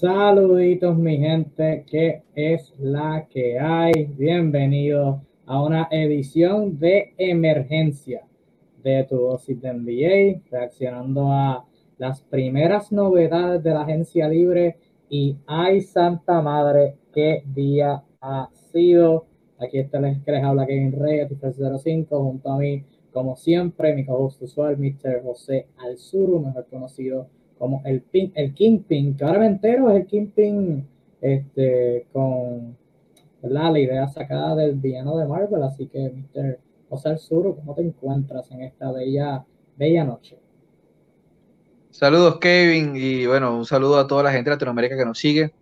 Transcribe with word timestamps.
Saluditos 0.00 0.94
mi 0.98 1.16
gente, 1.16 1.86
que 1.86 2.22
es 2.34 2.74
la 2.78 3.26
que 3.30 3.58
hay. 3.58 4.04
Bienvenidos 4.04 5.22
a 5.46 5.62
una 5.62 5.88
edición 5.90 6.78
de 6.78 7.14
emergencia 7.16 8.26
de 8.82 9.04
tu 9.04 9.16
dosis 9.16 9.58
de 9.58 9.72
NBA, 9.72 10.42
reaccionando 10.50 11.32
a 11.32 11.64
las 11.96 12.20
primeras 12.20 12.92
novedades 12.92 13.62
de 13.62 13.70
la 13.70 13.84
agencia 13.84 14.28
libre 14.28 14.76
y 15.08 15.38
ay 15.46 15.80
santa 15.80 16.42
madre, 16.42 16.96
qué 17.14 17.42
día 17.46 18.04
ha 18.20 18.50
sido. 18.52 19.24
Aquí 19.58 19.78
está 19.78 19.96
el 19.96 20.22
que 20.22 20.32
les 20.32 20.44
habla 20.44 20.66
Kevin 20.66 20.92
Reyes, 20.92 21.30
05, 21.82 22.22
junto 22.22 22.50
a 22.50 22.58
mí, 22.58 22.84
como 23.14 23.34
siempre, 23.34 23.94
mi 23.94 24.04
co-host 24.04 24.42
usual, 24.42 24.76
Mr. 24.76 25.22
José 25.22 25.68
Alzuru, 25.78 26.40
mejor 26.40 26.66
conocido 26.66 27.28
el, 27.84 28.02
pin, 28.02 28.32
el 28.34 28.54
Kingpin, 28.54 29.16
que 29.16 29.24
ahora 29.24 29.40
me 29.40 29.46
entero 29.46 29.90
es 29.90 29.96
el 29.96 30.06
Kingpin 30.06 30.86
este, 31.20 32.06
con 32.12 32.76
la 33.42 33.78
idea 33.78 34.08
sacada 34.08 34.54
del 34.56 34.74
villano 34.74 35.16
de 35.16 35.26
Marvel. 35.26 35.62
Así 35.62 35.86
que, 35.86 36.10
Mr. 36.10 36.58
José 36.88 37.10
Alzuru, 37.10 37.56
¿cómo 37.56 37.74
te 37.74 37.82
encuentras 37.82 38.50
en 38.50 38.62
esta 38.62 38.92
bella, 38.92 39.44
bella 39.76 40.04
noche? 40.04 40.38
Saludos, 41.90 42.38
Kevin, 42.40 42.94
y 42.94 43.26
bueno, 43.26 43.56
un 43.56 43.64
saludo 43.64 43.98
a 43.98 44.06
toda 44.06 44.24
la 44.24 44.32
gente 44.32 44.50
de 44.50 44.56
Latinoamérica 44.56 44.96
que 44.96 45.04
nos 45.06 45.18
sigue. 45.18 45.54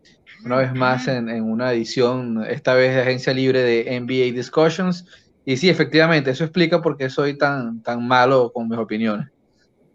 Una 0.45 0.57
vez 0.57 0.75
más 0.75 1.07
en, 1.07 1.29
en 1.29 1.45
una 1.45 1.73
edición, 1.73 2.45
esta 2.45 2.75
vez 2.75 2.95
de 2.95 3.03
Agencia 3.03 3.33
Libre 3.33 3.63
de 3.63 4.01
NBA 4.01 4.37
Discussions. 4.37 5.07
Y 5.45 5.57
sí, 5.57 5.69
efectivamente, 5.69 6.31
eso 6.31 6.45
explica 6.45 6.83
por 6.83 6.97
qué 6.97 7.09
soy 7.09 7.39
tan, 7.39 7.83
tan 7.83 8.07
malo 8.07 8.51
con 8.53 8.69
mis 8.69 8.79
opiniones. 8.79 9.29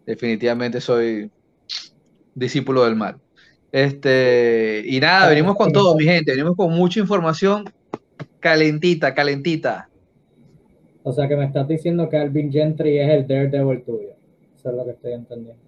Definitivamente 0.06 0.80
soy 0.80 1.30
discípulo 2.34 2.84
del 2.84 2.96
mal. 2.96 3.16
Este, 3.72 4.82
y 4.84 4.98
nada, 5.00 5.28
venimos 5.28 5.56
con 5.56 5.72
todo, 5.72 5.94
mi 5.94 6.04
gente, 6.04 6.32
venimos 6.32 6.56
con 6.56 6.72
mucha 6.72 6.98
información 6.98 7.64
calentita, 8.40 9.14
calentita. 9.14 9.88
O 11.02 11.12
sea 11.12 11.28
que 11.28 11.36
me 11.36 11.44
estás 11.44 11.68
diciendo 11.68 12.08
que 12.08 12.16
Alvin 12.16 12.52
Gentry 12.52 12.98
es 12.98 13.08
el 13.08 13.26
Daredevil 13.26 13.82
tuyo. 13.82 14.10
Eso 14.56 14.70
es 14.70 14.76
lo 14.76 14.84
que 14.84 14.90
estoy 14.90 15.12
entendiendo. 15.12 15.62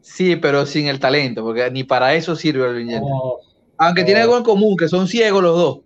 Sí, 0.00 0.36
pero 0.36 0.66
sin 0.66 0.86
el 0.86 1.00
talento, 1.00 1.42
porque 1.42 1.68
ni 1.70 1.82
para 1.82 2.14
eso 2.14 2.36
sirve 2.36 2.64
Alvin 2.64 2.88
Gentry. 2.88 3.10
Oh, 3.12 3.40
Aunque 3.78 4.04
tiene 4.04 4.20
oh. 4.20 4.24
algo 4.24 4.36
en 4.38 4.44
común, 4.44 4.76
que 4.76 4.88
son 4.88 5.08
ciegos 5.08 5.42
los 5.42 5.56
dos. 5.56 5.80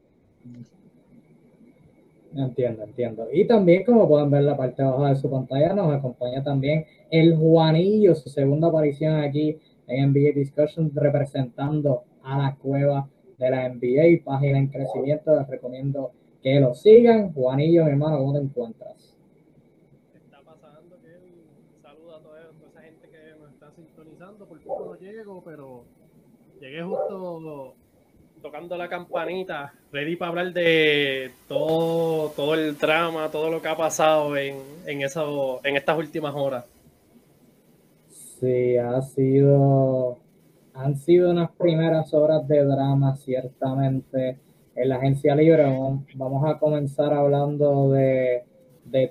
Entiendo, 2.36 2.84
entiendo. 2.84 3.26
Y 3.32 3.46
también, 3.46 3.84
como 3.84 4.08
pueden 4.08 4.30
ver 4.30 4.40
en 4.40 4.46
la 4.46 4.56
parte 4.56 4.82
baja 4.82 5.08
de 5.08 5.16
su 5.16 5.30
pantalla, 5.30 5.74
nos 5.74 5.92
acompaña 5.92 6.44
también 6.44 6.84
el 7.10 7.36
Juanillo, 7.36 8.14
su 8.14 8.28
segunda 8.28 8.68
aparición 8.68 9.16
aquí 9.16 9.58
en 9.90 10.12
NBA 10.12 10.32
Discussion 10.34 10.90
representando 10.94 12.04
a 12.22 12.38
la 12.38 12.54
cueva 12.54 13.08
de 13.38 13.50
la 13.50 13.68
NBA, 13.68 14.24
página 14.24 14.58
en 14.58 14.68
crecimiento. 14.68 15.36
Les 15.36 15.48
recomiendo 15.48 16.12
que 16.42 16.60
lo 16.60 16.74
sigan. 16.74 17.32
Juanillo, 17.32 17.84
mi 17.84 17.90
hermano, 17.90 18.18
¿cómo 18.18 18.32
te 18.34 18.44
encuentras? 18.44 19.16
está 20.14 20.40
pasando? 20.42 20.96
Que 21.02 21.82
saludo 21.82 22.16
a 22.16 22.22
toda 22.22 22.40
esa 22.40 22.80
gente 22.80 23.08
que 23.08 23.40
nos 23.40 23.52
está 23.52 23.70
sintonizando. 23.72 24.46
Por 24.46 24.60
poco 24.60 24.84
no 24.84 24.94
llego, 24.98 25.42
pero 25.44 25.84
llegué 26.60 26.82
justo 26.82 27.74
tocando 28.40 28.76
la 28.76 28.88
campanita, 28.88 29.74
ready 29.92 30.16
para 30.16 30.30
hablar 30.30 30.52
de 30.54 31.30
todo, 31.46 32.30
todo 32.30 32.54
el 32.54 32.78
drama, 32.78 33.28
todo 33.30 33.50
lo 33.50 33.60
que 33.60 33.68
ha 33.68 33.76
pasado 33.76 34.34
en, 34.36 34.56
en, 34.86 35.02
eso, 35.02 35.60
en 35.62 35.76
estas 35.76 35.98
últimas 35.98 36.34
horas. 36.34 36.64
Sí, 38.40 38.78
ha 38.78 39.02
sido, 39.02 40.16
han 40.72 40.96
sido 40.96 41.30
unas 41.30 41.50
primeras 41.50 42.14
horas 42.14 42.48
de 42.48 42.64
drama, 42.64 43.14
ciertamente, 43.16 44.38
en 44.74 44.88
la 44.88 44.96
agencia 44.96 45.34
libre. 45.34 45.64
Vamos 46.14 46.48
a 46.48 46.58
comenzar 46.58 47.12
hablando 47.12 47.90
de, 47.90 48.44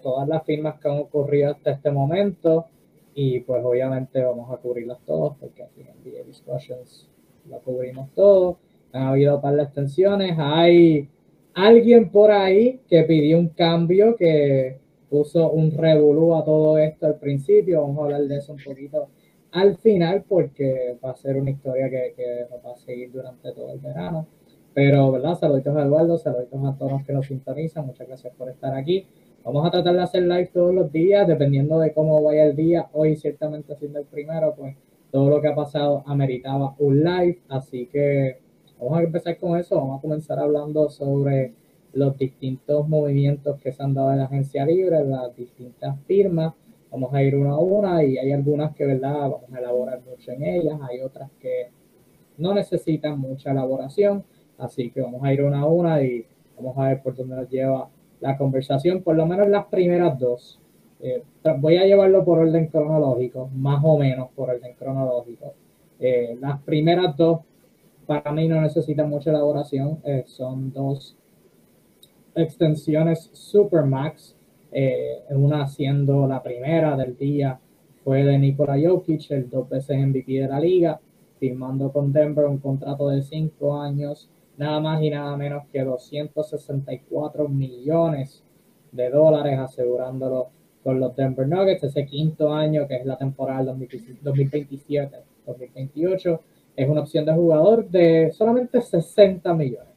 todas 0.01 0.27
las 0.27 0.43
firmas 0.45 0.79
que 0.79 0.89
han 0.89 0.97
ocurrido 0.97 1.51
hasta 1.51 1.69
este 1.71 1.91
momento 1.91 2.65
y 3.13 3.41
pues 3.41 3.63
obviamente 3.63 4.21
vamos 4.23 4.51
a 4.51 4.57
cubrirlas 4.57 4.97
todas 5.05 5.37
porque 5.39 5.63
aquí 5.63 5.81
en 5.81 6.03
The 6.03 6.23
Discussions 6.23 7.07
lo 7.47 7.59
cubrimos 7.59 8.09
todo. 8.15 8.57
Han 8.93 9.03
habido 9.03 9.35
un 9.35 9.41
par 9.41 9.55
de 9.55 9.63
extensiones. 9.63 10.35
Hay 10.39 11.07
alguien 11.53 12.09
por 12.09 12.31
ahí 12.31 12.79
que 12.89 13.03
pidió 13.03 13.37
un 13.37 13.49
cambio 13.49 14.15
que 14.15 14.79
puso 15.07 15.51
un 15.51 15.71
revolú 15.71 16.35
a 16.35 16.43
todo 16.43 16.79
esto 16.79 17.05
al 17.05 17.19
principio. 17.19 17.81
Vamos 17.81 17.99
a 17.99 18.03
hablar 18.05 18.21
de 18.23 18.37
eso 18.37 18.53
un 18.53 18.63
poquito 18.63 19.09
al 19.51 19.77
final 19.77 20.23
porque 20.27 20.97
va 21.03 21.11
a 21.11 21.15
ser 21.15 21.37
una 21.37 21.49
historia 21.49 21.89
que, 21.89 22.13
que 22.15 22.47
va 22.65 22.73
a 22.73 22.75
seguir 22.75 23.11
durante 23.11 23.51
todo 23.51 23.71
el 23.71 23.79
verano. 23.79 24.27
Pero, 24.73 25.11
¿verdad? 25.11 25.35
Saluditos 25.35 25.75
a 25.75 25.83
Eduardo, 25.83 26.17
saluditos 26.17 26.63
a 26.63 26.77
todos 26.77 26.91
los 26.91 27.03
que 27.03 27.13
nos 27.13 27.25
sintonizan. 27.25 27.85
Muchas 27.85 28.07
gracias 28.07 28.33
por 28.35 28.49
estar 28.49 28.73
aquí. 28.75 29.07
Vamos 29.43 29.65
a 29.65 29.71
tratar 29.71 29.95
de 29.95 30.01
hacer 30.01 30.23
live 30.23 30.51
todos 30.53 30.73
los 30.73 30.91
días, 30.91 31.27
dependiendo 31.27 31.79
de 31.79 31.91
cómo 31.93 32.21
vaya 32.21 32.45
el 32.45 32.55
día. 32.55 32.87
Hoy, 32.93 33.15
ciertamente, 33.15 33.75
siendo 33.75 33.99
el 33.99 34.05
primero, 34.05 34.53
pues 34.55 34.75
todo 35.11 35.29
lo 35.29 35.41
que 35.41 35.47
ha 35.47 35.55
pasado 35.55 36.03
ameritaba 36.05 36.75
un 36.77 37.03
live. 37.03 37.39
Así 37.49 37.87
que 37.87 38.37
vamos 38.79 38.99
a 38.99 39.03
empezar 39.03 39.37
con 39.37 39.57
eso. 39.57 39.75
Vamos 39.75 39.97
a 39.97 40.01
comenzar 40.01 40.39
hablando 40.39 40.89
sobre 40.89 41.53
los 41.93 42.15
distintos 42.17 42.87
movimientos 42.87 43.59
que 43.59 43.71
se 43.71 43.81
han 43.81 43.95
dado 43.95 44.11
en 44.11 44.19
la 44.19 44.25
agencia 44.25 44.65
libre, 44.65 45.03
las 45.03 45.35
distintas 45.35 45.99
firmas 46.05 46.53
Vamos 46.91 47.13
a 47.13 47.21
ir 47.21 47.35
una 47.35 47.51
a 47.51 47.59
una 47.59 48.03
y 48.03 48.17
hay 48.17 48.31
algunas 48.31 48.75
que, 48.75 48.85
¿verdad? 48.85 49.13
Vamos 49.13 49.53
a 49.53 49.59
elaborar 49.59 50.01
mucho 50.01 50.31
en 50.31 50.43
ellas, 50.43 50.79
hay 50.81 51.01
otras 51.01 51.29
que 51.39 51.69
no 52.37 52.53
necesitan 52.53 53.19
mucha 53.19 53.51
elaboración, 53.51 54.23
así 54.57 54.89
que 54.89 55.01
vamos 55.01 55.23
a 55.23 55.33
ir 55.33 55.43
una 55.43 55.61
a 55.61 55.65
una 55.65 56.01
y 56.01 56.25
vamos 56.57 56.77
a 56.77 56.87
ver 56.87 57.01
por 57.01 57.15
dónde 57.15 57.35
nos 57.35 57.49
lleva 57.49 57.89
la 58.21 58.37
conversación, 58.37 59.03
por 59.03 59.15
lo 59.15 59.25
menos 59.25 59.47
las 59.49 59.65
primeras 59.65 60.17
dos. 60.17 60.59
Eh, 61.01 61.23
voy 61.59 61.77
a 61.77 61.85
llevarlo 61.85 62.25
por 62.25 62.39
orden 62.39 62.67
cronológico, 62.67 63.49
más 63.55 63.81
o 63.83 63.97
menos 63.97 64.29
por 64.35 64.49
orden 64.49 64.73
cronológico. 64.73 65.53
Eh, 65.99 66.37
las 66.39 66.61
primeras 66.63 67.15
dos 67.15 67.41
para 68.05 68.31
mí 68.31 68.47
no 68.47 68.59
necesitan 68.61 69.09
mucha 69.09 69.29
elaboración, 69.29 69.99
eh, 70.03 70.23
son 70.25 70.73
dos 70.73 71.15
extensiones 72.35 73.29
Supermax 73.33 74.35
eh, 74.71 75.23
una 75.29 75.67
siendo 75.67 76.27
la 76.27 76.43
primera 76.43 76.95
del 76.95 77.17
día 77.17 77.59
fue 78.03 78.23
de 78.23 78.37
Nikola 78.37 78.77
Jokic, 78.81 79.31
el 79.31 79.49
dos 79.49 79.67
veces 79.69 79.97
MVP 79.97 80.33
de 80.33 80.47
la 80.47 80.59
liga, 80.59 80.99
firmando 81.39 81.91
con 81.91 82.11
Denver 82.11 82.45
un 82.45 82.59
contrato 82.59 83.09
de 83.09 83.23
cinco 83.23 83.81
años, 83.81 84.29
nada 84.57 84.79
más 84.79 85.01
y 85.01 85.09
nada 85.09 85.35
menos 85.37 85.63
que 85.71 85.83
264 85.83 87.47
millones 87.47 88.43
de 88.91 89.09
dólares, 89.09 89.57
asegurándolo 89.59 90.49
con 90.83 90.99
los 90.99 91.15
Denver 91.15 91.47
Nuggets. 91.47 91.83
Ese 91.83 92.05
quinto 92.05 92.53
año, 92.53 92.87
que 92.87 92.97
es 92.97 93.05
la 93.05 93.17
temporada 93.17 93.73
2027-2028, 93.75 96.39
es 96.75 96.89
una 96.89 97.01
opción 97.01 97.25
de 97.25 97.33
jugador 97.33 97.89
de 97.89 98.31
solamente 98.31 98.81
60 98.81 99.53
millones. 99.53 99.89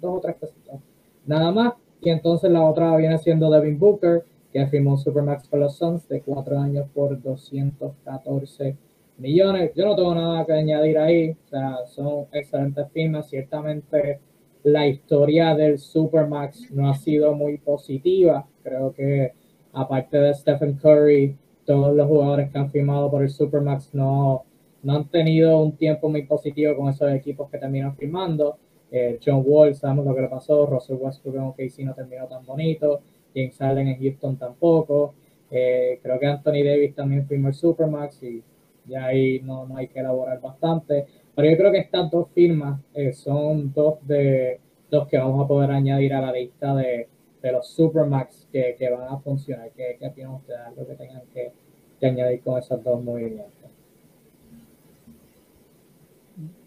Dos 0.00 0.18
o 0.18 0.20
tres 0.20 0.36
cositas. 0.36 0.80
Nada 1.26 1.50
más 1.50 1.74
y 2.04 2.10
entonces 2.10 2.50
la 2.50 2.62
otra 2.62 2.96
viene 2.96 3.18
siendo 3.18 3.50
Devin 3.50 3.78
Booker, 3.78 4.24
que 4.52 4.66
firmó 4.66 4.96
Supermax 4.96 5.48
con 5.48 5.60
los 5.60 5.76
Suns 5.76 6.06
de 6.08 6.22
cuatro 6.22 6.58
años 6.58 6.86
por 6.94 7.20
214 7.20 8.76
millones. 9.18 9.72
Yo 9.74 9.86
no 9.86 9.96
tengo 9.96 10.14
nada 10.14 10.44
que 10.44 10.52
añadir 10.52 10.98
ahí. 10.98 11.30
O 11.30 11.48
sea, 11.48 11.76
son 11.86 12.26
excelentes 12.32 12.86
firmas. 12.92 13.28
Ciertamente 13.28 14.20
la 14.64 14.86
historia 14.86 15.54
del 15.54 15.78
Supermax 15.78 16.70
no 16.70 16.88
ha 16.88 16.94
sido 16.94 17.34
muy 17.34 17.58
positiva. 17.58 18.46
Creo 18.62 18.92
que 18.92 19.32
aparte 19.72 20.18
de 20.18 20.34
Stephen 20.34 20.74
Curry, 20.74 21.36
todos 21.64 21.94
los 21.94 22.06
jugadores 22.06 22.50
que 22.50 22.58
han 22.58 22.70
firmado 22.70 23.10
por 23.10 23.22
el 23.22 23.30
Supermax 23.30 23.94
no, 23.94 24.44
no 24.82 24.96
han 24.96 25.08
tenido 25.08 25.60
un 25.60 25.76
tiempo 25.76 26.08
muy 26.08 26.22
positivo 26.26 26.76
con 26.76 26.88
esos 26.88 27.12
equipos 27.12 27.50
que 27.50 27.58
terminan 27.58 27.96
firmando. 27.96 28.58
Eh, 28.96 29.18
John 29.24 29.42
Wall, 29.44 29.74
sabemos 29.74 30.06
lo 30.06 30.14
que 30.14 30.20
le 30.22 30.28
pasó. 30.28 30.66
Russell 30.66 30.98
Westbrook 31.00 31.34
en 31.34 31.42
OKC 31.42 31.80
no 31.80 31.94
terminó 31.94 32.28
tan 32.28 32.46
bonito. 32.46 33.00
James 33.34 33.56
Harden 33.58 33.88
en 33.88 34.00
Houston 34.00 34.36
tampoco. 34.36 35.14
Eh, 35.50 35.98
creo 36.00 36.16
que 36.20 36.26
Anthony 36.26 36.62
Davis 36.64 36.94
también 36.94 37.26
firmó 37.26 37.48
el 37.48 37.54
Supermax 37.54 38.22
y 38.22 38.40
ya 38.86 39.06
ahí 39.06 39.40
no, 39.40 39.66
no 39.66 39.78
hay 39.78 39.88
que 39.88 39.98
elaborar 39.98 40.40
bastante. 40.40 41.06
Pero 41.34 41.50
yo 41.50 41.56
creo 41.56 41.72
que 41.72 41.78
estas 41.78 42.08
dos 42.08 42.28
firmas 42.32 42.80
eh, 42.94 43.12
son 43.12 43.72
dos 43.72 43.96
de 44.06 44.60
dos 44.88 45.08
que 45.08 45.18
vamos 45.18 45.44
a 45.44 45.48
poder 45.48 45.72
añadir 45.72 46.14
a 46.14 46.20
la 46.20 46.30
lista 46.30 46.76
de, 46.76 47.08
de 47.42 47.52
los 47.52 47.66
Supermax 47.66 48.46
que, 48.52 48.76
que, 48.78 48.90
van 48.90 49.12
a 49.12 49.18
funcionar. 49.18 49.72
¿Qué, 49.76 49.96
qué 49.98 50.06
opinan 50.06 50.34
ustedes? 50.34 50.60
Lo 50.76 50.86
que 50.86 50.94
tengan 50.94 51.22
que, 51.34 51.50
que 51.98 52.06
añadir 52.06 52.42
con 52.42 52.60
esos 52.60 52.80
dos 52.84 53.02
movimientos 53.02 53.63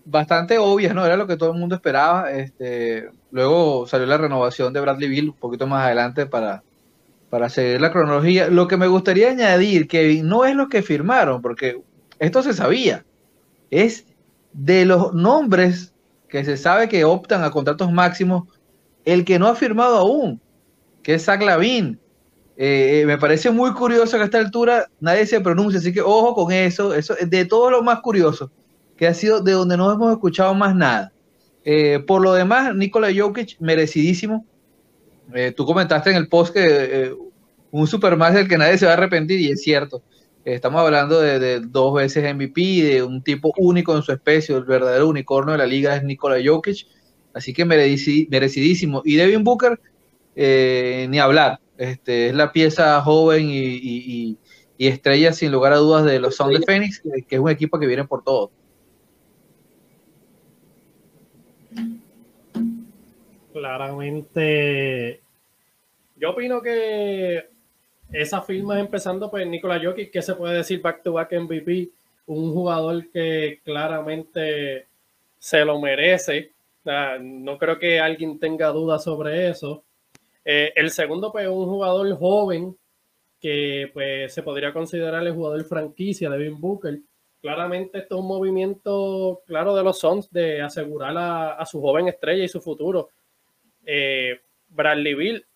bastante 0.10 0.58
obvias, 0.58 0.96
¿no? 0.96 1.06
Era 1.06 1.18
lo 1.18 1.28
que 1.28 1.38
todo 1.38 1.52
el 1.52 1.60
mundo 1.60 1.76
esperaba. 1.76 2.32
Este, 2.32 3.10
luego 3.32 3.86
salió 3.88 4.08
la 4.08 4.18
renovación 4.18 4.74
de 4.74 4.82
Bradley 4.82 5.10
Bill 5.10 5.30
un 5.30 5.36
poquito 5.36 5.68
más 5.68 5.86
adelante 5.86 6.26
para, 6.26 6.64
para 7.30 7.50
seguir 7.50 7.82
la 7.82 7.92
cronología. 7.92 8.48
Lo 8.50 8.68
que 8.68 8.78
me 8.78 8.88
gustaría 8.88 9.30
añadir, 9.30 9.88
que 9.88 10.22
no 10.24 10.46
es 10.46 10.56
lo 10.56 10.70
que 10.70 10.82
firmaron, 10.82 11.42
porque 11.42 11.82
esto 12.20 12.42
se 12.42 12.54
sabía, 12.54 13.06
es 13.70 14.06
de 14.54 14.86
los 14.86 15.14
nombres 15.14 15.94
que 16.30 16.44
se 16.44 16.58
sabe 16.58 16.90
que 16.90 17.06
optan 17.06 17.44
a 17.44 17.52
contratos 17.52 17.92
máximos, 17.92 18.48
el 19.06 19.24
que 19.24 19.40
no 19.40 19.48
ha 19.48 19.56
firmado 19.56 19.98
aún, 19.98 20.42
que 21.04 21.16
es 21.16 21.26
Zach 21.26 21.42
Lavin. 21.42 22.00
Eh, 22.58 23.04
me 23.06 23.18
parece 23.18 23.52
muy 23.52 23.72
curioso 23.74 24.18
que 24.18 24.24
a 24.24 24.26
esta 24.26 24.40
altura 24.40 24.88
nadie 25.00 25.26
se 25.28 25.40
pronuncia, 25.40 25.80
así 25.80 25.94
que 25.94 26.02
ojo 26.02 26.34
con 26.34 26.52
eso, 26.52 26.94
eso 26.94 27.16
es 27.18 27.30
de 27.30 27.46
todo 27.46 27.70
lo 27.70 27.84
más 27.84 28.02
curioso, 28.02 28.52
que 28.98 29.08
ha 29.08 29.14
sido 29.14 29.42
de 29.42 29.54
donde 29.54 29.78
no 29.78 29.92
hemos 29.92 30.12
escuchado 30.12 30.54
más 30.54 30.76
nada. 30.76 31.14
Eh, 31.64 32.00
por 32.00 32.22
lo 32.22 32.34
demás, 32.34 32.76
Nikola 32.76 33.10
Jokic, 33.16 33.60
merecidísimo. 33.60 34.46
Eh, 35.34 35.54
tú 35.56 35.66
comentaste 35.66 36.10
en 36.10 36.16
el 36.16 36.28
post 36.28 36.54
que 36.54 37.14
un 37.72 37.88
Superman 37.88 38.34
del 38.34 38.48
que 38.48 38.58
nadie 38.58 38.78
se 38.78 38.86
va 38.86 38.92
a 38.92 38.96
arrepentir, 38.96 39.40
y 39.40 39.52
es 39.52 39.62
cierto. 39.62 40.02
Estamos 40.46 40.80
hablando 40.80 41.20
de, 41.20 41.60
dos 41.60 41.94
veces 41.94 42.34
MVP, 42.34 42.62
de 42.62 43.04
un 43.04 43.22
tipo 43.22 43.54
único 43.58 43.96
en 43.96 44.02
su 44.02 44.14
especie, 44.14 44.56
el 44.56 44.64
verdadero 44.64 45.10
unicornio 45.10 45.52
de 45.52 45.58
la 45.58 45.66
liga 45.66 45.94
es 45.96 46.04
Nikola 46.04 46.38
Jokic, 46.44 46.88
así 47.34 47.54
que 47.54 47.66
merecidísimo. 47.66 49.02
Y 49.04 49.18
Devin 49.18 49.44
Booker, 49.44 49.78
eh, 50.38 51.06
ni 51.10 51.20
hablar, 51.20 51.60
este, 51.78 52.28
es 52.30 52.34
la 52.34 52.54
pieza 52.54 53.02
joven 53.02 53.50
y, 53.50 54.38
estrella 54.80 55.34
sin 55.34 55.52
lugar 55.52 55.74
a 55.74 55.78
dudas 55.78 56.06
de 56.06 56.20
los 56.20 56.36
Sound 56.36 56.60
de 56.60 56.66
Phoenix, 56.66 57.02
que 57.28 57.36
es 57.36 57.42
un 57.42 57.50
equipo 57.50 57.78
que 57.78 57.88
viene 57.88 58.06
por 58.06 58.24
todo. 58.24 58.52
Claramente, 63.58 65.22
yo 66.16 66.30
opino 66.30 66.62
que 66.62 67.48
esa 68.12 68.42
firma 68.42 68.80
empezando, 68.80 69.32
pues 69.32 69.48
Nikola 69.48 69.82
Jokic, 69.84 70.12
que 70.12 70.22
se 70.22 70.36
puede 70.36 70.58
decir 70.58 70.80
back 70.82 71.02
to 71.02 71.14
back 71.14 71.34
MVP, 71.34 71.90
un 72.28 72.54
jugador 72.54 73.10
que 73.10 73.62
claramente 73.64 74.86
se 75.40 75.66
lo 75.66 75.80
merece. 75.80 76.52
no 77.20 77.58
creo 77.58 77.80
que 77.80 78.00
alguien 78.00 78.38
tenga 78.38 78.68
dudas 78.68 79.04
sobre 79.04 79.50
eso. 79.50 79.84
Eh, 80.46 80.72
el 80.76 80.92
segundo, 80.92 81.32
pues, 81.32 81.48
un 81.48 81.66
jugador 81.66 82.16
joven 82.16 82.78
que 83.42 83.90
pues 83.94 84.34
se 84.34 84.44
podría 84.44 84.72
considerar 84.74 85.26
el 85.26 85.34
jugador 85.34 85.64
franquicia 85.66 86.30
de 86.30 86.38
Devin 86.38 86.62
Booker. 86.62 87.00
Claramente 87.42 88.00
esto 88.00 88.16
es 88.16 88.22
un 88.22 88.28
movimiento 88.28 89.42
claro 89.46 89.76
de 89.76 89.84
los 89.84 90.00
Suns 90.00 90.32
de 90.32 90.62
asegurar 90.62 91.16
a, 91.18 91.66
su 91.66 91.82
joven 91.82 92.08
estrella 92.08 92.44
y 92.44 92.48
su 92.48 92.62
futuro. 92.62 93.10
Eh, 93.90 94.42
Bradley 94.68 95.14
Bill 95.14 95.48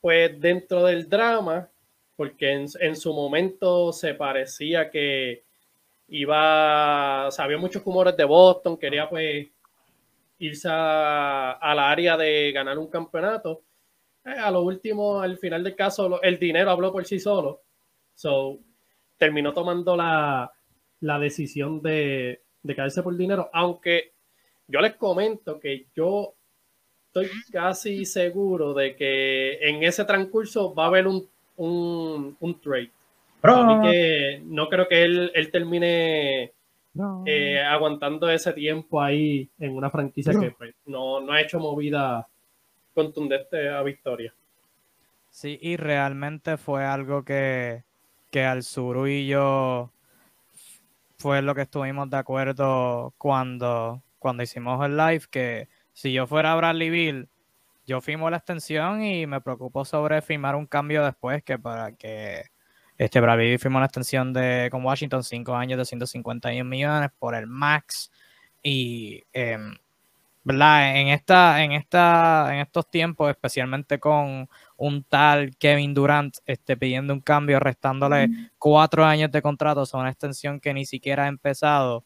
pues 0.00 0.40
dentro 0.40 0.84
del 0.84 1.08
drama, 1.08 1.68
porque 2.16 2.52
en, 2.52 2.96
su 2.96 3.12
momento 3.12 3.92
se 3.92 4.14
parecía 4.14 4.90
que 4.90 5.44
iba, 6.08 7.28
o 7.28 7.30
había 7.38 7.58
muchos 7.58 7.84
rumores 7.84 8.16
de 8.16 8.24
Boston, 8.24 8.78
quería 8.78 9.08
pues 9.08 9.48
irse 10.38 10.68
a, 10.70 11.72
la 11.74 11.90
área 11.90 12.16
de 12.16 12.50
ganar 12.52 12.78
un 12.78 12.88
campeonato. 12.88 13.62
Eh, 14.24 14.30
a 14.30 14.50
lo 14.50 14.62
último, 14.62 15.20
al 15.20 15.36
final 15.38 15.62
del 15.62 15.76
caso, 15.76 16.20
el 16.22 16.38
dinero 16.38 16.70
habló 16.70 16.92
por 16.92 17.04
sí 17.04 17.18
solo. 17.20 17.62
So, 18.14 18.58
terminó 19.18 19.52
tomando 19.52 19.96
la, 19.96 20.50
decisión 21.00 21.82
de, 21.82 22.42
de 22.62 22.74
caerse 22.74 23.02
por 23.02 23.16
dinero, 23.16 23.50
aunque 23.52 24.14
yo 24.70 24.80
les 24.80 24.94
comento 24.96 25.58
que 25.58 25.86
yo 25.94 26.34
estoy 27.06 27.28
casi 27.50 28.04
seguro 28.04 28.72
de 28.72 28.94
que 28.94 29.58
en 29.68 29.82
ese 29.82 30.04
transcurso 30.04 30.74
va 30.74 30.84
a 30.84 30.86
haber 30.86 31.06
un, 31.08 31.28
un, 31.56 32.60
trade. 32.60 32.90
que 33.82 34.42
no 34.44 34.68
creo 34.68 34.86
que 34.86 35.02
él, 35.02 35.50
termine 35.50 36.52
eh, 37.26 37.60
aguantando 37.60 38.30
ese 38.30 38.52
tiempo 38.52 39.02
ahí 39.02 39.48
en 39.58 39.76
una 39.76 39.90
franquicia 39.90 40.32
que 40.38 40.52
pues, 40.52 40.74
no, 40.86 41.30
ha 41.30 41.40
hecho 41.40 41.58
movida 41.58 42.28
contundente 42.94 43.68
a 43.68 43.82
victoria. 43.82 44.32
Sí, 45.30 45.58
y 45.60 45.76
realmente 45.76 46.56
fue 46.56 46.84
algo 46.84 47.24
que, 47.24 47.84
que 48.30 48.44
al 48.44 48.62
sur 48.62 49.08
y 49.08 49.26
yo 49.26 49.90
fue 51.18 51.42
lo 51.42 51.54
que 51.54 51.62
estuvimos 51.62 52.08
de 52.08 52.16
acuerdo 52.16 53.12
cuando, 53.18 54.02
cuando 54.20 54.44
hicimos 54.44 54.84
el 54.86 54.96
live, 54.96 55.24
que 55.28 55.68
si 55.92 56.12
yo 56.12 56.28
fuera 56.28 56.54
Bradley 56.54 56.90
Bill, 56.90 57.28
yo 57.86 58.00
firmo 58.00 58.30
la 58.30 58.36
extensión 58.36 59.02
y 59.02 59.26
me 59.26 59.40
preocupo 59.40 59.84
sobre 59.84 60.22
firmar 60.22 60.54
un 60.54 60.66
cambio 60.66 61.04
después 61.04 61.42
que 61.42 61.58
para 61.58 61.92
que 61.96 62.44
este 62.96 63.20
Bradley 63.20 63.48
Bill 63.48 63.58
firmó 63.58 63.80
la 63.80 63.86
extensión 63.86 64.32
de 64.32 64.68
con 64.70 64.84
Washington 64.84 65.24
5 65.24 65.54
años 65.56 65.78
de 65.78 65.84
151 65.84 66.64
millones 66.70 67.10
por 67.18 67.34
el 67.34 67.48
max 67.48 68.12
y 68.62 69.24
¿verdad? 70.42 70.96
En 70.96 71.08
esta, 71.08 71.62
en 71.62 71.72
esta, 71.72 72.48
en 72.54 72.60
estos 72.60 72.90
tiempos, 72.90 73.30
especialmente 73.30 74.00
con 74.00 74.48
un 74.76 75.04
tal 75.04 75.56
Kevin 75.56 75.92
Durant 75.92 76.36
este, 76.46 76.76
pidiendo 76.76 77.12
un 77.12 77.20
cambio, 77.20 77.60
restándole 77.60 78.28
cuatro 78.58 79.04
años 79.04 79.30
de 79.30 79.42
contrato 79.42 79.84
a 79.92 79.98
una 79.98 80.10
extensión 80.10 80.60
que 80.60 80.72
ni 80.72 80.86
siquiera 80.86 81.24
ha 81.24 81.28
empezado, 81.28 82.04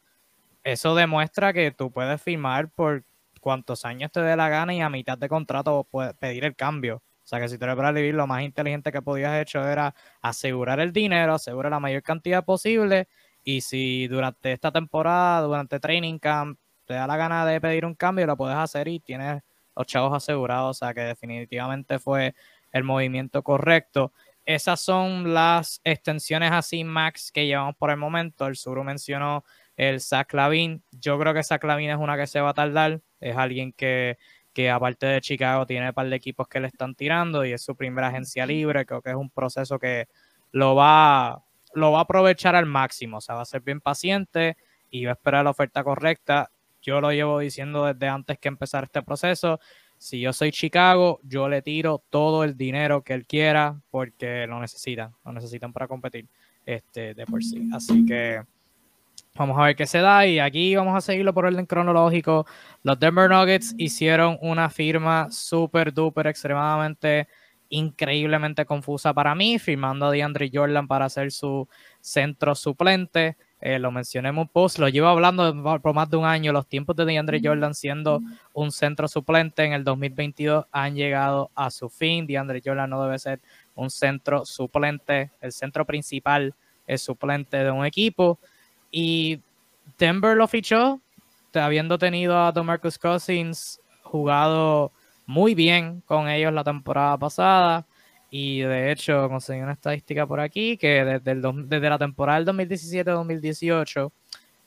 eso 0.64 0.94
demuestra 0.94 1.52
que 1.52 1.70
tú 1.70 1.93
puedes 1.93 2.20
firmar 2.20 2.70
por 2.70 3.05
cuantos 3.40 3.84
años 3.84 4.11
te 4.11 4.20
dé 4.20 4.37
la 4.37 4.49
gana 4.49 4.75
y 4.75 4.81
a 4.81 4.88
mitad 4.88 5.19
de 5.19 5.28
contrato 5.28 5.87
puedes 5.90 6.14
pedir 6.14 6.44
el 6.44 6.56
cambio. 6.56 6.96
O 6.96 7.26
sea 7.26 7.38
que 7.40 7.49
si 7.49 7.58
tú 7.58 7.64
eres 7.64 7.76
Bradley 7.76 8.02
Bill, 8.02 8.16
lo 8.16 8.26
más 8.26 8.43
inteligente 8.43 8.90
que 8.90 9.02
podías 9.02 9.40
hecho 9.40 9.66
era 9.66 9.94
asegurar 10.20 10.81
el 10.81 10.93
dinero, 10.93 11.34
asegurar 11.34 11.70
la 11.70 11.81
mayor 11.81 12.02
cantidad 12.02 12.44
posible. 12.44 13.08
Y 13.43 13.61
si 13.61 14.08
durante 14.08 14.52
esta 14.52 14.72
temporada, 14.72 15.43
durante 15.43 15.81
training 15.81 16.19
camp, 16.19 16.58
te 16.87 16.94
da 16.94 17.06
la 17.06 17.16
gana 17.16 17.46
de 17.46 17.61
pedir 17.61 17.84
un 17.87 17.94
cambio, 17.94 18.26
lo 18.26 18.37
puedes 18.37 18.56
hacer 18.56 18.88
y 18.88 19.00
tienes 19.00 19.43
los 19.76 19.87
chavos 19.87 20.14
asegurados. 20.14 20.76
O 20.76 20.78
sea 20.78 20.94
que 20.94 21.02
definitivamente 21.02 21.99
fue 21.99 22.34
el 22.72 22.84
movimiento 22.84 23.43
correcto. 23.43 24.12
Esas 24.44 24.81
son 24.81 25.32
las 25.32 25.81
extensiones 25.84 26.52
así 26.52 26.84
max 26.84 27.32
que 27.32 27.46
llevamos 27.46 27.76
por 27.76 27.90
el 27.90 27.96
momento. 27.96 28.46
El 28.46 28.56
Suru 28.56 28.84
mencionó 28.84 29.44
el 29.76 30.00
Zach 30.00 30.32
Lavin. 30.32 30.82
Yo 30.93 31.19
creo 31.19 31.35
que 31.35 31.43
Zach 31.43 31.62
Lavin 31.65 31.91
es 31.91 31.99
una 31.99 32.17
que 32.17 32.26
se 32.26 32.41
va 32.41 32.50
a 32.50 32.55
tardar. 32.55 33.00
Es 33.21 33.37
alguien 33.37 33.73
que, 33.73 34.17
aparte 34.73 35.06
de 35.06 35.21
Chicago 35.21 35.67
tiene 35.67 35.88
un 35.88 35.94
par 35.94 36.09
de 36.09 36.17
equipos 36.17 36.49
que 36.49 36.61
le 36.61 36.69
están 36.69 36.94
tirando 36.94 37.44
y 37.44 37.53
es 37.53 37.62
su 37.62 37.76
primera 37.76 38.09
agencia 38.09 38.47
libre. 38.47 38.87
Creo 38.87 39.03
que 39.03 39.11
es 39.11 39.17
un 39.17 39.31
proceso 39.31 39.79
que 39.79 40.09
lo 40.53 40.75
va, 40.75 41.43
lo 41.75 41.93
va 41.93 41.99
a 41.99 42.03
aprovechar 42.03 42.55
al 42.55 42.67
máximo. 42.67 43.19
O 43.19 43.21
sea, 43.21 43.35
va 43.35 43.43
a 43.43 43.47
ser 43.47 43.62
bien 43.62 43.81
paciente 43.81 44.57
y 44.90 45.04
va 45.04 45.12
a 45.12 45.14
esperar 45.14 45.45
la 45.45 45.50
oferta 45.50 45.83
correcta. 45.83 46.50
Yo 46.83 47.00
lo 47.00 47.11
llevo 47.12 47.38
diciendo 47.38 47.87
desde 47.87 48.09
antes 48.09 48.38
que 48.38 48.49
empezar 48.49 48.85
este 48.85 49.02
proceso. 49.02 49.59
Si 49.97 50.21
yo 50.21 50.33
soy 50.33 50.52
Chicago, 50.52 51.19
yo 51.23 51.49
le 51.49 51.62
tiro 51.62 52.02
todo 52.11 52.45
el 52.45 52.57
dinero 52.57 53.02
que 53.02 53.14
él 53.14 53.26
quiera 53.26 53.81
porque 53.90 54.47
lo 54.47 54.61
necesitan, 54.61 55.14
lo 55.25 55.33
necesitan 55.33 55.73
para 55.73 55.88
competir 55.88 56.28
este, 56.66 57.14
de 57.14 57.25
por 57.25 57.43
sí. 57.43 57.69
Así 57.73 58.04
que 58.04 58.43
Vamos 59.37 59.59
a 59.59 59.64
ver 59.64 59.75
qué 59.75 59.85
se 59.85 59.99
da 59.99 60.25
y 60.29 60.38
aquí 60.38 60.76
vamos 60.76 60.97
a 60.97 61.00
seguirlo 61.00 61.35
por 61.35 61.45
orden 61.45 61.67
cronológico. 61.67 62.47
Los 62.85 63.00
Denver 63.00 63.29
Nuggets 63.29 63.75
hicieron 63.79 64.38
una 64.41 64.71
firma 64.71 65.29
súper, 65.33 65.93
duper, 65.93 66.29
extremadamente, 66.29 67.26
increíblemente 67.69 68.64
confusa 68.64 69.12
para 69.12 69.35
mí, 69.35 69.59
firmando 69.59 70.07
a 70.07 70.12
DeAndre 70.12 70.50
Jordan 70.55 70.87
para 70.87 71.09
ser 71.09 71.33
su 71.33 71.69
centro 72.00 72.55
suplente. 72.55 73.37
Eh, 73.61 73.81
lo 73.81 73.91
mencioné 73.91 74.29
en 74.29 74.38
un 74.38 74.47
post, 74.47 74.79
lo 74.79 74.88
llevo 74.88 75.09
hablando 75.09 75.81
por 75.83 75.95
más 75.95 76.09
de 76.09 76.17
un 76.17 76.26
año. 76.26 76.53
Los 76.53 76.69
tiempos 76.69 76.95
de 76.95 77.05
DeAndre 77.05 77.41
Jordan 77.43 77.75
siendo 77.75 78.21
un 78.53 78.71
centro 78.71 79.09
suplente 79.09 79.64
en 79.64 79.73
el 79.73 79.83
2022 79.83 80.67
han 80.71 80.95
llegado 80.95 81.50
a 81.57 81.73
su 81.73 81.91
fin. 81.91 82.29
DeAndre 82.29 82.62
Jordan 82.64 82.88
no 82.88 83.03
debe 83.03 83.19
ser 83.19 83.41
un 83.75 83.91
centro 83.91 84.45
suplente. 84.45 85.33
El 85.41 85.50
centro 85.50 85.85
principal 85.85 86.55
es 86.87 87.03
suplente 87.03 87.57
de 87.57 87.73
un 87.73 87.85
equipo. 87.85 88.38
Y 88.96 89.40
Denver 89.98 90.36
lo 90.36 90.46
fichó, 90.46 91.00
habiendo 91.52 91.98
tenido 91.98 92.38
a 92.38 92.52
DeMarcus 92.52 92.96
Cousins 92.96 93.80
jugado 94.04 94.92
muy 95.26 95.56
bien 95.56 96.00
con 96.06 96.28
ellos 96.28 96.52
la 96.52 96.62
temporada 96.62 97.18
pasada. 97.18 97.84
Y 98.30 98.60
de 98.60 98.92
hecho, 98.92 99.28
conseguí 99.28 99.60
una 99.60 99.72
estadística 99.72 100.28
por 100.28 100.38
aquí 100.38 100.76
que 100.76 101.04
desde, 101.04 101.32
el, 101.32 101.42
desde 101.68 101.90
la 101.90 101.98
temporada 101.98 102.38
del 102.38 102.68
2017-2018, 102.68 104.12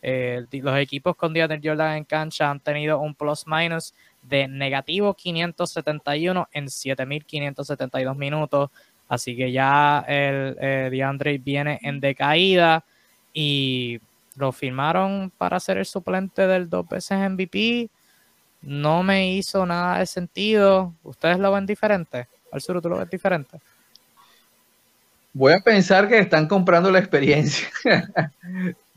eh, 0.01 0.46
los 0.51 0.77
equipos 0.77 1.15
con 1.15 1.31
DeAndre 1.31 1.62
Jordan 1.63 1.96
en 1.96 2.03
cancha 2.03 2.51
han 2.51 2.60
tenido 2.60 3.00
un 3.00 3.15
plus 3.15 3.46
minus 3.48 3.93
de 4.24 4.50
negativo 4.50 5.13
571 5.13 6.50
en 6.51 6.69
7572 6.69 8.17
minutos. 8.17 8.72
Así 9.07 9.38
que 9.38 9.53
ya 9.53 10.03
el 10.05 10.57
eh, 10.60 10.89
DeAndre 10.91 11.38
viene 11.38 11.79
en 11.81 12.01
decaída. 12.01 12.84
Y 13.34 14.01
lo 14.38 14.51
firmaron 14.51 15.32
para 15.38 15.60
ser 15.60 15.77
el 15.77 15.86
suplente 15.86 16.48
del 16.48 16.70
dos 16.70 16.88
veces 16.88 17.17
MVP. 17.29 17.89
No 18.62 19.03
me 19.03 19.34
hizo 19.34 19.65
nada 19.65 20.00
de 20.00 20.06
sentido. 20.06 20.94
¿Ustedes 21.03 21.39
lo 21.39 21.51
ven 21.51 21.65
diferente? 21.65 22.27
Al 22.51 22.62
sur, 22.62 22.82
¿tú 22.82 22.89
lo 22.89 22.98
ves 22.98 23.10
diferente? 23.10 23.60
Voy 25.34 25.53
a 25.53 25.60
pensar 25.60 26.08
que 26.08 26.17
están 26.20 26.48
comprando 26.48 26.89
la 26.91 27.00
experiencia. 27.00 27.67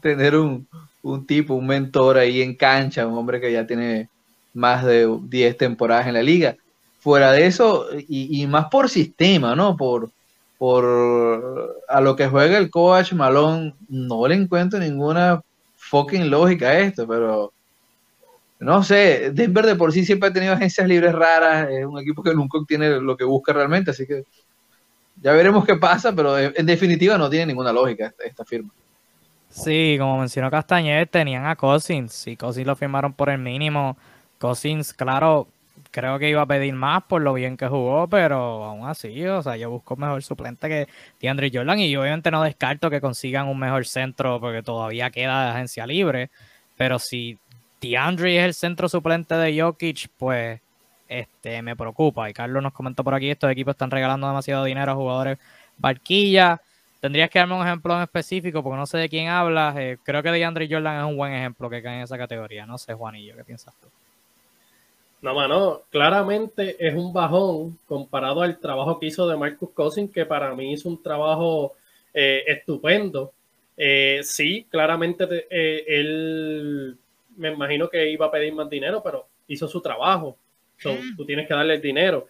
Tener 0.01 0.37
un, 0.37 0.67
un 1.03 1.27
tipo, 1.27 1.55
un 1.55 1.67
mentor 1.67 2.19
ahí 2.19 2.43
en 2.43 2.55
cancha, 2.55 3.07
un 3.07 3.17
hombre 3.19 3.41
que 3.41 3.53
ya 3.53 3.67
tiene 3.67 4.09
más 4.55 4.85
de 4.85 5.09
10 5.23 5.57
temporadas 5.57 6.07
en 6.07 6.15
la 6.15 6.23
liga. 6.23 6.57
Fuera 7.01 7.33
de 7.33 7.47
eso, 7.47 7.87
y, 8.09 8.47
más 8.47 8.67
por 8.67 8.91
sistema, 8.91 9.57
¿no? 9.57 9.77
Por, 9.77 10.11
por 10.61 11.83
a 11.89 12.03
lo 12.03 12.17
que 12.17 12.29
juega 12.29 12.59
el 12.59 12.69
coach 12.69 13.15
Malón, 13.15 13.75
no 13.89 14.29
le 14.29 14.35
encuentro 14.35 14.79
ninguna 14.79 15.41
fucking 15.75 16.29
lógica 16.29 16.69
a 16.69 16.81
esto, 16.81 17.09
pero 17.09 17.55
no 18.59 18.83
sé, 18.83 19.31
Denver 19.33 19.65
de 19.65 19.75
por 19.75 19.91
sí 19.91 20.05
siempre 20.05 20.29
ha 20.29 20.33
tenido 20.35 20.53
agencias 20.53 20.87
libres 20.87 21.15
raras, 21.15 21.71
es 21.71 21.87
un 21.87 21.99
equipo 21.99 22.23
que 22.23 22.35
nunca 22.35 22.59
obtiene 22.59 23.01
lo 23.01 23.17
que 23.17 23.25
busca 23.25 23.55
realmente, 23.55 23.93
así 23.93 24.07
que 24.07 24.25
ya 25.23 25.33
veremos 25.33 25.65
qué 25.65 25.77
pasa, 25.77 26.15
pero 26.15 26.39
en 26.39 26.67
definitiva 26.67 27.17
no 27.17 27.31
tiene 27.31 27.47
ninguna 27.47 27.73
lógica 27.73 28.13
esta, 28.23 28.45
firma. 28.45 28.69
Sí, 29.49 29.97
como 29.99 30.19
mencionó 30.19 30.51
Castañer, 30.51 31.09
tenían 31.09 31.47
a 31.47 31.57
Cousins, 31.57 32.27
y 32.27 32.37
Cousins 32.37 32.67
lo 32.67 32.77
firmaron 32.77 33.15
por 33.15 33.31
el 33.31 33.39
mínimo. 33.39 33.97
Cousins, 34.39 34.93
claro, 34.93 35.49
creo 35.91 36.19
que 36.19 36.31
iba 36.31 36.43
a 36.43 36.47
pedir 36.47 36.75
más 36.75 37.03
por 37.05 37.23
lo 37.23 37.35
bien 37.35 37.57
que 37.57 37.69
jugó, 37.69 38.09
pero 38.09 38.65
aún 38.65 38.87
así, 38.87 39.27
o 39.27 39.43
sea, 39.43 39.57
yo 39.57 39.71
busco 39.71 39.97
mejor 39.97 40.23
suplente 40.23 40.69
que 40.69 40.89
DeAndre 41.21 41.51
Jordan 41.53 41.81
y 41.81 41.97
obviamente 41.97 42.31
no 42.31 42.43
descarto 42.43 42.91
que 42.91 43.01
consigan 43.01 43.49
un 43.49 43.59
mejor 43.59 43.87
centro 43.87 44.41
porque 44.41 44.63
todavía 44.63 45.11
queda 45.11 45.45
de 45.47 45.51
agencia 45.51 45.87
libre, 45.87 46.31
pero 46.77 46.99
si 46.99 47.39
DeAndre 47.81 48.39
es 48.39 48.45
el 48.45 48.55
centro 48.55 48.89
suplente 48.89 49.35
de 49.35 49.61
Jokic, 49.61 50.09
pues 50.17 50.61
este, 51.09 51.63
me 51.63 51.77
preocupa. 51.77 52.31
Y 52.31 52.33
Carlos 52.33 52.63
nos 52.63 52.73
comentó 52.73 53.05
por 53.05 53.15
aquí, 53.15 53.31
estos 53.31 53.51
equipos 53.51 53.73
están 53.73 53.91
regalando 53.91 54.29
demasiado 54.29 54.65
dinero 54.65 54.93
a 54.93 54.95
jugadores 54.95 55.39
barquilla. 55.79 56.61
Tendrías 57.01 57.31
que 57.31 57.39
darme 57.39 57.55
un 57.55 57.67
ejemplo 57.67 57.97
en 57.97 58.03
específico 58.03 58.63
porque 58.63 58.77
no 58.79 58.87
sé 58.87 58.99
de 58.99 59.09
quién 59.09 59.29
hablas. 59.29 59.77
Eh, 59.79 59.99
creo 60.05 60.23
que 60.23 60.31
DeAndre 60.31 60.69
Jordan 60.71 60.99
es 61.01 61.05
un 61.05 61.17
buen 61.17 61.33
ejemplo 61.33 61.71
que 61.71 61.83
cae 61.83 61.97
en 61.97 62.03
esa 62.03 62.19
categoría. 62.19 62.67
No 62.67 62.79
sé, 62.79 62.95
Juanillo, 62.95 63.37
¿qué 63.37 63.45
piensas 63.45 63.75
tú? 63.81 63.89
No, 65.23 65.35
mano, 65.35 65.83
claramente 65.91 66.77
es 66.79 66.95
un 66.95 67.13
bajón 67.13 67.79
comparado 67.87 68.41
al 68.41 68.59
trabajo 68.59 68.99
que 68.99 69.07
hizo 69.07 69.29
de 69.29 69.37
Marcus 69.37 69.71
Cousins, 69.71 70.11
que 70.11 70.25
para 70.25 70.55
mí 70.55 70.73
hizo 70.73 70.89
un 70.89 71.03
trabajo 71.03 71.75
eh, 72.15 72.43
estupendo. 72.47 73.33
Eh, 73.77 74.21
sí, 74.23 74.67
claramente 74.71 75.27
él 75.51 76.97
me 77.37 77.53
imagino 77.53 77.89
que 77.89 78.11
iba 78.11 78.27
a 78.27 78.31
pedir 78.31 78.55
más 78.55 78.69
dinero, 78.71 79.03
pero 79.03 79.27
hizo 79.49 79.69
su 79.69 79.81
trabajo. 79.81 80.37
tú 81.17 81.27
tienes 81.27 81.47
que 81.47 81.55
darle 81.55 81.75
el 81.75 81.83
dinero. 81.83 82.29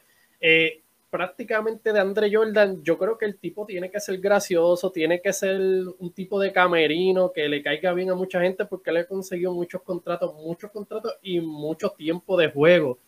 Prácticamente 1.10 1.92
de 1.92 2.00
Andre 2.00 2.30
Jordan, 2.32 2.82
yo 2.84 2.96
creo 2.96 3.18
que 3.18 3.26
el 3.26 3.36
tipo 3.36 3.66
tiene 3.66 3.90
que 3.90 3.98
ser 3.98 4.18
gracioso, 4.18 4.92
tiene 4.92 5.20
que 5.20 5.32
ser 5.32 5.60
un 5.98 6.12
tipo 6.12 6.38
de 6.38 6.52
camerino 6.52 7.32
que 7.32 7.48
le 7.48 7.62
caiga 7.62 7.92
bien 7.92 8.10
a 8.10 8.14
mucha 8.14 8.40
gente 8.40 8.64
porque 8.64 8.92
le 8.92 9.06
consiguió 9.06 9.52
muchos 9.52 9.82
contratos, 9.82 10.34
muchos 10.34 10.70
contratos 10.70 11.16
y 11.22 11.40
mucho 11.40 11.90
tiempo 11.90 12.36
de 12.36 12.50
juego. 12.50 12.98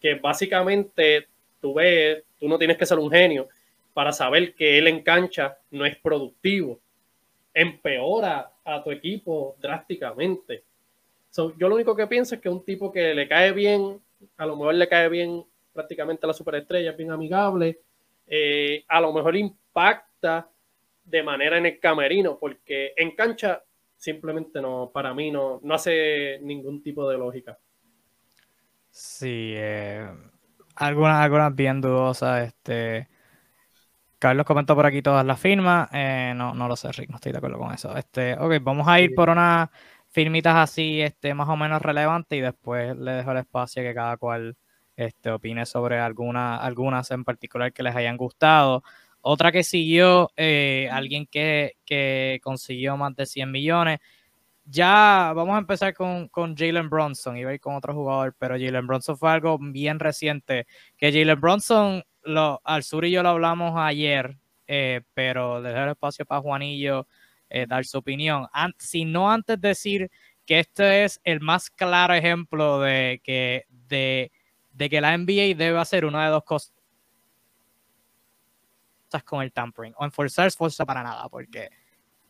Que 0.00 0.16
básicamente 0.16 1.28
tú 1.60 1.74
ves, 1.74 2.24
tú 2.38 2.48
no 2.48 2.58
tienes 2.58 2.76
que 2.76 2.86
ser 2.86 2.98
un 2.98 3.10
genio 3.10 3.48
para 3.94 4.12
saber 4.12 4.54
que 4.54 4.78
él 4.78 4.88
en 4.88 5.02
cancha 5.02 5.56
no 5.70 5.86
es 5.86 5.96
productivo. 5.96 6.80
Empeora 7.54 8.50
a 8.64 8.82
tu 8.82 8.90
equipo 8.90 9.54
drásticamente 9.60 10.64
yo 11.36 11.68
lo 11.68 11.74
único 11.74 11.96
que 11.96 12.06
pienso 12.06 12.34
es 12.34 12.40
que 12.40 12.48
un 12.48 12.64
tipo 12.64 12.92
que 12.92 13.14
le 13.14 13.26
cae 13.26 13.52
bien, 13.52 14.00
a 14.36 14.46
lo 14.46 14.56
mejor 14.56 14.74
le 14.74 14.88
cae 14.88 15.08
bien 15.08 15.44
prácticamente 15.72 16.26
a 16.26 16.28
la 16.28 16.32
superestrella, 16.32 16.90
es 16.90 16.96
bien 16.96 17.10
amigable, 17.10 17.80
eh, 18.26 18.84
a 18.88 19.00
lo 19.00 19.12
mejor 19.12 19.36
impacta 19.36 20.48
de 21.04 21.22
manera 21.22 21.58
en 21.58 21.66
el 21.66 21.80
camerino, 21.80 22.38
porque 22.38 22.92
en 22.96 23.14
cancha 23.16 23.62
simplemente 23.96 24.60
no, 24.60 24.90
para 24.92 25.14
mí 25.14 25.30
no, 25.30 25.60
no 25.62 25.74
hace 25.74 26.38
ningún 26.42 26.82
tipo 26.82 27.08
de 27.08 27.18
lógica. 27.18 27.58
Sí, 28.90 29.54
eh, 29.56 30.06
algunas, 30.76 31.22
algunas 31.22 31.54
bien 31.54 31.80
dudosas, 31.80 32.48
este... 32.48 33.08
Carlos 34.18 34.46
comentó 34.46 34.76
por 34.76 34.86
aquí 34.86 35.02
todas 35.02 35.26
las 35.26 35.40
firmas. 35.40 35.88
Eh, 35.92 36.32
no, 36.36 36.54
no 36.54 36.68
lo 36.68 36.76
sé, 36.76 36.92
Rick, 36.92 37.10
no 37.10 37.16
estoy 37.16 37.32
de 37.32 37.38
acuerdo 37.38 37.58
con 37.58 37.74
eso. 37.74 37.96
Este, 37.96 38.34
ok, 38.38 38.62
vamos 38.62 38.86
a 38.86 39.00
ir 39.00 39.12
por 39.16 39.28
una 39.28 39.68
firmitas 40.12 40.54
así 40.54 41.00
este, 41.00 41.34
más 41.34 41.48
o 41.48 41.56
menos 41.56 41.82
relevantes 41.82 42.38
y 42.38 42.40
después 42.40 42.96
le 42.96 43.12
dejo 43.12 43.32
el 43.32 43.38
espacio 43.38 43.82
que 43.82 43.94
cada 43.94 44.16
cual 44.18 44.56
este, 44.96 45.30
opine 45.30 45.66
sobre 45.66 45.98
alguna, 45.98 46.56
algunas 46.56 47.10
en 47.10 47.24
particular 47.24 47.72
que 47.72 47.82
les 47.82 47.96
hayan 47.96 48.16
gustado. 48.16 48.82
Otra 49.20 49.52
que 49.52 49.62
siguió, 49.62 50.30
eh, 50.36 50.88
alguien 50.90 51.26
que, 51.26 52.40
consiguió 52.42 52.96
más 52.96 53.14
de 53.14 53.26
100 53.26 53.50
millones. 53.50 54.00
Ya 54.64 55.32
vamos 55.34 55.56
a 55.56 55.58
empezar 55.58 55.94
con, 55.94 56.28
con 56.28 56.56
Jalen 56.56 56.88
Bronson, 56.88 57.36
y 57.36 57.44
a 57.44 57.52
ir 57.54 57.60
con 57.60 57.74
otro 57.74 57.94
jugador, 57.94 58.34
pero 58.38 58.54
Jalen 58.58 58.86
Bronson 58.86 59.16
fue 59.18 59.30
algo 59.30 59.58
bien 59.60 59.98
reciente. 60.00 60.66
Que 60.96 61.12
Jalen 61.12 61.40
Bronson, 61.40 62.04
lo, 62.22 62.60
al 62.64 62.82
sur 62.84 63.04
y 63.04 63.10
yo 63.10 63.22
lo 63.22 63.30
hablamos 63.30 63.72
ayer, 63.76 64.36
eh, 64.66 65.02
pero 65.14 65.58
el 65.58 65.88
espacio 65.90 66.24
para 66.24 66.40
Juanillo 66.40 67.06
eh, 67.50 67.66
dar 67.66 67.84
su 67.84 67.98
opinión. 67.98 68.46
si 68.78 69.04
no 69.04 69.30
antes 69.30 69.60
decir 69.60 70.10
que 70.46 70.60
este 70.60 71.04
es 71.04 71.20
el 71.24 71.40
más 71.40 71.70
claro 71.70 72.14
ejemplo 72.14 72.80
de 72.80 73.20
que, 73.22 73.66
de, 73.68 74.32
que 74.78 75.00
la 75.00 75.16
NBA 75.16 75.56
debe 75.56 75.78
hacer 75.78 76.04
una 76.04 76.24
de 76.24 76.30
dos 76.30 76.44
cosas 76.44 76.72
con 79.24 79.42
el 79.42 79.52
tampering. 79.52 79.94
O 79.98 80.04
enforzar 80.04 80.46
esfuerzo 80.46 80.86
para 80.86 81.02
nada, 81.02 81.28
porque, 81.28 81.70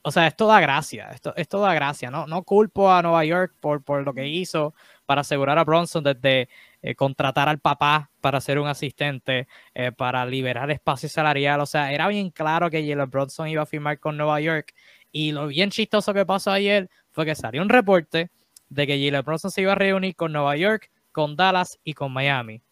o 0.02 0.11
sea, 0.11 0.26
esto 0.26 0.46
da 0.46 0.61
gracia, 0.61 1.11
esto, 1.12 1.32
esto 1.37 1.61
da 1.61 1.75
gracia, 1.75 2.11
¿no? 2.11 2.26
No 2.26 2.42
culpo 2.42 2.90
a 2.90 3.02
Nueva 3.02 3.25
York 3.25 3.54
por, 3.61 3.82
por 3.84 4.02
lo 4.02 4.12
que 4.12 4.26
hizo 4.26 4.75
para 5.06 5.20
asegurar 5.20 5.58
a 5.58 5.64
Bronson 5.64 6.02
desde 6.02 6.49
eh, 6.82 6.94
contratar 6.94 7.49
al 7.49 7.58
papá 7.61 8.11
para 8.20 8.40
ser 8.40 8.58
un 8.58 8.66
asistente, 8.66 9.46
eh, 9.75 9.92
para 9.92 10.26
liberar 10.26 10.70
espacio 10.70 11.08
salarial. 11.08 11.61
O 11.61 11.66
sea, 11.66 11.92
era 11.92 12.08
bien 12.08 12.30
claro 12.30 12.70
que 12.70 12.87
Jalen 12.87 13.11
Bronson 13.11 13.49
iba 13.49 13.62
a 13.62 13.66
firmar 13.66 14.00
con 14.00 14.16
Nueva 14.16 14.40
York 14.40 14.75
y 15.12 15.32
lo 15.32 15.46
bien 15.46 15.70
chistoso 15.70 16.14
que 16.14 16.26
pasó 16.26 16.50
ayer 16.50 16.90
fue 17.11 17.26
que 17.26 17.34
salió 17.34 17.62
un 17.62 17.68
reporte 17.68 18.30
de 18.70 18.87
que 18.87 19.04
Jalen 19.04 19.22
Brunson 19.22 19.50
se 19.50 19.61
iba 19.61 19.72
a 19.72 19.76
reunir 19.76 20.16
con 20.16 20.32
Nueva 20.32 20.56
York, 20.56 20.90
con 21.12 21.37
Dallas 21.37 21.78
y 21.85 21.95
con 21.95 22.12
Miami. 22.12 22.62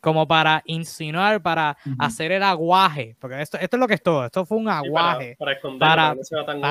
Como 0.00 0.26
para 0.26 0.62
insinuar, 0.64 1.40
para 1.40 1.76
hacer 1.98 2.32
el 2.32 2.42
aguaje. 2.42 3.14
Porque 3.20 3.40
esto, 3.40 3.56
esto 3.58 3.76
es 3.76 3.80
lo 3.80 3.86
que 3.86 3.94
es 3.94 4.02
todo. 4.02 4.24
Esto 4.24 4.44
fue 4.44 4.58
un 4.58 4.68
aguaje. 4.68 5.36
para, 5.38 6.16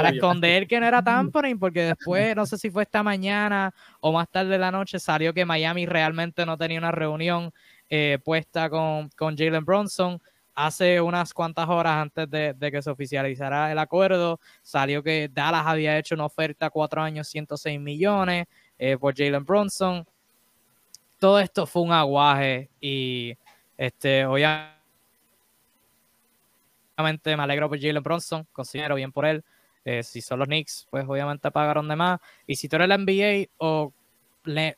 esconder, 0.09 0.67
que 0.67 0.79
no 0.81 0.85
era 0.85 1.01
tampering. 1.03 1.57
Porque 1.57 1.83
después, 1.83 2.35
no 2.35 2.45
sé 2.45 2.57
si 2.57 2.69
fue 2.69 2.83
esta 2.83 3.03
mañana 3.03 3.73
o 4.01 4.11
más 4.11 4.29
tarde 4.29 4.49
de 4.49 4.57
la 4.57 4.71
noche, 4.71 4.99
salió 4.99 5.33
que 5.33 5.45
Miami 5.45 5.85
realmente 5.85 6.45
no 6.45 6.57
tenía 6.57 6.79
una 6.79 6.91
reunión 6.91 7.53
eh, 7.89 8.19
puesta 8.21 8.69
con, 8.69 9.09
con 9.15 9.37
Jalen 9.37 9.63
Bronson 9.63 10.21
hace 10.53 11.01
unas 11.01 11.33
cuantas 11.33 11.67
horas 11.69 11.93
antes 11.93 12.29
de, 12.29 12.71
que 12.71 12.81
se 12.81 12.89
oficializara 12.89 13.71
el 13.71 13.79
acuerdo, 13.79 14.39
salió 14.61 15.01
que 15.03 15.29
Dallas 15.31 15.65
había 15.65 15.97
hecho 15.97 16.15
una 16.15 16.25
oferta 16.25 16.69
cuatro 16.69 17.01
años, 17.01 17.27
106 17.27 17.79
millones 17.79 18.45
eh, 18.77 18.97
por 18.97 19.15
Jalen 19.15 19.43
Bronson. 19.43 20.05
Todo 21.21 21.39
esto 21.39 21.67
fue 21.67 21.83
un 21.83 21.91
aguaje 21.91 22.71
y 22.81 23.37
este, 23.77 24.25
obviamente 24.25 24.73
me 26.97 27.43
alegro 27.43 27.69
por 27.69 27.79
Jalen 27.79 28.01
Bronson, 28.01 28.47
considero 28.51 28.95
bien 28.95 29.11
por 29.11 29.27
él. 29.27 29.43
Eh, 29.85 30.01
si 30.01 30.19
son 30.19 30.39
los 30.39 30.47
Knicks, 30.47 30.87
pues 30.89 31.05
obviamente 31.07 31.51
pagaron 31.51 31.87
de 31.87 31.95
más. 31.95 32.19
Y 32.47 32.55
si 32.55 32.67
tú 32.67 32.77
eres 32.77 32.87
la 32.87 32.97
NBA 32.97 33.51
o 33.57 33.93
le, 34.45 34.75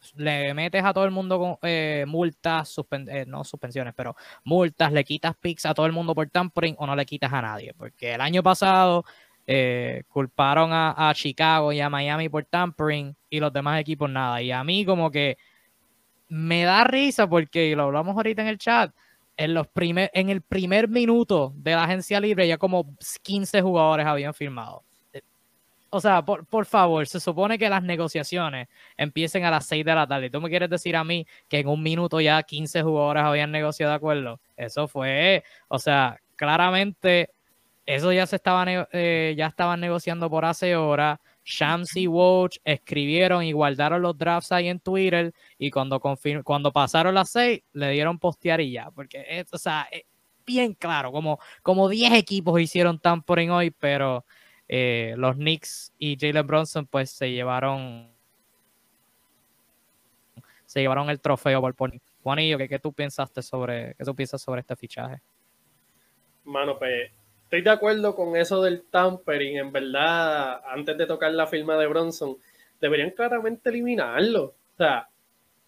metes 0.53 0.83
a 0.83 0.93
todo 0.93 1.05
el 1.05 1.11
mundo 1.11 1.39
con 1.39 1.57
eh, 1.61 2.03
multas, 2.05 2.75
eh, 2.91 3.23
no 3.25 3.45
suspensiones, 3.45 3.93
pero 3.95 4.13
multas, 4.43 4.91
le 4.91 5.05
quitas 5.05 5.37
picks 5.37 5.65
a 5.65 5.73
todo 5.73 5.85
el 5.85 5.93
mundo 5.93 6.13
por 6.13 6.29
tampering 6.29 6.75
o 6.77 6.85
no 6.85 6.93
le 6.93 7.05
quitas 7.05 7.31
a 7.31 7.41
nadie. 7.41 7.73
Porque 7.73 8.15
el 8.15 8.19
año 8.19 8.43
pasado 8.43 9.05
culparon 10.09 10.71
a, 10.73 11.09
Chicago 11.15 11.71
y 11.71 11.79
a 11.79 11.89
Miami 11.89 12.27
por 12.27 12.43
tampering 12.43 13.15
y 13.29 13.39
los 13.39 13.53
demás 13.53 13.79
equipos 13.79 14.09
nada. 14.09 14.41
Y 14.41 14.51
a 14.51 14.61
mí 14.65 14.83
como 14.83 15.09
que 15.09 15.37
me 16.33 16.63
da 16.63 16.83
risa 16.83 17.27
porque 17.27 17.75
lo 17.75 17.83
hablamos 17.83 18.15
ahorita 18.15 18.41
en 18.41 18.47
el 18.47 18.57
chat. 18.57 18.93
En, 19.35 19.55
los 19.55 19.67
en 19.75 20.29
el 20.29 20.41
primer 20.41 20.87
minuto 20.87 21.53
de 21.55 21.71
la 21.71 21.85
agencia 21.85 22.19
libre 22.19 22.47
ya 22.47 22.59
como 22.59 22.95
15 23.23 23.63
jugadores 23.63 24.05
habían 24.05 24.33
firmado 24.35 24.83
o 25.95 26.01
sea, 26.01 26.23
por, 26.25 26.65
favor, 26.65 27.05
se 27.05 27.19
supone 27.19 27.59
que 27.59 27.69
las 27.69 27.83
negociaciones 27.83 28.67
empiecen 28.97 29.45
a 29.45 29.51
las 29.51 29.67
6 29.67 29.85
de 29.85 29.93
la 29.93 30.07
tarde. 30.07 30.31
¿Tú 30.31 30.41
me 30.41 30.49
quieres 30.49 30.67
decir 30.71 30.95
a 30.95 31.03
mí 31.03 31.27
que 31.47 31.59
en 31.59 31.67
un 31.67 31.83
minuto 31.83 32.19
ya 32.19 32.41
15 32.41 32.81
jugadores 32.81 33.23
habían 33.23 33.51
negociado 33.51 33.91
de 33.91 33.97
acuerdo? 33.97 34.39
Eso 34.57 34.87
fue, 34.87 35.43
o 35.67 35.77
sea, 35.77 36.19
claramente 36.35 37.29
eso 37.85 38.11
ya 38.11 38.25
se 38.25 38.37
estaba 38.37 38.65
eh, 38.91 39.35
ya 39.37 39.45
estaban 39.45 39.81
negociando 39.81 40.31
por 40.31 40.45
hace 40.45 40.75
horas. 40.75 41.19
Shams 41.43 41.95
y 41.97 42.07
Watch 42.07 42.57
escribieron 42.63 43.43
y 43.43 43.51
guardaron 43.51 44.01
los 44.01 44.17
drafts 44.17 44.51
ahí 44.51 44.69
en 44.69 44.79
Twitter 44.79 45.33
y 45.57 45.71
cuando, 45.71 45.99
cuando 46.43 46.71
pasaron 46.71 47.15
las 47.15 47.31
6 47.31 47.61
le 47.73 47.91
dieron 47.91 48.17
postear 48.19 48.61
y 48.61 48.71
ya, 48.71 48.91
porque 48.91 49.25
es, 49.27 49.53
o 49.53 49.57
sea, 49.57 49.87
es 49.91 50.03
bien 50.45 50.73
claro, 50.73 51.11
como, 51.11 51.39
como 51.61 51.89
10 51.89 52.13
equipos 52.13 52.59
hicieron 52.59 52.99
tampering 52.99 53.51
hoy, 53.51 53.71
pero 53.71 54.25
eh, 54.67 55.15
los 55.17 55.35
Knicks 55.35 55.93
y 55.97 56.17
Jalen 56.19 56.47
Bronson 56.47 56.85
pues 56.87 57.11
se 57.11 57.31
llevaron 57.31 58.11
se 60.65 60.81
llevaron 60.81 61.09
el 61.11 61.19
trofeo 61.19 61.61
por 61.61 61.75
Pony. 61.75 61.99
Juanillo, 62.23 62.57
¿qué, 62.57 62.67
¿qué, 62.67 62.79
tú 62.79 62.91
pensaste 62.93 63.43
sobre 63.43 63.93
qué 63.95 64.03
tú 64.03 64.15
piensas 64.15 64.41
sobre 64.41 64.61
este 64.61 64.75
fichaje? 64.75 65.21
Mano, 66.45 66.79
pues 66.79 67.11
estoy 67.53 67.61
de 67.61 67.69
acuerdo 67.69 68.15
con 68.15 68.35
eso 68.35 68.63
del 68.63 68.81
tampering. 68.89 69.57
En 69.57 69.71
verdad, 69.71 70.59
antes 70.67 70.97
de 70.97 71.05
tocar 71.05 71.31
la 71.33 71.45
firma 71.45 71.77
de 71.77 71.85
Bronson, 71.85 72.35
deberían 72.81 73.11
claramente 73.11 73.69
eliminarlo. 73.69 74.45
O 74.45 74.75
sea, 74.75 75.07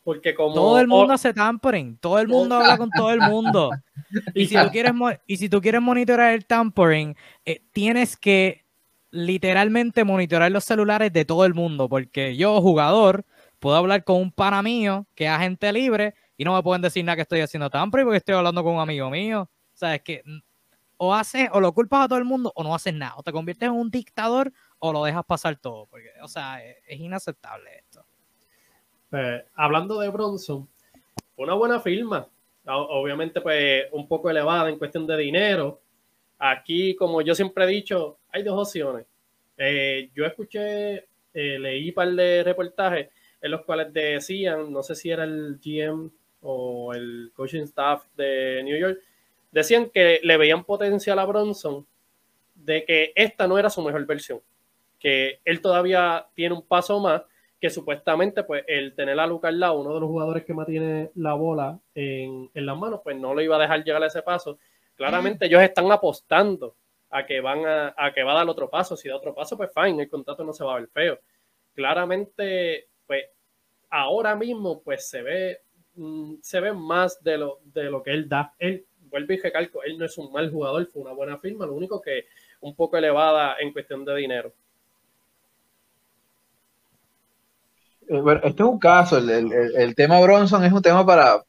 porque 0.04 0.34
como. 0.34 0.56
Todo 0.56 0.80
el 0.80 0.88
mundo 0.88 1.14
hace 1.14 1.32
tampering. 1.32 1.98
Todo 1.98 2.18
el 2.18 2.28
mundo 2.28 2.56
habla 2.56 2.80
con 2.80 2.90
todo 2.90 3.12
el 3.12 3.22
mundo. 3.22 3.70
Y 4.34 4.46
si 4.46 4.56
tú 4.56 4.70
quieres, 4.72 4.94
y 5.28 5.38
si 5.38 5.50
tú 5.50 5.60
quieres 5.62 5.82
monitorear 5.82 6.34
el 6.34 6.46
tampering, 6.46 7.16
eh, 7.44 7.62
tienes 7.72 8.16
que 8.16 8.64
literalmente 9.12 10.04
monitorear 10.04 10.52
los 10.52 10.64
celulares 10.64 11.12
de 11.12 11.26
todo 11.26 11.44
el 11.46 11.54
mundo. 11.54 11.90
Porque 11.90 12.36
yo, 12.38 12.62
jugador, 12.62 13.26
puedo 13.60 13.76
hablar 13.76 14.04
con 14.04 14.22
un 14.22 14.32
pana 14.32 14.62
mío 14.62 15.06
que 15.16 15.26
es 15.26 15.30
agente 15.30 15.72
libre 15.74 16.16
y 16.38 16.46
no 16.46 16.56
me 16.56 16.64
pueden 16.64 16.82
decir 16.82 17.04
nada 17.04 17.16
que 17.18 17.24
estoy 17.24 17.42
haciendo 17.42 17.70
tampering 17.70 18.06
porque 18.06 18.18
estoy 18.18 18.36
hablando 18.36 18.64
con 18.64 18.76
un 18.76 18.80
amigo 18.80 19.10
mío. 19.10 19.42
O 19.42 19.78
sea, 19.78 19.96
es 19.96 20.02
que 20.02 20.24
o 20.98 21.14
haces, 21.14 21.50
o 21.52 21.60
lo 21.60 21.74
culpas 21.74 22.06
a 22.06 22.08
todo 22.08 22.20
el 22.20 22.26
mundo, 22.26 22.52
o 22.56 22.64
no 22.64 22.74
haces 22.74 22.94
nada. 22.94 23.16
O 23.18 23.24
te 23.24 23.32
conviertes 23.32 23.68
en 23.68 23.76
un 23.76 23.90
dictador, 23.90 24.52
o 24.80 24.94
lo 24.94 25.04
dejas 25.04 25.26
pasar 25.26 25.58
todo. 25.58 25.88
Porque, 25.88 26.10
o 26.22 26.28
sea, 26.28 26.64
es, 26.64 26.78
es 26.88 27.00
inaceptable 27.00 27.78
esto. 27.78 28.06
Pues, 29.10 29.44
hablando 29.56 30.00
de 30.00 30.10
Bronson, 30.10 30.68
una 31.38 31.54
buena 31.54 31.80
firma. 31.80 32.28
Obviamente, 32.66 33.42
pues, 33.42 33.86
un 33.92 34.08
poco 34.08 34.30
elevada 34.30 34.70
en 34.70 34.78
cuestión 34.78 35.06
de 35.06 35.18
dinero. 35.18 35.82
Aquí, 36.40 36.96
como 36.96 37.22
yo 37.22 37.36
siempre 37.36 37.66
he 37.66 37.68
dicho, 37.68 38.18
hay 38.32 38.44
dos 38.44 38.68
opciones. 38.68 39.06
Eh, 39.58 40.10
yo 40.14 40.26
escuché, 40.26 41.08
eh, 41.34 41.60
leí 41.60 41.90
un 41.90 41.96
par 41.96 42.12
de 42.12 42.44
reportajes 42.44 43.10
en 43.42 43.52
los 43.52 43.62
cuales 43.62 43.94
decían, 43.94 44.72
no 44.72 44.84
sé 44.84 44.96
si 44.96 45.12
era 45.12 45.24
el 45.24 45.60
GM 45.64 46.12
o 46.42 46.94
el 46.94 47.32
coaching 47.34 47.64
staff 47.64 48.06
de 48.16 48.62
New 48.64 48.78
York, 48.78 49.00
decían 49.56 49.90
que 49.90 50.20
le 50.22 50.36
veían 50.36 50.66
potencial 50.66 51.18
a 51.18 51.26
Bronson 51.26 51.88
de 52.56 52.84
que 52.84 53.14
esta 53.16 53.48
no 53.48 53.58
era 53.58 53.70
su 53.70 53.82
mejor 53.82 54.06
versión, 54.06 54.42
que 55.00 55.40
él 55.46 55.62
todavía 55.62 56.28
tiene 56.34 56.56
un 56.56 56.62
paso 56.62 57.00
más, 57.00 57.24
que 57.62 57.70
supuestamente 57.70 58.44
pues 58.44 58.66
el 58.68 58.94
tener 58.96 59.18
a 59.18 59.26
Lucas 59.26 59.54
Lau, 59.54 59.80
uno 59.80 59.94
de 59.94 60.02
los 60.02 60.10
jugadores 60.10 60.44
que 60.44 60.54
más 60.54 60.68
tiene 60.68 61.10
la 61.16 61.36
bola 61.36 61.80
en, 61.94 62.50
en 62.54 62.66
las 62.66 62.78
manos, 62.78 63.00
pues 63.02 63.16
no 63.16 63.34
lo 63.34 63.42
iba 63.42 63.56
a 63.56 63.60
dejar 63.60 63.82
llegar 63.86 64.04
a 64.04 64.08
ese 64.08 64.22
paso. 64.22 64.60
Claramente 64.98 65.46
ellos 65.46 65.62
están 65.62 65.90
apostando 65.90 66.76
a 67.10 67.26
que 67.26 67.40
van 67.40 67.66
a, 67.66 67.96
a, 67.98 68.14
que 68.14 68.24
va 68.24 68.34
a 68.34 68.36
dar 68.36 68.50
otro 68.50 68.70
paso. 68.70 68.98
Si 68.98 69.08
da 69.08 69.16
otro 69.16 69.34
paso, 69.34 69.56
pues 69.56 69.72
fine, 69.74 70.04
el 70.04 70.10
contrato 70.10 70.44
no 70.44 70.52
se 70.52 70.66
va 70.66 70.76
a 70.76 70.80
ver 70.80 70.90
feo. 70.90 71.20
Claramente, 71.74 72.90
pues 73.08 73.24
ahora 73.90 74.36
mismo, 74.36 74.82
pues 74.82 75.10
se 75.10 75.22
ve, 75.22 75.62
mm, 75.96 76.36
se 76.42 76.60
ve 76.60 76.74
más 76.74 77.24
de 77.24 77.38
lo, 77.38 77.62
de 77.64 77.86
lo 77.86 78.04
que 78.04 78.12
él 78.12 78.28
da. 78.28 78.54
Él 78.60 78.86
vuelvo 79.16 79.32
y 79.32 79.38
recalco, 79.38 79.82
él 79.84 79.98
no 79.98 80.06
es 80.06 80.18
un 80.18 80.30
mal 80.34 80.52
jugador, 80.52 80.86
fue 80.92 81.02
una 81.02 81.14
buena 81.14 81.38
firma, 81.38 81.66
lo 81.66 81.74
único 81.74 82.02
que 82.02 82.26
un 82.60 82.76
poco 82.76 82.98
elevada 82.98 83.56
en 83.62 83.72
cuestión 83.72 84.04
de 84.04 84.14
dinero. 84.14 84.54
Eh, 88.10 88.20
bueno, 88.20 88.42
este 88.44 88.62
es 88.62 88.70
un 88.70 88.78
caso, 88.78 89.18
el, 89.18 89.54
el, 89.54 89.96
tema 89.96 90.20
Bronson 90.20 90.66
es 90.66 90.74
un 90.74 90.82
tema 90.82 91.06
para... 91.06 91.42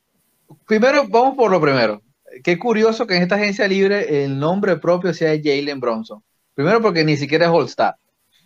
Primero, 0.64 1.08
vamos 1.08 1.34
por 1.34 1.50
lo 1.50 1.60
primero. 1.60 2.00
Qué 2.44 2.56
curioso 2.56 3.04
que 3.04 3.16
en 3.16 3.24
esta 3.24 3.34
agencia 3.34 3.66
libre 3.66 4.24
el 4.24 4.38
nombre 4.38 4.76
propio 4.76 5.12
sea 5.12 5.36
Jalen 5.36 5.80
Bronson. 5.80 6.22
Primero 6.54 6.80
porque 6.80 7.02
ni 7.02 7.16
siquiera 7.16 7.46
es 7.46 7.50
All-Star. 7.50 7.96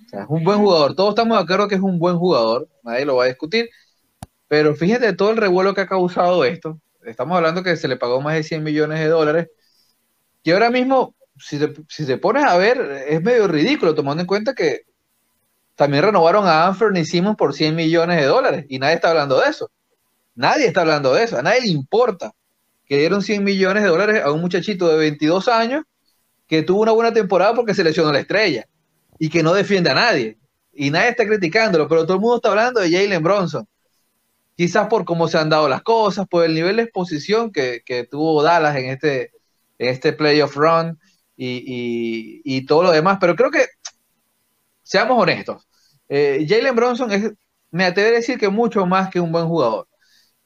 O 0.07 0.09
sea, 0.09 0.23
es 0.23 0.31
un 0.31 0.43
buen 0.43 0.61
jugador. 0.61 0.95
Todos 0.95 1.11
estamos 1.11 1.37
de 1.37 1.45
acuerdo 1.45 1.69
que 1.69 1.75
es 1.75 1.81
un 1.83 1.99
buen 1.99 2.17
jugador. 2.17 2.69
Nadie 2.83 3.05
lo 3.05 3.17
va 3.17 3.25
a 3.25 3.29
discutir. 3.29 3.69
Pero 4.49 4.75
fíjate 4.75 5.13
todo 5.13 5.31
el 5.31 5.37
revuelo 5.37 5.75
que 5.75 5.83
ha 5.83 5.87
causado 5.87 6.43
esto 6.45 6.81
estamos 7.05 7.37
hablando 7.37 7.63
que 7.63 7.77
se 7.77 7.89
le 7.89 7.97
pagó 7.97 8.21
más 8.21 8.35
de 8.35 8.43
100 8.43 8.63
millones 8.63 8.99
de 8.99 9.09
dólares, 9.09 9.49
que 10.43 10.53
ahora 10.53 10.71
mismo, 10.71 11.15
si 11.39 11.59
te, 11.59 11.73
si 11.89 12.07
te 12.07 12.19
pones 12.19 12.45
a 12.45 12.57
ver, 12.57 13.05
es 13.09 13.23
medio 13.23 13.49
ridículo, 13.49 13.95
tomando 13.95 14.23
en 14.23 14.27
cuenta 14.27 14.55
que 14.55 14.83
también 15.75 16.05
renovaron 16.05 16.47
a 16.47 16.67
Anthony 16.67 17.05
Simmons 17.05 17.37
por 17.37 17.55
100 17.55 17.75
millones 17.75 18.19
de 18.19 18.27
dólares 18.27 18.67
y 18.69 18.79
nadie 18.79 18.97
está 18.97 19.11
hablando 19.11 19.41
de 19.41 19.49
eso. 19.49 19.71
Nadie 20.35 20.67
está 20.67 20.83
hablando 20.83 21.15
de 21.15 21.25
eso, 21.25 21.39
a 21.39 21.43
nadie 21.43 21.63
le 21.63 21.69
importa 21.69 22.33
que 22.87 22.99
dieron 22.99 23.23
100 23.23 23.45
millones 23.45 23.83
de 23.83 23.89
dólares 23.89 24.23
a 24.25 24.33
un 24.33 24.41
muchachito 24.41 24.89
de 24.89 24.97
22 24.99 25.49
años 25.49 25.85
que 26.47 26.63
tuvo 26.63 26.83
una 26.83 26.93
buena 26.93 27.13
temporada 27.13 27.55
porque 27.55 27.75
se 27.75 27.85
lesionó 27.85 28.13
la 28.13 28.21
estrella 28.21 28.67
y 29.19 29.29
que 29.29 29.43
no 29.43 29.53
defiende 29.55 29.91
a 29.91 29.95
nadie. 29.95 30.39
Y 30.73 30.91
nadie 30.91 31.11
está 31.11 31.27
criticándolo, 31.27 31.89
pero 31.89 32.05
todo 32.05 32.15
el 32.15 32.21
mundo 32.21 32.37
está 32.37 32.49
hablando 32.49 32.81
de 32.81 32.91
Jalen 32.91 33.23
Bronson 33.23 33.67
quizás 34.61 34.89
por 34.89 35.07
cómo 35.07 35.27
se 35.27 35.39
han 35.39 35.49
dado 35.49 35.71
las 35.71 35.81
cosas, 35.81 36.29
por 36.29 36.45
el 36.45 36.53
nivel 36.53 36.77
de 36.77 36.83
exposición 36.83 37.51
que, 37.51 37.83
tuvo 38.11 38.43
Dallas 38.43 38.77
en 38.77 38.91
este, 38.91 39.33
en 39.79 39.89
este 39.89 40.13
playoff 40.13 40.55
run 40.55 41.01
y, 41.35 42.67
todo 42.67 42.83
lo 42.83 42.91
demás, 42.91 43.17
pero 43.19 43.35
creo 43.35 43.51
que, 43.51 43.65
seamos 44.83 45.19
honestos, 45.19 45.67
eh, 46.11 46.45
Jalen 46.47 46.77
Bronson 46.77 47.11
es, 47.11 47.33
me 47.71 47.85
atrevo 47.85 48.11
a 48.11 48.19
decir 48.19 48.39
que 48.39 48.51
mucho 48.51 48.85
más 48.85 49.09
que 49.09 49.19
un 49.19 49.33
buen 49.33 49.47
jugador. 49.49 49.89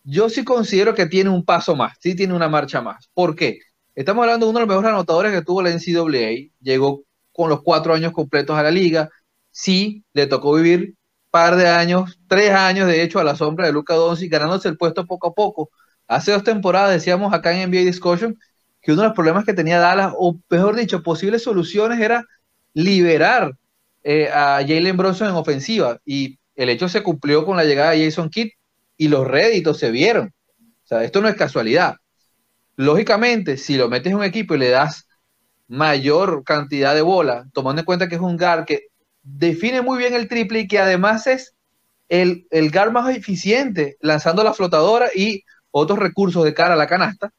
Yo 0.04 0.28
sí 0.28 0.44
considero 0.44 0.94
que 0.94 1.06
tiene 1.06 1.30
un 1.30 1.44
paso 1.44 1.74
más, 1.74 1.98
sí 1.98 2.14
tiene 2.14 2.34
una 2.34 2.48
marcha 2.48 2.80
más. 2.80 3.10
¿Por 3.14 3.34
qué? 3.34 3.58
Estamos 3.96 4.22
hablando 4.22 4.46
de 4.46 4.50
uno 4.50 4.60
de 4.60 4.66
los 4.66 4.68
mejores 4.68 4.90
anotadores 4.92 5.32
que 5.32 5.42
tuvo 5.42 5.60
la 5.60 5.70
NCAA, 5.70 6.52
llegó 6.60 7.02
con 7.32 7.50
los 7.50 7.64
cuatro 7.64 7.92
años 7.92 8.12
completos 8.12 8.56
a 8.56 8.62
la 8.62 8.70
liga, 8.70 9.10
sí 9.50 10.04
le 10.12 10.28
tocó 10.28 10.54
vivir 10.54 10.94
par 11.34 11.56
de 11.56 11.66
años, 11.66 12.16
tres 12.28 12.52
años 12.52 12.86
de 12.86 13.02
hecho, 13.02 13.18
a 13.18 13.24
la 13.24 13.34
sombra 13.34 13.66
de 13.66 13.72
Luca 13.72 13.94
Doncic, 13.94 14.30
ganándose 14.30 14.68
el 14.68 14.76
puesto 14.76 15.04
poco 15.04 15.26
a 15.26 15.34
poco. 15.34 15.68
Hace 16.06 16.30
dos 16.30 16.44
temporadas 16.44 16.92
decíamos 16.92 17.34
acá 17.34 17.52
en 17.52 17.68
NBA 17.68 17.80
Discussion 17.80 18.38
que 18.80 18.92
uno 18.92 19.02
de 19.02 19.08
los 19.08 19.16
problemas 19.16 19.44
que 19.44 19.52
tenía 19.52 19.80
Dallas, 19.80 20.12
o 20.16 20.38
mejor 20.48 20.76
dicho, 20.76 21.02
posibles 21.02 21.42
soluciones 21.42 21.98
era 21.98 22.24
liberar 22.72 23.52
eh, 24.04 24.28
a 24.32 24.58
Jalen 24.60 24.96
Bronson 24.96 25.28
en 25.28 25.34
ofensiva. 25.34 25.98
Y 26.04 26.38
el 26.54 26.68
hecho 26.68 26.88
se 26.88 27.02
cumplió 27.02 27.44
con 27.44 27.56
la 27.56 27.64
llegada 27.64 27.90
de 27.90 28.04
Jason 28.04 28.30
Kidd 28.30 28.50
y 28.96 29.08
los 29.08 29.26
réditos 29.26 29.80
se 29.80 29.90
vieron. 29.90 30.32
O 30.60 30.86
sea, 30.86 31.02
esto 31.02 31.20
no 31.20 31.26
es 31.26 31.34
casualidad. 31.34 31.96
Lógicamente, 32.76 33.56
si 33.56 33.76
lo 33.76 33.88
metes 33.88 34.12
en 34.12 34.18
un 34.18 34.24
equipo 34.24 34.54
y 34.54 34.58
le 34.58 34.68
das 34.68 35.08
mayor 35.66 36.44
cantidad 36.44 36.94
de 36.94 37.02
bola, 37.02 37.44
tomando 37.52 37.80
en 37.80 37.86
cuenta 37.86 38.08
que 38.08 38.14
es 38.14 38.20
un 38.20 38.36
guard 38.36 38.66
que 38.66 38.86
define 39.24 39.82
muy 39.82 39.98
bien 39.98 40.14
el 40.14 40.28
triple 40.28 40.60
y 40.60 40.68
que 40.68 40.78
además 40.78 41.26
es 41.26 41.54
el, 42.08 42.46
el 42.50 42.70
más 42.92 43.16
eficiente 43.16 43.96
lanzando 44.00 44.44
la 44.44 44.54
flotadora 44.54 45.08
y 45.14 45.42
otros 45.70 45.98
recursos 45.98 46.44
de 46.44 46.54
cara 46.54 46.74
a 46.74 46.76
la 46.76 46.86
canasta, 46.86 47.32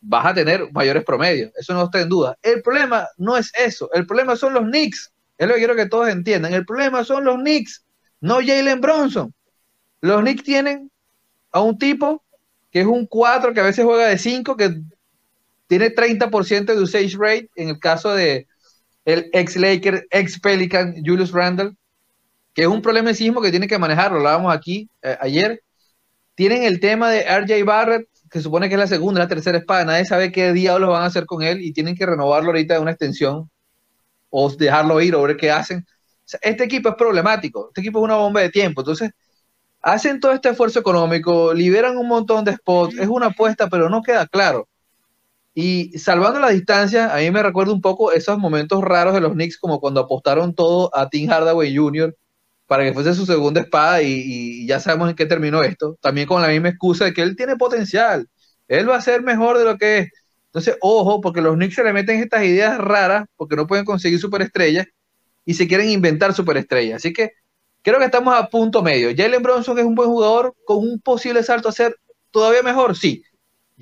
vas 0.00 0.26
a 0.26 0.34
tener 0.34 0.70
mayores 0.72 1.04
promedios. 1.04 1.50
Eso 1.56 1.74
no 1.74 1.84
está 1.84 2.00
en 2.00 2.08
duda. 2.08 2.36
El 2.42 2.62
problema 2.62 3.08
no 3.16 3.36
es 3.36 3.50
eso. 3.58 3.90
El 3.92 4.06
problema 4.06 4.36
son 4.36 4.54
los 4.54 4.64
Knicks. 4.64 5.12
Es 5.38 5.48
lo 5.48 5.54
que 5.54 5.60
quiero 5.60 5.74
que 5.74 5.88
todos 5.88 6.08
entiendan. 6.08 6.52
El 6.52 6.66
problema 6.66 7.02
son 7.02 7.24
los 7.24 7.36
Knicks, 7.36 7.84
no 8.20 8.36
Jalen 8.36 8.80
Bronson. 8.80 9.34
Los 10.00 10.20
Knicks 10.20 10.44
tienen 10.44 10.90
a 11.50 11.60
un 11.60 11.78
tipo 11.78 12.22
que 12.70 12.80
es 12.80 12.86
un 12.86 13.06
4, 13.06 13.52
que 13.52 13.60
a 13.60 13.64
veces 13.64 13.84
juega 13.84 14.08
de 14.08 14.18
5, 14.18 14.56
que 14.56 14.80
tiene 15.66 15.94
30% 15.94 16.74
de 16.74 16.80
usage 16.80 17.16
rate 17.18 17.50
en 17.54 17.68
el 17.68 17.78
caso 17.78 18.14
de, 18.14 18.46
el 19.04 19.28
ex 19.32 19.56
Laker, 19.56 20.06
ex 20.10 20.40
Pelican, 20.40 20.94
Julius 21.04 21.32
Randle, 21.32 21.72
que 22.54 22.62
es 22.62 22.68
un 22.68 22.82
problema 22.82 23.10
en 23.10 23.16
sí 23.16 23.24
mismo 23.24 23.40
que 23.40 23.50
tiene 23.50 23.66
que 23.66 23.78
manejar, 23.78 24.12
lo 24.12 24.18
hablábamos 24.18 24.54
aquí 24.54 24.88
eh, 25.02 25.16
ayer. 25.20 25.62
Tienen 26.34 26.64
el 26.64 26.80
tema 26.80 27.10
de 27.10 27.22
RJ 27.22 27.64
Barrett, 27.64 28.08
que 28.30 28.40
supone 28.40 28.68
que 28.68 28.74
es 28.74 28.80
la 28.80 28.86
segunda, 28.86 29.20
la 29.20 29.28
tercera 29.28 29.58
espada, 29.58 29.84
nadie 29.84 30.04
sabe 30.06 30.32
qué 30.32 30.52
diablos 30.52 30.90
van 30.90 31.02
a 31.02 31.06
hacer 31.06 31.26
con 31.26 31.42
él 31.42 31.60
y 31.60 31.72
tienen 31.72 31.94
que 31.96 32.06
renovarlo 32.06 32.48
ahorita 32.48 32.74
de 32.74 32.80
una 32.80 32.92
extensión 32.92 33.50
o 34.30 34.50
dejarlo 34.50 35.00
ir 35.00 35.14
o 35.14 35.22
ver 35.22 35.36
qué 35.36 35.50
hacen. 35.50 35.86
este 36.40 36.64
equipo 36.64 36.90
es 36.90 36.94
problemático, 36.96 37.68
este 37.68 37.82
equipo 37.82 37.98
es 37.98 38.04
una 38.04 38.16
bomba 38.16 38.40
de 38.40 38.50
tiempo, 38.50 38.80
entonces 38.80 39.10
hacen 39.82 40.20
todo 40.20 40.32
este 40.32 40.50
esfuerzo 40.50 40.80
económico, 40.80 41.52
liberan 41.52 41.98
un 41.98 42.08
montón 42.08 42.44
de 42.44 42.54
spots, 42.54 42.98
es 42.98 43.08
una 43.08 43.26
apuesta, 43.26 43.68
pero 43.68 43.88
no 43.90 44.02
queda 44.02 44.26
claro. 44.26 44.68
Y 45.54 45.98
salvando 45.98 46.40
la 46.40 46.48
distancia, 46.50 47.14
a 47.14 47.18
mí 47.18 47.30
me 47.30 47.42
recuerda 47.42 47.72
un 47.72 47.82
poco 47.82 48.12
esos 48.12 48.38
momentos 48.38 48.82
raros 48.82 49.12
de 49.14 49.20
los 49.20 49.32
Knicks, 49.32 49.58
como 49.58 49.80
cuando 49.80 50.00
apostaron 50.00 50.54
todo 50.54 50.90
a 50.96 51.10
Tim 51.10 51.30
Hardaway 51.30 51.76
Jr. 51.76 52.16
para 52.66 52.84
que 52.84 52.94
fuese 52.94 53.14
su 53.14 53.26
segunda 53.26 53.60
espada 53.60 54.02
y, 54.02 54.66
ya 54.66 54.80
sabemos 54.80 55.10
en 55.10 55.16
qué 55.16 55.26
terminó 55.26 55.62
esto. 55.62 55.98
También 56.00 56.26
con 56.26 56.40
la 56.42 56.48
misma 56.48 56.70
excusa 56.70 57.04
de 57.04 57.12
que 57.12 57.22
él 57.22 57.36
tiene 57.36 57.56
potencial, 57.56 58.28
él 58.68 58.88
va 58.88 58.96
a 58.96 59.02
ser 59.02 59.22
mejor 59.22 59.58
de 59.58 59.64
lo 59.64 59.76
que 59.78 59.98
es. 59.98 60.08
Entonces, 60.46 60.76
ojo, 60.80 61.20
porque 61.20 61.42
los 61.42 61.56
Knicks 61.56 61.74
se 61.74 61.84
le 61.84 61.92
meten 61.92 62.20
estas 62.20 62.44
ideas 62.44 62.78
raras 62.78 63.26
porque 63.36 63.56
no 63.56 63.66
pueden 63.66 63.84
conseguir 63.84 64.18
superestrellas 64.20 64.86
y 65.44 65.54
se 65.54 65.68
quieren 65.68 65.90
inventar 65.90 66.34
superestrellas. 66.34 66.96
Así 66.96 67.12
que 67.12 67.32
creo 67.82 67.98
que 67.98 68.06
estamos 68.06 68.34
a 68.34 68.48
punto 68.48 68.82
medio. 68.82 69.10
Jalen 69.16 69.42
Bronson 69.42 69.78
es 69.78 69.84
un 69.84 69.94
buen 69.94 70.08
jugador 70.08 70.54
con 70.64 70.78
un 70.78 71.00
posible 71.00 71.42
salto 71.42 71.68
a 71.68 71.72
ser 71.72 71.96
todavía 72.30 72.62
mejor, 72.62 72.96
sí 72.96 73.22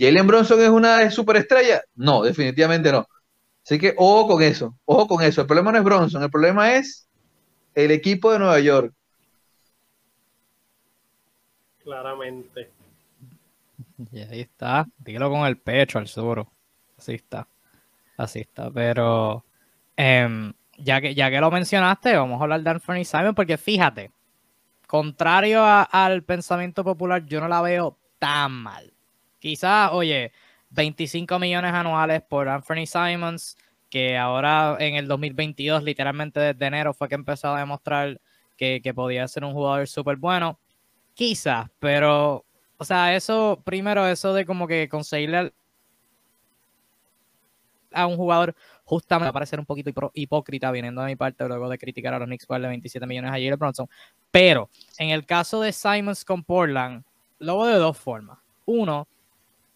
¿Jalen 0.00 0.26
Bronson 0.26 0.62
es 0.62 0.70
una 0.70 1.10
superestrella? 1.10 1.82
No, 1.94 2.22
definitivamente 2.22 2.90
no. 2.90 3.06
Así 3.62 3.78
que 3.78 3.94
ojo 3.98 4.28
con 4.28 4.42
eso, 4.42 4.74
ojo 4.86 5.06
con 5.06 5.22
eso. 5.22 5.42
El 5.42 5.46
problema 5.46 5.72
no 5.72 5.78
es 5.78 5.84
Bronson, 5.84 6.22
el 6.22 6.30
problema 6.30 6.74
es 6.74 7.06
el 7.74 7.90
equipo 7.90 8.32
de 8.32 8.38
Nueva 8.38 8.58
York. 8.60 8.94
Claramente. 11.84 12.70
Y 14.10 14.20
ahí 14.20 14.40
está, 14.40 14.86
dígalo 14.96 15.28
con 15.28 15.46
el 15.46 15.58
pecho 15.58 15.98
al 15.98 16.08
sur. 16.08 16.46
Así 16.96 17.12
está. 17.12 17.46
Así 18.16 18.40
está. 18.40 18.70
Pero 18.70 19.44
em, 19.96 20.50
ya, 20.78 21.02
que, 21.02 21.14
ya 21.14 21.30
que 21.30 21.40
lo 21.42 21.50
mencionaste, 21.50 22.16
vamos 22.16 22.40
a 22.40 22.44
hablar 22.44 22.62
de 22.62 22.70
Anthony 22.70 23.04
Simon, 23.04 23.34
porque 23.34 23.58
fíjate, 23.58 24.10
contrario 24.86 25.62
al 25.62 26.22
pensamiento 26.22 26.82
popular, 26.82 27.26
yo 27.26 27.38
no 27.42 27.48
la 27.48 27.60
veo 27.60 27.98
tan 28.18 28.52
mal. 28.52 28.94
Quizás, 29.40 29.90
oye, 29.92 30.32
25 30.70 31.38
millones 31.38 31.72
anuales 31.72 32.22
por 32.22 32.48
Anthony 32.48 32.86
Simons, 32.86 33.56
que 33.88 34.16
ahora 34.16 34.76
en 34.78 34.94
el 34.94 35.08
2022, 35.08 35.82
literalmente 35.82 36.38
desde 36.38 36.66
enero, 36.66 36.94
fue 36.94 37.08
que 37.08 37.16
empezó 37.16 37.48
a 37.48 37.58
demostrar 37.58 38.20
que, 38.56 38.92
podía 38.94 39.26
ser 39.26 39.44
un 39.44 39.52
jugador 39.52 39.88
súper 39.88 40.16
bueno. 40.16 40.58
Quizás, 41.14 41.70
pero, 41.78 42.44
o 42.76 42.84
sea, 42.84 43.16
eso, 43.16 43.60
primero, 43.64 44.06
eso 44.06 44.32
de 44.34 44.46
como 44.46 44.66
que 44.68 44.88
conseguirle 44.88 45.52
a 47.92 48.06
un 48.06 48.16
jugador 48.16 48.54
justamente 48.84 49.26
va 49.26 49.30
a 49.30 49.32
parecer 49.32 49.58
un 49.58 49.66
poquito 49.66 49.90
hipócrita 50.14 50.70
viniendo 50.70 51.00
de 51.00 51.08
mi 51.08 51.16
parte 51.16 51.46
luego 51.48 51.68
de 51.68 51.78
criticar 51.78 52.14
a 52.14 52.18
los 52.18 52.26
Knicks 52.26 52.46
por 52.46 52.54
darle 52.54 52.68
27 52.68 53.06
millones 53.06 53.30
a 53.30 53.34
Jalen 53.34 53.58
Bronson. 53.58 53.88
Pero 54.30 54.68
en 54.98 55.10
el 55.10 55.26
caso 55.26 55.60
de 55.60 55.72
Simons 55.72 56.24
con 56.24 56.44
Portland, 56.44 57.02
lo 57.38 57.58
veo 57.58 57.66
de 57.66 57.78
dos 57.78 57.98
formas. 57.98 58.38
Uno, 58.66 59.08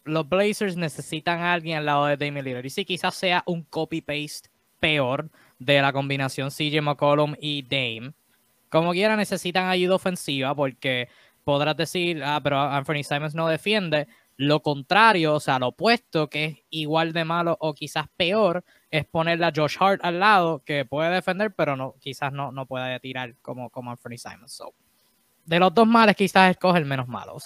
los 0.05 0.29
Blazers 0.29 0.77
necesitan 0.77 1.41
a 1.41 1.53
alguien 1.53 1.79
al 1.79 1.87
lado 1.87 2.07
de 2.07 2.17
Damian 2.17 2.45
Lillard. 2.45 2.65
Y 2.65 2.71
si 2.71 2.85
quizás 2.85 3.15
sea 3.15 3.43
un 3.47 3.63
copy-paste 3.65 4.51
peor 4.79 5.31
de 5.59 5.81
la 5.81 5.93
combinación 5.93 6.51
CJ 6.51 6.83
McCollum 6.83 7.35
y 7.41 7.63
Dame. 7.63 8.13
Como 8.69 8.93
quiera, 8.93 9.17
necesitan 9.17 9.69
ayuda 9.69 9.95
ofensiva 9.95 10.55
porque 10.55 11.09
podrás 11.45 11.77
decir, 11.77 12.23
ah, 12.25 12.41
pero 12.43 12.61
Anthony 12.61 13.03
Simons 13.03 13.35
no 13.35 13.49
defiende. 13.49 14.09
Lo 14.37 14.61
contrario, 14.63 15.35
o 15.35 15.41
sea, 15.41 15.59
lo 15.59 15.69
opuesto, 15.69 16.29
que 16.29 16.45
es 16.45 16.59
igual 16.71 17.13
de 17.13 17.25
malo 17.25 17.57
o 17.61 17.73
quizás 17.73 18.09
peor, 18.17 18.65
es 18.91 19.07
ponerle 19.07 19.47
a 19.47 19.53
Josh 19.55 19.77
Hart 19.79 20.01
al 20.05 20.19
lado, 20.19 20.63
que 20.65 20.85
puede 20.85 21.11
defender, 21.15 21.55
pero 21.55 21.77
no, 21.77 21.95
quizás 22.01 22.33
no, 22.33 22.51
no 22.51 22.67
puede 22.67 22.99
tirar 23.01 23.37
como, 23.43 23.71
como 23.71 23.93
Anthony 23.93 24.19
Simons. 24.19 24.61
De 25.45 25.59
los 25.59 25.75
dos 25.75 25.87
males, 25.87 26.17
quizás 26.17 26.51
escoge 26.51 26.79
el 26.79 26.85
menos 26.85 27.09
malo. 27.09 27.37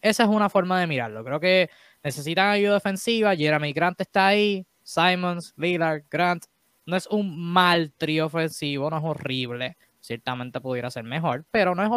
esa 0.00 0.22
es 0.22 0.28
una 0.28 0.48
forma 0.48 0.80
de 0.80 0.86
mirarlo. 0.86 1.24
Creo 1.24 1.40
que 1.40 1.70
necesitan 2.02 2.48
ayuda 2.48 2.74
defensiva. 2.74 3.36
Jeremy 3.36 3.72
Grant 3.72 4.00
está 4.00 4.28
ahí. 4.28 4.66
Simons, 4.82 5.54
Lillard, 5.56 6.04
Grant. 6.10 6.44
No 6.86 6.96
es 6.96 7.06
un 7.06 7.52
mal 7.52 7.92
trío 7.96 8.26
ofensivo, 8.26 8.90
no 8.90 8.98
es 8.98 9.04
horrible. 9.04 9.76
Ciertamente 10.00 10.60
pudiera 10.60 10.90
ser 10.90 11.04
mejor, 11.04 11.46
pero 11.50 11.74
no 11.74 11.82
es 11.82 11.90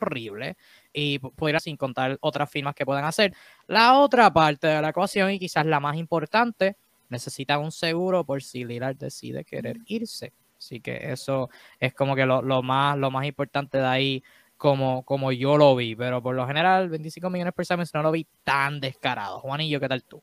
horrible 0.00 0.56
y 0.92 1.18
pudiera 1.18 1.60
sin 1.60 1.76
contar 1.76 2.18
otras 2.20 2.50
firmas 2.50 2.74
que 2.74 2.84
puedan 2.84 3.04
hacer. 3.04 3.34
La 3.66 3.98
otra 3.98 4.32
parte 4.32 4.66
de 4.66 4.82
la 4.82 4.88
ecuación 4.88 5.30
y 5.30 5.38
quizás 5.38 5.64
la 5.66 5.80
más 5.80 5.96
importante, 5.96 6.76
necesitan 7.08 7.60
un 7.60 7.70
seguro 7.70 8.24
por 8.24 8.42
si 8.42 8.64
Lillard 8.64 8.96
decide 8.96 9.44
querer 9.44 9.76
irse. 9.86 10.32
Así 10.64 10.80
que 10.80 11.12
eso 11.12 11.50
es 11.78 11.92
como 11.92 12.16
que 12.16 12.24
lo, 12.24 12.62
más, 12.62 12.96
lo 12.96 13.10
más 13.10 13.26
importante 13.26 13.76
de 13.76 13.84
ahí, 13.84 14.22
como, 14.56 15.02
como 15.04 15.30
yo 15.30 15.58
lo 15.58 15.76
vi. 15.76 15.94
Pero 15.94 16.22
por 16.22 16.34
lo 16.34 16.46
general, 16.46 16.88
25 16.88 17.28
millones 17.28 17.52
por 17.52 17.66
Simmons 17.66 17.92
no 17.92 18.02
lo 18.02 18.10
vi 18.10 18.26
tan 18.44 18.80
descarado. 18.80 19.40
Juanillo, 19.40 19.78
¿qué 19.78 19.88
tal 19.88 20.02
tú? 20.04 20.22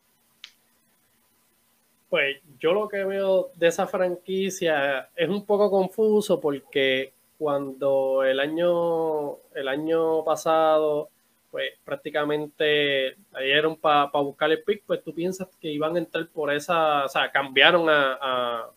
Pues 2.09 2.37
yo 2.59 2.73
lo 2.73 2.87
que 2.87 3.03
veo 3.03 3.51
de 3.55 3.67
esa 3.67 3.85
franquicia 3.85 5.09
es 5.15 5.29
un 5.29 5.45
poco 5.45 5.69
confuso 5.69 6.41
porque 6.41 7.13
cuando 7.37 8.23
el 8.23 8.39
año, 8.39 9.37
el 9.53 9.67
año 9.67 10.23
pasado, 10.25 11.09
pues 11.51 11.73
prácticamente 11.85 13.15
dieron 13.39 13.75
para 13.75 14.09
buscar 14.13 14.49
el 14.49 14.63
pick, 14.63 14.83
pues 14.87 15.03
tú 15.03 15.13
piensas 15.13 15.49
que 15.59 15.69
iban 15.69 15.95
a 15.95 15.99
entrar 15.99 16.27
por 16.29 16.51
esa, 16.51 17.05
o 17.05 17.09
sea, 17.09 17.31
cambiaron 17.31 17.87
a, 17.89 18.67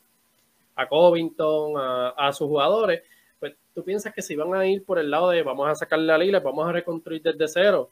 Covington, 0.88 1.74
a, 1.76 2.32
sus 2.32 2.48
jugadores, 2.48 3.02
pues 3.38 3.54
tú 3.74 3.84
piensas 3.84 4.12
que 4.12 4.22
se 4.22 4.32
iban 4.32 4.54
a 4.54 4.66
ir 4.66 4.84
por 4.84 4.98
el 4.98 5.10
lado 5.10 5.30
de 5.30 5.42
vamos 5.42 5.68
a 5.68 5.74
sacarle 5.74 6.06
la 6.06 6.18
lila, 6.18 6.40
vamos 6.40 6.68
a 6.68 6.72
reconstruir 6.72 7.22
desde 7.22 7.48
cero, 7.48 7.90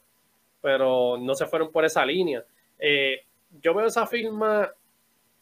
pero 0.61 1.17
no 1.17 1.35
se 1.35 1.45
fueron 1.45 1.71
por 1.71 1.85
esa 1.85 2.05
línea. 2.05 2.43
Eh, 2.79 3.25
yo 3.61 3.73
veo 3.73 3.85
esa 3.85 4.05
firma 4.07 4.71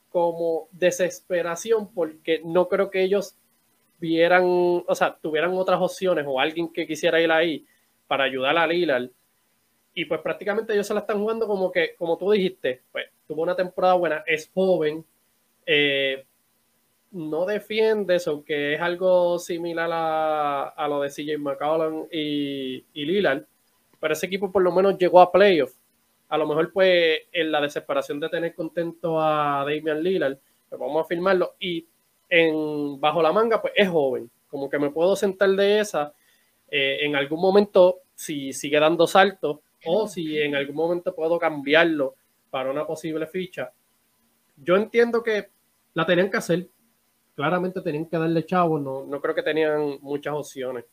como 0.09 0.67
desesperación 0.71 1.91
porque 1.93 2.41
no 2.43 2.67
creo 2.67 2.91
que 2.91 3.03
ellos 3.03 3.35
vieran, 3.99 4.43
o 4.45 4.95
sea, 4.95 5.15
tuvieran 5.21 5.53
otras 5.53 5.79
opciones 5.79 6.25
o 6.27 6.39
alguien 6.39 6.71
que 6.73 6.85
quisiera 6.85 7.21
ir 7.21 7.31
ahí 7.31 7.65
para 8.07 8.25
ayudar 8.25 8.57
a 8.57 8.67
Lillard. 8.67 9.09
Y 9.93 10.05
pues 10.05 10.21
prácticamente 10.21 10.73
ellos 10.73 10.87
se 10.87 10.93
la 10.93 11.01
están 11.01 11.19
jugando 11.19 11.47
como 11.47 11.71
que, 11.71 11.95
como 11.95 12.17
tú 12.17 12.31
dijiste, 12.31 12.81
pues 12.91 13.05
tuvo 13.27 13.43
una 13.43 13.55
temporada 13.55 13.93
buena, 13.93 14.23
es 14.25 14.49
joven, 14.53 15.05
eh, 15.65 16.25
no 17.11 17.45
defiende 17.45 18.15
eso, 18.15 18.43
que 18.43 18.75
es 18.75 18.81
algo 18.81 19.37
similar 19.39 19.89
a, 19.91 20.63
a 20.69 20.87
lo 20.87 21.01
de 21.01 21.09
CJ 21.09 21.37
McCollum 21.37 22.07
y, 22.11 22.85
y 22.93 23.05
Lillard, 23.05 23.45
pero 23.99 24.13
ese 24.13 24.25
equipo 24.25 24.51
por 24.51 24.63
lo 24.63 24.71
menos 24.71 24.97
llegó 24.97 25.19
a 25.19 25.31
playoffs. 25.31 25.77
A 26.29 26.37
lo 26.37 26.47
mejor 26.47 26.71
pues 26.71 27.19
en 27.31 27.51
la 27.51 27.59
desesperación 27.61 28.19
de 28.19 28.29
tener 28.29 28.55
contento 28.55 29.21
a 29.21 29.65
Damian 29.65 30.01
Lillard, 30.01 30.37
pues 30.69 30.79
vamos 30.79 31.03
a 31.03 31.07
firmarlo 31.07 31.55
y 31.59 31.85
en 32.29 32.99
bajo 32.99 33.21
la 33.21 33.33
manga, 33.33 33.61
pues 33.61 33.73
es 33.75 33.89
joven. 33.89 34.31
Como 34.49 34.69
que 34.69 34.79
me 34.79 34.89
puedo 34.89 35.15
sentar 35.15 35.49
de 35.49 35.79
esa 35.79 36.13
eh, 36.69 36.99
en 37.01 37.15
algún 37.17 37.41
momento 37.41 37.99
si 38.15 38.53
sigue 38.53 38.79
dando 38.79 39.05
saltos 39.05 39.59
o 39.85 40.07
si 40.07 40.39
en 40.39 40.55
algún 40.55 40.75
momento 40.75 41.13
puedo 41.13 41.37
cambiarlo 41.37 42.15
para 42.49 42.71
una 42.71 42.87
posible 42.87 43.27
ficha. 43.27 43.71
Yo 44.55 44.77
entiendo 44.77 45.21
que 45.21 45.49
la 45.93 46.05
tenían 46.05 46.29
que 46.29 46.37
hacer. 46.37 46.67
Claramente 47.35 47.81
tenían 47.81 48.05
que 48.05 48.17
darle 48.17 48.45
chavo. 48.45 48.79
No, 48.79 49.05
no 49.05 49.21
creo 49.21 49.35
que 49.35 49.43
tenían 49.43 49.97
muchas 50.01 50.33
opciones. 50.33 50.85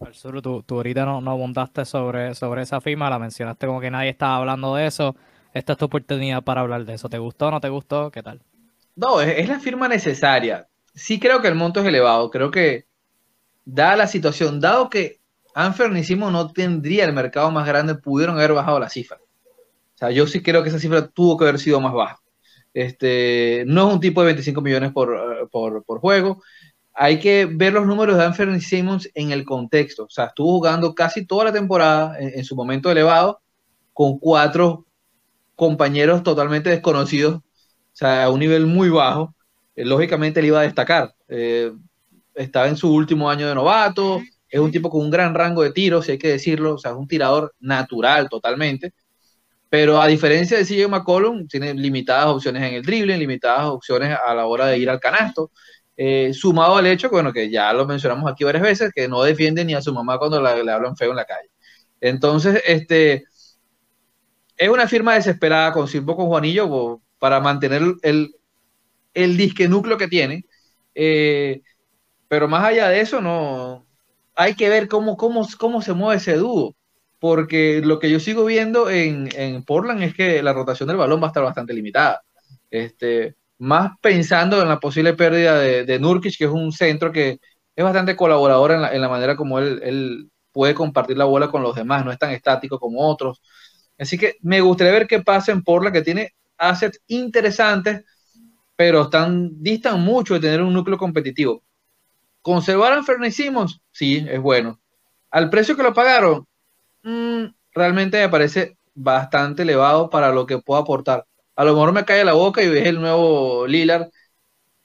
Al 0.00 0.14
sur, 0.14 0.40
tú, 0.40 0.64
ahorita 0.68 1.04
no, 1.04 1.20
no 1.20 1.30
abundaste 1.30 1.84
sobre, 1.84 2.34
sobre 2.34 2.62
esa 2.62 2.80
firma, 2.80 3.10
la 3.10 3.18
mencionaste 3.18 3.66
como 3.66 3.80
que 3.80 3.90
nadie 3.90 4.08
estaba 4.08 4.36
hablando 4.36 4.74
de 4.74 4.86
eso 4.86 5.14
esta 5.52 5.72
es 5.72 5.78
tu 5.78 5.86
oportunidad 5.86 6.42
para 6.42 6.60
hablar 6.60 6.84
de 6.84 6.94
eso. 6.94 7.08
¿Te 7.08 7.18
gustó 7.18 7.48
o 7.48 7.50
no 7.50 7.60
te 7.60 7.68
gustó? 7.68 8.10
¿Qué 8.10 8.22
tal? 8.22 8.40
No, 8.96 9.20
es, 9.20 9.48
la 9.48 9.58
firma 9.58 9.88
necesaria. 9.88 10.68
Sí 10.94 11.18
creo 11.18 11.40
que 11.40 11.48
el 11.48 11.54
monto 11.54 11.80
es 11.80 11.86
elevado. 11.86 12.30
Creo 12.30 12.50
que, 12.50 12.86
dada 13.64 13.96
la 13.96 14.06
situación, 14.06 14.60
dado 14.60 14.90
que 14.90 15.18
Anfernisimo 15.52 16.30
no 16.30 16.52
tendría 16.52 17.04
el 17.04 17.12
mercado 17.12 17.50
más 17.50 17.66
grande, 17.66 17.96
pudieron 17.96 18.36
haber 18.36 18.52
bajado 18.52 18.78
la 18.78 18.88
cifra. 18.88 19.18
O 19.18 19.98
sea, 19.98 20.10
yo 20.10 20.26
sí 20.26 20.42
creo 20.42 20.62
que 20.62 20.68
esa 20.68 20.78
cifra 20.78 21.08
tuvo 21.08 21.36
que 21.36 21.44
haber 21.44 21.58
sido 21.58 21.80
más 21.80 21.92
baja. 21.92 22.20
Este, 22.72 23.64
no 23.66 23.88
es 23.88 23.94
un 23.94 24.00
tipo 24.00 24.20
de 24.20 24.26
25 24.26 24.60
millones 24.60 24.92
por, 24.92 26.00
juego. 26.00 26.42
Hay 26.94 27.18
que 27.18 27.46
ver 27.46 27.72
los 27.72 27.86
números 27.86 28.16
de 28.16 28.24
Anthony 28.24 28.60
Simmons 28.60 29.10
en 29.14 29.32
el 29.32 29.44
contexto. 29.44 30.04
O 30.04 30.10
sea, 30.10 30.26
estuvo 30.26 30.54
jugando 30.54 30.94
casi 30.94 31.26
toda 31.26 31.44
la 31.44 31.52
temporada 31.52 32.18
en, 32.18 32.38
en 32.38 32.44
su 32.44 32.54
momento 32.56 32.90
elevado 32.90 33.40
con 33.92 34.18
cuatro 34.18 34.86
compañeros 35.60 36.22
totalmente 36.22 36.70
desconocidos, 36.70 37.34
o 37.36 37.42
sea, 37.92 38.24
a 38.24 38.30
un 38.30 38.40
nivel 38.40 38.64
muy 38.64 38.88
bajo, 38.88 39.34
eh, 39.76 39.84
lógicamente 39.84 40.40
él 40.40 40.46
iba 40.46 40.60
a 40.60 40.62
destacar. 40.62 41.14
Eh, 41.28 41.70
estaba 42.34 42.66
en 42.68 42.78
su 42.78 42.90
último 42.90 43.28
año 43.28 43.46
de 43.46 43.54
novato, 43.54 44.22
es 44.48 44.58
un 44.58 44.70
tipo 44.70 44.88
con 44.88 45.02
un 45.02 45.10
gran 45.10 45.34
rango 45.34 45.62
de 45.62 45.72
tiros, 45.72 46.06
si 46.06 46.12
hay 46.12 46.18
que 46.18 46.28
decirlo, 46.28 46.76
o 46.76 46.78
sea, 46.78 46.92
es 46.92 46.96
un 46.96 47.06
tirador 47.06 47.54
natural 47.60 48.30
totalmente, 48.30 48.94
pero 49.70 50.02
a 50.02 50.06
diferencia 50.08 50.58
de 50.58 50.64
CJ 50.66 50.88
McCollum, 50.88 51.46
tiene 51.48 51.72
limitadas 51.74 52.26
opciones 52.26 52.62
en 52.64 52.74
el 52.74 52.82
dribbling, 52.82 53.18
limitadas 53.18 53.66
opciones 53.66 54.18
a 54.26 54.34
la 54.34 54.46
hora 54.46 54.66
de 54.66 54.78
ir 54.78 54.90
al 54.90 55.00
canasto, 55.00 55.52
eh, 55.96 56.32
sumado 56.34 56.76
al 56.76 56.86
hecho, 56.86 57.08
bueno, 57.10 57.32
que 57.32 57.50
ya 57.50 57.72
lo 57.72 57.86
mencionamos 57.86 58.30
aquí 58.30 58.44
varias 58.44 58.62
veces, 58.64 58.90
que 58.94 59.08
no 59.08 59.22
defiende 59.22 59.64
ni 59.64 59.74
a 59.74 59.82
su 59.82 59.94
mamá 59.94 60.18
cuando 60.18 60.42
le 60.42 60.72
hablan 60.72 60.96
feo 60.96 61.10
en 61.10 61.16
la 61.16 61.24
calle. 61.24 61.50
Entonces, 62.00 62.62
este, 62.66 63.24
es 64.56 64.68
una 64.68 64.88
firma 64.88 65.14
desesperada, 65.14 65.72
con 65.72 65.84
un 65.84 66.06
con 66.06 66.26
Juanillo, 66.26 67.00
para 67.18 67.40
mantener 67.40 67.82
el, 68.02 68.34
el 69.14 69.36
disque 69.36 69.68
núcleo 69.68 69.96
que 69.98 70.08
tiene. 70.08 70.44
Eh, 70.94 71.62
pero 72.28 72.48
más 72.48 72.64
allá 72.64 72.88
de 72.88 73.00
eso, 73.00 73.20
no. 73.20 73.86
Hay 74.34 74.54
que 74.54 74.68
ver 74.68 74.88
cómo, 74.88 75.16
cómo, 75.16 75.46
cómo 75.58 75.82
se 75.82 75.92
mueve 75.92 76.16
ese 76.18 76.34
dúo. 76.36 76.76
Porque 77.20 77.82
lo 77.84 78.00
que 78.00 78.10
yo 78.10 78.18
sigo 78.18 78.44
viendo 78.44 78.90
en, 78.90 79.28
Portland 79.64 80.02
es 80.02 80.14
que 80.14 80.42
la 80.42 80.52
rotación 80.52 80.88
del 80.88 80.96
balón 80.96 81.20
va 81.20 81.26
a 81.26 81.28
estar 81.28 81.44
bastante 81.44 81.74
limitada. 81.74 82.22
Este, 82.70 83.36
más 83.58 83.92
pensando 84.00 84.60
en 84.62 84.68
la 84.68 84.80
posible 84.80 85.14
pérdida 85.14 85.58
de, 85.58 85.84
de 85.84 85.98
Nurkic, 86.00 86.36
que 86.36 86.44
es 86.44 86.50
un 86.50 86.72
centro 86.72 87.12
que 87.12 87.38
es 87.76 87.84
bastante 87.84 88.16
colaborador 88.16 88.72
en 88.72 89.00
la, 89.00 89.08
manera 89.08 89.36
como 89.36 89.58
él, 89.58 89.80
él, 89.82 90.30
puede 90.52 90.74
compartir 90.74 91.16
la 91.16 91.24
bola 91.26 91.48
con 91.48 91.62
los 91.62 91.76
demás, 91.76 92.04
no 92.04 92.10
es 92.10 92.18
tan 92.18 92.32
estático 92.32 92.78
como 92.78 93.08
otros. 93.08 93.40
Así 93.98 94.18
que 94.18 94.36
me 94.42 94.60
gustaría 94.60 94.92
ver 94.92 95.06
qué 95.06 95.20
pasa 95.20 95.52
en 95.52 95.62
Portland, 95.62 95.94
que 95.94 96.02
tiene 96.02 96.34
assets 96.58 97.00
interesantes, 97.06 98.04
pero 98.76 99.02
están, 99.02 99.62
distan 99.62 100.00
mucho 100.00 100.34
de 100.34 100.40
tener 100.40 100.60
un 100.62 100.72
núcleo 100.72 100.98
competitivo. 100.98 101.62
¿Conservar 102.42 102.94
a 102.94 103.02
Fernie 103.02 103.30
Simmons? 103.30 103.80
Sí, 103.92 104.26
es 104.28 104.40
bueno. 104.40 104.80
Al 105.30 105.50
precio 105.50 105.76
que 105.76 105.82
lo 105.82 105.94
pagaron, 105.94 106.46
mm, 107.02 107.44
realmente 107.74 108.18
me 108.20 108.28
parece 108.28 108.78
bastante 108.94 109.62
elevado 109.62 110.10
para 110.10 110.32
lo 110.32 110.46
que 110.46 110.58
puedo 110.58 110.80
aportar. 110.80 111.26
A 111.56 111.64
lo 111.64 111.72
mejor 111.74 111.92
me 111.92 112.04
cae 112.04 112.24
la 112.24 112.32
boca 112.34 112.62
y 112.62 112.68
ves 112.68 112.86
el 112.86 113.00
nuevo 113.00 113.66
Lillard, 113.66 114.08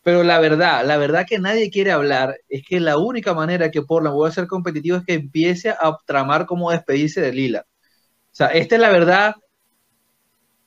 pero 0.04 0.24
la 0.24 0.40
verdad, 0.40 0.86
la 0.86 0.98
verdad 0.98 1.26
que 1.28 1.40
nadie 1.40 1.72
quiere 1.72 1.92
hablar 1.92 2.38
es 2.50 2.64
que 2.68 2.80
la 2.80 2.98
única 2.98 3.34
manera 3.34 3.72
que 3.72 3.82
Portland 3.84 4.16
vuelva 4.16 4.30
a 4.32 4.36
ser 4.36 4.48
competitivo 4.48 4.98
es 4.98 5.06
que 5.06 5.16
empiece 5.16 5.72
a 5.72 5.98
tramar 6.06 6.46
cómo 6.46 6.72
despedirse 6.72 7.22
de 7.22 7.34
Lillard. 7.34 7.66
O 7.66 8.36
sea, 8.36 8.48
esta 8.48 8.76
es 8.76 8.82
la 8.82 8.90
verdad 8.92 9.36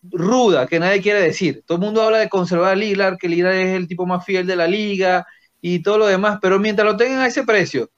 ruda 0.02 0.66
que 0.66 0.78
nadie 0.80 1.02
quiere 1.02 1.20
decir. 1.20 1.62
Todo 1.66 1.78
el 1.78 1.84
mundo 1.84 2.02
habla 2.02 2.18
de 2.18 2.28
conservar 2.28 2.72
a 2.72 2.76
Lillard, 2.76 3.16
que 3.18 3.28
Lillard 3.28 3.54
es 3.54 3.76
el 3.76 3.88
tipo 3.88 4.06
más 4.06 4.24
fiel 4.24 4.46
de 4.46 4.56
la 4.56 4.66
liga 4.66 5.26
y 5.60 5.82
todo 5.82 5.98
lo 5.98 6.06
demás, 6.06 6.38
pero 6.40 6.58
mientras 6.58 6.86
lo 6.86 6.96
tengan 6.96 7.20
a 7.20 7.26
ese 7.26 7.44
precio, 7.44 7.90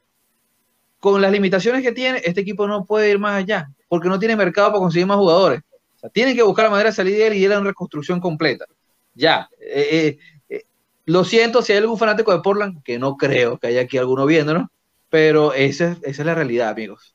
con 1.00 1.20
las 1.20 1.32
limitaciones 1.32 1.82
que 1.82 1.92
tiene, 1.92 2.20
este 2.24 2.42
equipo 2.42 2.68
no 2.68 2.84
puede 2.84 3.10
ir 3.10 3.18
más 3.18 3.34
allá, 3.34 3.70
porque 3.88 4.08
no 4.08 4.18
tiene 4.18 4.36
mercado 4.36 4.68
para 4.68 4.80
conseguir 4.80 5.06
más 5.06 5.16
jugadores. 5.16 5.60
O 5.96 5.98
sea, 5.98 6.10
tienen 6.10 6.36
que 6.36 6.42
buscar 6.42 6.66
la 6.66 6.70
manera 6.70 6.90
de 6.90 6.96
salir 6.96 7.16
de 7.16 7.26
él 7.26 7.34
y 7.34 7.44
ir 7.44 7.52
a 7.52 7.58
una 7.58 7.70
reconstrucción 7.70 8.20
completa. 8.20 8.66
Ya. 9.14 9.48
Eh, 9.60 9.88
eh, 9.90 10.18
eh, 10.48 10.64
lo 11.06 11.24
siento 11.24 11.62
si 11.62 11.72
hay 11.72 11.78
algún 11.78 11.98
fanático 11.98 12.32
de 12.32 12.40
Portland, 12.40 12.82
que 12.82 12.98
no 12.98 13.16
creo 13.16 13.58
que 13.58 13.68
haya 13.68 13.80
aquí 13.80 13.98
alguno 13.98 14.26
viéndonos, 14.26 14.68
pero 15.08 15.54
esa, 15.54 15.96
esa 16.02 16.22
es 16.22 16.26
la 16.26 16.34
realidad, 16.34 16.68
amigos. 16.68 17.14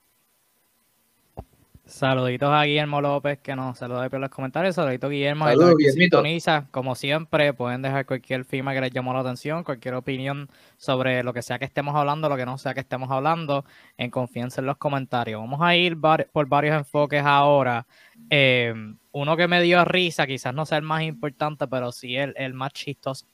Saluditos 1.96 2.50
a 2.52 2.64
Guillermo 2.64 3.00
López 3.00 3.40
que 3.40 3.56
nos 3.56 3.78
saluda 3.78 4.10
por 4.10 4.20
los 4.20 4.30
comentarios. 4.30 4.76
Saluditos 4.76 5.10
Guillermo. 5.10 5.46
Saludos, 5.46 5.76
que 5.80 5.92
sintoniza. 5.94 6.68
Como 6.70 6.94
siempre, 6.94 7.54
pueden 7.54 7.82
dejar 7.82 8.06
cualquier 8.06 8.44
firma 8.44 8.74
que 8.74 8.82
les 8.82 8.92
llamó 8.92 9.14
la 9.14 9.22
atención, 9.22 9.64
cualquier 9.64 9.94
opinión 9.94 10.50
sobre 10.76 11.24
lo 11.24 11.32
que 11.32 11.42
sea 11.42 11.58
que 11.58 11.64
estemos 11.64 11.96
hablando, 11.96 12.28
lo 12.28 12.36
que 12.36 12.46
no 12.46 12.58
sea 12.58 12.74
que 12.74 12.82
estemos 12.82 13.10
hablando, 13.12 13.64
en 13.98 14.12
confianza 14.12 14.60
en 14.60 14.68
los 14.68 14.76
comentarios. 14.76 15.40
Vamos 15.40 15.62
a 15.62 15.74
ir 15.78 15.98
por 15.98 16.48
varios 16.48 16.76
enfoques 16.76 17.24
ahora. 17.24 17.88
Eh, 18.30 18.74
uno 19.14 19.38
que 19.38 19.48
me 19.48 19.62
dio 19.62 19.86
risa, 19.86 20.28
quizás 20.28 20.54
no 20.54 20.66
sea 20.66 20.80
el 20.80 20.84
más 20.84 21.02
importante, 21.04 21.66
pero 21.66 21.94
sí 21.94 22.18
el, 22.18 22.34
el 22.36 22.54
más 22.54 22.74
chistoso 22.74 23.26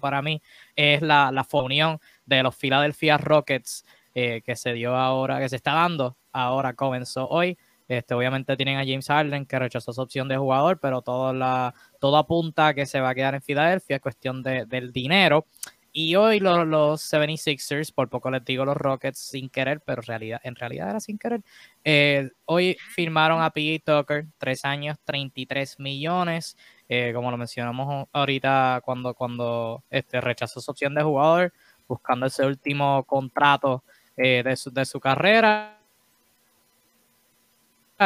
para 0.00 0.20
mí, 0.20 0.42
es 0.76 1.00
la, 1.00 1.32
la 1.32 1.46
unión 1.52 1.98
de 2.26 2.42
los 2.42 2.54
Philadelphia 2.54 3.16
Rockets 3.16 3.84
eh, 4.20 4.42
que 4.42 4.56
se 4.56 4.72
dio 4.72 4.96
ahora, 4.96 5.38
que 5.38 5.48
se 5.48 5.54
está 5.54 5.74
dando 5.74 6.16
ahora, 6.32 6.72
comenzó 6.74 7.28
hoy. 7.28 7.56
Este, 7.86 8.14
obviamente 8.14 8.56
tienen 8.56 8.76
a 8.76 8.80
James 8.84 9.06
Harden 9.06 9.46
que 9.46 9.58
rechazó 9.60 9.92
su 9.92 10.00
opción 10.00 10.26
de 10.26 10.36
jugador, 10.36 10.80
pero 10.80 11.02
todo, 11.02 11.32
la, 11.32 11.72
todo 12.00 12.16
apunta 12.16 12.66
a 12.66 12.74
que 12.74 12.84
se 12.84 13.00
va 13.00 13.10
a 13.10 13.14
quedar 13.14 13.36
en 13.36 13.42
Filadelfia, 13.42 13.94
es 13.96 14.02
cuestión 14.02 14.42
de- 14.42 14.66
del 14.66 14.90
dinero. 14.92 15.46
Y 15.92 16.16
hoy 16.16 16.40
los, 16.40 16.66
los 16.66 17.00
76ers, 17.00 17.94
por 17.94 18.08
poco 18.08 18.28
les 18.32 18.44
digo 18.44 18.64
los 18.64 18.76
Rockets 18.76 19.20
sin 19.20 19.48
querer, 19.48 19.80
pero 19.86 20.02
realidad, 20.02 20.40
en 20.42 20.56
realidad 20.56 20.90
era 20.90 20.98
sin 21.00 21.16
querer, 21.16 21.42
eh, 21.84 22.28
hoy 22.44 22.76
firmaron 22.94 23.40
a 23.40 23.50
P.J. 23.50 24.00
Tucker, 24.02 24.26
tres 24.36 24.64
años, 24.64 24.98
33 25.04 25.78
millones, 25.78 26.56
eh, 26.88 27.12
como 27.14 27.30
lo 27.30 27.36
mencionamos 27.36 28.08
ahorita 28.12 28.82
cuando, 28.84 29.14
cuando 29.14 29.84
este, 29.90 30.20
rechazó 30.20 30.60
su 30.60 30.72
opción 30.72 30.94
de 30.94 31.04
jugador, 31.04 31.52
buscando 31.86 32.26
ese 32.26 32.44
último 32.44 33.04
contrato 33.04 33.82
eh, 34.18 34.42
de, 34.44 34.56
su, 34.56 34.70
de 34.70 34.84
su 34.84 35.00
carrera. 35.00 35.78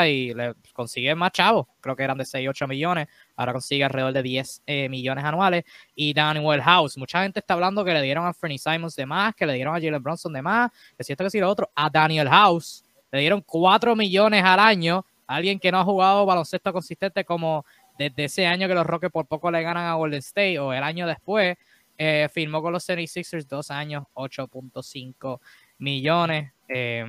Y 0.07 0.33
le 0.33 0.55
consigue 0.73 1.15
más 1.15 1.33
chavos, 1.33 1.67
creo 1.81 1.95
que 1.95 2.03
eran 2.03 2.17
de 2.17 2.25
6, 2.25 2.49
8 2.49 2.67
millones, 2.67 3.09
ahora 3.37 3.53
consigue 3.53 3.85
alrededor 3.85 4.15
de 4.15 4.23
10 4.23 4.63
eh, 4.67 4.89
millones 4.89 5.23
anuales. 5.23 5.65
Y 5.95 6.15
Daniel 6.15 6.63
House, 6.63 6.97
mucha 6.97 7.23
gente 7.23 7.41
está 7.41 7.53
hablando 7.53 7.85
que 7.85 7.93
le 7.93 8.01
dieron 8.01 8.27
a 8.27 8.33
Fernie 8.33 8.59
Simons 8.59 8.97
de 8.97 9.05
más, 9.05 9.35
que 9.35 9.45
le 9.45 9.53
dieron 9.53 9.75
a 9.77 9.81
Jalen 9.81 10.03
Bronson 10.03 10.33
de 10.33 10.41
más, 10.41 10.71
que 10.97 11.05
si 11.05 11.13
esto 11.13 11.25
que 11.25 11.31
si 11.31 11.41
lo 11.41 11.51
otro, 11.51 11.71
a 11.75 11.91
Daniel 11.91 12.29
House. 12.31 12.85
Le 13.11 13.21
dieron 13.21 13.43
4 13.43 13.95
millones 13.95 14.43
al 14.43 14.61
año, 14.61 15.05
alguien 15.27 15.59
que 15.59 15.71
no 15.71 15.81
ha 15.81 15.85
jugado 15.85 16.25
baloncesto 16.25 16.73
consistente 16.73 17.27
como 17.27 17.67
desde 17.99 18.25
ese 18.25 18.47
año 18.47 18.69
que 18.69 18.75
los 18.75 18.87
Rockets 18.87 19.13
por 19.13 19.27
poco 19.27 19.51
le 19.51 19.63
ganan 19.63 19.85
a 19.85 19.95
Golden 19.95 20.21
State 20.21 20.59
o 20.59 20.73
el 20.73 20.83
año 20.83 21.07
después, 21.07 21.57
eh, 21.99 22.29
firmó 22.33 22.63
con 22.63 22.73
los 22.73 22.89
76ers 22.89 23.47
dos 23.47 23.71
años, 23.71 24.05
8.5 24.15 25.41
millones. 25.83 26.53
Eh, 26.69 27.05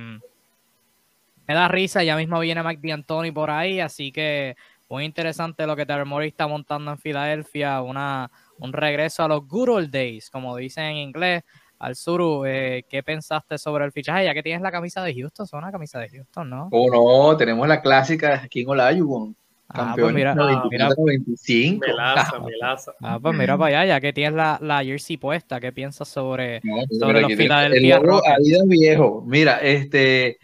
me 1.46 1.54
da 1.54 1.68
risa, 1.68 2.02
ya 2.02 2.16
mismo 2.16 2.40
viene 2.40 2.62
Mike 2.62 2.86
D'Antoni 2.86 3.30
por 3.30 3.50
ahí, 3.50 3.80
así 3.80 4.12
que 4.12 4.56
muy 4.88 5.04
interesante 5.04 5.66
lo 5.66 5.76
que 5.76 5.86
Morey 6.04 6.28
está 6.28 6.46
montando 6.46 6.90
en 6.90 6.98
Filadelfia, 6.98 7.82
una, 7.82 8.30
un 8.58 8.72
regreso 8.72 9.24
a 9.24 9.28
los 9.28 9.46
good 9.46 9.68
old 9.68 9.90
days, 9.90 10.30
como 10.30 10.56
dicen 10.56 10.84
en 10.84 10.96
inglés. 10.96 11.42
Al 11.78 11.96
Suru, 11.96 12.44
eh, 12.46 12.84
¿qué 12.88 13.02
pensaste 13.02 13.58
sobre 13.58 13.84
el 13.84 13.92
fichaje? 13.92 14.24
Ya 14.24 14.32
que 14.32 14.42
tienes 14.42 14.62
la 14.62 14.70
camisa 14.70 15.02
de 15.02 15.12
Houston, 15.12 15.46
son 15.46 15.58
una 15.58 15.72
camisa 15.72 15.98
de 15.98 16.08
Houston, 16.08 16.48
¿no? 16.48 16.68
Oh, 16.70 17.30
no, 17.30 17.36
tenemos 17.36 17.66
la 17.66 17.82
clásica 17.82 18.42
aquí 18.44 18.62
en 18.62 18.68
Olajuwon. 18.68 19.36
Ah, 19.68 19.94
pues 19.98 20.14
mira, 20.14 20.36
ah, 20.38 20.94
25. 21.04 21.86
Melaza, 21.86 22.38
melaza. 22.38 22.92
Ah, 23.00 23.18
pues 23.20 23.36
mira 23.36 23.56
para 23.58 23.80
allá, 23.80 23.94
ya 23.94 24.00
que 24.00 24.12
tienes 24.12 24.34
la, 24.34 24.58
la 24.60 24.84
jersey 24.84 25.16
puesta, 25.16 25.58
¿qué 25.58 25.72
piensas 25.72 26.06
sobre, 26.06 26.60
No, 26.62 26.76
sobre 26.98 27.22
los 27.22 27.32
Philadelphia 27.34 27.96
el? 27.96 28.20
Adidas 28.26 28.68
viejo. 28.68 29.24
Mira, 29.26 29.58
este, 29.58 30.38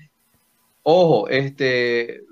ojo, 0.83 1.29
este, 1.29 2.23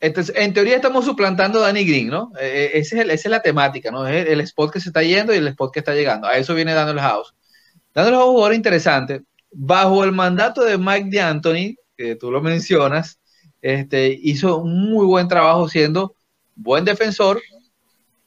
entonces, 0.00 0.34
en 0.36 0.52
teoría 0.52 0.76
estamos 0.76 1.04
suplantando 1.06 1.60
a 1.60 1.62
Danny 1.68 1.84
Green, 1.84 2.08
¿no? 2.08 2.30
Ese 2.38 2.78
es 2.78 2.92
el- 2.92 3.10
esa 3.10 3.28
es 3.28 3.30
la 3.30 3.40
temática, 3.40 3.90
¿no? 3.90 4.06
Es 4.06 4.28
el, 4.28 4.40
spot 4.40 4.70
que 4.72 4.80
se 4.80 4.90
está 4.90 5.02
yendo 5.02 5.32
y 5.32 5.38
el 5.38 5.48
spot 5.48 5.72
que 5.72 5.78
está 5.78 5.94
llegando. 5.94 6.26
A 6.26 6.36
eso 6.36 6.54
viene 6.54 6.74
Daniel 6.74 7.00
House. 7.00 7.34
Daniel 7.94 8.16
House 8.16 8.28
jugador 8.30 8.54
interesante. 8.54 9.22
Bajo 9.50 10.04
el 10.04 10.12
mandato 10.12 10.62
de 10.62 10.76
Mike 10.76 11.08
D'Antoni, 11.10 11.76
que 11.96 12.16
tú 12.16 12.30
lo 12.30 12.42
mencionas, 12.42 13.18
este, 13.64 14.20
hizo 14.22 14.58
un 14.58 14.90
muy 14.90 15.06
buen 15.06 15.26
trabajo 15.26 15.70
siendo 15.70 16.14
buen 16.54 16.84
defensor 16.84 17.40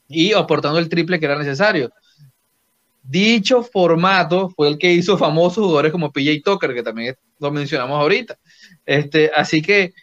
y 0.08 0.34
aportando 0.34 0.80
el 0.80 0.89
triple 0.89 1.19
que 1.19 1.28
era 1.28 1.38
necesario. 1.38 1.91
Dicho 3.04 3.62
formato 3.62 4.50
fue 4.50 4.67
el 4.67 4.80
que 4.80 4.91
hizo 4.91 5.15
famosos 5.15 5.63
jugadores 5.63 5.91
como 5.91 6.12
PJ 6.12 6.41
Tucker, 6.43 6.73
que 6.73 6.82
también 6.82 7.15
lo 7.38 7.52
mencionamos 7.52 8.02
ahorita. 8.02 8.36
Este, 8.84 9.30
así 9.36 9.62
que 9.62 9.93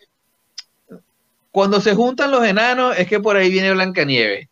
cuando 1.51 1.81
se 1.81 1.97
juntan 1.97 2.31
los 2.31 2.45
enanos 2.45 2.97
es 2.97 3.09
que 3.09 3.19
por 3.19 3.37
ahí 3.37 3.51
viene 3.51 3.73
Blancanieves. 3.73 4.47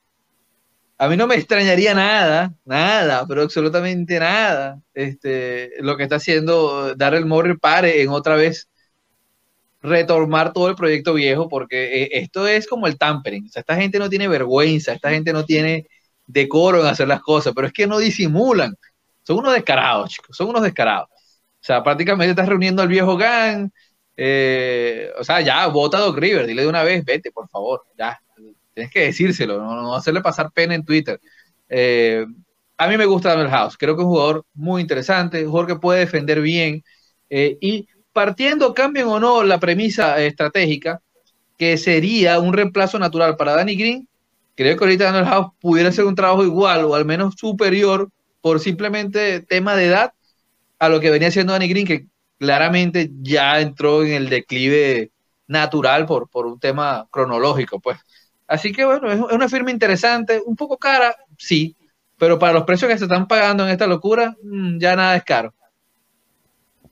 A 0.98 1.08
mí 1.08 1.16
no 1.16 1.28
me 1.28 1.36
extrañaría 1.36 1.94
nada, 1.94 2.54
nada, 2.64 3.24
pero 3.28 3.42
absolutamente 3.42 4.18
nada. 4.18 4.80
Este, 4.94 5.74
lo 5.78 5.96
que 5.96 6.02
está 6.02 6.16
haciendo 6.16 6.96
Darrell 6.96 7.26
Morey 7.26 7.56
pare 7.56 8.02
en 8.02 8.08
otra 8.08 8.34
vez 8.34 8.68
retomar 9.82 10.52
todo 10.52 10.68
el 10.68 10.76
proyecto 10.76 11.14
viejo, 11.14 11.48
porque 11.48 12.04
eh, 12.04 12.10
esto 12.12 12.46
es 12.46 12.66
como 12.68 12.86
el 12.86 12.98
tampering. 12.98 13.46
O 13.46 13.48
sea, 13.50 13.60
esta 13.60 13.76
gente 13.76 13.98
no 13.98 14.08
tiene 14.08 14.28
vergüenza, 14.28 14.92
esta 14.92 15.10
gente 15.10 15.32
no 15.32 15.44
tiene 15.44 15.88
decoro 16.26 16.80
en 16.80 16.86
hacer 16.86 17.08
las 17.08 17.20
cosas, 17.22 17.52
pero 17.54 17.66
es 17.66 17.72
que 17.72 17.86
no 17.86 17.98
disimulan. 17.98 18.74
Son 19.24 19.38
unos 19.38 19.54
descarados, 19.54 20.10
chicos, 20.10 20.36
son 20.36 20.48
unos 20.50 20.62
descarados. 20.62 21.08
O 21.10 21.64
sea, 21.64 21.82
prácticamente 21.82 22.30
estás 22.30 22.48
reuniendo 22.48 22.82
al 22.82 22.88
viejo 22.88 23.16
gang. 23.16 23.70
eh, 24.16 25.10
o 25.18 25.24
sea, 25.24 25.40
ya, 25.40 25.66
vota 25.68 25.98
a 25.98 26.00
Doc 26.00 26.18
River, 26.18 26.46
dile 26.46 26.62
de 26.62 26.68
una 26.68 26.82
vez, 26.84 27.04
vete, 27.04 27.32
por 27.32 27.48
favor, 27.48 27.84
ya. 27.98 28.20
Tienes 28.74 28.90
que 28.92 29.00
decírselo, 29.00 29.58
no, 29.58 29.82
no 29.82 29.94
hacerle 29.94 30.20
pasar 30.22 30.50
pena 30.52 30.74
en 30.74 30.84
Twitter. 30.84 31.20
Eh, 31.68 32.24
a 32.78 32.88
mí 32.88 32.96
me 32.96 33.06
gusta 33.06 33.30
Daniel 33.30 33.50
House, 33.50 33.76
creo 33.78 33.96
que 33.96 34.02
es 34.02 34.06
un 34.06 34.12
jugador 34.12 34.46
muy 34.54 34.80
interesante, 34.82 35.44
un 35.44 35.50
jugador 35.50 35.68
que 35.74 35.80
puede 35.80 36.00
defender 36.00 36.40
bien. 36.40 36.82
y 37.30 37.86
partiendo, 38.12 38.74
cambien 38.74 39.06
o 39.06 39.18
no 39.20 39.42
la 39.42 39.58
premisa 39.58 40.20
estratégica, 40.22 41.00
que 41.58 41.76
sería 41.78 42.38
un 42.38 42.52
reemplazo 42.52 42.98
natural 42.98 43.36
para 43.36 43.56
Danny 43.56 43.76
Green, 43.76 44.08
creo 44.54 44.76
que 44.76 44.84
ahorita 44.84 45.04
Daniel 45.04 45.26
House 45.26 45.52
pudiera 45.60 45.88
hacer 45.88 46.04
un 46.04 46.14
trabajo 46.14 46.44
igual 46.44 46.84
o 46.84 46.94
al 46.94 47.04
menos 47.04 47.34
superior 47.36 48.10
por 48.40 48.60
simplemente 48.60 49.40
tema 49.40 49.76
de 49.76 49.86
edad 49.86 50.12
a 50.78 50.88
lo 50.88 51.00
que 51.00 51.10
venía 51.10 51.28
haciendo 51.28 51.52
Danny 51.52 51.68
Green, 51.68 51.86
que 51.86 52.06
claramente 52.38 53.10
ya 53.20 53.60
entró 53.60 54.02
en 54.04 54.12
el 54.12 54.28
declive 54.28 55.12
natural 55.46 56.06
por, 56.06 56.28
por 56.28 56.46
un 56.46 56.58
tema 56.58 57.06
cronológico, 57.10 57.78
pues. 57.80 57.98
Así 58.48 58.72
que 58.72 58.84
bueno, 58.84 59.10
es 59.10 59.18
es 59.18 59.32
una 59.32 59.48
firma 59.48 59.70
interesante, 59.70 60.42
un 60.44 60.56
poco 60.56 60.76
cara, 60.76 61.14
sí, 61.38 61.76
pero 62.18 62.38
para 62.38 62.52
los 62.52 62.64
precios 62.64 62.90
que 62.90 62.98
se 62.98 63.04
están 63.04 63.26
pagando 63.26 63.64
en 63.64 63.70
esta 63.70 63.86
locura, 63.86 64.36
mm, 64.42 64.78
ya 64.78 64.96
nada 64.96 65.16
es 65.16 65.24
caro. 65.24 65.54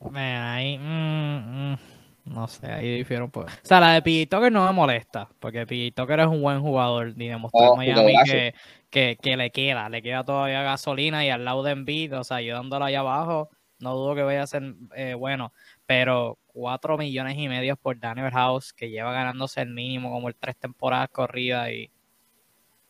Man, 0.09 0.43
ahí, 0.43 0.79
mm, 0.79 1.73
mm, 1.73 1.79
no 2.25 2.49
sé, 2.49 2.67
ahí 2.67 2.97
difiero 2.97 3.27
un 3.27 3.31
poco. 3.31 3.49
O 3.49 3.67
sea, 3.67 3.81
la 3.81 4.01
de 4.01 4.27
Tucker 4.27 4.51
no 4.51 4.67
me 4.67 4.73
molesta, 4.73 5.29
porque 5.39 5.93
Tucker 5.95 6.21
es 6.21 6.27
un 6.27 6.41
buen 6.41 6.61
jugador 6.61 7.13
y 7.17 7.29
demostró 7.29 7.73
Oh, 7.73 7.77
Miami 7.77 8.15
que, 8.25 8.55
que, 8.89 9.19
que 9.21 9.37
le 9.37 9.51
queda, 9.51 9.89
le 9.89 10.01
queda 10.01 10.25
todavía 10.25 10.63
gasolina 10.63 11.25
y 11.25 11.29
al 11.29 11.45
lado 11.45 11.63
de 11.63 11.73
Embiid, 11.73 12.19
o 12.19 12.25
sea, 12.25 12.39
ayudándolo 12.39 12.87
allá 12.87 13.01
abajo, 13.01 13.51
no 13.79 13.95
dudo 13.95 14.15
que 14.15 14.23
vaya 14.23 14.43
a 14.43 14.47
ser 14.47 14.75
eh, 14.95 15.15
bueno, 15.15 15.53
pero 15.87 16.39
4 16.47 16.97
millones 16.97 17.37
y 17.37 17.49
medio 17.49 17.77
por 17.77 17.99
Daniel 17.99 18.31
House, 18.31 18.73
que 18.73 18.91
lleva 18.91 19.13
ganándose 19.13 19.61
el 19.61 19.71
mínimo 19.71 20.11
como 20.11 20.29
el 20.29 20.35
tres 20.35 20.57
temporadas 20.57 21.11
corridas 21.11 21.71
y 21.71 21.91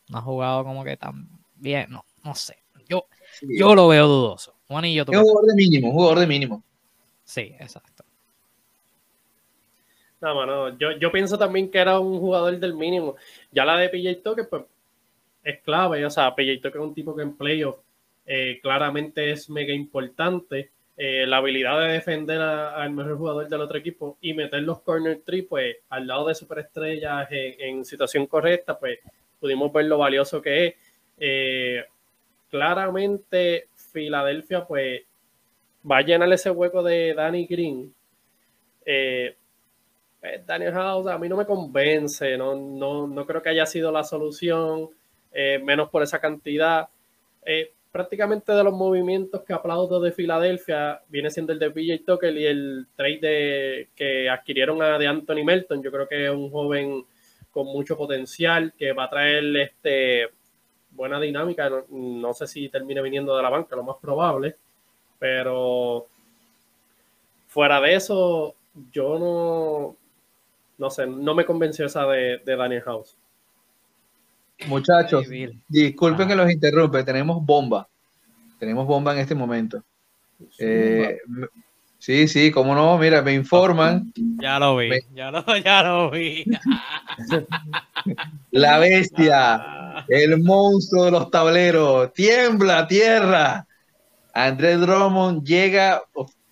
no 0.07 0.19
ha 0.19 0.21
jugado 0.21 0.63
como 0.63 0.83
que 0.83 0.97
tan 0.97 1.27
bien, 1.55 1.87
no, 1.89 2.05
no 2.23 2.35
sé. 2.35 2.57
Yo, 2.87 3.05
yo 3.41 3.75
lo 3.75 3.87
veo 3.87 4.07
dudoso. 4.07 4.55
Juan 4.67 4.85
y 4.85 4.93
yo, 4.93 5.03
es 5.03 5.17
jugador 5.17 5.45
de 5.45 5.55
mínimo, 5.55 5.87
un 5.87 5.93
jugador 5.93 6.19
de 6.19 6.27
mínimo. 6.27 6.63
Sí, 7.31 7.55
exacto. 7.61 8.03
No, 10.19 10.35
mano, 10.35 10.77
yo, 10.77 10.91
yo 10.91 11.13
pienso 11.13 11.37
también 11.37 11.71
que 11.71 11.77
era 11.77 11.97
un 11.97 12.19
jugador 12.19 12.59
del 12.59 12.73
mínimo. 12.73 13.15
Ya 13.51 13.63
la 13.63 13.77
de 13.77 13.87
PJ 13.87 14.21
Tucker, 14.21 14.49
pues, 14.49 14.63
es 15.41 15.61
clave. 15.61 16.05
O 16.05 16.09
sea, 16.09 16.35
PJ 16.35 16.57
Tucker 16.61 16.81
es 16.81 16.87
un 16.87 16.93
tipo 16.93 17.15
que 17.15 17.21
en 17.21 17.37
playoff 17.37 17.77
eh, 18.25 18.59
claramente 18.61 19.31
es 19.31 19.49
mega 19.49 19.73
importante. 19.73 20.71
Eh, 20.97 21.25
la 21.25 21.37
habilidad 21.37 21.79
de 21.79 21.93
defender 21.93 22.41
al 22.41 22.91
mejor 22.91 23.17
jugador 23.17 23.47
del 23.47 23.61
otro 23.61 23.77
equipo 23.77 24.17
y 24.19 24.33
meter 24.33 24.61
los 24.63 24.81
corner 24.81 25.21
three, 25.25 25.43
pues, 25.43 25.77
al 25.87 26.07
lado 26.07 26.27
de 26.27 26.35
superestrellas 26.35 27.31
en, 27.31 27.61
en 27.61 27.85
situación 27.85 28.27
correcta, 28.27 28.77
pues, 28.77 28.99
pudimos 29.39 29.71
ver 29.71 29.85
lo 29.85 29.99
valioso 29.99 30.41
que 30.41 30.67
es. 30.67 30.75
Eh, 31.17 31.85
claramente, 32.49 33.69
Filadelfia, 33.73 34.67
pues, 34.67 35.03
va 35.89 35.97
a 35.97 36.01
llenar 36.01 36.31
ese 36.31 36.51
hueco 36.51 36.83
de 36.83 37.13
Danny 37.13 37.45
Green. 37.45 37.93
Eh, 38.85 39.35
pues, 40.19 40.45
Daniel 40.45 40.73
House 40.73 41.07
a 41.07 41.17
mí 41.17 41.27
no 41.27 41.37
me 41.37 41.45
convence, 41.45 42.37
no, 42.37 42.55
no, 42.55 43.07
no 43.07 43.25
creo 43.25 43.41
que 43.41 43.49
haya 43.49 43.65
sido 43.65 43.91
la 43.91 44.03
solución, 44.03 44.89
eh, 45.31 45.59
menos 45.63 45.89
por 45.89 46.03
esa 46.03 46.19
cantidad. 46.19 46.87
Eh, 47.43 47.73
prácticamente 47.91 48.51
de 48.53 48.63
los 48.63 48.73
movimientos 48.73 49.41
que 49.43 49.53
aplaudo 49.53 49.99
de 49.99 50.11
Filadelfia 50.11 51.01
viene 51.09 51.29
siendo 51.29 51.51
el 51.51 51.59
de 51.59 51.71
PJ 51.71 52.03
Tucker 52.05 52.35
y 52.37 52.45
el 52.45 52.87
trade 52.95 53.89
que 53.95 54.29
adquirieron 54.29 54.81
a 54.81 54.97
de 54.97 55.07
Anthony 55.07 55.43
Melton. 55.43 55.83
Yo 55.83 55.91
creo 55.91 56.07
que 56.07 56.25
es 56.25 56.31
un 56.31 56.49
joven 56.51 57.05
con 57.49 57.67
mucho 57.67 57.97
potencial 57.97 58.73
que 58.77 58.93
va 58.93 59.05
a 59.05 59.09
traer 59.09 59.43
este, 59.57 60.29
buena 60.91 61.19
dinámica. 61.19 61.69
No, 61.69 61.83
no 61.89 62.33
sé 62.33 62.47
si 62.47 62.69
termine 62.69 63.01
viniendo 63.01 63.35
de 63.35 63.43
la 63.43 63.49
banca, 63.49 63.75
lo 63.75 63.83
más 63.83 63.97
probable, 64.01 64.55
pero 65.21 66.07
fuera 67.47 67.79
de 67.79 67.93
eso, 67.93 68.55
yo 68.91 69.19
no, 69.19 69.95
no 70.79 70.89
sé, 70.89 71.05
no 71.05 71.35
me 71.35 71.45
convenció 71.45 71.85
esa 71.85 72.07
de, 72.07 72.39
de 72.39 72.55
Daniel 72.55 72.81
House. 72.81 73.15
Muchachos, 74.65 75.27
disculpen 75.67 76.27
que 76.27 76.35
los 76.35 76.49
interrumpe, 76.51 77.03
tenemos 77.03 77.45
bomba. 77.45 77.87
Tenemos 78.57 78.87
bomba 78.87 79.13
en 79.13 79.19
este 79.19 79.35
momento. 79.35 79.83
Eh, 80.57 81.19
sí, 81.99 82.27
sí, 82.27 82.49
cómo 82.51 82.73
no, 82.73 82.97
mira, 82.97 83.21
me 83.21 83.33
informan. 83.33 84.11
Ya 84.39 84.57
lo 84.57 84.77
vi, 84.77 84.89
Me- 84.89 85.01
ya, 85.13 85.29
lo, 85.29 85.45
ya 85.63 85.83
lo 85.83 86.09
vi. 86.09 86.45
La 88.49 88.79
bestia, 88.79 90.03
el 90.07 90.41
monstruo 90.41 91.05
de 91.05 91.11
los 91.11 91.29
tableros, 91.29 92.11
tiembla 92.11 92.87
tierra. 92.87 93.67
Andrés 94.33 94.79
Drummond 94.79 95.45
llega, 95.45 96.03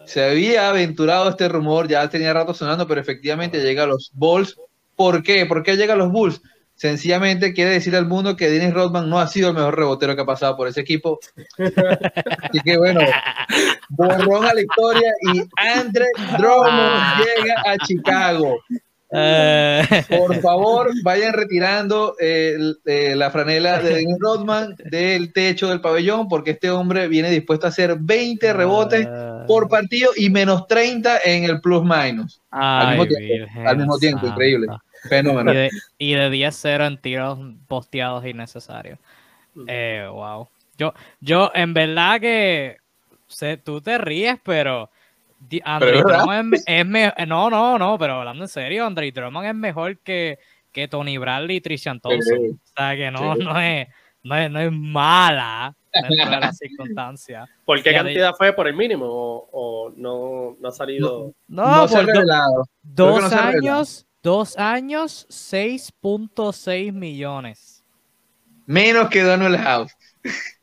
se 0.05 0.23
había 0.23 0.69
aventurado 0.69 1.29
este 1.29 1.47
rumor, 1.47 1.87
ya 1.87 2.09
tenía 2.09 2.33
rato 2.33 2.53
sonando, 2.53 2.87
pero 2.87 3.01
efectivamente 3.01 3.61
llega 3.61 3.83
a 3.83 3.87
los 3.87 4.11
Bulls. 4.13 4.57
¿Por 4.95 5.23
qué? 5.23 5.45
¿Por 5.45 5.63
qué 5.63 5.77
llega 5.77 5.93
a 5.93 5.97
los 5.97 6.11
Bulls? 6.11 6.41
Sencillamente 6.75 7.53
quiere 7.53 7.71
decir 7.71 7.93
al 7.95 8.07
mundo 8.07 8.37
que 8.37 8.49
Dennis 8.49 8.73
Rodman 8.73 9.09
no 9.09 9.19
ha 9.19 9.27
sido 9.27 9.49
el 9.49 9.55
mejor 9.55 9.77
rebotero 9.77 10.15
que 10.15 10.21
ha 10.21 10.25
pasado 10.25 10.55
por 10.55 10.67
ese 10.69 10.79
equipo. 10.79 11.19
Así 11.57 12.59
que 12.63 12.77
bueno, 12.77 13.01
borrón 13.89 14.45
a 14.45 14.53
la 14.53 14.61
historia 14.61 15.11
y 15.33 15.41
Andrés 15.57 16.07
Drummond 16.37 17.25
llega 17.25 17.61
a 17.65 17.77
Chicago. 17.85 18.59
Eh, 19.11 19.83
Por 20.07 20.39
favor, 20.39 20.91
vayan 21.03 21.33
retirando 21.33 22.15
eh, 22.19 22.57
eh, 22.85 23.15
la 23.15 23.31
franela 23.31 23.79
de 23.79 23.95
Dennis 23.95 24.17
Rodman 24.19 24.75
del 24.85 25.33
techo 25.33 25.69
del 25.69 25.81
pabellón, 25.81 26.27
porque 26.27 26.51
este 26.51 26.69
hombre 26.69 27.07
viene 27.07 27.31
dispuesto 27.31 27.65
a 27.65 27.69
hacer 27.69 27.97
20 27.99 28.53
rebotes 28.53 29.07
por 29.47 29.67
partido 29.67 30.11
y 30.15 30.29
menos 30.29 30.67
30 30.67 31.19
en 31.25 31.43
el 31.45 31.59
plus 31.59 31.83
minus. 31.83 32.39
Al 32.51 32.97
mismo 32.97 33.07
tiempo, 33.07 33.51
al 33.65 33.77
mismo 33.77 33.97
tiempo, 33.97 34.27
increíble. 34.27 34.67
Fenómeno. 35.07 35.51
Y 35.53 35.55
de, 35.55 35.69
y 35.97 36.13
de 36.13 36.29
10-0 36.29 36.87
en 36.87 36.97
tiros 37.01 37.39
posteados 37.67 38.25
innecesarios. 38.25 38.99
Eh, 39.67 40.07
wow. 40.11 40.47
Yo, 40.77 40.93
yo, 41.19 41.51
en 41.55 41.73
verdad 41.73 42.19
que 42.19 42.77
sé, 43.27 43.57
tú 43.57 43.81
te 43.81 43.97
ríes, 43.97 44.37
pero 44.43 44.89
Andre. 45.63 46.01
Drummond 46.01 46.53
es, 46.55 46.63
es 46.67 46.85
me- 46.85 47.13
no, 47.27 47.49
no, 47.49 47.77
no, 47.79 47.97
pero 47.97 48.15
hablando 48.19 48.43
en 48.43 48.47
serio, 48.49 48.85
Andre 48.85 49.11
Drummond 49.11 49.47
es 49.47 49.55
mejor 49.55 49.97
que, 49.99 50.39
que 50.71 50.87
Tony 50.87 51.17
Bradley 51.17 51.57
y 51.57 51.61
Trishan 51.61 51.99
Thompson. 51.99 52.37
Sí. 52.37 52.49
O 52.51 52.71
sea 52.77 52.95
que 52.95 53.09
no, 53.11 53.35
Sí. 53.35 53.43
no, 53.43 53.59
es, 53.59 53.87
no, 54.23 54.35
es, 54.35 54.51
no 54.51 54.59
es 54.59 54.71
mala 54.71 55.75
dentro 55.91 56.29
de 56.29 56.39
las 56.39 56.57
circunstancias. 56.57 57.49
¿Por 57.65 57.81
qué 57.81 57.89
de- 57.89 57.95
cantidad 57.95 58.33
fue? 58.37 58.53
¿Por 58.53 58.67
el 58.67 58.75
mínimo? 58.75 59.05
¿O, 59.07 59.49
o 59.51 59.93
no, 59.95 60.55
no 60.59 60.67
ha 60.67 60.71
salido? 60.71 61.33
No, 61.47 61.65
No, 61.67 61.87
se 61.87 61.95
por 61.95 62.05
do- 62.13 62.63
dos 62.83 63.33
años, 63.33 64.05
dos 64.21 64.57
años, 64.57 65.25
6.6 65.29 66.91
millones. 66.93 67.83
Menos 68.65 69.09
que 69.09 69.23
Donald 69.23 69.57
House. 69.57 69.91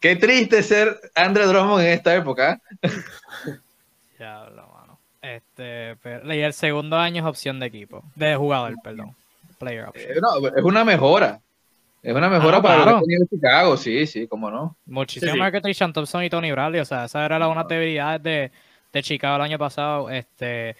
Qué 0.00 0.16
triste 0.16 0.62
ser 0.62 0.98
Andre 1.14 1.44
Drummond 1.46 1.82
en 1.84 1.92
esta 1.92 2.14
época. 2.14 2.60
¿eh? 2.82 2.88
Diablo, 4.18 4.68
mano. 4.74 4.98
Este, 5.22 5.96
pero- 6.02 6.34
y 6.34 6.40
el 6.40 6.52
segundo 6.52 6.96
año 6.96 7.22
es 7.22 7.28
opción 7.28 7.60
de 7.60 7.66
equipo, 7.66 8.02
de 8.14 8.34
jugador, 8.36 8.74
perdón. 8.82 9.14
Player 9.58 9.84
option. 9.88 10.10
Eh, 10.10 10.20
no, 10.20 10.48
es 10.48 10.64
una 10.64 10.84
mejora. 10.84 11.40
Es 12.02 12.14
una 12.14 12.30
mejora 12.30 12.56
Ah, 12.58 12.62
para 12.62 12.76
lo 12.78 12.82
claro. 12.84 13.02
que 13.06 13.26
Chicago, 13.36 13.76
sí, 13.76 14.06
sí, 14.06 14.26
cómo 14.26 14.50
no. 14.50 14.74
Muchísimo 14.86 15.32
Sí, 15.32 15.34
sí. 15.34 15.38
más 15.38 15.52
que 15.52 15.60
Trishan 15.60 15.92
Thompson 15.92 16.24
y 16.24 16.30
Tony 16.30 16.50
Bradley. 16.50 16.80
O 16.80 16.84
sea, 16.86 17.04
esa 17.04 17.26
era 17.26 17.38
la, 17.38 17.48
una 17.48 17.64
debilidades 17.64 18.22
de, 18.22 18.50
de 18.90 19.02
Chicago 19.02 19.36
el 19.36 19.42
año 19.42 19.58
pasado. 19.58 20.08
Este, 20.08 20.76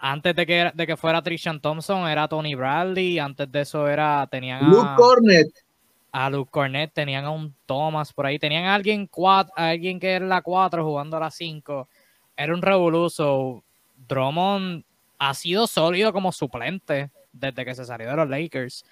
antes 0.00 0.34
de 0.34 0.44
que, 0.46 0.72
de 0.74 0.86
que 0.88 0.96
fuera 0.96 1.22
Trishan 1.22 1.60
Thompson, 1.60 2.08
era 2.08 2.26
Tony 2.26 2.56
Bradley. 2.56 3.20
Antes 3.20 3.52
de 3.52 3.60
eso 3.60 3.86
era, 3.86 4.26
tenían 4.28 4.68
Luke 4.68 4.88
a, 4.90 4.96
Cornet, 4.96 5.46
a 6.16 6.30
Luke 6.30 6.48
Cornett, 6.52 6.92
tenían 6.92 7.24
a 7.24 7.30
un 7.32 7.52
Thomas 7.66 8.12
por 8.12 8.24
ahí. 8.24 8.38
Tenían 8.38 8.66
a 8.66 8.76
alguien, 8.76 9.10
cuat- 9.10 9.50
a 9.56 9.70
alguien 9.70 9.98
que 9.98 10.12
era 10.12 10.24
la 10.24 10.42
4 10.42 10.84
jugando 10.84 11.16
a 11.16 11.20
la 11.20 11.30
5. 11.32 11.88
Era 12.36 12.54
un 12.54 12.62
revoluso. 12.62 13.64
Drummond 14.06 14.84
ha 15.18 15.34
sido 15.34 15.66
sólido 15.66 16.12
como 16.12 16.30
suplente 16.30 17.10
desde 17.32 17.64
que 17.64 17.74
se 17.74 17.84
salió 17.84 18.08
de 18.08 18.14
los 18.14 18.28
Lakers. 18.28 18.84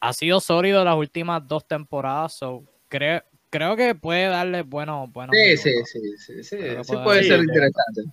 Ha 0.00 0.14
sido 0.14 0.40
sólido 0.40 0.82
las 0.82 0.96
últimas 0.96 1.46
dos 1.46 1.66
temporadas. 1.66 2.32
So, 2.32 2.64
creo, 2.88 3.22
creo 3.50 3.76
que 3.76 3.94
puede 3.94 4.28
darle 4.28 4.62
buenos 4.62 5.12
buenos 5.12 5.36
sí, 5.36 5.42
minutos. 5.42 5.62
sí, 5.62 5.84
sí, 5.84 6.16
sí, 6.16 6.42
sí, 6.44 6.56
que 6.56 6.82
sí 6.82 6.96
puede 7.04 7.24
ser. 7.24 7.40
interesante. 7.40 8.04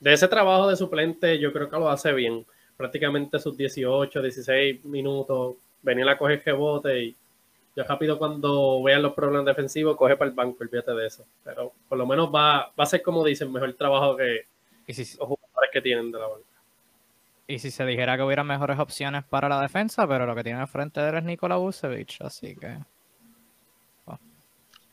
De 0.00 0.12
ese 0.12 0.26
trabajo 0.26 0.68
de 0.68 0.74
suplente, 0.74 1.38
yo 1.38 1.52
creo 1.52 1.70
que 1.70 1.76
lo 1.78 1.88
hace 1.88 2.12
bien. 2.12 2.44
Prácticamente 2.76 3.38
sus 3.38 3.56
18, 3.56 4.20
16 4.20 4.84
minutos, 4.84 5.54
venir 5.80 6.08
a 6.08 6.18
coger 6.18 6.42
rebote 6.44 7.04
y 7.04 7.16
ya 7.76 7.84
rápido 7.84 8.18
cuando 8.18 8.82
vean 8.82 9.02
los 9.02 9.12
problemas 9.12 9.44
defensivos, 9.44 9.96
coge 9.96 10.16
para 10.16 10.30
el 10.30 10.34
banco, 10.34 10.56
olvídate 10.64 10.92
de 10.92 11.06
eso. 11.06 11.26
Pero 11.44 11.72
por 11.88 11.98
lo 11.98 12.06
menos 12.06 12.34
va, 12.34 12.72
va 12.78 12.84
a 12.84 12.86
ser, 12.86 13.02
como 13.02 13.22
dicen, 13.24 13.52
mejor 13.52 13.72
trabajo 13.74 14.16
que 14.16 14.46
Y 14.86 14.94
si, 14.94 15.02
los 15.18 15.28
jugadores 15.28 15.70
que 15.72 15.82
tienen 15.82 16.10
de 16.10 16.18
la 16.18 16.26
banca. 16.26 16.46
y 17.46 17.58
si 17.58 17.70
se 17.70 17.84
dijera 17.84 18.16
que 18.16 18.22
hubiera 18.22 18.42
mejores 18.44 18.78
opciones 18.78 19.24
para 19.24 19.48
la 19.48 19.60
defensa, 19.60 20.08
pero 20.08 20.26
lo 20.26 20.34
que 20.34 20.42
tiene 20.42 20.58
al 20.60 20.68
frente 20.68 21.00
de 21.00 21.10
él 21.10 21.16
es 21.16 21.24
Nikola 21.24 21.56
Vucevic, 21.56 22.16
así 22.20 22.56
que. 22.56 22.78
bueno, 24.06 24.20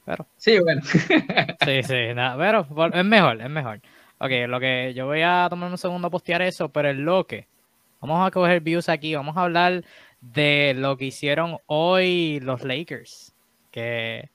pero. 0.06 0.28
Sí, 0.38 0.60
bueno. 0.60 0.82
Sí, 1.64 1.84
sí, 1.84 2.14
nada, 2.14 2.38
pero 2.38 2.90
es 2.94 3.06
mejor, 3.06 3.42
es 3.42 3.50
mejor. 3.50 3.80
Ok, 4.20 4.32
lo 4.48 4.60
que 4.60 4.94
yo 4.94 5.06
voy 5.06 5.22
a 5.22 5.48
tomar 5.50 5.72
un 5.72 5.78
segundo 5.78 6.08
a 6.08 6.12
postear 6.12 6.42
eso, 6.42 6.70
pero 6.70 6.90
es 6.90 6.98
lo 6.98 7.26
que. 7.26 7.48
Vamos 8.02 8.28
a 8.28 8.32
coger 8.32 8.60
views 8.60 8.90
aquí, 8.90 9.16
vamos 9.16 9.38
a 9.38 9.44
hablar 9.44 9.84
de 10.32 10.74
lo 10.76 10.98
que 10.98 11.06
hicieron 11.06 11.58
hoy 11.66 12.40
los 12.42 12.64
Lakers. 12.64 13.34
Que 13.72 14.30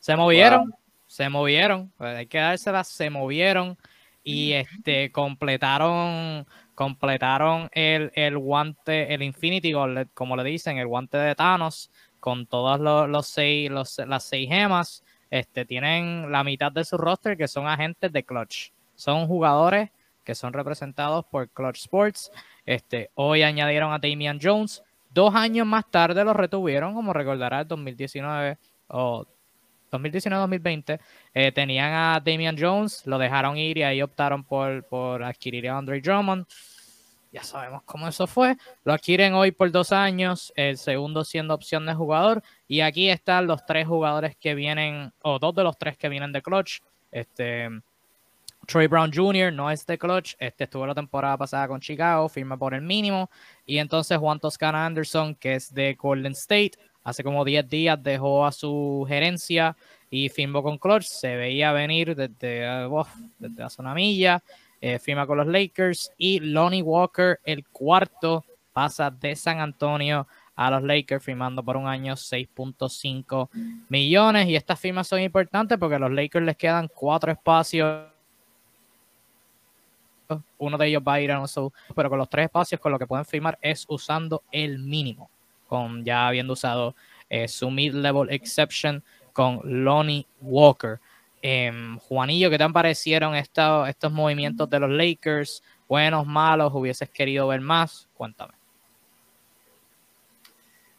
se 0.00 0.16
movieron, 0.16 0.74
se 1.06 1.28
movieron, 1.28 1.92
pues 1.96 2.16
hay 2.16 2.26
que 2.26 2.38
dárselas, 2.38 2.88
se 2.88 3.10
movieron 3.10 3.76
y 4.22 4.52
este 4.52 5.12
completaron 5.12 6.46
completaron 6.74 7.68
el, 7.72 8.10
el 8.14 8.36
guante, 8.38 9.14
el 9.14 9.22
Infinity 9.22 9.72
Gauntlet, 9.72 10.08
como 10.14 10.36
le 10.36 10.42
dicen, 10.42 10.78
el 10.78 10.88
guante 10.88 11.18
de 11.18 11.34
Thanos, 11.34 11.90
con 12.18 12.46
todos 12.46 12.80
los, 12.80 13.08
los 13.08 13.26
seis, 13.26 13.70
los, 13.70 13.98
las 13.98 14.24
seis 14.24 14.48
gemas 14.48 15.04
este, 15.30 15.64
tienen 15.64 16.30
la 16.32 16.44
mitad 16.44 16.72
de 16.72 16.84
su 16.84 16.96
roster 16.96 17.36
que 17.36 17.48
son 17.48 17.66
agentes 17.66 18.12
de 18.12 18.24
Clutch. 18.24 18.72
Son 18.94 19.26
jugadores 19.26 19.90
que 20.24 20.34
son 20.34 20.52
representados 20.52 21.24
por 21.26 21.48
Clutch 21.50 21.80
Sports. 21.80 22.30
Este, 22.64 23.10
hoy 23.14 23.42
añadieron 23.42 23.92
a 23.92 23.98
Damian 23.98 24.38
Jones. 24.40 24.82
Dos 25.14 25.32
años 25.34 25.64
más 25.64 25.88
tarde 25.90 26.24
lo 26.24 26.34
retuvieron, 26.34 26.92
como 26.92 27.12
recordará, 27.12 27.60
el 27.60 27.68
2019 27.68 28.58
o 28.88 29.24
2019-2020, 29.92 30.98
eh, 31.32 31.52
tenían 31.52 31.92
a 31.92 32.20
Damian 32.24 32.56
Jones, 32.58 33.06
lo 33.06 33.16
dejaron 33.16 33.56
ir 33.56 33.78
y 33.78 33.84
ahí 33.84 34.02
optaron 34.02 34.42
por, 34.42 34.82
por 34.84 35.22
adquirir 35.22 35.68
a 35.68 35.78
Andre 35.78 36.00
Drummond. 36.00 36.44
Ya 37.30 37.44
sabemos 37.44 37.82
cómo 37.84 38.08
eso 38.08 38.26
fue. 38.26 38.56
Lo 38.82 38.92
adquieren 38.92 39.34
hoy 39.34 39.52
por 39.52 39.70
dos 39.70 39.92
años, 39.92 40.52
el 40.56 40.78
segundo 40.78 41.24
siendo 41.24 41.54
opción 41.54 41.86
de 41.86 41.94
jugador. 41.94 42.42
Y 42.66 42.80
aquí 42.80 43.08
están 43.08 43.46
los 43.46 43.64
tres 43.66 43.86
jugadores 43.86 44.36
que 44.36 44.56
vienen, 44.56 45.12
o 45.22 45.38
dos 45.38 45.54
de 45.54 45.62
los 45.62 45.78
tres 45.78 45.96
que 45.96 46.08
vienen 46.08 46.32
de 46.32 46.42
Clutch. 46.42 46.80
Este, 47.12 47.68
Troy 48.66 48.86
Brown 48.86 49.10
Jr. 49.12 49.52
no 49.52 49.70
es 49.70 49.86
de 49.86 49.98
Clutch, 49.98 50.34
este 50.38 50.64
estuvo 50.64 50.86
la 50.86 50.94
temporada 50.94 51.36
pasada 51.36 51.68
con 51.68 51.80
Chicago, 51.80 52.28
firma 52.28 52.56
por 52.56 52.74
el 52.74 52.82
mínimo. 52.82 53.30
Y 53.66 53.78
entonces 53.78 54.18
Juan 54.18 54.40
Toscana 54.40 54.86
Anderson, 54.86 55.34
que 55.34 55.54
es 55.54 55.72
de 55.72 55.94
Golden 55.94 56.32
State, 56.32 56.72
hace 57.02 57.22
como 57.22 57.44
10 57.44 57.68
días 57.68 58.02
dejó 58.02 58.46
a 58.46 58.52
su 58.52 59.04
gerencia 59.08 59.76
y 60.10 60.28
firmó 60.28 60.62
con 60.62 60.78
Clutch. 60.78 61.04
Se 61.04 61.36
veía 61.36 61.72
venir 61.72 62.14
desde, 62.14 62.86
uh, 62.86 63.04
desde 63.38 63.62
la 63.62 63.70
zona 63.70 63.94
milla. 63.94 64.42
Eh, 64.80 64.98
firma 64.98 65.26
con 65.26 65.38
los 65.38 65.46
Lakers. 65.46 66.12
Y 66.18 66.40
Lonnie 66.40 66.82
Walker, 66.82 67.40
el 67.44 67.66
cuarto, 67.68 68.44
pasa 68.72 69.10
de 69.10 69.34
San 69.34 69.60
Antonio 69.60 70.26
a 70.56 70.70
los 70.70 70.82
Lakers 70.82 71.24
firmando 71.24 71.64
por 71.64 71.76
un 71.76 71.86
año 71.86 72.14
6.5 72.14 73.48
millones. 73.88 74.46
Y 74.46 74.56
estas 74.56 74.78
firmas 74.78 75.08
son 75.08 75.20
importantes 75.20 75.78
porque 75.78 75.94
a 75.96 75.98
los 75.98 76.12
Lakers 76.12 76.44
les 76.44 76.56
quedan 76.56 76.88
cuatro 76.88 77.32
espacios. 77.32 78.13
Uno 80.58 80.78
de 80.78 80.86
ellos 80.86 81.02
va 81.06 81.14
a 81.14 81.20
ir 81.20 81.32
a 81.32 81.40
un 81.40 81.72
pero 81.94 82.08
con 82.08 82.18
los 82.18 82.28
tres 82.28 82.46
espacios 82.46 82.80
con 82.80 82.92
lo 82.92 82.98
que 82.98 83.06
pueden 83.06 83.24
firmar 83.24 83.58
es 83.60 83.84
usando 83.88 84.42
el 84.50 84.78
mínimo 84.78 85.30
con 85.66 86.04
ya 86.04 86.28
habiendo 86.28 86.52
usado 86.52 86.94
eh, 87.28 87.48
su 87.48 87.70
mid-level 87.70 88.30
exception 88.30 89.02
con 89.32 89.60
Lonnie 89.64 90.26
Walker. 90.40 91.00
Em, 91.42 91.98
Juanillo, 91.98 92.48
¿qué 92.48 92.58
te 92.58 92.68
parecieron 92.70 93.34
estos, 93.34 93.88
estos 93.88 94.12
movimientos 94.12 94.70
de 94.70 94.78
los 94.78 94.90
Lakers? 94.90 95.62
¿Buenos, 95.88 96.26
malos? 96.26 96.72
¿Hubieses 96.72 97.10
querido 97.10 97.48
ver 97.48 97.60
más? 97.60 98.08
Cuéntame. 98.14 98.54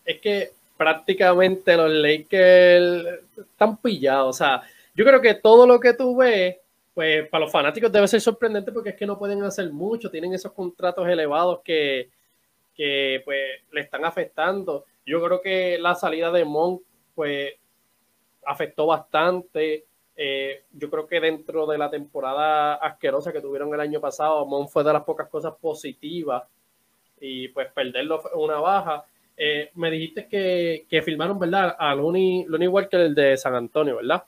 Es 0.03 0.19
que 0.19 0.51
prácticamente 0.77 1.75
los 1.77 1.89
Lakers 1.89 3.21
están 3.37 3.77
pillados. 3.77 4.35
O 4.35 4.37
sea, 4.37 4.61
yo 4.93 5.05
creo 5.05 5.21
que 5.21 5.35
todo 5.35 5.65
lo 5.65 5.79
que 5.79 5.93
tú 5.93 6.17
ves, 6.17 6.57
pues 6.95 7.27
para 7.27 7.43
los 7.43 7.51
fanáticos 7.51 7.91
debe 7.91 8.07
ser 8.07 8.21
sorprendente 8.21 8.71
porque 8.71 8.91
es 8.91 8.95
que 8.95 9.05
no 9.05 9.19
pueden 9.19 9.43
hacer 9.43 9.69
mucho. 9.71 10.09
Tienen 10.09 10.33
esos 10.33 10.53
contratos 10.53 11.05
elevados 11.07 11.59
que, 11.61 12.09
que 12.73 13.21
pues 13.25 13.41
le 13.73 13.81
están 13.81 14.05
afectando. 14.05 14.85
Yo 15.05 15.21
creo 15.21 15.41
que 15.41 15.77
la 15.77 15.93
salida 15.93 16.31
de 16.31 16.45
Monk 16.45 16.81
pues 17.13 17.51
afectó 18.45 18.85
bastante. 18.87 19.85
Eh, 20.15 20.63
yo 20.71 20.89
creo 20.89 21.05
que 21.05 21.19
dentro 21.19 21.67
de 21.67 21.77
la 21.77 21.89
temporada 21.89 22.75
asquerosa 22.75 23.33
que 23.33 23.41
tuvieron 23.41 23.73
el 23.73 23.81
año 23.81 23.99
pasado, 23.99 24.45
Monk 24.45 24.69
fue 24.69 24.85
de 24.85 24.93
las 24.93 25.03
pocas 25.03 25.27
cosas 25.27 25.53
positivas 25.59 26.43
y 27.19 27.49
pues 27.49 27.73
perderlo 27.73 28.19
fue 28.19 28.31
una 28.35 28.61
baja. 28.61 29.03
Eh, 29.35 29.69
me 29.75 29.91
dijiste 29.91 30.29
que, 30.29 30.85
que 30.89 31.01
filmaron, 31.01 31.37
¿verdad? 31.37 31.75
A 31.77 31.93
Looney, 31.93 32.45
igual 32.61 32.87
que 32.87 32.95
el 32.95 33.13
de 33.13 33.35
San 33.35 33.53
Antonio, 33.53 33.97
¿verdad? 33.97 34.23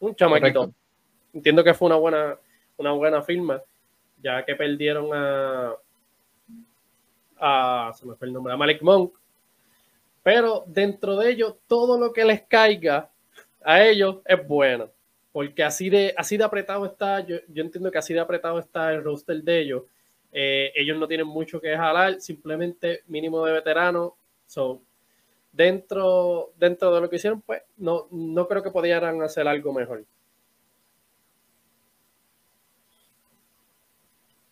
Un 0.00 0.16
chamaquito. 0.16 0.72
Entiendo 1.34 1.64
que 1.64 1.74
fue 1.74 1.86
una 1.86 1.96
buena, 1.96 2.38
una 2.76 2.92
buena 2.92 3.20
firma, 3.22 3.60
ya 4.22 4.44
que 4.44 4.54
perdieron 4.54 5.10
a, 5.12 5.74
a, 7.38 7.92
se 7.92 8.06
me 8.06 8.14
fue 8.14 8.28
el 8.28 8.32
nombre, 8.32 8.54
a 8.54 8.56
Malik 8.56 8.80
Monk. 8.82 9.12
Pero 10.22 10.64
dentro 10.66 11.16
de 11.16 11.30
ellos, 11.30 11.56
todo 11.66 11.98
lo 11.98 12.12
que 12.12 12.24
les 12.24 12.42
caiga 12.42 13.10
a 13.62 13.84
ellos 13.84 14.20
es 14.24 14.46
bueno. 14.46 14.90
Porque 15.32 15.64
así 15.64 15.90
de, 15.90 16.14
así 16.16 16.36
de 16.36 16.44
apretado 16.44 16.86
está, 16.86 17.20
yo, 17.20 17.36
entiendo 17.54 17.90
que 17.90 17.98
así 17.98 18.14
de 18.14 18.20
apretado 18.20 18.58
está 18.60 18.92
el 18.92 19.02
roster 19.02 19.42
de 19.42 19.60
ellos. 19.60 19.82
Eh, 20.32 20.72
ellos 20.76 20.98
no 20.98 21.08
tienen 21.08 21.26
mucho 21.26 21.60
que 21.60 21.76
jalar, 21.76 22.20
simplemente 22.20 23.02
mínimo 23.08 23.44
de 23.44 23.52
veterano. 23.52 24.16
So, 24.46 24.80
dentro, 25.52 26.52
dentro 26.56 26.94
de 26.94 27.00
lo 27.00 27.10
que 27.10 27.16
hicieron, 27.16 27.42
pues 27.42 27.62
no, 27.76 28.06
no 28.12 28.46
creo 28.46 28.62
que 28.62 28.70
pudieran 28.70 29.20
hacer 29.22 29.48
algo 29.48 29.72
mejor. 29.72 30.04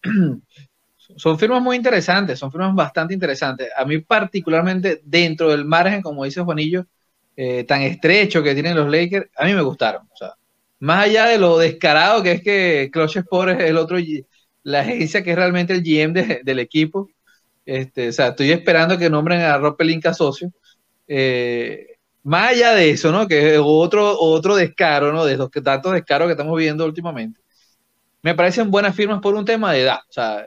son 1.16 1.38
firmas 1.38 1.62
muy 1.62 1.76
interesantes, 1.76 2.38
son 2.38 2.50
firmas 2.50 2.74
bastante 2.74 3.14
interesantes. 3.14 3.68
A 3.76 3.84
mí 3.84 3.98
particularmente 3.98 5.00
dentro 5.04 5.50
del 5.50 5.64
margen, 5.64 6.02
como 6.02 6.24
dice 6.24 6.40
Juanillo, 6.40 6.86
eh, 7.36 7.64
tan 7.64 7.82
estrecho 7.82 8.42
que 8.42 8.54
tienen 8.54 8.76
los 8.76 8.90
Lakers, 8.90 9.30
a 9.36 9.44
mí 9.44 9.54
me 9.54 9.62
gustaron. 9.62 10.02
O 10.12 10.16
sea, 10.16 10.34
más 10.80 11.04
allá 11.06 11.26
de 11.26 11.38
lo 11.38 11.58
descarado 11.58 12.22
que 12.22 12.32
es 12.32 12.42
que 12.42 12.90
Clutch 12.92 13.16
Sport 13.18 13.60
es 13.60 13.70
el 13.70 13.76
otro, 13.76 13.98
la 14.64 14.80
agencia 14.80 15.22
que 15.22 15.30
es 15.30 15.36
realmente 15.36 15.72
el 15.72 15.82
GM 15.82 16.42
del 16.44 16.58
equipo. 16.58 17.08
Este, 17.64 18.08
o 18.08 18.12
sea, 18.12 18.28
estoy 18.28 18.50
esperando 18.52 18.98
que 18.98 19.10
nombren 19.10 19.40
a 19.42 19.58
Rob 19.58 19.76
Pelinka 19.76 20.12
socio. 20.14 20.52
Eh, 21.06 21.86
más 22.24 22.50
allá 22.52 22.74
de 22.74 22.90
eso, 22.90 23.12
¿no? 23.12 23.26
Que 23.26 23.54
es 23.54 23.60
otro, 23.62 24.18
otro 24.18 24.56
descaro, 24.56 25.12
¿no? 25.12 25.24
De 25.24 25.36
los 25.36 25.50
tantos 25.50 25.92
descaros 25.92 26.28
que 26.28 26.32
estamos 26.32 26.56
viendo 26.58 26.84
últimamente. 26.84 27.41
Me 28.22 28.34
parecen 28.34 28.70
buenas 28.70 28.94
firmas 28.94 29.20
por 29.20 29.34
un 29.34 29.44
tema 29.44 29.72
de 29.72 29.82
edad. 29.82 29.98
O 30.08 30.12
sea, 30.12 30.46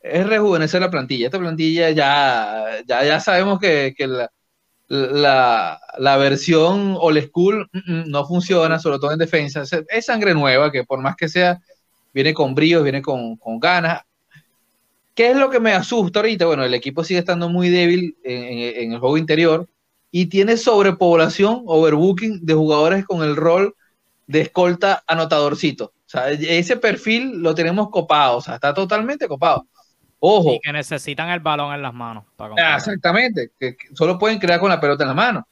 es 0.00 0.26
rejuvenecer 0.26 0.80
la 0.80 0.90
plantilla. 0.90 1.26
Esta 1.26 1.38
plantilla 1.38 1.90
ya, 1.90 2.82
ya, 2.86 3.04
ya 3.04 3.20
sabemos 3.20 3.58
que, 3.60 3.94
la, 3.98 4.30
la, 4.88 5.80
la, 5.98 6.16
versión 6.16 6.96
old 6.98 7.26
school 7.28 7.70
no 7.86 8.26
funciona, 8.26 8.78
sobre 8.78 8.98
todo 8.98 9.12
en 9.12 9.18
defensa. 9.18 9.62
Es, 9.88 10.06
sangre 10.06 10.34
nueva 10.34 10.70
que 10.70 10.84
por 10.84 11.00
más 11.00 11.16
que 11.16 11.28
sea, 11.28 11.60
viene 12.12 12.34
con 12.34 12.54
brío, 12.54 12.82
viene 12.82 13.00
con, 13.00 13.36
con, 13.36 13.58
ganas. 13.60 14.02
¿Qué 15.14 15.30
es 15.30 15.36
lo 15.36 15.48
que 15.48 15.60
me 15.60 15.72
asusta 15.72 16.18
ahorita? 16.18 16.46
Bueno, 16.46 16.64
el 16.64 16.74
equipo 16.74 17.04
sigue 17.04 17.20
estando 17.20 17.48
muy 17.48 17.70
débil 17.70 18.16
en 18.24 18.92
el 18.92 18.98
juego 18.98 19.16
interior 19.16 19.68
y 20.10 20.26
tiene 20.26 20.56
sobrepoblación, 20.56 21.62
overbooking 21.66 22.44
de 22.44 22.54
jugadores 22.54 23.04
con 23.04 23.22
el 23.22 23.36
rol 23.36 23.74
de 24.26 24.42
escolta 24.42 25.02
anotadorcito. 25.06 25.92
Sea, 26.14 26.30
ese 26.30 26.76
perfil 26.76 27.42
lo 27.42 27.56
tenemos 27.56 27.90
copado, 27.90 28.36
o 28.36 28.40
sea, 28.40 28.54
está 28.54 28.72
totalmente 28.72 29.26
copado. 29.26 29.66
Ojo. 30.20 30.52
Y 30.52 30.60
que 30.60 30.72
necesitan 30.72 31.28
el 31.30 31.40
balón 31.40 31.74
en 31.74 31.82
las 31.82 31.92
manos. 31.92 32.24
Ah, 32.38 32.76
exactamente, 32.76 33.50
que, 33.58 33.76
solo 33.94 34.16
pueden 34.16 34.38
crear 34.38 34.60
con 34.60 34.68
la 34.68 34.80
pelota 34.80 35.02
en 35.02 35.08
la 35.08 35.14
mano. 35.14 35.48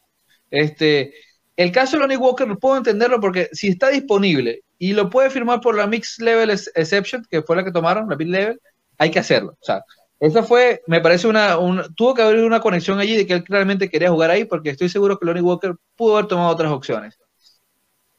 Este, 0.50 1.12
el 1.56 1.72
caso 1.72 1.96
de 1.96 2.02
Lonnie 2.02 2.16
Walker 2.16 2.46
puedo 2.60 2.76
entenderlo 2.76 3.20
porque 3.20 3.48
si 3.52 3.68
está 3.68 3.88
disponible 3.88 4.62
y 4.78 4.92
lo 4.92 5.10
puede 5.10 5.30
firmar 5.30 5.60
por 5.60 5.76
la 5.76 5.88
Mixed 5.88 6.24
Level 6.24 6.50
Exception, 6.50 7.26
que 7.28 7.42
fue 7.42 7.56
la 7.56 7.64
que 7.64 7.72
tomaron, 7.72 8.08
la 8.08 8.16
Mid 8.16 8.28
Level, 8.28 8.60
hay 8.98 9.10
que 9.10 9.18
hacerlo. 9.18 9.56
O 9.60 9.64
sea, 9.64 9.82
esa 10.20 10.44
fue, 10.44 10.80
me 10.86 11.00
parece 11.00 11.26
una, 11.26 11.58
tuvo 11.96 12.14
que 12.14 12.22
haber 12.22 12.44
una 12.44 12.60
conexión 12.60 13.00
allí 13.00 13.16
de 13.16 13.26
que 13.26 13.32
él 13.34 13.44
realmente 13.48 13.90
quería 13.90 14.10
jugar 14.10 14.30
ahí, 14.30 14.44
porque 14.44 14.70
estoy 14.70 14.88
seguro 14.88 15.18
que 15.18 15.26
Lonnie 15.26 15.42
Walker 15.42 15.74
pudo 15.96 16.18
haber 16.18 16.28
tomado 16.28 16.50
otras 16.50 16.70
opciones. 16.70 17.18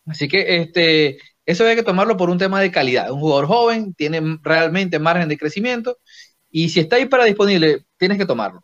Así 0.06 0.28
que 0.28 0.58
este, 0.58 1.18
eso 1.46 1.66
hay 1.66 1.76
que 1.76 1.84
tomarlo 1.84 2.18
por 2.18 2.30
un 2.30 2.38
tema 2.38 2.62
de 2.62 2.72
calidad. 2.72 3.12
Un 3.12 3.20
jugador 3.20 3.48
joven 3.48 3.94
tiene 3.94 4.40
realmente 4.42 5.00
margen 5.00 5.30
de 5.30 5.38
crecimiento 5.38 5.98
y 6.50 6.70
si 6.70 6.80
está 6.80 6.98
ahí 6.98 7.06
para 7.06 7.26
disponible, 7.26 7.86
tienes 7.98 8.18
que 8.18 8.26
tomarlo. 8.26 8.64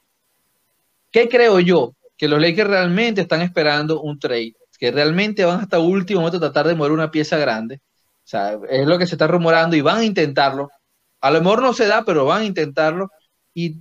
¿Qué 1.11 1.27
creo 1.27 1.59
yo? 1.59 1.95
Que 2.17 2.27
los 2.27 2.39
Lakers 2.39 2.69
realmente 2.69 3.21
están 3.21 3.41
esperando 3.41 4.01
un 4.01 4.19
trade, 4.19 4.53
que 4.77 4.91
realmente 4.91 5.43
van 5.43 5.61
hasta 5.61 5.79
último 5.79 6.21
momento 6.21 6.37
a 6.37 6.51
tratar 6.51 6.67
de 6.67 6.75
mover 6.75 6.91
una 6.91 7.11
pieza 7.11 7.37
grande. 7.37 7.81
O 8.23 8.27
sea, 8.29 8.59
es 8.69 8.85
lo 8.85 8.97
que 8.99 9.07
se 9.07 9.15
está 9.15 9.27
rumorando 9.27 9.75
y 9.75 9.81
van 9.81 9.97
a 9.97 10.05
intentarlo. 10.05 10.69
A 11.19 11.31
lo 11.31 11.41
mejor 11.41 11.61
no 11.61 11.73
se 11.73 11.87
da, 11.87 12.05
pero 12.05 12.25
van 12.25 12.43
a 12.43 12.45
intentarlo. 12.45 13.09
Y 13.53 13.77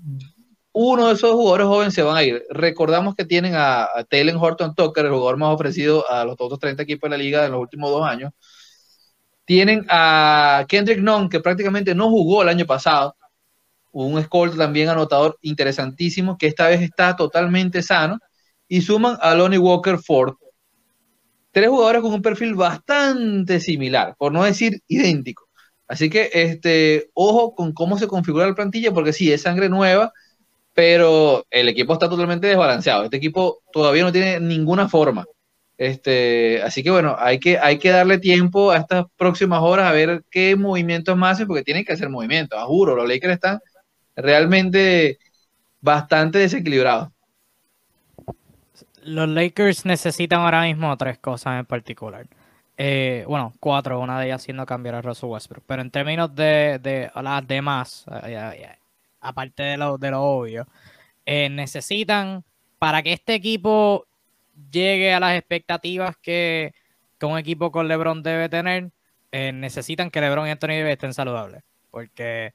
uno 0.73 1.09
de 1.09 1.15
esos 1.15 1.33
jugadores 1.33 1.67
jóvenes 1.67 1.95
se 1.95 2.03
van 2.03 2.17
a 2.17 2.25
ir. 2.25 2.43
Recordamos 2.51 3.15
que 3.15 3.27
tienen 3.27 3.55
a, 3.55 3.85
a 3.85 4.05
Taylor 4.09 4.37
Horton 4.41 4.75
Tucker, 4.75 5.05
el 5.05 5.13
jugador 5.13 5.37
más 5.37 5.55
ofrecido 5.55 6.11
a 6.11 6.25
los 6.25 6.37
otros 6.39 6.59
30 6.59 6.83
equipos 6.83 7.11
de 7.11 7.17
la 7.17 7.23
liga 7.23 7.45
en 7.45 7.53
los 7.53 7.61
últimos 7.61 7.91
dos 7.91 8.09
años. 8.09 8.33
Tienen 9.49 9.87
a 9.89 10.67
Kendrick 10.69 11.01
Nunn, 11.01 11.31
que 11.31 11.41
prácticamente 11.41 11.95
no 11.95 12.11
jugó 12.11 12.43
el 12.43 12.51
año 12.51 12.67
pasado 12.67 13.17
un 13.93 14.19
escolta 14.19 14.59
también 14.59 14.91
anotador 14.91 15.39
interesantísimo, 15.41 16.37
que 16.37 16.49
esta 16.49 16.69
vez 16.69 16.83
está 16.83 17.17
totalmente 17.17 17.81
sano, 17.81 18.19
y 18.69 18.83
suman 18.83 19.17
a 19.23 19.35
Lonnie 19.35 19.59
Walker 19.59 19.97
Ford. 19.97 20.35
Tres 21.51 21.71
jugadores 21.71 22.03
con 22.03 22.13
un 22.13 22.21
perfil 22.21 22.57
bastante 22.57 23.59
similar, 23.59 24.15
por 24.19 24.33
no 24.33 24.45
decir 24.45 24.83
idéntico. 24.87 25.49
Así 25.87 26.11
que, 26.11 26.29
este, 26.35 27.09
ojo 27.15 27.55
con 27.55 27.73
cómo 27.73 27.97
se 27.97 28.07
configura 28.07 28.47
la 28.47 28.55
plantilla, 28.55 28.93
porque 28.93 29.15
sí, 29.15 29.33
es 29.33 29.41
sangre 29.41 29.71
nueva, 29.71 30.13
pero 30.75 31.47
el 31.49 31.71
equipo 31.71 31.95
está 31.95 32.11
totalmente 32.11 32.49
desbalanceado. 32.49 33.05
Este 33.05 33.17
equipo 33.17 33.63
todavía 33.73 34.03
no 34.03 34.13
tiene 34.13 34.41
ninguna 34.41 34.91
forma. 34.91 35.25
Este, 35.79 36.61
así 36.63 36.83
que 36.83 36.91
bueno, 36.91 37.15
hay 37.19 37.39
que, 37.39 37.57
hay 37.57 37.79
que 37.79 37.91
darle 37.91 38.19
tiempo 38.19 38.73
a 38.73 38.79
estas 38.79 39.07
próximas 39.17 39.63
horas 39.63 39.87
a 39.87 39.93
ver 39.93 40.25
qué 40.29 40.57
movimientos 40.57 41.17
más 41.17 41.35
hacen, 41.35 41.47
porque 41.47 41.63
tienen 41.63 41.85
que 41.85 41.93
hacer 41.93 42.11
movimientos. 42.11 42.61
Juro, 42.65 42.97
los 42.97 43.09
Lakers 43.09 43.35
están 43.35 43.61
realmente 44.17 45.19
bastante 45.81 46.39
desequilibrado. 46.39 47.13
los 49.03 49.29
Lakers 49.29 49.85
necesitan 49.87 50.41
ahora 50.41 50.63
mismo 50.63 50.97
tres 50.97 51.19
cosas 51.19 51.61
en 51.61 51.67
particular. 51.67 52.27
Eh, 52.77 53.25
bueno, 53.27 53.55
cuatro, 53.61 54.01
una 54.01 54.19
de 54.21 54.27
ellas 54.27 54.43
siendo 54.43 54.67
cambiar 54.67 54.97
a 54.97 55.03
Russell 55.03 55.31
Westbrook. 55.31 55.65
Pero 55.67 55.83
en 55.83 55.91
términos 55.91 56.35
de, 56.35 56.81
de 56.83 57.11
las 57.23 57.47
demás, 57.47 58.05
aparte 59.21 59.63
de 59.63 59.77
lo, 59.77 59.97
de 59.97 60.11
lo 60.11 60.23
obvio, 60.23 60.67
eh, 61.25 61.49
necesitan 61.49 62.45
para 62.79 63.03
que 63.03 63.13
este 63.13 63.35
equipo 63.35 64.08
llegue 64.71 65.13
a 65.13 65.21
las 65.21 65.37
expectativas 65.37 66.17
que, 66.17 66.73
un 67.23 67.39
equipo 67.39 67.73
con 67.73 67.89
LeBron 67.89 68.23
debe 68.23 68.49
tener, 68.49 68.91
eh, 69.33 69.53
necesitan 69.53 70.11
que 70.11 70.21
LeBron 70.21 70.47
y 70.47 70.51
Anthony 70.51 70.69
Davis 70.69 70.93
estén 70.93 71.15
saludables. 71.15 71.63
Porque 71.91 72.53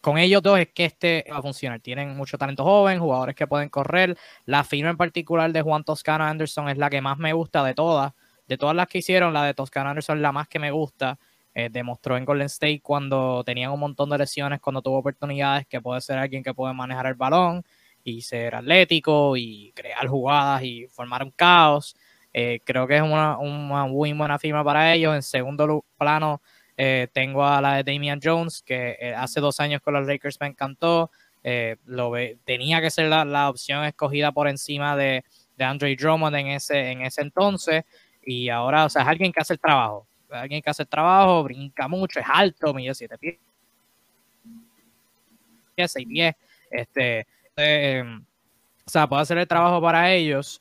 con 0.00 0.18
ellos 0.18 0.42
dos 0.42 0.58
es 0.58 0.68
que 0.68 0.84
este 0.84 1.24
va 1.30 1.38
a 1.38 1.42
funcionar. 1.42 1.80
Tienen 1.80 2.16
mucho 2.16 2.36
talento 2.38 2.64
joven, 2.64 2.98
jugadores 2.98 3.36
que 3.36 3.46
pueden 3.46 3.68
correr. 3.68 4.16
La 4.46 4.64
firma 4.64 4.90
en 4.90 4.96
particular 4.96 5.52
de 5.52 5.62
Juan 5.62 5.84
Toscano 5.84 6.24
Anderson 6.24 6.68
es 6.68 6.76
la 6.76 6.90
que 6.90 7.00
más 7.00 7.18
me 7.18 7.32
gusta 7.32 7.62
de 7.62 7.74
todas. 7.74 8.12
De 8.48 8.58
todas 8.58 8.74
las 8.74 8.88
que 8.88 8.98
hicieron, 8.98 9.32
la 9.32 9.44
de 9.44 9.54
Toscano 9.54 9.90
Anderson 9.90 10.16
es 10.18 10.22
la 10.22 10.32
más 10.32 10.48
que 10.48 10.58
me 10.58 10.72
gusta. 10.72 11.18
Eh, 11.54 11.68
demostró 11.70 12.16
en 12.16 12.24
Golden 12.24 12.46
State 12.46 12.80
cuando 12.82 13.44
tenían 13.44 13.70
un 13.70 13.78
montón 13.78 14.10
de 14.10 14.18
lesiones, 14.18 14.60
cuando 14.60 14.82
tuvo 14.82 14.98
oportunidades, 14.98 15.66
que 15.68 15.80
puede 15.80 16.00
ser 16.00 16.18
alguien 16.18 16.42
que 16.42 16.54
puede 16.54 16.74
manejar 16.74 17.06
el 17.06 17.14
balón 17.14 17.62
y 18.04 18.22
ser 18.22 18.54
atlético 18.54 19.36
y 19.36 19.72
crear 19.74 20.06
jugadas 20.06 20.62
y 20.62 20.86
formar 20.88 21.22
un 21.22 21.30
caos. 21.30 21.96
Eh, 22.32 22.60
creo 22.64 22.86
que 22.86 22.96
es 22.96 23.02
una, 23.02 23.38
una 23.38 23.86
muy 23.86 24.12
buena 24.12 24.38
firma 24.38 24.64
para 24.64 24.94
ellos. 24.94 25.14
En 25.14 25.22
segundo 25.22 25.84
plano, 25.98 26.40
eh, 26.76 27.08
tengo 27.12 27.44
a 27.44 27.60
la 27.60 27.82
de 27.82 27.92
Damian 27.92 28.20
Jones, 28.22 28.62
que 28.62 28.96
eh, 29.00 29.14
hace 29.14 29.40
dos 29.40 29.60
años 29.60 29.80
con 29.82 29.94
los 29.94 30.06
Lakers 30.06 30.40
me 30.40 30.48
encantó. 30.48 31.10
Lo 31.86 32.12
tenía 32.44 32.80
que 32.80 32.90
ser 32.90 33.08
la, 33.08 33.50
opción 33.50 33.84
escogida 33.84 34.30
por 34.32 34.48
encima 34.48 34.96
de, 34.96 35.24
de 35.56 35.64
Andre 35.64 35.96
Drummond 35.96 36.36
en 36.36 36.46
ese, 36.48 36.90
en 36.90 37.02
ese 37.02 37.22
entonces. 37.22 37.84
Y 38.24 38.48
ahora, 38.48 38.84
o 38.84 38.88
sea, 38.88 39.02
es 39.02 39.08
alguien 39.08 39.32
que 39.32 39.40
hace 39.40 39.54
el 39.54 39.60
trabajo. 39.60 40.06
alguien 40.30 40.62
que 40.62 40.70
hace 40.70 40.82
el 40.82 40.88
trabajo, 40.88 41.42
brinca 41.42 41.88
mucho, 41.88 42.20
es 42.20 42.26
alto, 42.28 42.72
mide 42.72 42.94
siete 42.94 43.18
pies, 43.18 43.38
seis 45.86 46.06
pies. 46.06 46.34
Este, 46.70 47.26
o 47.56 48.90
sea, 48.90 49.08
puede 49.08 49.22
hacer 49.22 49.38
el 49.38 49.48
trabajo 49.48 49.80
para 49.80 50.12
ellos, 50.12 50.60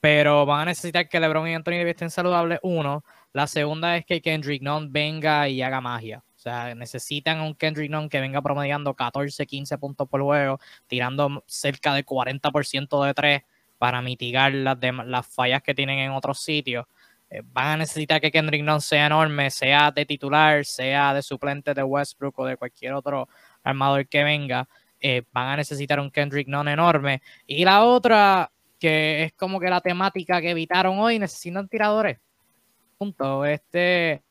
pero 0.00 0.46
van 0.46 0.62
a 0.62 0.64
necesitar 0.66 1.08
que 1.08 1.20
LeBron 1.20 1.48
y 1.48 1.54
Anthony 1.54 1.72
estén 1.86 2.10
saludables, 2.10 2.58
uno. 2.62 3.04
La 3.32 3.46
segunda 3.46 3.96
es 3.96 4.04
que 4.04 4.20
Kendrick 4.20 4.62
Nunn 4.62 4.92
venga 4.92 5.48
y 5.48 5.62
haga 5.62 5.80
magia. 5.80 6.24
O 6.36 6.38
sea, 6.38 6.74
necesitan 6.74 7.40
un 7.40 7.54
Kendrick 7.54 7.90
Nunn 7.90 8.08
que 8.08 8.20
venga 8.20 8.42
promediando 8.42 8.94
14, 8.94 9.46
15 9.46 9.78
puntos 9.78 10.08
por 10.08 10.22
juego, 10.22 10.58
tirando 10.88 11.44
cerca 11.46 11.94
de 11.94 12.04
40% 12.04 13.04
de 13.04 13.14
tres 13.14 13.42
para 13.78 14.02
mitigar 14.02 14.52
las, 14.52 14.78
las 15.06 15.26
fallas 15.26 15.62
que 15.62 15.74
tienen 15.74 16.00
en 16.00 16.10
otros 16.12 16.40
sitios. 16.40 16.86
Eh, 17.30 17.42
van 17.44 17.68
a 17.68 17.76
necesitar 17.78 18.20
que 18.20 18.30
Kendrick 18.30 18.62
Nunn 18.62 18.80
sea 18.80 19.06
enorme, 19.06 19.50
sea 19.50 19.90
de 19.90 20.04
titular, 20.04 20.64
sea 20.66 21.14
de 21.14 21.22
suplente 21.22 21.72
de 21.72 21.82
Westbrook 21.82 22.38
o 22.40 22.44
de 22.44 22.56
cualquier 22.56 22.92
otro 22.92 23.28
armador 23.62 24.06
que 24.06 24.22
venga. 24.22 24.68
Eh, 25.04 25.22
van 25.32 25.48
a 25.48 25.56
necesitar 25.56 25.98
un 25.98 26.12
Kendrick 26.12 26.46
Nunn 26.46 26.68
enorme. 26.68 27.22
Y 27.44 27.64
la 27.64 27.84
otra, 27.84 28.52
que 28.78 29.24
es 29.24 29.32
como 29.32 29.58
que 29.58 29.68
la 29.68 29.80
temática 29.80 30.40
que 30.40 30.50
evitaron 30.50 31.00
hoy, 31.00 31.18
necesitan 31.18 31.68
tiradores. 31.68 32.18
Este, 33.46 34.22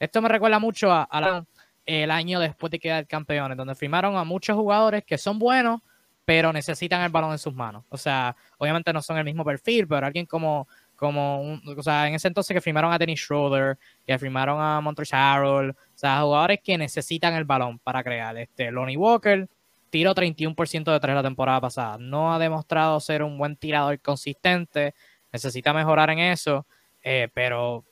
esto 0.00 0.22
me 0.22 0.28
recuerda 0.30 0.58
mucho 0.58 0.90
a, 0.90 1.44
el 1.84 2.10
año 2.10 2.40
después 2.40 2.70
de 2.70 2.78
quedar 2.78 3.06
campeones, 3.06 3.58
donde 3.58 3.74
firmaron 3.74 4.16
a 4.16 4.24
muchos 4.24 4.56
jugadores 4.56 5.04
que 5.04 5.18
son 5.18 5.38
buenos, 5.38 5.82
pero 6.24 6.50
necesitan 6.50 7.02
el 7.02 7.10
balón 7.10 7.32
en 7.32 7.38
sus 7.38 7.54
manos. 7.54 7.84
O 7.90 7.98
sea, 7.98 8.34
obviamente 8.56 8.90
no 8.92 9.02
son 9.02 9.18
el 9.18 9.24
mismo 9.24 9.44
perfil, 9.44 9.86
pero 9.86 10.06
alguien 10.06 10.24
como, 10.24 10.66
como 11.02 11.60
o 11.76 11.82
sea, 11.82 12.06
en 12.06 12.14
ese 12.14 12.28
entonces 12.28 12.54
que 12.54 12.60
firmaron 12.60 12.92
a 12.92 12.98
Dennis 12.98 13.20
Schroeder, 13.20 13.76
que 14.06 14.18
firmaron 14.18 14.60
a 14.60 14.80
Montrezl 14.80 15.16
Harrell, 15.16 15.70
o 15.70 15.76
sea, 15.96 16.20
jugadores 16.20 16.60
que 16.62 16.78
necesitan 16.78 17.34
el 17.34 17.44
balón 17.44 17.78
para 17.80 18.04
crear. 18.04 18.36
Este, 18.38 18.70
Lonnie 18.70 18.96
Walker 18.96 19.48
tiró 19.90 20.14
31% 20.14 20.92
de 20.92 21.00
tres 21.00 21.14
la 21.14 21.22
temporada 21.22 21.60
pasada. 21.60 21.98
No 21.98 22.32
ha 22.32 22.38
demostrado 22.38 23.00
ser 23.00 23.22
un 23.22 23.36
buen 23.36 23.56
tirador 23.56 24.00
consistente 24.00 24.94
necesita 25.32 25.72
mejorar 25.72 26.10
en 26.10 26.18
eso, 26.18 26.66
eh, 27.02 27.28
pero 27.32 27.84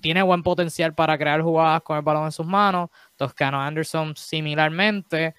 tiene 0.00 0.22
buen 0.22 0.42
potencial 0.42 0.94
para 0.94 1.16
crear 1.16 1.40
jugadas 1.40 1.82
con 1.82 1.96
el 1.96 2.02
balón 2.02 2.24
en 2.24 2.32
sus 2.32 2.46
manos. 2.46 2.90
Toscano 3.16 3.60
Anderson 3.60 4.16
similarmente. 4.16 5.34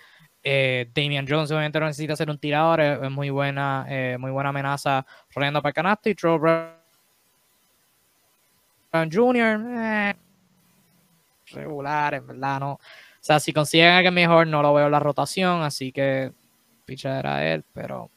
Eh, 0.47 0.91
Damian 0.93 1.25
Jones 1.27 1.49
obviamente 1.49 1.79
no 1.79 1.87
necesita 1.87 2.15
ser 2.15 2.29
un 2.29 2.37
tirador, 2.37 2.79
es, 2.79 3.09
muy 3.09 3.31
buena, 3.31 3.87
eh, 3.89 4.15
muy 4.19 4.29
buena 4.29 4.49
amenaza 4.49 5.03
rodeando 5.33 5.59
para 5.59 5.71
el 5.71 5.73
canasto. 5.73 6.07
Y 6.07 6.13
Troy 6.13 6.37
Brown 6.37 6.71
Jr. 9.11 10.15
regular, 11.47 12.13
en 12.13 12.27
verdad, 12.27 12.59
no. 12.59 12.73
O 12.73 12.79
sea, 13.19 13.39
si 13.39 13.51
consiguen 13.51 13.87
a 13.87 13.97
alguien 13.97 14.13
mejor, 14.13 14.45
no 14.45 14.61
lo 14.61 14.71
veo 14.75 14.85
en 14.85 14.91
la 14.91 14.99
rotación, 14.99 15.63
así 15.63 15.91
que 15.91 16.31
picha 16.85 17.17
era 17.19 17.43
él, 17.51 17.63
pero 17.73 18.03
o 18.03 18.11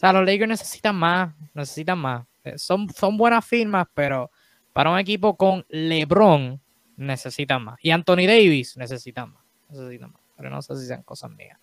sea, 0.00 0.12
los 0.12 0.24
Lakers 0.24 0.48
necesitan 0.48 0.94
más, 0.94 1.34
necesitan 1.52 1.98
más. 1.98 2.24
Eh, 2.44 2.56
son, 2.56 2.88
son 2.90 3.16
buenas 3.18 3.44
firmas, 3.44 3.88
pero 3.92 4.30
para 4.72 4.90
un 4.90 4.98
equipo 4.98 5.36
con 5.36 5.66
LeBron 5.68 6.60
necesitan 6.96 7.64
más. 7.64 7.78
Y 7.82 7.90
Anthony 7.90 8.26
Davis 8.26 8.76
necesitan 8.76 9.32
más. 9.32 9.42
Necesitan 9.68 10.12
más. 10.12 10.19
Pero 10.40 10.48
no 10.48 10.62
sé 10.62 10.74
si 10.76 10.86
sean 10.86 11.02
cosas 11.02 11.30
mías. 11.32 11.58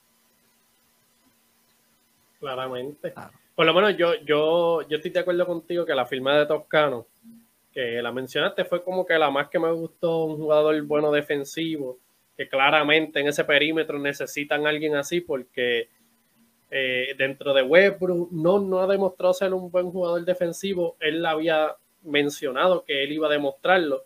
Claramente. 2.40 3.12
Por 3.56 3.66
lo 3.66 3.74
menos 3.74 3.98
yo, 3.98 4.14
yo, 4.24 4.88
yo 4.88 4.98
estoy 4.98 5.10
de 5.10 5.20
acuerdo 5.20 5.48
contigo 5.48 5.84
que 5.84 5.96
la 5.96 6.06
firma 6.06 6.38
de 6.38 6.46
Toscano, 6.46 7.08
que 7.74 8.00
la 8.04 8.12
mencionaste, 8.12 8.66
fue 8.66 8.84
como 8.84 9.04
que 9.04 9.18
la 9.18 9.32
más 9.32 9.50
que 9.50 9.58
me 9.58 9.72
gustó, 9.72 10.26
un 10.26 10.38
jugador 10.38 10.80
bueno 10.84 11.12
defensivo, 11.12 11.98
que 12.38 12.48
claramente 12.48 13.20
en 13.20 13.30
ese 13.30 13.46
perímetro 13.46 13.98
necesitan 13.98 14.68
a 14.68 14.70
alguien 14.70 14.96
así 14.96 15.22
porque 15.22 15.90
eh, 16.70 17.16
dentro 17.18 17.56
de 17.56 17.64
Westbrook 17.64 18.32
no, 18.32 18.60
no 18.60 18.80
ha 18.82 18.86
demostrado 18.86 19.34
ser 19.34 19.56
un 19.56 19.72
buen 19.72 19.90
jugador 19.90 20.24
defensivo. 20.24 20.98
Él 21.00 21.26
había 21.26 21.76
mencionado 22.04 22.84
que 22.84 23.04
él 23.04 23.12
iba 23.12 23.26
a 23.26 23.32
demostrarlo. 23.32 24.06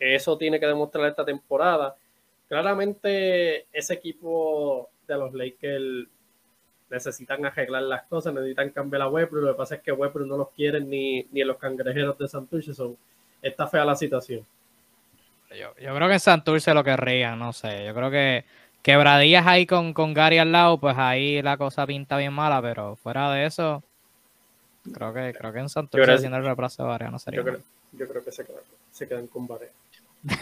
Eso 0.00 0.36
tiene 0.36 0.58
que 0.58 0.66
demostrar 0.66 1.08
esta 1.08 1.24
temporada. 1.24 1.94
Claramente 2.50 3.66
ese 3.72 3.94
equipo 3.94 4.90
de 5.06 5.16
los 5.16 5.32
Lakers 5.32 6.08
necesitan 6.90 7.46
arreglar 7.46 7.82
las 7.82 8.02
cosas, 8.08 8.34
necesitan 8.34 8.70
cambiar 8.70 9.02
a 9.02 9.08
Westbrook. 9.08 9.44
Lo 9.44 9.52
que 9.52 9.56
pasa 9.56 9.76
es 9.76 9.82
que 9.82 9.92
Westbrook 9.92 10.26
no 10.26 10.36
los 10.36 10.50
quieren 10.50 10.90
ni, 10.90 11.22
ni 11.30 11.42
en 11.42 11.46
los 11.46 11.58
cangrejeros 11.58 12.18
de 12.18 12.26
Santurce. 12.26 12.74
Son, 12.74 12.96
está 13.40 13.68
fea 13.68 13.84
la 13.84 13.94
situación. 13.94 14.44
Yo, 15.50 15.76
yo 15.80 15.94
creo 15.94 16.08
que 16.08 16.14
en 16.14 16.18
Santurce 16.18 16.74
lo 16.74 16.82
querrían, 16.82 17.38
no 17.38 17.52
sé. 17.52 17.86
Yo 17.86 17.94
creo 17.94 18.10
que 18.10 18.44
quebradillas 18.82 19.46
ahí 19.46 19.64
con, 19.64 19.94
con 19.94 20.12
Gary 20.12 20.38
al 20.38 20.50
lado, 20.50 20.78
pues 20.78 20.98
ahí 20.98 21.42
la 21.42 21.56
cosa 21.56 21.86
pinta 21.86 22.16
bien 22.16 22.32
mala, 22.32 22.60
pero 22.60 22.96
fuera 22.96 23.32
de 23.32 23.46
eso, 23.46 23.84
creo 24.92 25.14
que, 25.14 25.32
creo 25.38 25.52
que 25.52 25.60
en 25.60 25.68
Santurce 25.68 26.10
haciendo 26.10 26.38
el 26.38 26.44
reemplazo 26.44 26.82
de 26.82 26.88
Varea 26.88 27.12
no 27.12 27.20
sería. 27.20 27.38
Yo 27.38 27.44
creo, 27.44 27.60
yo 27.92 28.08
creo 28.08 28.24
que 28.24 28.32
se 28.32 28.44
quedan, 28.44 28.62
se 28.90 29.06
quedan 29.06 29.28
con 29.28 29.46
Varea. 29.46 29.70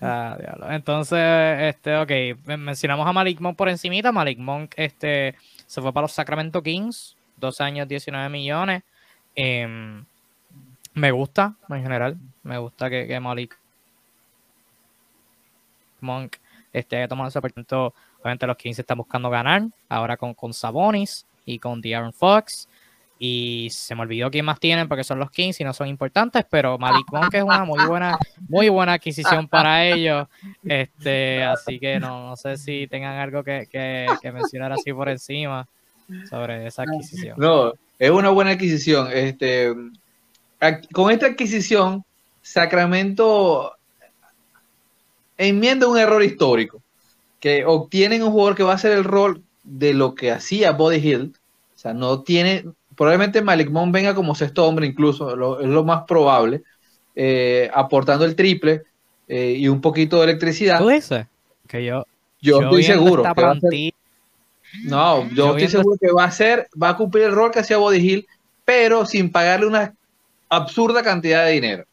ah, 0.00 0.36
Entonces, 0.70 1.18
este, 1.18 1.96
ok, 1.96 2.46
mencionamos 2.58 3.06
a 3.06 3.12
Malik 3.12 3.40
Monk 3.40 3.56
por 3.56 3.68
encimita. 3.68 4.12
Malik 4.12 4.38
Monk 4.38 4.74
este, 4.76 5.34
se 5.66 5.80
fue 5.80 5.92
para 5.92 6.04
los 6.04 6.12
Sacramento 6.12 6.62
Kings, 6.62 7.16
dos 7.36 7.60
años, 7.60 7.88
19 7.88 8.28
millones. 8.28 8.82
Em, 9.34 10.04
me 10.94 11.10
gusta, 11.10 11.54
en 11.68 11.82
general, 11.82 12.16
me 12.42 12.58
gusta 12.58 12.88
que, 12.88 13.06
que 13.06 13.20
Malik 13.20 13.58
Monk 16.00 16.36
este, 16.72 17.08
tomando 17.08 17.28
ese 17.28 17.38
oportunidad. 17.38 17.92
Obviamente 18.20 18.46
los 18.46 18.56
Kings 18.56 18.78
están 18.78 18.98
buscando 18.98 19.30
ganar, 19.30 19.62
ahora 19.88 20.16
con, 20.16 20.34
con 20.34 20.52
Sabonis 20.52 21.26
y 21.44 21.58
con 21.58 21.80
De'Aaron 21.80 22.12
Fox. 22.12 22.68
Y 23.18 23.68
se 23.70 23.94
me 23.94 24.02
olvidó 24.02 24.30
quién 24.30 24.44
más 24.44 24.60
tienen 24.60 24.88
porque 24.88 25.04
son 25.04 25.18
los 25.18 25.30
Kings 25.30 25.60
y 25.60 25.64
no 25.64 25.72
son 25.72 25.88
importantes, 25.88 26.44
pero 26.50 26.76
Malik 26.78 27.06
Monk 27.10 27.32
es 27.32 27.42
una 27.42 27.64
muy 27.64 27.82
buena, 27.86 28.18
muy 28.48 28.68
buena 28.68 28.94
adquisición 28.94 29.48
para 29.48 29.86
ellos. 29.86 30.28
Este, 30.62 31.42
así 31.42 31.78
que 31.78 31.98
no, 31.98 32.36
sé 32.36 32.58
si 32.58 32.86
tengan 32.88 33.18
algo 33.18 33.42
que, 33.42 33.66
que, 33.70 34.32
mencionar 34.32 34.72
así 34.72 34.92
por 34.92 35.08
encima 35.08 35.66
sobre 36.28 36.66
esa 36.66 36.82
adquisición. 36.82 37.36
No, 37.38 37.72
es 37.98 38.10
una 38.10 38.28
buena 38.28 38.50
adquisición. 38.50 39.08
Este, 39.10 39.72
con 40.92 41.10
esta 41.10 41.26
adquisición, 41.26 42.04
Sacramento 42.42 43.76
enmienda 45.38 45.88
un 45.88 45.98
error 45.98 46.22
histórico, 46.22 46.82
que 47.40 47.64
obtienen 47.64 48.22
un 48.22 48.30
jugador 48.30 48.54
que 48.54 48.62
va 48.62 48.72
a 48.72 48.76
hacer 48.76 48.92
el 48.92 49.04
rol 49.04 49.42
de 49.62 49.94
lo 49.94 50.14
que 50.14 50.30
hacía 50.30 50.72
Body 50.72 50.96
Hill, 50.96 51.34
o 51.74 51.78
sea, 51.78 51.92
no 51.92 52.22
tiene, 52.22 52.64
probablemente 52.96 53.42
Malik 53.42 53.70
Monk 53.70 53.92
venga 53.92 54.14
como 54.14 54.34
sexto 54.34 54.66
hombre 54.66 54.86
incluso, 54.86 55.30
es 55.60 55.68
lo 55.68 55.84
más 55.84 56.02
probable, 56.06 56.62
eh, 57.14 57.70
aportando 57.74 58.24
el 58.24 58.34
triple 58.36 58.82
eh, 59.28 59.54
y 59.58 59.68
un 59.68 59.80
poquito 59.80 60.18
de 60.18 60.24
electricidad. 60.24 60.78
¿Tú 60.78 60.88
dices? 60.88 61.26
Que 61.68 61.84
yo, 61.84 62.04
Yo, 62.40 62.60
estoy 62.62 62.82
seguro. 62.84 63.22
que 63.22 63.28
va 63.28 63.30
a 63.32 63.34
ser- 63.34 63.60
plantilla- 63.60 63.92
no, 64.84 65.22
yo, 65.22 65.34
yo 65.34 65.44
estoy 65.44 65.56
viendo- 65.56 65.78
seguro 65.78 65.98
que 66.00 66.12
va 66.12 66.24
a 66.24 66.30
ser, 66.30 66.68
va 66.80 66.90
a 66.90 66.96
cumplir 66.96 67.24
el 67.24 67.32
rol 67.32 67.50
que 67.50 67.60
hacía 67.60 67.76
Body 67.78 67.98
Hill, 67.98 68.26
pero 68.64 69.06
sin 69.06 69.30
pagarle 69.30 69.66
una 69.66 69.94
absurda 70.48 71.02
cantidad 71.02 71.44
de 71.44 71.52
dinero. 71.52 71.84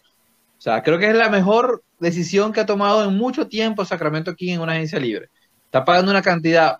O 0.57 0.61
sea, 0.63 0.81
creo 0.83 0.97
que 0.99 1.09
es 1.09 1.15
la 1.15 1.29
mejor 1.29 1.83
decisión 1.99 2.51
que 2.53 2.59
ha 2.61 2.65
tomado 2.65 3.03
en 3.03 3.15
mucho 3.17 3.47
tiempo 3.47 3.85
Sacramento 3.85 4.35
King 4.35 4.53
en 4.55 4.61
una 4.61 4.73
agencia 4.73 4.99
libre. 4.99 5.29
Está 5.65 5.83
pagando 5.85 6.11
una 6.11 6.21
cantidad 6.21 6.79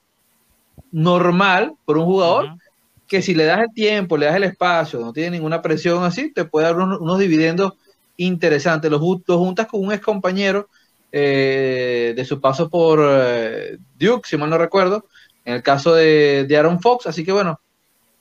normal 0.91 1.74
por 1.86 1.97
un 1.97 2.05
jugador. 2.05 2.55
Que 3.14 3.22
si 3.22 3.36
le 3.36 3.45
das 3.45 3.59
el 3.59 3.72
tiempo, 3.76 4.18
le 4.18 4.26
das 4.26 4.38
el 4.38 4.43
espacio, 4.43 4.99
no 4.99 5.14
tiene 5.14 5.30
ninguna 5.38 5.61
presión 5.61 6.03
así, 6.03 6.34
te 6.34 6.45
puede 6.45 6.66
dar 6.66 6.78
unos, 6.78 6.99
unos 6.99 7.20
dividendos 7.20 7.74
interesantes. 8.18 8.89
Los, 8.89 8.99
los 8.99 9.38
juntas 9.38 9.68
con 9.68 9.86
un 9.86 9.93
ex 9.93 10.01
compañero 10.03 10.68
eh, 11.11 12.14
de 12.16 12.26
su 12.26 12.41
paso 12.41 12.72
por 12.72 12.99
eh, 13.07 13.78
Duke, 13.99 14.28
si 14.28 14.36
mal 14.36 14.49
no 14.49 14.57
recuerdo, 14.57 15.05
en 15.45 15.53
el 15.53 15.61
caso 15.61 15.93
de, 15.93 16.45
de 16.47 16.57
Aaron 16.57 16.82
Fox. 16.82 17.05
Así 17.05 17.24
que 17.24 17.32
bueno, 17.32 17.59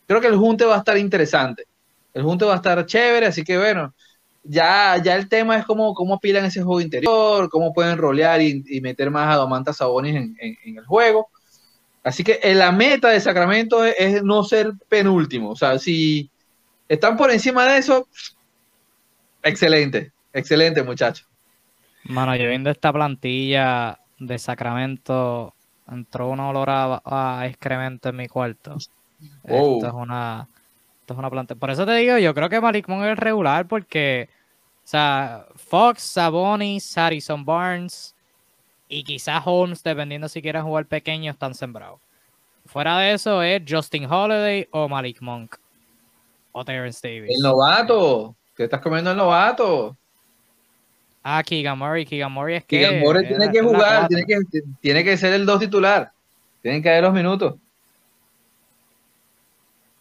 creo 0.07 0.21
que 0.21 0.27
el 0.27 0.37
junte 0.37 0.67
va 0.67 0.75
a 0.75 0.81
estar 0.81 0.99
interesante. 0.99 1.65
El 2.13 2.23
junte 2.23 2.45
va 2.45 2.53
a 2.53 2.57
estar 2.57 2.85
chévere, 2.85 3.25
así 3.25 3.45
que 3.45 3.57
bueno, 3.57 3.95
ya, 4.43 4.99
ya 5.03 5.17
el 5.17 5.27
tema 5.31 5.57
es 5.57 5.65
cómo, 5.65 5.95
cómo 5.95 6.17
apilan 6.17 6.45
ese 6.45 6.63
juego 6.63 6.83
interior, 6.83 7.49
cómo 7.49 7.73
pueden 7.73 7.97
rolear 7.97 8.43
y, 8.43 8.63
meter 8.83 9.11
más 9.11 9.35
a 9.35 9.39
Domantas 9.39 9.79
Sabonis 9.79 10.15
en 10.17 10.37
el 10.77 10.85
juego. 10.85 11.31
Así 12.05 12.25
que 12.25 12.41
eh, 12.43 12.55
la 12.55 12.73
meta 12.73 13.09
de 13.09 13.21
Sacramento 13.21 13.85
es, 13.85 13.95
es 13.99 14.23
no 14.23 14.43
ser 14.45 14.73
penúltimo. 14.89 15.51
O 15.51 15.57
sea, 15.57 15.79
si 15.79 16.31
están 16.89 17.17
por 17.17 17.31
encima 17.31 17.65
de 17.67 17.79
eso, 17.79 18.09
excelente, 19.43 20.13
excelente, 20.33 20.83
muchachos. 20.83 21.29
Mano, 22.05 22.35
yo 22.35 22.49
viendo 22.49 22.71
esta 22.71 22.93
plantilla 22.93 24.01
de 24.19 24.39
Sacramento, 24.39 25.55
entró 25.91 26.29
un 26.29 26.41
olor 26.41 26.71
a, 26.71 27.03
a 27.05 27.47
excremento 27.47 28.09
en 28.09 28.17
mi 28.17 28.29
cuarto. 28.29 28.77
Esto 29.45 29.87
es 29.87 29.93
una, 29.93 30.49
esto 31.01 31.15
es 31.15 31.19
una 31.19 31.31
planta. 31.31 31.55
Por 31.55 31.71
eso 31.71 31.87
te 31.87 31.95
digo, 31.95 32.19
yo 32.19 32.35
creo 32.35 32.49
que 32.49 32.61
Malik 32.61 32.89
Monk 32.89 33.05
es 33.05 33.19
regular 33.19 33.69
porque, 33.69 34.29
o 34.85 34.89
sea, 34.89 35.47
Fox, 35.55 36.03
Sabonis, 36.03 36.99
Harrison 36.99 37.45
Barnes 37.45 38.17
y 38.93 39.05
quizás 39.05 39.43
Holmes, 39.47 39.83
dependiendo 39.83 40.29
si 40.29 40.43
quieren 40.43 40.63
jugar 40.65 40.85
pequeño, 40.85 41.33
están 41.33 41.55
sembrados. 41.55 41.99
Fuera 42.67 42.99
de 42.99 43.15
eso 43.15 43.43
es 43.43 43.63
Justin 43.67 44.05
Holiday 44.05 44.69
o 44.71 44.87
Malik 44.87 45.23
Monk 45.23 45.57
o 46.53 46.63
Terrence 46.63 47.01
Davis. 47.03 47.35
El 47.35 47.43
novato, 47.43 48.37
¿qué 48.55 48.65
estás 48.65 48.83
comiendo 48.83 49.11
el 49.11 49.17
novato? 49.17 49.97
Ah, 51.23 51.43
Keegan 51.43 51.79
Murray, 51.79 52.05
Keegan 52.05 52.33
Murray 52.33 52.57
es 52.57 52.65
que... 52.65 52.81
Keegan 52.81 53.01
Murray 53.01 53.27
tiene 53.27 53.51
que 53.51 53.63
jugar, 53.63 54.09
tiene 54.09 54.27
que, 54.27 54.63
tiene 54.83 55.05
que 55.05 55.17
ser 55.17 55.33
el 55.33 55.47
dos 55.47 55.59
titular. 55.59 56.13
Tienen 56.61 56.83
que 56.83 56.91
haber 56.91 57.05
los 57.05 57.15
minutos. 57.15 57.55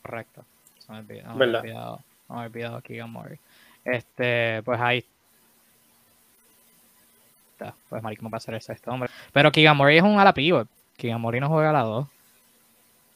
Correcto. 0.01 0.43
Me 0.89 1.21
no 1.21 1.35
me 1.35 1.45
había 1.45 1.59
olvidado, 1.59 1.99
no 2.27 2.35
me 2.35 2.41
había 2.41 2.47
olvidado 2.47 2.81
Keegan 2.81 3.09
Murray. 3.09 3.39
Este, 3.85 4.61
pues 4.63 4.81
ahí 4.81 5.05
Pues 7.89 8.01
Malik 8.03 8.21
va 8.23 8.37
a 8.37 8.39
ser 8.39 8.53
el 8.55 8.61
sexto 8.61 8.91
hombre. 8.91 9.09
Pero 9.33 9.51
Keegan 9.51 9.75
Murray 9.77 9.97
es 9.97 10.03
un 10.03 10.19
ala 10.19 10.33
pivot. 10.33 10.67
Keegan 10.97 11.19
Murray 11.21 11.39
no 11.39 11.49
juega 11.49 11.69
a 11.69 11.73
la 11.73 11.81
dos. 11.81 12.07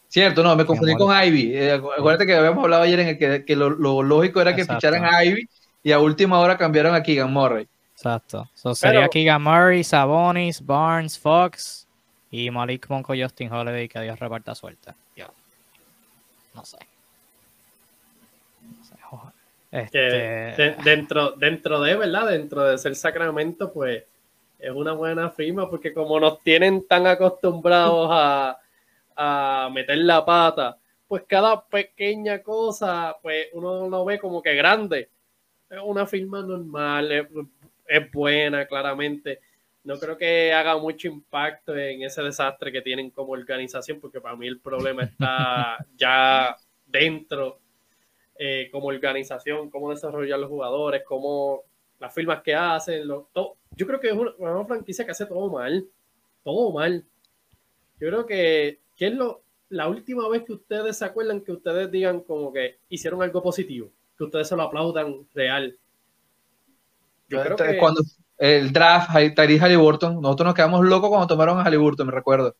Cierto, 0.08 0.43
no, 0.43 0.56
me 0.56 0.66
confundí 0.66 0.96
con 0.96 1.14
Ivy. 1.16 1.56
Eh, 1.58 1.78
acu- 1.80 1.91
acuérdate 1.98 2.26
que 2.26 2.36
habíamos 2.36 2.64
hablado 2.64 2.84
ayer 2.84 3.00
en 3.00 3.08
el 3.10 3.18
que, 3.18 3.43
que 3.43 3.56
lo, 3.56 3.70
lo 3.70 4.02
lógico 4.04 4.39
era 4.41 4.56
que 4.56 4.62
Exacto. 4.62 4.80
ficharan 4.88 5.06
a 5.14 5.24
Ivy 5.26 5.50
y 5.84 5.91
a 5.91 6.00
última 6.00 6.39
hora 6.39 6.58
cambiaron 6.58 6.96
a 6.96 7.04
Keegan 7.04 7.32
Murray. 7.34 7.68
Exacto. 7.93 8.50
So, 8.54 8.74
sería 8.76 9.02
Pero- 9.02 9.10
Keegan 9.10 9.41
Murray, 9.41 9.84
Sabonis, 9.84 10.66
Barnes, 10.66 11.18
Fox 11.20 11.88
y 12.32 12.50
Malik 12.52 12.88
Monk 12.89 13.10
o 13.10 13.14
Justin 13.16 13.52
Holiday 13.52 13.88
que 13.89 14.00
Dios 14.02 14.20
reparta 14.20 14.54
suerte. 14.56 14.93
Yo. 15.16 15.26
No 16.54 16.64
sé. 16.64 16.78
No 18.62 18.86
sé, 18.86 18.96
Este, 19.72 19.98
de- 20.00 20.76
dentro, 20.84 21.32
dentro 21.32 21.82
de, 21.82 21.96
¿verdad? 21.96 22.28
Dentro 22.30 22.64
de 22.64 22.78
ser 22.78 22.96
Sacramento, 22.96 23.74
pues 23.74 24.04
es 24.66 24.72
una 24.72 24.93
buena 24.93 25.30
firma 25.30 25.70
porque 25.70 25.93
como 25.93 26.20
nos 26.20 26.41
tienen 26.41 26.88
tan 26.88 27.05
acostumbrados 27.05 28.09
a, 28.11 28.57
a 29.16 29.70
meter 29.72 29.99
la 29.99 30.26
pata, 30.26 30.80
pues 31.07 31.24
cada 31.28 31.63
pequeña 31.68 32.41
cosa, 32.41 33.16
pues 33.22 33.47
uno 33.53 33.88
lo 33.88 34.03
ve 34.05 34.18
como 34.18 34.41
que 34.41 34.55
grande. 34.55 35.09
Es 35.70 35.80
una 35.84 36.07
firma 36.07 36.41
normal, 36.41 37.11
es, 37.11 37.28
es 37.88 38.11
buena, 38.11 38.66
claramente. 38.66 39.39
No 39.84 39.99
creo 39.99 40.18
que 40.18 40.51
haga 40.51 40.78
mucho 40.78 41.09
impacto 41.09 41.78
en 41.78 42.01
ese 42.01 42.24
desastre 42.24 42.72
que 42.72 42.82
tienen 42.82 43.11
como 43.11 43.34
organización, 43.34 43.99
porque 43.99 44.20
para 44.20 44.36
mí 44.36 44.47
el 44.47 44.59
problema 44.59 45.03
está 45.03 45.78
ya 45.95 46.57
dentro 46.88 47.59
eh, 48.36 48.70
como 48.72 48.88
organización, 48.88 49.70
cómo 49.70 49.91
desarrollar 49.91 50.39
los 50.39 50.49
jugadores, 50.49 51.03
cómo 51.05 51.66
las 52.06 52.14
firmas 52.14 52.41
que 52.43 52.53
hacen, 52.53 53.08
lo- 53.08 53.28
todo. 53.34 53.56
Yo 53.76 53.88
creo 53.88 53.99
que 53.99 54.08
es 54.10 54.14
una, 54.14 54.32
una 54.38 54.66
franquicia 54.66 55.03
que 55.06 55.12
hace 55.12 55.26
todo 55.26 55.49
mal, 55.49 55.86
todo 56.43 56.72
mal. 56.72 57.03
Yo 57.99 58.08
creo 58.10 58.26
que, 58.26 58.80
que 58.95 59.08
es 59.08 59.14
lo, 59.14 59.41
la 59.70 59.88
última 59.88 60.28
vez 60.30 60.43
que 60.43 60.53
ustedes 60.53 60.97
se 60.97 61.06
acuerdan 61.06 61.41
que 61.41 61.51
ustedes 61.51 61.89
digan 61.91 62.20
como 62.22 62.53
que 62.53 62.78
hicieron 62.89 63.22
algo 63.24 63.41
positivo, 63.41 63.89
que 64.18 64.24
ustedes 64.26 64.47
se 64.47 64.56
lo 64.56 64.64
aplaudan 64.64 65.26
real. 65.34 65.76
Yo 67.28 67.41
creo 67.41 67.56
que 67.58 67.78
Cuando 67.78 68.01
el 68.38 68.72
draft, 68.72 69.10
ahí- 69.16 69.34
Tyrese 69.34 69.64
Halliburton, 69.66 70.22
nosotros 70.22 70.45
nos 70.45 70.53
quedamos 70.56 70.86
locos 70.86 71.10
cuando 71.10 71.28
tomaron 71.28 71.60
a 71.60 71.64
Halliburton, 71.64 72.06
me 72.08 72.14
recuerdo. 72.14 72.56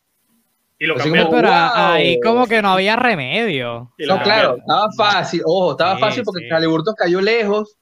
y 0.78 0.84
lo 0.86 0.94
cambiaron. 0.96 1.28
como- 1.30 1.40
pero 1.40 1.48
wow. 1.48 1.70
ahí 1.74 2.20
como 2.20 2.46
que 2.46 2.60
no 2.60 2.68
había 2.72 2.96
remedio. 2.96 3.92
No, 3.98 4.22
claro, 4.22 4.56
estaba 4.58 4.88
fácil, 4.92 5.40
ojo, 5.46 5.70
estaba 5.70 5.94
Sí, 5.94 6.00
fácil 6.00 6.22
porque 6.24 6.44
sí. 6.44 6.50
Halliburton 6.50 6.94
cayó 6.94 7.20
lejos, 7.22 7.76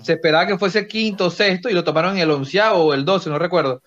Se 0.00 0.12
esperaba 0.14 0.46
que 0.46 0.58
fuese 0.58 0.86
quinto, 0.86 1.28
sexto 1.30 1.68
y 1.68 1.72
lo 1.72 1.82
tomaron 1.82 2.12
en 2.16 2.22
el 2.22 2.30
onceavo 2.30 2.84
o 2.84 2.94
el 2.94 3.04
doce, 3.04 3.28
no 3.30 3.38
recuerdo. 3.38 3.82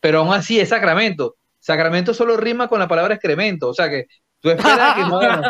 Pero 0.00 0.20
aún 0.20 0.34
así 0.34 0.58
es 0.58 0.68
Sacramento. 0.70 1.36
Sacramento 1.60 2.12
solo 2.12 2.36
rima 2.36 2.68
con 2.68 2.78
la 2.80 2.88
palabra 2.88 3.14
excremento, 3.14 3.68
o 3.68 3.74
sea 3.74 3.88
que 3.88 4.06
tú 4.40 4.50
esperas 4.50 4.92
a 4.92 4.94
que 4.96 5.00
no 5.02 5.18
hagan, 5.20 5.42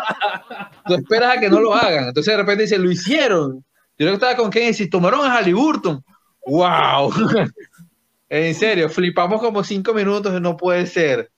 tú 0.87 0.95
esperas 0.95 1.37
a 1.37 1.41
que 1.41 1.49
no 1.51 1.61
lo 1.61 1.75
hagan. 1.75 2.09
Entonces 2.09 2.33
de 2.33 2.37
repente 2.37 2.63
dicen, 2.65 2.83
lo 2.85 2.91
hicieron. 2.91 3.57
Yo 3.57 4.07
creo 4.07 4.11
que 4.11 4.15
estaba 4.15 4.37
con 4.37 4.51
Ken 4.51 4.69
y 4.71 4.75
si 4.75 4.89
tomaron 4.91 5.25
a 5.27 5.35
Halliburton. 5.39 6.05
¡Wow! 6.47 7.11
en 8.29 8.55
serio, 8.55 8.89
flipamos 8.89 9.41
como 9.41 9.65
cinco 9.65 9.95
minutos 9.95 10.37
y 10.37 10.41
no 10.41 10.57
puede 10.57 10.87
ser. 10.87 11.31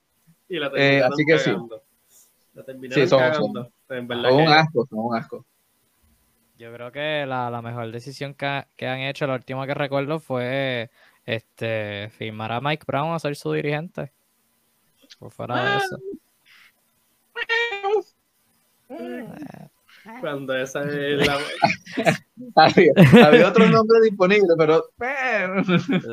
Y 0.49 0.57
la 0.59 0.69
Eh, 0.75 1.01
así 1.03 1.23
que 1.25 1.39
sí. 1.39 1.49
cagando. 1.51 1.81
La 2.53 2.63
terminaron 2.63 3.03
Sí, 3.03 3.09
son- 3.09 3.19
cagando. 3.19 3.71
En 3.89 4.07
verdad 4.07 4.29
Son 4.29 4.39
un 4.39 4.45
que- 4.47 4.53
asco, 4.53 4.87
son 4.89 4.99
un 4.99 5.15
asco. 5.15 5.45
Yo 6.57 6.73
creo 6.73 6.91
que 6.91 7.25
la, 7.27 7.49
la 7.49 7.61
mejor 7.61 7.91
decisión 7.91 8.33
que, 8.33 8.45
ha- 8.45 8.67
que 8.75 8.87
han 8.87 8.99
hecho, 8.99 9.27
la 9.27 9.35
última 9.35 9.67
que 9.67 9.73
recuerdo 9.73 10.19
fue 10.19 10.89
este 11.25 12.09
firmar 12.17 12.51
a 12.51 12.61
Mike 12.61 12.85
Brown 12.87 13.13
a 13.13 13.19
ser 13.19 13.35
su 13.35 13.51
dirigente. 13.53 14.11
Por 15.19 15.31
fuera 15.31 15.63
de 15.71 15.77
eso. 15.77 15.97
cuando 20.21 20.55
esa 20.55 20.83
es 20.83 21.25
la 21.27 21.37
Había, 22.55 22.91
había 23.25 23.47
otro 23.49 23.67
nombre 23.67 23.99
disponible, 24.03 24.53
pero. 24.57 24.83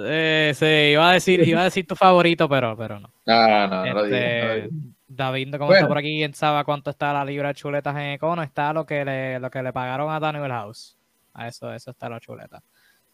Eh, 0.07 0.53
sí, 0.55 0.65
iba 0.93 1.11
a 1.11 1.13
decir, 1.13 1.47
iba 1.47 1.61
a 1.61 1.65
decir 1.65 1.87
tu 1.87 1.95
favorito, 1.95 2.49
pero, 2.49 2.77
pero 2.77 2.99
no. 2.99 3.13
No, 3.27 3.69
no, 3.69 3.87
no 3.87 3.95
lo 3.95 4.03
digas, 4.05 4.21
no 4.21 4.49
lo 4.49 4.55
Este, 4.55 4.69
digas. 4.69 4.94
David 5.17 5.53
como 5.53 5.67
Bueno. 5.67 5.79
está 5.79 5.89
por 5.89 5.99
aquí, 5.99 6.19
¿quién 6.19 6.35
sabe 6.35 6.65
cuánto 6.65 6.91
está 6.91 7.13
la 7.13 7.25
libra 7.25 7.49
de 7.49 7.55
chuletas 7.55 7.95
en 7.97 8.13
Econo? 8.13 8.43
Está 8.43 8.73
lo 8.73 8.85
que 8.87 9.05
le, 9.05 9.39
lo 9.41 9.51
que 9.51 9.63
le 9.63 9.73
pagaron 9.73 10.11
a 10.13 10.21
Daniel 10.21 10.51
House. 10.51 10.99
A 11.33 11.49
eso, 11.49 11.73
eso 11.73 11.91
está 11.91 12.09
la 12.09 12.21
chuleta. 12.21 12.63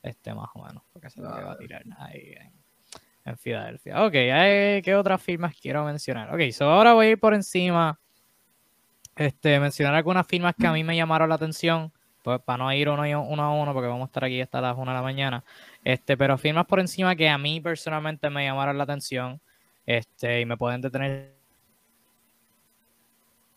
Este 0.03 0.35
más 0.35 0.49
o 0.55 0.65
menos, 0.65 0.83
porque 0.93 1.09
es 1.09 1.17
lo 1.17 1.35
que 1.35 1.43
va 1.43 1.53
a 1.53 1.59
tirar 1.59 1.83
ahí 1.99 2.35
en, 2.39 2.53
en 3.25 3.39
Filadelfia. 3.39 4.05
Ok, 4.05 4.13
¿qué 4.13 4.95
otras 4.97 5.23
firmas 5.23 5.55
quiero 5.61 5.85
mencionar? 5.85 6.35
Ok, 6.35 6.51
so 6.53 6.71
ahora 6.71 6.95
voy 6.95 7.07
a 7.07 7.11
ir 7.11 7.21
por 7.21 7.35
encima. 7.35 7.99
Este, 9.17 9.61
mencionar 9.61 9.95
algunas 9.95 10.27
firmas 10.27 10.55
que 10.59 10.67
a 10.67 10.73
mí 10.73 10.83
me 10.85 10.97
llamaron 10.97 11.29
la 11.29 11.35
atención. 11.35 11.93
Pues 12.23 12.41
para 12.41 12.59
no 12.65 12.73
ir 12.73 12.89
uno 12.89 13.03
a 13.03 13.51
uno, 13.51 13.73
porque 13.73 13.89
vamos 13.89 14.03
a 14.03 14.07
estar 14.07 14.25
aquí 14.25 14.41
hasta 14.41 14.61
las 14.61 14.77
1 14.77 14.91
de 14.91 14.95
la 14.97 15.03
mañana. 15.03 15.45
Este, 15.85 16.17
pero 16.17 16.37
firmas 16.37 16.67
por 16.67 16.79
encima 16.81 17.17
que 17.17 17.29
a 17.29 17.39
mí 17.39 17.61
personalmente 17.61 18.29
me 18.29 18.45
llamaron 18.45 18.77
la 18.77 18.85
atención. 18.85 19.41
Este, 19.87 20.41
y 20.41 20.45
me 20.47 20.57
pueden 20.57 20.81
detener 20.83 21.40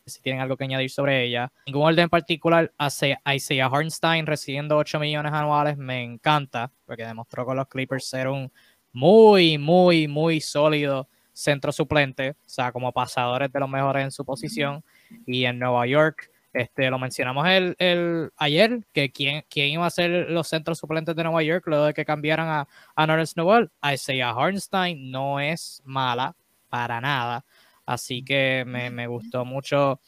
si 0.06 0.22
tienen 0.22 0.42
algo 0.42 0.58
que 0.58 0.66
añadir 0.66 0.90
sobre 0.90 1.24
ella. 1.24 1.52
Ningún 1.66 1.84
orden 1.84 2.04
en 2.04 2.10
particular, 2.10 2.74
hace 2.78 3.18
Isaiah 3.26 3.70
Hornstein 3.70 4.26
recibiendo 4.26 4.78
8 4.78 5.00
millones 5.00 5.32
anuales, 5.34 5.78
me 5.78 6.04
encanta, 6.04 6.72
porque 6.86 7.06
demostró 7.06 7.46
con 7.46 7.58
los 7.58 7.68
Clippers 7.68 8.06
ser 8.08 8.28
un 8.28 8.52
muy, 8.92 9.58
muy, 9.58 10.08
muy 10.08 10.42
sólido 10.42 11.08
centro 11.32 11.72
suplente, 11.72 12.32
o 12.32 12.36
sea, 12.46 12.72
como 12.72 12.92
pasadores 12.92 13.52
de 13.52 13.60
los 13.60 13.70
mejores 13.70 14.04
en 14.04 14.12
su 14.12 14.24
posición. 14.26 14.84
Y 15.26 15.46
en 15.46 15.58
Nueva 15.58 15.88
York, 15.88 16.30
este, 16.52 16.90
lo 16.90 17.00
mencionamos 17.00 17.48
el, 17.48 17.76
el, 17.80 18.32
ayer, 18.38 18.86
que 18.94 19.12
quién, 19.12 19.44
quién 19.50 19.70
iba 19.70 19.86
a 19.86 19.90
ser 19.90 20.30
los 20.30 20.48
centros 20.48 20.78
suplentes 20.78 21.16
de 21.16 21.24
Nueva 21.24 21.42
York 21.42 21.64
luego 21.66 21.86
de 21.86 21.94
que 21.94 22.06
cambiaran 22.06 22.48
a, 22.50 22.68
a 22.96 23.08
Norris 23.08 23.36
Noel. 23.36 23.72
Isaiah 23.84 24.36
Hornstein 24.36 25.10
no 25.10 25.40
es 25.40 25.82
mala 25.86 26.36
para 26.70 27.02
nada. 27.02 27.46
Así 27.86 28.24
que 28.24 28.64
me, 28.66 29.08
gustó 29.08 29.46
mucho 29.46 30.00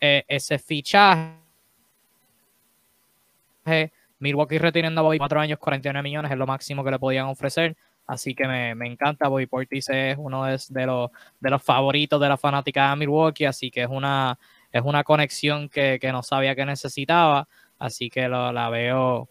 eh, 0.00 0.24
ese 0.28 0.58
fichaje. 0.58 1.34
Milwaukee 4.18 4.58
reteniendo 4.58 5.00
a 5.00 5.04
Bobby 5.04 5.18
cuatro 5.18 5.40
años, 5.40 5.58
49 5.58 6.02
millones 6.02 6.30
es 6.30 6.38
lo 6.38 6.46
máximo 6.46 6.84
que 6.84 6.90
le 6.90 6.98
podían 6.98 7.26
ofrecer. 7.26 7.76
Así 8.06 8.34
que 8.34 8.46
me, 8.46 8.86
encanta. 8.86 9.28
Bobby 9.28 9.46
Portis 9.46 9.88
es 9.88 10.16
uno 10.18 10.44
de, 10.44 10.86
los, 10.86 11.10
de 11.40 11.50
los 11.50 11.62
favoritos 11.62 12.20
de 12.20 12.28
la 12.28 12.36
fanática 12.36 12.90
de 12.90 12.96
Milwaukee. 12.96 13.46
Así 13.46 13.70
que 13.70 13.82
es 13.82 13.88
una, 13.88 14.38
es 14.72 14.82
una 14.82 15.04
conexión 15.04 15.68
que, 15.68 15.98
no 16.12 16.22
sabía 16.22 16.54
que 16.54 16.66
necesitaba. 16.66 17.48
Así 17.78 18.10
que 18.10 18.28
la, 18.28 18.68
veo, 18.70 19.28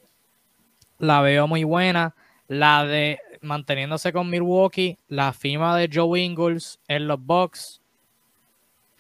la 1.00 1.22
veo 1.22 1.48
muy 1.48 1.64
buena. 1.64 2.16
La 2.48 2.86
de 2.86 3.20
manteniéndose 3.42 4.12
con 4.12 4.30
Milwaukee, 4.30 4.98
la 5.08 5.34
firma 5.34 5.78
de 5.78 5.90
Joe 5.92 6.20
Ingles 6.20 6.80
en 6.88 7.08
los 7.08 7.24
Bucks, 7.24 7.82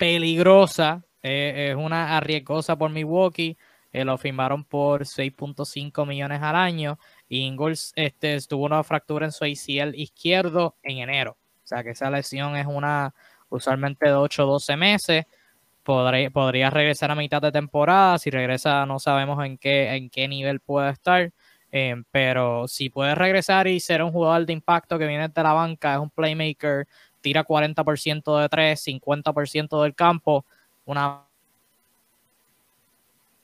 peligrosa. 0.03 1.05
Eh, 1.21 1.69
es 1.69 1.75
una 1.77 2.17
arriesgosa 2.17 2.75
por 2.77 2.91
Milwaukee. 2.91 3.57
Eh, 3.93 4.03
lo 4.03 4.17
firmaron 4.17 4.65
por 4.65 5.05
6.5 5.05 6.05
millones 6.05 6.41
al 6.41 6.57
año. 6.57 6.99
Y 7.29 7.39
Ingles 7.45 7.93
este, 7.95 8.37
tuvo 8.41 8.65
una 8.65 8.83
fractura 8.83 9.25
en 9.25 9.31
su 9.31 9.45
ACL 9.45 9.95
izquierdo 9.95 10.75
en 10.83 10.97
enero. 10.97 11.37
O 11.63 11.67
sea 11.67 11.83
que 11.83 11.91
esa 11.91 12.11
lesión 12.11 12.57
es 12.57 12.67
una 12.67 13.13
usualmente 13.47 14.07
de 14.07 14.13
8 14.13 14.43
o 14.43 14.51
12 14.51 14.75
meses. 14.75 15.25
Podría, 15.83 16.29
podría 16.31 16.69
regresar 16.69 17.09
a 17.11 17.15
mitad 17.15 17.41
de 17.41 17.53
temporada. 17.53 18.17
Si 18.17 18.29
regresa, 18.29 18.85
no 18.85 18.99
sabemos 18.99 19.45
en 19.45 19.57
qué, 19.57 19.95
en 19.95 20.09
qué 20.09 20.27
nivel 20.27 20.59
puede 20.59 20.91
estar. 20.91 21.31
Eh, 21.71 21.95
pero 22.11 22.67
si 22.67 22.89
puede 22.89 23.15
regresar 23.15 23.67
y 23.67 23.79
ser 23.79 24.03
un 24.03 24.11
jugador 24.11 24.45
de 24.45 24.53
impacto 24.53 24.99
que 24.99 25.07
viene 25.07 25.29
de 25.29 25.43
la 25.43 25.53
banca, 25.53 25.93
es 25.93 25.99
un 25.99 26.09
playmaker, 26.09 26.87
tira 27.23 27.43
40% 27.45 28.37
de 28.39 28.49
3, 28.49 28.87
50% 28.87 29.81
del 29.81 29.95
campo, 29.95 30.45
una 30.85 31.23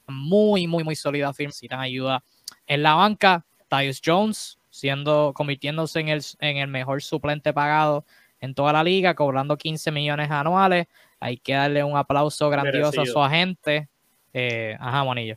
muy, 0.06 0.68
muy, 0.68 0.84
muy 0.84 0.96
sólida 0.96 1.34
firma. 1.34 1.50
Necesitan 1.50 1.80
ayuda 1.80 2.24
en 2.68 2.84
la 2.84 2.94
banca. 2.94 3.46
Tyus 3.70 4.02
Jones, 4.04 4.60
siendo, 4.70 5.32
convirtiéndose 5.34 6.00
en 6.00 6.10
el, 6.10 6.22
en 6.40 6.58
el 6.58 6.68
mejor 6.68 7.02
suplente 7.02 7.54
pagado 7.54 8.06
en 8.42 8.54
toda 8.54 8.74
la 8.74 8.84
liga, 8.84 9.16
cobrando 9.16 9.58
15 9.58 9.92
millones 9.92 10.30
anuales. 10.30 10.88
Hay 11.20 11.38
que 11.38 11.54
darle 11.54 11.84
un 11.84 11.98
aplauso 11.98 12.50
grandioso 12.50 13.02
a 13.02 13.06
su 13.06 13.20
agente. 13.20 13.88
Eh, 14.34 14.76
ajá, 14.80 15.04
Monillo. 15.04 15.36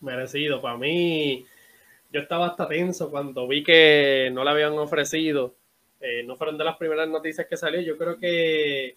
Merecido. 0.00 0.60
Para 0.60 0.76
mí, 0.76 1.46
yo 2.10 2.20
estaba 2.20 2.48
hasta 2.48 2.68
tenso 2.68 3.10
cuando 3.10 3.46
vi 3.46 3.62
que 3.62 4.30
no 4.32 4.44
le 4.44 4.50
habían 4.50 4.72
ofrecido. 4.78 5.54
Eh, 6.02 6.24
no 6.24 6.34
fueron 6.34 6.58
de 6.58 6.64
las 6.64 6.76
primeras 6.76 7.08
noticias 7.08 7.46
que 7.46 7.56
salió. 7.56 7.80
Yo 7.80 7.96
creo 7.96 8.18
que 8.18 8.96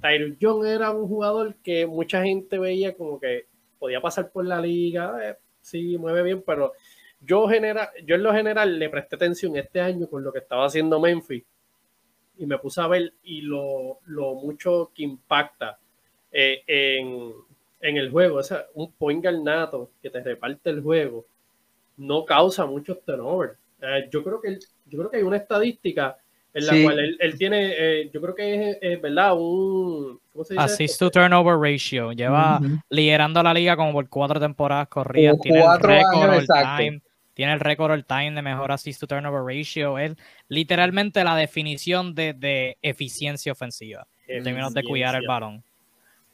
Tyus 0.00 0.36
Jones 0.40 0.70
era 0.70 0.92
un 0.92 1.08
jugador 1.08 1.56
que 1.56 1.84
mucha 1.84 2.22
gente 2.22 2.58
veía 2.58 2.94
como 2.94 3.18
que 3.18 3.46
podía 3.78 4.00
pasar 4.00 4.30
por 4.30 4.46
la 4.46 4.60
liga, 4.60 5.18
eh, 5.22 5.36
sí, 5.60 5.98
mueve 5.98 6.22
bien, 6.22 6.42
pero 6.46 6.72
yo, 7.20 7.48
genera, 7.48 7.90
yo 8.04 8.14
en 8.14 8.22
lo 8.22 8.32
general 8.32 8.78
le 8.78 8.88
presté 8.88 9.16
atención 9.16 9.56
este 9.56 9.80
año 9.80 10.08
con 10.08 10.22
lo 10.22 10.32
que 10.32 10.38
estaba 10.38 10.66
haciendo 10.66 11.00
Memphis 11.00 11.44
y 12.38 12.46
me 12.46 12.58
puse 12.58 12.80
a 12.80 12.86
ver 12.86 13.14
y 13.22 13.40
lo, 13.42 13.98
mucho 14.06 14.92
que 14.94 15.02
impacta 15.02 15.78
eh, 16.30 16.62
en, 16.66 17.96
el 17.96 18.10
juego. 18.10 18.38
O 18.38 18.42
sea, 18.42 18.66
un 18.74 18.92
point 18.92 19.24
nato 19.24 19.90
que 20.00 20.10
te 20.10 20.22
reparte 20.22 20.70
el 20.70 20.82
juego 20.82 21.24
no 21.96 22.24
causa 22.24 22.66
muchos 22.66 23.02
turnovers. 23.02 23.58
Yo, 24.10 24.22
creo 24.22 24.40
que, 24.40 24.58
yo 24.86 24.98
creo 24.98 25.10
que 25.10 25.16
hay 25.18 25.22
una 25.22 25.36
estadística 25.36 26.16
en 26.56 26.66
la 26.66 26.82
cual 26.82 27.16
él, 27.20 27.38
tiene, 27.38 27.74
eh, 27.76 28.10
yo 28.10 28.20
creo 28.22 28.34
que 28.34 28.78
es, 28.80 29.02
¿verdad? 29.02 29.36
Un 29.36 30.18
¿cómo 30.32 30.42
se 30.42 30.54
dice 30.54 30.64
assist 30.64 30.98
to 30.98 31.10
turnover 31.10 31.58
ratio. 31.58 32.12
Lleva 32.12 32.60
liderando 32.88 33.42
la 33.42 33.52
liga 33.52 33.76
como 33.76 33.92
por 33.92 34.08
cuatro 34.08 34.40
temporadas 34.40 34.88
corridas. 34.88 35.36
Tiene 35.42 35.60
el 35.60 35.78
récord 35.78 36.30
all 36.30 36.46
time. 36.46 37.02
Tiene 37.34 37.52
el 37.52 37.60
récord 37.60 37.92
all 37.92 38.06
time 38.06 38.32
de 38.32 38.40
mejor 38.40 38.72
assist 38.72 39.00
to 39.00 39.06
turnover 39.06 39.42
ratio. 39.42 39.98
Es 39.98 40.14
literalmente 40.48 41.22
la 41.24 41.36
definición 41.36 42.14
de, 42.14 42.78
eficiencia 42.80 43.52
ofensiva 43.52 44.06
en 44.26 44.42
términos 44.42 44.72
de 44.72 44.82
cuidar 44.82 45.14
el 45.16 45.26
balón. 45.26 45.62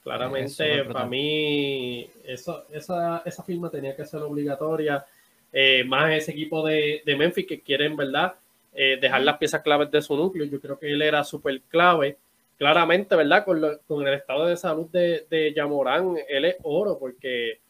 Claramente, 0.05 0.85
para 0.85 1.05
mí, 1.05 2.09
eso, 2.25 2.67
esa, 2.73 3.23
esa 3.25 3.43
firma 3.43 3.71
tenía 3.71 3.97
que 3.97 4.05
ser 4.05 4.23
obligatoria. 4.23 5.05
Eh, 5.53 5.83
más 5.85 6.13
ese 6.13 6.31
equipo 6.31 6.65
de, 6.65 7.03
de 7.05 7.17
Memphis 7.17 7.47
que 7.47 7.61
quieren, 7.61 7.97
¿verdad? 7.97 8.35
Eh, 8.75 8.99
dejar 9.01 9.23
las 9.23 9.39
piezas 9.39 9.62
claves 9.62 9.91
de 9.91 10.01
su 10.01 10.16
núcleo. 10.16 10.47
Yo 10.47 10.61
creo 10.61 10.79
que 10.79 10.91
él 10.91 11.03
era 11.03 11.25
súper 11.25 11.61
clave. 11.62 12.18
Claramente, 12.57 13.16
¿verdad? 13.16 13.45
Con, 13.45 13.61
con, 13.87 14.07
el 14.07 14.14
estado 14.14 14.47
de 14.47 14.57
salud 14.57 14.89
de, 14.91 15.27
de 15.29 15.53
Yamorán, 15.53 16.16
él 16.29 16.45
es 16.45 16.57
oro, 16.62 16.99
porque 16.99 17.61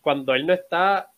cuando 0.00 0.34
él 0.34 0.46
no 0.46 0.52
está, 0.52 1.10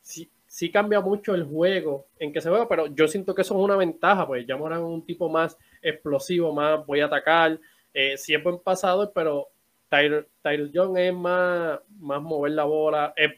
sí, 0.00 0.30
sí, 0.46 0.70
cambia 0.70 1.00
mucho 1.00 1.34
el 1.34 1.44
juego 1.44 2.06
en 2.18 2.32
que 2.32 2.40
se 2.40 2.48
juega, 2.48 2.66
pero 2.68 2.86
yo 2.86 3.06
siento 3.06 3.34
que 3.34 3.42
eso 3.42 3.54
es 3.54 3.60
una 3.62 3.76
ventaja, 3.76 4.26
pues 4.26 4.46
Yamorán 4.46 4.80
es 4.80 4.86
un 4.86 5.04
tipo 5.04 5.28
más 5.28 5.58
explosivo, 5.82 6.54
más 6.54 6.86
voy 6.86 7.00
a 7.00 7.06
atacar, 7.06 7.60
eh, 7.92 8.16
sí 8.16 8.34
es 8.34 8.42
buen 8.42 8.58
pasador, 8.60 9.12
pero 9.14 9.48
Tyler, 9.90 10.26
John 10.72 10.96
es 10.96 11.12
más, 11.12 11.80
más 11.98 12.22
mover 12.22 12.52
la 12.52 12.64
bola, 12.64 13.12
es, 13.14 13.32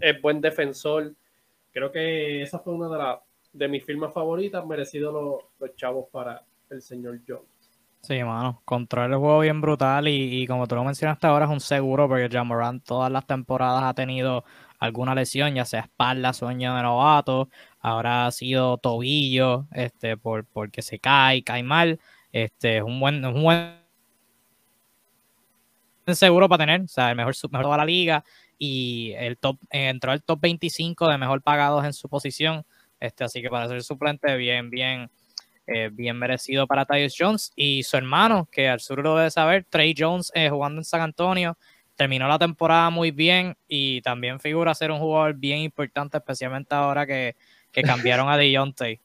es 0.00 0.20
buen 0.20 0.40
defensor. 0.40 1.14
Creo 1.70 1.92
que 1.92 2.42
esa 2.42 2.58
fue 2.58 2.74
una 2.74 2.88
de 2.88 2.98
las 2.98 3.18
de 3.52 3.68
mis 3.68 3.84
firmas 3.84 4.12
favoritas, 4.12 4.64
merecido 4.64 5.12
los, 5.60 5.76
chavos 5.76 6.06
para 6.10 6.44
el 6.70 6.82
señor 6.82 7.20
Jones. 7.26 7.46
Sí, 8.02 8.22
mano, 8.24 8.62
controla 8.64 9.14
el 9.14 9.20
juego 9.20 9.40
bien 9.40 9.60
brutal 9.60 10.08
y, 10.08 10.44
como 10.48 10.66
tú 10.66 10.74
lo 10.74 10.82
mencionaste 10.82 11.26
ahora 11.28 11.44
es 11.44 11.50
un 11.52 11.60
seguro 11.60 12.08
porque 12.08 12.28
Jamoran 12.28 12.80
todas 12.80 13.12
las 13.12 13.24
temporadas 13.26 13.84
ha 13.84 13.94
tenido 13.94 14.44
alguna 14.80 15.14
lesión, 15.14 15.54
ya 15.54 15.64
sea 15.64 15.82
espalda, 15.82 16.32
sueño 16.32 16.74
de 16.74 16.82
novato, 16.82 17.48
ahora 17.78 18.26
ha 18.26 18.32
sido 18.32 18.78
tobillo, 18.78 19.68
este, 19.70 20.16
por, 20.16 20.44
porque 20.46 20.82
se 20.82 20.98
cae, 20.98 21.44
cae 21.44 21.62
mal, 21.62 22.00
este, 22.32 22.78
es 22.78 22.82
un 22.82 22.98
buen, 22.98 23.24
un 23.24 23.40
buen 23.40 23.76
seguro 26.08 26.48
para 26.48 26.64
tener, 26.64 26.80
o 26.80 26.88
sea, 26.88 27.10
el 27.10 27.16
mejor, 27.16 27.34
mejor 27.52 27.70
de 27.70 27.76
la 27.76 27.84
liga 27.84 28.24
y 28.58 29.12
el 29.16 29.38
top, 29.38 29.58
entró 29.70 30.10
al 30.10 30.22
top 30.24 30.40
25 30.40 31.08
de 31.08 31.18
mejor 31.18 31.42
pagados 31.42 31.84
en 31.84 31.92
su 31.92 32.08
posición, 32.08 32.64
este, 33.02 33.24
así 33.24 33.42
que 33.42 33.50
para 33.50 33.66
ser 33.66 33.82
suplente, 33.82 34.36
bien, 34.36 34.70
bien, 34.70 35.10
eh, 35.66 35.90
bien 35.92 36.16
merecido 36.16 36.68
para 36.68 36.84
Tyus 36.84 37.16
Jones. 37.18 37.52
Y 37.56 37.82
su 37.82 37.96
hermano, 37.96 38.48
que 38.50 38.68
al 38.68 38.78
sur 38.78 39.02
lo 39.02 39.16
debe 39.16 39.30
saber, 39.30 39.66
Trey 39.68 39.92
Jones, 39.98 40.30
eh, 40.34 40.48
jugando 40.48 40.80
en 40.80 40.84
San 40.84 41.00
Antonio, 41.00 41.58
terminó 41.96 42.28
la 42.28 42.38
temporada 42.38 42.90
muy 42.90 43.10
bien 43.10 43.56
y 43.66 44.00
también 44.02 44.38
figura 44.38 44.72
ser 44.72 44.92
un 44.92 45.00
jugador 45.00 45.34
bien 45.34 45.58
importante, 45.58 46.16
especialmente 46.16 46.76
ahora 46.76 47.04
que, 47.04 47.34
cambiaron 47.72 48.28
a 48.28 48.36
Deontay. 48.36 49.00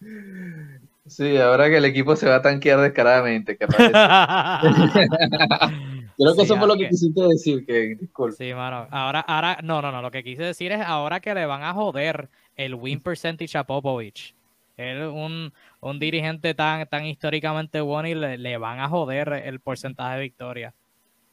Sí, 1.08 1.38
ahora 1.38 1.70
que 1.70 1.78
el 1.78 1.86
equipo 1.86 2.14
se 2.16 2.28
va 2.28 2.34
a 2.34 2.42
tanquear 2.42 2.80
descaradamente. 2.80 3.56
Creo 6.18 6.36
que 6.36 6.42
eso 6.42 6.58
fue 6.58 6.66
lo 6.66 6.76
que 6.76 6.90
quisiste 6.90 7.22
decir, 7.22 7.64
que 7.64 7.96
disculpe. 7.98 8.36
Sí, 8.36 8.52
mano. 8.52 8.86
Ahora, 8.90 9.20
ahora, 9.20 9.58
no, 9.62 9.80
no, 9.80 9.90
no. 9.90 10.02
Lo 10.02 10.10
que 10.10 10.22
quise 10.22 10.42
decir 10.42 10.70
es 10.70 10.82
ahora 10.82 11.20
que 11.20 11.32
le 11.32 11.46
van 11.46 11.62
a 11.62 11.72
joder 11.72 12.28
el 12.58 12.74
win 12.74 13.00
percentage 13.00 13.56
a 13.56 13.64
Popovich. 13.64 14.34
Él 14.76 15.02
un, 15.06 15.52
un 15.80 15.98
dirigente 15.98 16.54
tan, 16.54 16.86
tan 16.86 17.06
históricamente 17.06 17.80
bueno 17.80 18.08
y 18.08 18.14
le, 18.14 18.56
van 18.58 18.80
a 18.80 18.88
joder 18.88 19.32
el 19.44 19.60
porcentaje 19.60 20.16
de 20.16 20.22
victoria. 20.22 20.74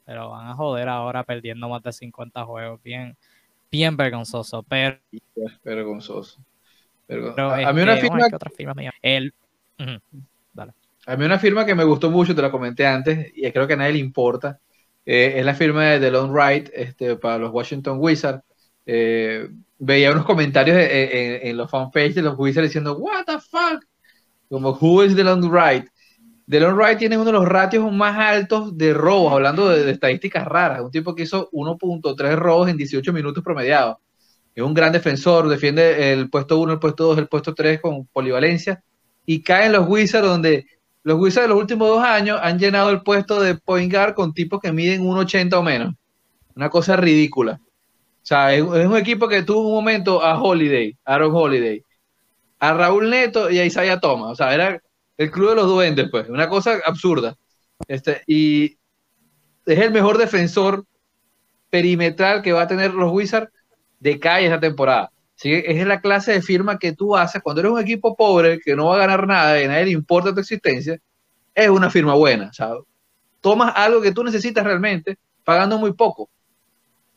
Pero 0.05 0.29
van 0.29 0.47
a 0.47 0.55
joder 0.55 0.87
ahora 0.87 1.23
perdiendo 1.23 1.67
más 1.67 1.83
de 1.83 1.91
50 1.91 2.45
juegos. 2.45 2.81
Bien, 2.83 3.17
bien 3.71 3.97
vergonzoso. 3.97 4.63
Pero, 4.63 4.97
vergonzoso. 5.63 6.39
a, 7.09 7.73
mí 7.73 7.81
una 7.81 7.97
firma. 7.97 8.27
El, 9.01 9.33
A 11.07 11.15
mí 11.15 11.25
una 11.25 11.39
firma 11.39 11.65
que 11.65 11.75
me 11.75 11.83
gustó 11.83 12.09
mucho, 12.09 12.35
te 12.35 12.41
la 12.41 12.51
comenté 12.51 12.85
antes, 12.85 13.31
y 13.35 13.51
creo 13.51 13.67
que 13.67 13.73
a 13.73 13.77
nadie 13.77 13.93
le 13.93 13.99
importa, 13.99 14.59
eh, 15.05 15.33
es 15.37 15.45
la 15.45 15.55
firma 15.55 15.85
de 15.85 15.99
DeLon 15.99 16.31
Wright 16.31 16.69
este, 16.73 17.15
para 17.15 17.39
los 17.39 17.51
Washington 17.51 17.97
Wizards. 17.99 18.43
Eh, 18.87 19.49
veía 19.77 20.11
unos 20.11 20.25
comentarios 20.25 20.77
en, 20.79 21.57
los 21.57 21.69
fanpages 21.69 22.15
de 22.15 22.21
los 22.21 22.37
Wizards 22.37 22.69
diciendo, 22.69 22.97
what 22.97 23.25
the 23.25 23.39
fuck, 23.39 23.83
como 24.49 24.71
who 24.71 25.03
is 25.03 25.15
DeLon 25.15 25.41
Wright. 25.49 25.87
DeLon 26.47 26.75
Wright 26.75 26.99
tiene 26.99 27.17
uno 27.17 27.25
de 27.25 27.31
los 27.31 27.47
ratios 27.47 27.91
más 27.91 28.17
altos 28.17 28.77
de 28.77 28.93
robos, 28.93 29.33
hablando 29.33 29.69
de, 29.69 29.89
estadísticas 29.89 30.45
raras, 30.45 30.81
un 30.81 30.91
tipo 30.91 31.15
que 31.15 31.23
hizo 31.23 31.49
1.3 31.51 32.35
robos 32.35 32.69
en 32.69 32.77
18 32.77 33.11
minutos 33.13 33.43
promediados. 33.43 33.97
Es 34.53 34.63
un 34.63 34.73
gran 34.73 34.93
defensor, 34.93 35.49
defiende 35.49 36.13
el 36.13 36.29
puesto 36.29 36.59
1, 36.59 36.73
el 36.73 36.79
puesto 36.79 37.05
2, 37.05 37.17
el 37.17 37.27
puesto 37.27 37.53
3 37.53 37.81
con 37.81 38.05
polivalencia 38.07 38.83
y 39.25 39.41
cae 39.41 39.65
en 39.65 39.73
los 39.73 39.87
Wizards 39.87 40.27
donde 40.27 40.67
los 41.03 41.19
Wizards 41.19 41.45
de 41.45 41.49
los 41.49 41.59
últimos 41.59 41.87
dos 41.89 42.03
años 42.03 42.39
han 42.41 42.57
llenado 42.57 42.89
el 42.89 43.01
puesto 43.01 43.41
de 43.41 43.55
point 43.55 43.91
guard 43.91 44.13
con 44.13 44.33
tipos 44.33 44.59
que 44.59 44.71
miden 44.71 45.03
1,80 45.03 45.53
o 45.53 45.63
menos. 45.63 45.93
Una 46.55 46.69
cosa 46.69 46.95
ridícula. 46.95 47.59
Sea, 48.25 48.55
es, 48.55 48.63
un 48.63 48.97
equipo 48.97 49.27
que 49.27 49.43
tuvo 49.43 49.67
un 49.67 49.75
momento 49.75 50.23
a 50.23 50.41
Holiday, 50.41 50.97
Aaron 51.05 51.31
Holiday, 51.31 51.83
a 52.57 52.73
Raúl 52.73 53.11
Neto 53.11 53.51
y 53.51 53.59
a 53.59 53.65
Isaiah 53.65 53.99
Thomas. 53.99 54.31
O 54.31 54.35
sea, 54.35 54.51
era 54.51 54.81
el 55.15 55.29
club 55.29 55.49
de 55.49 55.55
los 55.57 55.67
duendes, 55.67 56.07
pues, 56.09 56.27
una 56.27 56.49
cosa 56.49 56.79
absurda. 56.87 57.35
Este, 57.87 58.23
y 58.25 58.79
es 59.67 59.77
el 59.77 59.91
mejor 59.91 60.17
defensor 60.17 60.85
perimetral 61.69 62.41
que 62.41 62.51
va 62.51 62.63
a 62.63 62.67
tener 62.67 62.95
los 62.95 63.11
Wizards 63.11 63.51
de 63.99 64.19
calle 64.19 64.47
esta 64.47 64.59
temporada. 64.59 65.11
Que 65.39 65.63
es 65.67 65.85
la 65.85 66.01
clase 66.01 66.31
de 66.31 66.41
firma 66.41 66.79
que 66.79 66.93
tú 66.93 67.15
haces 67.15 67.43
cuando 67.43 67.61
eres 67.61 67.73
un 67.73 67.79
equipo 67.79 68.15
pobre 68.15 68.59
que 68.59 68.75
no 68.75 68.87
va 68.87 68.95
a 68.95 68.99
ganar 68.99 69.27
nada 69.27 69.61
y 69.61 69.67
nadie 69.67 69.85
le 69.85 69.91
importa 69.91 70.33
tu 70.33 70.39
existencia. 70.39 70.97
Es 71.53 71.69
una 71.69 71.91
firma 71.91 72.15
buena. 72.15 72.51
¿sabes? 72.53 72.81
Tomas 73.39 73.71
algo 73.75 74.01
que 74.01 74.11
tú 74.11 74.23
necesitas 74.23 74.63
realmente 74.63 75.19
pagando 75.43 75.77
muy 75.77 75.93
poco. 75.93 76.27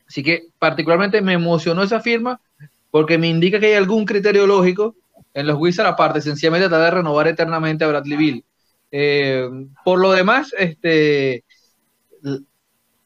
Así 0.09 0.23
que 0.23 0.47
particularmente 0.57 1.21
me 1.21 1.33
emocionó 1.33 1.83
esa 1.83 1.99
firma 1.99 2.41
porque 2.89 3.19
me 3.19 3.27
indica 3.27 3.59
que 3.59 3.67
hay 3.67 3.73
algún 3.75 4.05
criterio 4.05 4.47
lógico 4.47 4.95
en 5.35 5.45
los 5.45 5.59
Wizards, 5.59 5.87
aparte, 5.87 6.19
sencillamente 6.19 6.67
tratar 6.67 6.85
de 6.85 6.97
renovar 6.97 7.27
eternamente 7.27 7.85
a 7.85 7.87
Bradley 7.89 8.17
Bill. 8.17 8.45
Eh, 8.91 9.47
por 9.85 9.99
lo 9.99 10.11
demás, 10.11 10.51
este, 10.57 11.43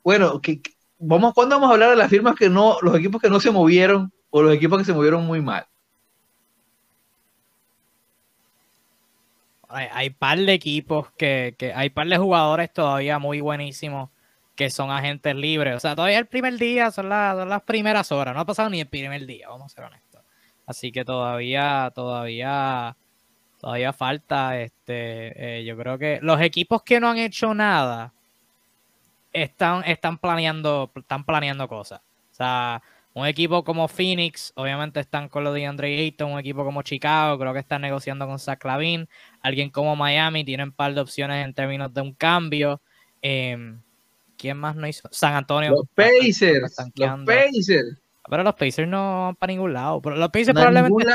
bueno, 0.01 0.39
que, 0.39 0.61
vamos, 0.97 1.33
¿cuándo 1.33 1.55
vamos 1.55 1.69
a 1.69 1.73
hablar 1.73 1.89
de 1.89 1.97
las 1.97 2.09
firmas 2.09 2.35
que 2.35 2.47
no, 2.49 2.77
los 2.81 2.95
equipos 2.95 3.21
que 3.21 3.29
no 3.29 3.41
se 3.41 3.51
movieron 3.51 4.13
o 4.29 4.41
los 4.41 4.53
equipos 4.53 4.79
que 4.79 4.85
se 4.85 4.93
movieron 4.93 5.25
muy 5.25 5.41
mal? 5.41 5.67
Hay, 9.67 9.87
hay 9.91 10.09
par 10.11 10.37
de 10.37 10.53
equipos 10.53 11.11
que, 11.17 11.55
que, 11.57 11.73
hay 11.73 11.89
par 11.89 12.07
de 12.07 12.17
jugadores 12.17 12.71
todavía 12.71 13.19
muy 13.19 13.41
buenísimos 13.41 14.09
que 14.55 14.69
son 14.69 14.91
agentes 14.91 15.35
libres. 15.35 15.75
O 15.75 15.79
sea, 15.79 15.95
todavía 15.95 16.19
el 16.19 16.27
primer 16.27 16.57
día 16.57 16.91
son, 16.91 17.09
las 17.09 17.61
primeras 17.63 18.11
horas, 18.11 18.33
no 18.33 18.41
ha 18.41 18.45
pasado 18.45 18.69
ni 18.69 18.81
el 18.81 18.87
primer 18.87 19.25
día, 19.25 19.49
vamos 19.49 19.71
a 19.71 19.75
ser 19.75 19.85
honestos. 19.85 20.21
Así 20.65 20.91
que 20.91 21.03
todavía, 21.03 21.91
todavía, 21.93 22.95
todavía 23.59 23.93
falta. 23.93 24.59
Este, 24.59 25.59
eh, 25.59 25.65
yo 25.65 25.77
creo 25.77 25.97
que 25.97 26.19
los 26.21 26.39
equipos 26.41 26.83
que 26.83 26.99
no 26.99 27.09
han 27.09 27.17
hecho 27.17 27.53
nada 27.53 28.13
están, 29.33 29.83
están 29.85 30.17
planeando, 30.17 30.91
están 30.95 31.25
planeando 31.25 31.67
cosas. 31.67 31.99
O 32.31 32.35
sea, 32.35 32.81
un 33.13 33.27
equipo 33.27 33.63
como 33.63 33.87
Phoenix, 33.87 34.53
obviamente 34.55 34.99
están 34.99 35.29
con 35.29 35.43
lo 35.43 35.53
de 35.53 35.65
Andre 35.67 35.99
Ayton, 35.99 36.31
un 36.31 36.39
equipo 36.39 36.63
como 36.63 36.81
Chicago, 36.81 37.37
creo 37.37 37.53
que 37.53 37.59
están 37.59 37.81
negociando 37.81 38.25
con 38.25 38.39
Zach 38.39 38.63
Lavin, 38.65 39.07
alguien 39.41 39.69
como 39.69 39.95
Miami, 39.95 40.43
tienen 40.43 40.69
un 40.69 40.73
par 40.73 40.93
de 40.95 41.01
opciones 41.01 41.45
en 41.45 41.53
términos 41.53 41.93
de 41.93 42.01
un 42.01 42.13
cambio. 42.13 42.81
Em, 43.21 43.79
¿Quién 44.43 44.57
más 44.57 44.75
no 44.75 44.85
hizo? 44.85 45.07
San 45.09 45.35
Antonio. 45.35 45.71
Los 45.71 45.87
Pacers. 45.95 46.75
Los 46.95 47.25
Pacers. 47.25 47.97
Pero 48.29 48.43
los 48.43 48.53
Pacers 48.55 48.89
no 48.89 49.27
van 49.27 49.35
para 49.37 49.53
ningún 49.53 49.71
lado. 49.71 50.01
Pero 50.01 50.17
los 50.17 50.27
Pacers 50.31 50.51
probablemente 50.51 51.05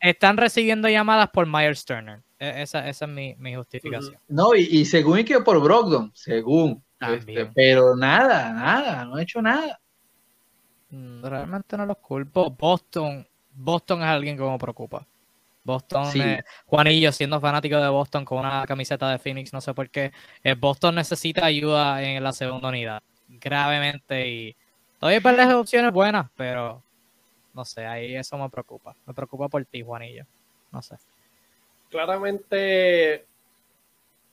están, 0.00 0.36
recibiendo 0.36 0.88
llamadas 0.88 1.30
por 1.30 1.46
Myers 1.46 1.84
Turner. 1.84 2.24
E, 2.40 2.62
esa, 2.62 2.88
esa 2.88 3.04
es 3.04 3.10
mi, 3.12 3.36
mi, 3.38 3.54
justificación. 3.54 4.16
No, 4.26 4.56
y, 4.56 4.62
y 4.62 4.84
según 4.84 5.22
que 5.22 5.38
por 5.38 5.62
Brogdon, 5.62 6.10
según. 6.12 6.82
Este, 6.98 7.46
pero 7.54 7.94
nada, 7.94 8.52
nada, 8.52 9.04
no 9.04 9.16
he 9.16 9.22
hecho 9.22 9.40
nada. 9.40 9.78
Mm, 10.90 11.22
realmente 11.22 11.76
no 11.76 11.86
los 11.86 11.98
culpo. 11.98 12.50
Boston, 12.50 13.24
Boston 13.52 14.00
es 14.00 14.08
alguien 14.08 14.36
que 14.36 14.42
me 14.42 14.58
preocupa. 14.58 15.06
Boston, 15.66 16.08
Juanillo, 16.66 17.12
siendo 17.12 17.40
fanático 17.40 17.76
de 17.76 17.88
Boston 17.88 18.24
con 18.24 18.38
una 18.38 18.64
camiseta 18.64 19.10
de 19.10 19.18
Phoenix, 19.18 19.52
no 19.52 19.60
sé 19.60 19.74
por 19.74 19.90
qué. 19.90 20.12
Eh, 20.42 20.54
Boston 20.54 20.94
necesita 20.94 21.44
ayuda 21.44 22.02
en 22.02 22.22
la 22.22 22.32
segunda 22.32 22.68
unidad, 22.68 23.02
gravemente. 23.28 24.28
Y 24.28 24.56
todavía 24.98 25.20
hay 25.22 25.36
las 25.36 25.54
opciones 25.54 25.92
buenas, 25.92 26.30
pero 26.36 26.82
no 27.52 27.64
sé, 27.64 27.84
ahí 27.84 28.14
eso 28.14 28.38
me 28.38 28.48
preocupa. 28.48 28.94
Me 29.06 29.12
preocupa 29.12 29.48
por 29.48 29.64
ti, 29.64 29.82
Juanillo. 29.82 30.24
No 30.72 30.80
sé. 30.80 30.96
Claramente, 31.90 33.26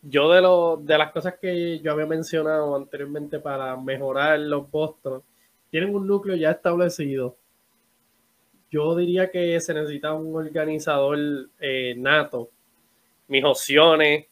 yo 0.04 0.32
de, 0.32 0.42
lo, 0.42 0.78
de 0.78 0.98
las 0.98 1.12
cosas 1.12 1.36
que 1.42 1.80
yo 1.80 1.92
había 1.92 2.06
mencionado 2.06 2.76
anteriormente 2.76 3.40
para 3.40 3.76
mejorar 3.76 4.40
los 4.40 4.70
Boston, 4.70 5.24
tienen 5.72 5.96
un 5.96 6.06
núcleo 6.06 6.36
ya 6.36 6.52
establecido 6.52 7.36
yo 8.74 8.96
diría 8.96 9.30
que 9.30 9.60
se 9.60 9.72
necesita 9.72 10.14
un 10.14 10.36
organizador 10.36 11.20
eh, 11.60 11.94
nato. 11.96 12.50
Mis 13.28 13.44
opciones, 13.44 14.26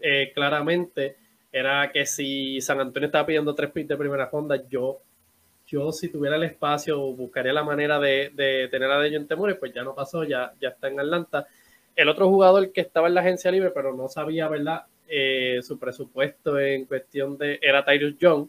eh, 0.00 0.32
claramente, 0.34 1.16
era 1.52 1.92
que 1.92 2.04
si 2.04 2.60
San 2.60 2.80
Antonio 2.80 3.06
estaba 3.06 3.24
pidiendo 3.24 3.54
tres 3.54 3.70
pits 3.70 3.90
de 3.90 3.96
primera 3.96 4.26
ronda, 4.26 4.60
yo, 4.68 5.00
yo 5.68 5.92
si 5.92 6.08
tuviera 6.08 6.34
el 6.34 6.42
espacio, 6.42 6.98
buscaría 7.12 7.52
la 7.52 7.62
manera 7.62 8.00
de, 8.00 8.32
tener 8.68 8.90
a 8.90 8.98
Dejon 8.98 9.28
Temores, 9.28 9.58
pues 9.58 9.72
ya 9.72 9.84
no 9.84 9.94
pasó, 9.94 10.24
ya, 10.24 10.52
ya 10.60 10.70
está 10.70 10.88
en 10.88 10.98
Atlanta. 10.98 11.46
El 11.94 12.08
otro 12.08 12.28
jugador 12.28 12.72
que 12.72 12.80
estaba 12.80 13.06
en 13.06 13.14
la 13.14 13.20
agencia 13.20 13.52
libre, 13.52 13.70
pero 13.70 13.94
no 13.94 14.08
sabía, 14.08 14.48
¿verdad? 14.48 14.86
Eh, 15.06 15.60
su 15.62 15.78
presupuesto 15.78 16.58
en 16.58 16.86
cuestión 16.86 17.38
de 17.38 17.60
era 17.62 17.84
Tyrus 17.84 18.18
Young. 18.18 18.48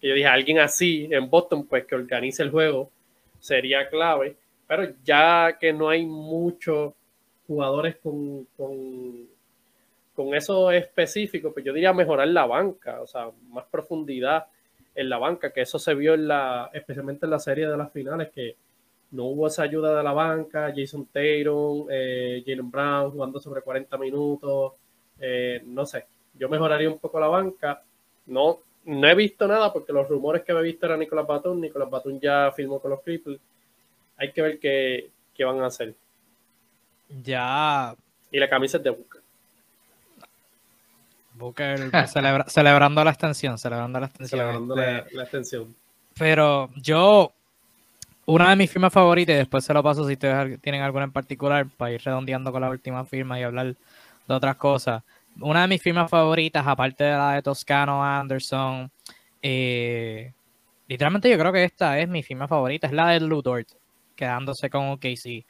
Y 0.00 0.08
yo 0.08 0.14
dije, 0.14 0.28
alguien 0.28 0.60
así 0.60 1.08
en 1.10 1.28
Boston, 1.28 1.66
pues 1.66 1.84
que 1.84 1.96
organice 1.96 2.44
el 2.44 2.52
juego, 2.52 2.92
sería 3.40 3.88
clave. 3.88 4.36
Pero 4.74 4.90
ya 5.04 5.58
que 5.60 5.70
no 5.70 5.90
hay 5.90 6.06
muchos 6.06 6.94
jugadores 7.46 7.96
con, 7.96 8.46
con, 8.56 10.34
eso 10.34 10.70
específico, 10.70 11.52
pues 11.52 11.62
yo 11.62 11.74
diría 11.74 11.92
mejorar 11.92 12.28
la 12.28 12.46
banca, 12.46 13.02
o 13.02 13.06
sea, 13.06 13.28
más 13.50 13.66
profundidad 13.70 14.46
en 14.94 15.10
la 15.10 15.18
banca, 15.18 15.52
que 15.52 15.60
eso 15.60 15.78
se 15.78 15.92
vio 15.92 16.14
en 16.14 16.26
la, 16.26 16.70
especialmente 16.72 17.26
en 17.26 17.32
la 17.32 17.38
serie 17.38 17.68
de 17.68 17.76
las 17.76 17.92
finales, 17.92 18.30
que 18.30 18.56
no 19.10 19.24
hubo 19.24 19.48
esa 19.48 19.64
ayuda 19.64 19.94
de 19.94 20.02
la 20.02 20.14
banca, 20.14 20.72
Jason 20.74 21.06
Taylor, 21.12 21.88
eh, 21.90 22.42
Jalen 22.46 22.70
Brown 22.70 23.10
jugando 23.10 23.40
sobre 23.40 23.60
40 23.60 23.98
minutos, 23.98 24.72
eh, 25.20 25.60
no 25.66 25.84
sé, 25.84 26.06
yo 26.32 26.48
mejoraría 26.48 26.88
un 26.88 26.98
poco 26.98 27.20
la 27.20 27.26
banca, 27.28 27.82
no, 28.24 28.60
no 28.86 29.06
he 29.06 29.14
visto 29.14 29.46
nada 29.46 29.70
porque 29.70 29.92
los 29.92 30.08
rumores 30.08 30.44
que 30.44 30.54
me 30.54 30.60
he 30.60 30.62
visto 30.62 30.86
era 30.86 30.96
Nicolás 30.96 31.26
Batum, 31.26 31.60
Nicolás 31.60 31.90
Batum 31.90 32.18
ya 32.18 32.50
firmó 32.56 32.80
con 32.80 32.92
los 32.92 33.02
Clippers, 33.02 33.38
hay 34.16 34.32
que 34.32 34.42
ver 34.42 34.58
qué, 34.58 35.10
van 35.44 35.60
a 35.60 35.66
hacer. 35.66 35.94
Ya. 37.22 37.94
Y 38.30 38.38
la 38.38 38.48
camisa 38.48 38.76
es 38.76 38.84
de 38.84 38.90
Booker. 38.90 39.20
Booker 41.34 41.90
celebrando 42.46 43.04
la 43.04 43.10
extensión, 43.10 43.58
celebrando 43.58 43.98
la 43.98 44.06
extensión. 44.06 44.40
Celebrando 44.40 44.76
la, 44.76 44.98
este, 44.98 45.20
extensión. 45.20 45.74
Pero 46.16 46.70
yo, 46.76 47.32
una 48.26 48.50
de 48.50 48.56
mis 48.56 48.70
firmas 48.70 48.92
favoritas, 48.92 49.34
y 49.34 49.38
después 49.38 49.64
se 49.64 49.74
lo 49.74 49.82
paso 49.82 50.06
si 50.06 50.12
ustedes 50.12 50.60
tienen 50.60 50.82
alguna 50.82 51.04
en 51.04 51.12
particular, 51.12 51.66
para 51.76 51.92
ir 51.92 52.00
redondeando 52.02 52.52
con 52.52 52.60
la 52.60 52.70
última 52.70 53.04
firma 53.04 53.40
y 53.40 53.42
hablar 53.42 53.74
de 54.28 54.34
otras 54.34 54.56
cosas. 54.56 55.02
Una 55.40 55.62
de 55.62 55.68
mis 55.68 55.82
firmas 55.82 56.10
favoritas, 56.10 56.64
aparte 56.66 57.04
de 57.04 57.12
la 57.12 57.32
de 57.32 57.42
Toscano 57.42 58.04
Anderson, 58.04 58.90
eh, 59.40 60.32
literalmente 60.86 61.28
yo 61.28 61.38
creo 61.38 61.52
que 61.52 61.64
esta 61.64 61.98
es 61.98 62.08
mi 62.08 62.22
firma 62.22 62.46
favorita, 62.46 62.86
es 62.86 62.92
la 62.92 63.08
de 63.08 63.20
Ludort 63.20 63.81
quedándose 64.22 64.70
con 64.70 64.90
OKC. 64.90 65.44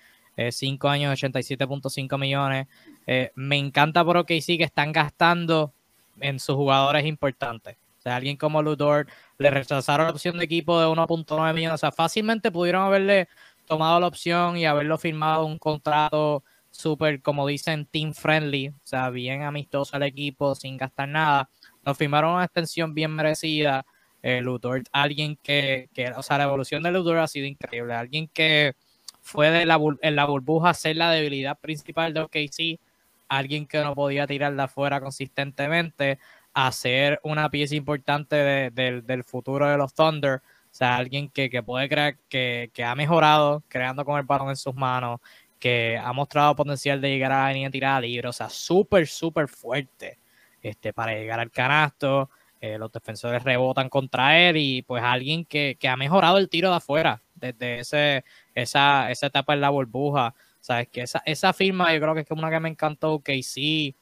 5 0.51 0.89
eh, 0.89 0.91
años, 0.91 1.23
87.5 1.23 2.19
millones. 2.19 2.67
Eh, 3.07 3.31
me 3.35 3.59
encanta 3.59 4.03
por 4.03 4.17
OKC 4.17 4.57
que 4.57 4.65
están 4.65 4.93
gastando 4.93 5.75
en 6.21 6.41
sus 6.41 6.57
jugadores 6.57 7.05
importantes. 7.05 7.77
O 7.99 8.03
sea, 8.03 8.17
alguien 8.17 8.39
como 8.39 8.63
Ludor 8.63 9.09
le 9.37 9.51
rechazaron 9.51 10.07
la 10.07 10.13
opción 10.13 10.39
de 10.39 10.45
equipo 10.45 10.81
de 10.81 10.87
1.9 10.87 11.53
millones. 11.53 11.75
O 11.75 11.79
sea, 11.79 11.93
fácilmente 11.93 12.51
pudieron 12.51 12.83
haberle 12.83 13.29
tomado 13.67 14.01
la 14.01 14.07
opción 14.07 14.57
y 14.57 14.65
haberlo 14.65 14.97
firmado 14.97 15.45
un 15.45 15.59
contrato 15.59 16.43
súper, 16.71 17.21
como 17.21 17.47
dicen, 17.47 17.85
team 17.85 18.15
friendly. 18.15 18.69
O 18.69 18.75
sea, 18.85 19.11
bien 19.11 19.43
amistoso 19.43 19.97
al 19.97 20.05
equipo, 20.05 20.55
sin 20.55 20.79
gastar 20.79 21.11
nada. 21.11 21.51
Nos 21.85 21.99
firmaron 21.99 22.33
una 22.37 22.45
extensión 22.45 22.95
bien 22.95 23.11
merecida 23.11 23.85
eh, 24.23 24.41
Luthor, 24.41 24.83
alguien 24.93 25.37
que, 25.43 25.89
o 26.17 26.23
sea, 26.23 26.39
la 26.39 26.45
evolución 26.45 26.83
de 26.83 26.93
Luthor 26.93 27.19
ha 27.19 27.27
sido 27.27 27.47
increíble, 27.47 27.95
alguien 27.95 28.29
que 28.29 28.75
fue 29.21 29.51
de 29.51 29.67
la, 29.67 29.79
en 30.03 30.17
la 30.17 30.25
burbuja 30.25 30.75
ser 30.75 30.97
la 30.97 31.11
debilidad 31.11 31.59
principal 31.59 32.15
de 32.15 32.21
OKC, 32.21 32.81
alguien 33.29 33.67
que 33.67 33.83
no 33.83 33.95
podía 33.95 34.27
tirar 34.27 34.55
de 34.55 34.63
afuera 34.63 35.01
consistentemente, 35.01 36.19
a 36.55 36.71
ser 36.73 37.21
una 37.23 37.49
pieza 37.49 37.75
importante 37.75 38.37
del 38.71 39.25
futuro 39.25 39.69
de 39.69 39.77
los 39.77 39.95
Thunder, 39.95 40.43
o 40.73 40.75
sea, 40.75 40.97
alguien 40.97 41.29
que, 41.29 41.63
puede 41.63 41.89
crear, 41.89 42.17
que, 42.29 42.71
ha 42.85 42.95
mejorado 42.95 43.63
creando 43.69 44.05
con 44.05 44.19
el 44.19 44.25
balón 44.25 44.51
en 44.51 44.57
sus 44.57 44.75
manos, 44.75 45.21
que 45.59 45.99
ha 45.99 46.13
mostrado 46.13 46.57
potencial 46.57 47.01
de 47.01 47.11
llegar 47.11 47.33
a 47.33 47.45
la 47.45 47.53
línea 47.53 47.71
tirada 47.71 48.01
libre, 48.01 48.29
o 48.29 48.33
sea, 48.33 48.49
súper, 48.49 49.07
súper 49.07 49.49
fuerte 49.49 50.19
este, 50.63 50.93
para 50.93 51.13
llegar 51.13 51.41
al 51.41 51.51
canasto, 51.51 52.31
eh, 52.63 52.79
los 52.79 52.93
defensores 52.93 53.43
rebotan 53.43 53.89
contra 53.89 54.39
él 54.39 54.57
y 54.57 54.83
pues 54.83 55.03
alguien 55.03 55.45
que, 55.45 55.77
ha 55.83 55.97
mejorado 55.97 56.39
el 56.39 56.49
tiro 56.49 56.71
de 56.71 56.77
afuera 56.77 57.21
desde 57.35 57.81
ese, 57.81 58.25
esa, 58.55 59.11
esa 59.11 59.27
etapa 59.27 59.55
en 59.55 59.61
la 59.61 59.71
burbuja. 59.71 60.33
Sabes 60.61 60.87
que 60.87 61.01
esa, 61.03 61.21
esa 61.27 61.53
firma 61.53 61.93
yo 61.93 62.01
creo 62.01 62.15
que 62.15 62.21
es 62.21 62.31
una 62.31 62.51
que 62.51 62.61
me 62.61 62.69
encantó, 62.69 63.19
que 63.19 63.43
sí, 63.43 63.97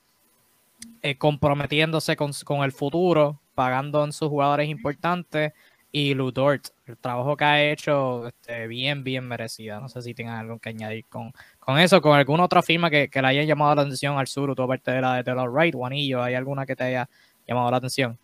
eh, 1.01 1.17
comprometiéndose 1.17 2.17
con, 2.17 2.35
el 2.63 2.73
futuro, 2.73 3.41
pagando 3.55 4.05
en 4.05 4.13
sus 4.13 4.29
jugadores 4.29 4.69
importantes 4.69 5.55
y 5.91 6.13
Ludort, 6.13 6.69
el 6.85 6.99
trabajo 6.99 7.39
que 7.39 7.45
ha 7.45 7.65
hecho 7.65 8.27
este, 8.29 8.67
bien, 8.67 9.03
bien 9.05 9.27
merecida. 9.27 9.81
No 9.81 9.89
sé 9.89 10.03
si 10.03 10.13
tienen 10.13 10.35
algo 10.35 10.59
que 10.59 10.69
añadir 10.69 11.07
con, 11.07 11.33
con 11.59 11.79
eso, 11.79 12.03
con 12.03 12.15
alguna 12.15 12.45
otra 12.45 12.61
firma 12.61 12.91
que, 12.91 13.09
que 13.09 13.23
le 13.23 13.29
haya 13.29 13.45
llamado 13.45 13.75
la 13.75 13.83
atención 13.83 14.19
al 14.19 14.27
sur, 14.27 14.55
tú 14.55 14.63
aparte 14.63 14.91
de 14.91 15.01
la 15.01 15.15
de 15.17 15.25
Taylor 15.25 15.51
Wright, 15.51 15.75
Juanillo, 15.75 16.23
¿hay 16.23 16.35
alguna 16.35 16.67
que 16.67 16.77
te 16.77 16.85
haya 16.85 17.09
llamado 17.47 17.71
la 17.71 17.79
atención? 17.79 18.19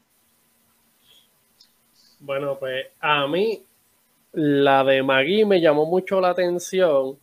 Bueno, 2.26 2.58
pues 2.58 2.86
a 2.98 3.28
mí 3.28 3.62
la 4.32 4.82
de 4.82 5.00
Magui 5.00 5.44
me 5.44 5.60
llamó 5.60 5.86
mucho 5.86 6.20
la 6.20 6.30
atención, 6.30 7.16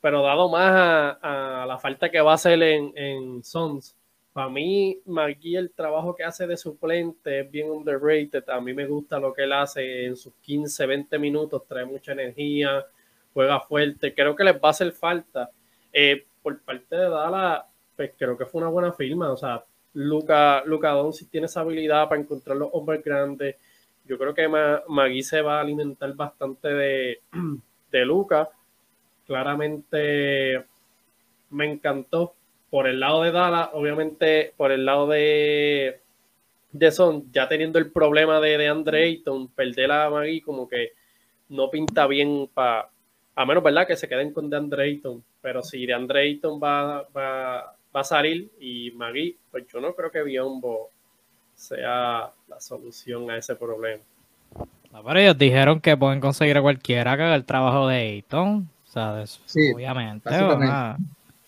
pero 0.00 0.22
dado 0.22 0.48
más 0.48 1.18
a, 1.20 1.66
la 1.68 1.78
falta 1.78 2.10
que 2.10 2.22
va 2.22 2.32
a 2.32 2.36
hacer 2.36 2.62
en, 2.62 2.90
en 2.96 3.44
Sons. 3.44 3.94
Para 4.32 4.48
mí, 4.48 4.98
Magui, 5.04 5.56
el 5.56 5.70
trabajo 5.72 6.16
que 6.16 6.24
hace 6.24 6.46
de 6.46 6.56
suplente 6.56 7.40
es 7.40 7.50
bien 7.50 7.70
underrated. 7.70 8.48
A 8.48 8.58
mí 8.58 8.72
me 8.72 8.86
gusta 8.86 9.20
lo 9.20 9.34
que 9.34 9.42
él 9.44 9.52
hace 9.52 10.06
en 10.06 10.16
sus 10.16 10.32
15, 10.40 10.86
20 10.86 11.18
minutos, 11.18 11.66
trae 11.68 11.84
mucha 11.84 12.12
energía, 12.12 12.86
juega 13.34 13.60
fuerte. 13.60 14.14
Creo 14.14 14.34
que 14.34 14.44
les 14.44 14.54
va 14.54 14.68
a 14.68 14.70
hacer 14.70 14.92
falta. 14.92 15.50
Eh, 15.92 16.24
por 16.42 16.58
parte 16.62 16.96
de 16.96 17.10
Dala, 17.10 17.66
pues 17.94 18.12
creo 18.16 18.38
que 18.38 18.46
fue 18.46 18.62
una 18.62 18.70
buena 18.70 18.92
firma. 18.92 19.30
O 19.30 19.36
sea, 19.36 19.62
Luca, 19.92 20.62
Luca 20.64 20.92
Doncic 20.92 21.28
tiene 21.28 21.48
esa 21.48 21.60
habilidad 21.60 22.08
para 22.08 22.22
encontrar 22.22 22.56
los 22.56 22.70
hombres 22.72 23.04
grandes 23.04 23.56
yo 24.08 24.18
creo 24.18 24.34
que 24.34 24.48
Magui 24.88 25.22
se 25.22 25.42
va 25.42 25.58
a 25.58 25.60
alimentar 25.60 26.12
bastante 26.14 26.68
de, 26.68 27.20
de 27.92 28.04
Luca. 28.04 28.48
Claramente 29.26 30.64
me 31.50 31.70
encantó. 31.70 32.34
Por 32.70 32.86
el 32.86 33.00
lado 33.00 33.22
de 33.22 33.32
Dala, 33.32 33.70
obviamente 33.72 34.52
por 34.54 34.72
el 34.72 34.84
lado 34.84 35.06
de, 35.06 36.02
de 36.70 36.90
Son, 36.90 37.32
ya 37.32 37.48
teniendo 37.48 37.78
el 37.78 37.90
problema 37.90 38.40
de, 38.40 38.58
de 38.58 38.68
Andre 38.68 39.04
Ayton, 39.04 39.48
perder 39.48 39.90
a 39.90 40.10
Magui 40.10 40.42
como 40.42 40.68
que 40.68 40.92
no 41.48 41.70
pinta 41.70 42.06
bien 42.06 42.46
para, 42.52 42.90
a 43.34 43.46
menos, 43.46 43.62
¿verdad? 43.62 43.86
Que 43.86 43.96
se 43.96 44.06
queden 44.06 44.34
con 44.34 44.50
DeAndre 44.50 44.84
Ayton. 44.84 45.24
Pero 45.40 45.62
si 45.62 45.86
DeAndre 45.86 46.20
Ayton 46.20 46.60
va, 46.62 47.08
va, 47.16 47.74
va 47.94 48.00
a 48.00 48.04
salir 48.04 48.50
y 48.60 48.90
Magui, 48.90 49.38
pues 49.50 49.66
yo 49.66 49.80
no 49.80 49.94
creo 49.94 50.10
que 50.10 50.22
Biombo 50.22 50.90
sea 51.58 52.30
la 52.46 52.60
solución 52.60 53.30
a 53.30 53.36
ese 53.36 53.56
problema. 53.56 54.02
pero 55.04 55.18
ellos 55.18 55.36
dijeron 55.36 55.80
que 55.80 55.96
pueden 55.96 56.20
conseguir 56.20 56.56
a 56.56 56.62
cualquiera 56.62 57.16
que 57.16 57.24
haga 57.24 57.34
el 57.34 57.44
trabajo 57.44 57.88
de 57.88 57.96
Ayton. 57.96 58.68
¿sabes? 58.88 59.40
Sí, 59.46 59.72
obviamente. 59.74 60.30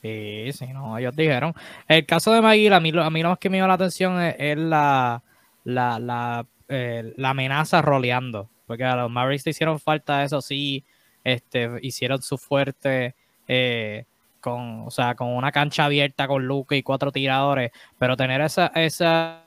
Sí, 0.02 0.52
sí, 0.52 0.66
no, 0.72 0.96
ellos 0.98 1.14
dijeron. 1.14 1.54
El 1.86 2.06
caso 2.06 2.32
de 2.32 2.40
Magui, 2.40 2.68
a 2.68 2.80
mí, 2.80 2.90
a 2.94 3.10
mí 3.10 3.22
lo 3.22 3.28
más 3.30 3.38
que 3.38 3.50
me 3.50 3.58
dio 3.58 3.66
la 3.66 3.74
atención 3.74 4.20
es, 4.20 4.56
la, 4.56 5.22
la, 5.64 5.98
la, 5.98 6.46
eh, 6.68 7.12
la, 7.16 7.30
amenaza 7.30 7.82
roleando. 7.82 8.48
Porque 8.66 8.84
a 8.84 8.96
los 8.96 9.10
Mavericks 9.10 9.44
te 9.44 9.50
hicieron 9.50 9.78
falta 9.78 10.24
eso, 10.24 10.40
sí, 10.40 10.84
este, 11.22 11.68
hicieron 11.82 12.22
su 12.22 12.38
fuerte 12.38 13.14
eh, 13.46 14.04
con, 14.40 14.86
o 14.86 14.90
sea, 14.90 15.14
con 15.14 15.28
una 15.28 15.52
cancha 15.52 15.84
abierta 15.84 16.28
con 16.28 16.46
Luke 16.46 16.76
y 16.76 16.82
cuatro 16.82 17.12
tiradores, 17.12 17.72
pero 17.98 18.16
tener 18.16 18.40
esa, 18.40 18.68
esa 18.68 19.44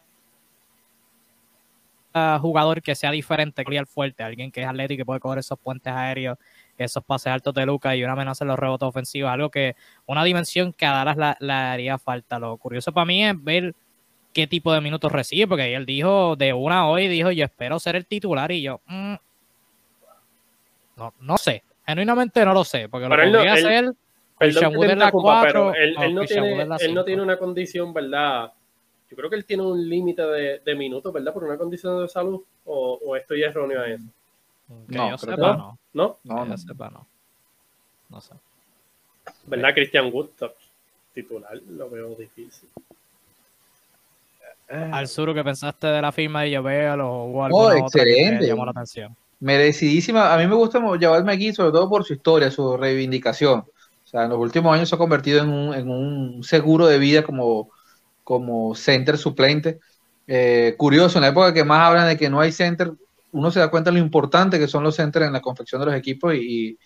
jugador 2.40 2.82
que 2.82 2.96
sea 2.96 3.12
diferente, 3.12 3.64
al 3.78 3.88
fuerte, 3.88 4.24
alguien 4.24 4.52
que 4.52 4.62
es 4.62 4.68
atlético 4.68 5.02
y 5.02 5.06
puede 5.06 5.20
coger 5.20 5.40
esos 5.40 5.58
puentes 5.58 5.92
aéreos, 5.92 6.38
esos 6.78 7.04
pases 7.04 7.28
altos 7.28 7.54
de 7.54 7.66
Luca 7.66 7.96
y 7.96 8.04
una 8.04 8.14
amenaza 8.14 8.44
en 8.44 8.50
los 8.50 8.60
rebotes 8.60 8.88
ofensivos, 8.88 9.32
algo 9.32 9.50
que, 9.50 9.76
una 10.06 10.24
dimensión 10.24 10.74
que 10.74 10.86
a 10.86 11.04
Dallas 11.04 11.38
la, 11.40 11.72
haría 11.72 11.98
falta. 11.98 12.40
Lo 12.40 12.58
curioso 12.58 12.92
para 12.92 13.06
mí 13.06 13.26
es 13.26 13.44
ver 13.44 13.74
qué 14.32 14.48
tipo 14.48 14.74
de 14.74 14.82
minutos 14.82 15.12
recibe, 15.12 15.48
porque 15.48 15.74
él 15.74 15.86
dijo 15.86 16.36
de 16.36 16.54
una 16.54 16.88
hoy, 16.88 17.08
dijo 17.08 17.32
yo 17.32 17.46
espero 17.46 17.80
ser 17.80 17.96
el 17.96 18.06
titular 18.06 18.52
y 18.52 18.62
yo, 18.62 18.82
mm, 18.86 19.16
no, 20.98 21.14
no 21.20 21.38
sé, 21.38 21.64
genuinamente 21.86 22.46
no 22.46 22.54
lo 22.54 22.64
sé, 22.64 22.90
porque 22.90 23.08
lo 23.08 23.16
podría 23.16 23.54
hacer. 23.54 23.94
él, 25.74 26.14
no 26.14 26.26
tiene, 26.26 26.68
él 26.80 26.94
no 26.94 27.04
tiene 27.04 27.22
una 27.22 27.38
condición, 27.38 27.94
¿verdad? 27.94 28.52
Yo 29.14 29.18
creo 29.18 29.30
que 29.30 29.36
él 29.36 29.46
tiene 29.46 29.62
un 29.62 29.88
límite 29.88 30.24
de, 30.24 30.76
minutos, 30.76 31.14
¿verdad? 31.14 31.32
Por 31.32 31.44
una 31.44 31.56
condición 31.56 32.02
de 32.02 32.08
salud, 32.08 32.42
o, 32.66 33.16
estoy 33.16 33.44
erróneo 33.44 33.80
a 33.80 33.88
eso. 33.88 34.06
Que 34.90 34.98
no, 34.98 35.12
yo 35.12 35.18
sepa, 35.20 35.56
no. 35.56 35.78
¿No? 35.94 36.18
No, 36.24 36.46
no. 36.46 36.58
sepa, 36.58 36.90
no. 36.90 37.06
No 38.10 38.22
sé. 38.22 38.34
¿Verdad? 39.46 39.76
Cristian 39.76 40.10
Gustav, 40.10 40.54
titular, 41.14 41.56
lo 41.70 41.92
veo 41.92 42.16
difícil. 42.16 42.70
Eh. 44.68 44.90
Al 44.92 45.08
sur, 45.08 45.32
¿qué 45.32 45.44
pensaste 45.44 45.86
de 45.86 46.02
la 46.02 46.12
firma 46.12 46.42
de 46.42 46.52
Llobel 46.52 47.02
o 47.02 47.44
algo 47.44 47.58
oh, 47.60 47.72
excelente. 47.72 48.40
que 48.40 48.48
llamó 48.48 48.66
la 48.66 48.72
atención? 48.72 49.16
Merecidísima. 49.40 50.34
A 50.34 50.38
mí 50.40 50.48
me 50.48 50.56
gusta 50.56 50.80
llevarme 50.98 51.34
aquí, 51.34 51.54
sobre 51.54 51.72
todo 51.72 51.88
por 51.88 52.04
su 52.04 52.14
historia, 52.14 52.50
su 52.50 52.78
reivindicación. 52.78 53.60
O 53.60 54.08
sea, 54.08 54.24
en 54.24 54.30
los 54.30 54.40
últimos 54.40 54.74
años 54.74 54.90
se 54.90 54.96
ha 54.96 54.98
convertido 54.98 55.44
en 55.44 55.50
un, 55.50 55.76
en 55.76 55.88
un 55.88 56.44
seguro 56.44 56.88
de 56.88 56.98
vida 56.98 57.24
como 57.24 57.70
como 58.24 58.76
center 58.76 59.18
suplente. 59.18 59.80
Eh, 60.28 60.76
curioso, 60.78 61.18
en 61.18 61.24
la 61.24 61.30
época 61.30 61.54
que 61.54 61.64
más 61.64 61.88
hablan 61.88 62.08
de 62.08 62.18
que 62.18 62.30
no 62.30 62.40
hay 62.40 62.52
center, 62.52 62.92
uno 63.32 63.52
se 63.52 63.60
da 63.60 63.70
cuenta 63.70 63.90
de 63.92 63.98
lo 63.98 64.04
importante 64.04 64.60
que 64.60 64.68
son 64.68 64.84
los 64.84 64.96
centers 64.96 65.26
en 65.26 65.34
la 65.34 65.42
confección 65.42 65.82
de 65.82 65.88
los 65.88 65.96
equipos 65.96 66.34
y, 66.36 66.78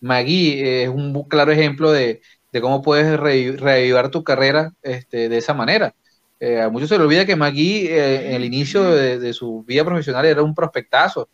Magui 0.00 0.60
es 0.60 0.88
un 0.90 1.24
claro 1.28 1.50
ejemplo 1.50 1.90
de, 1.90 2.20
cómo 2.60 2.82
puedes 2.82 3.18
reavivar 3.18 4.10
tu 4.10 4.22
carrera 4.22 4.72
este, 4.82 5.30
de 5.30 5.38
esa 5.38 5.54
manera. 5.54 5.94
Eh, 6.38 6.60
a 6.60 6.68
muchos 6.68 6.90
se 6.90 6.98
le 6.98 7.04
olvida 7.04 7.24
que 7.24 7.36
Magui 7.36 7.86
eh, 7.86 8.28
en 8.28 8.34
el 8.34 8.44
inicio 8.44 8.84
de, 8.84 9.32
su 9.32 9.64
vida 9.64 9.82
profesional 9.82 10.26
era 10.26 10.42
un 10.42 10.54
prospectazo, 10.54 11.30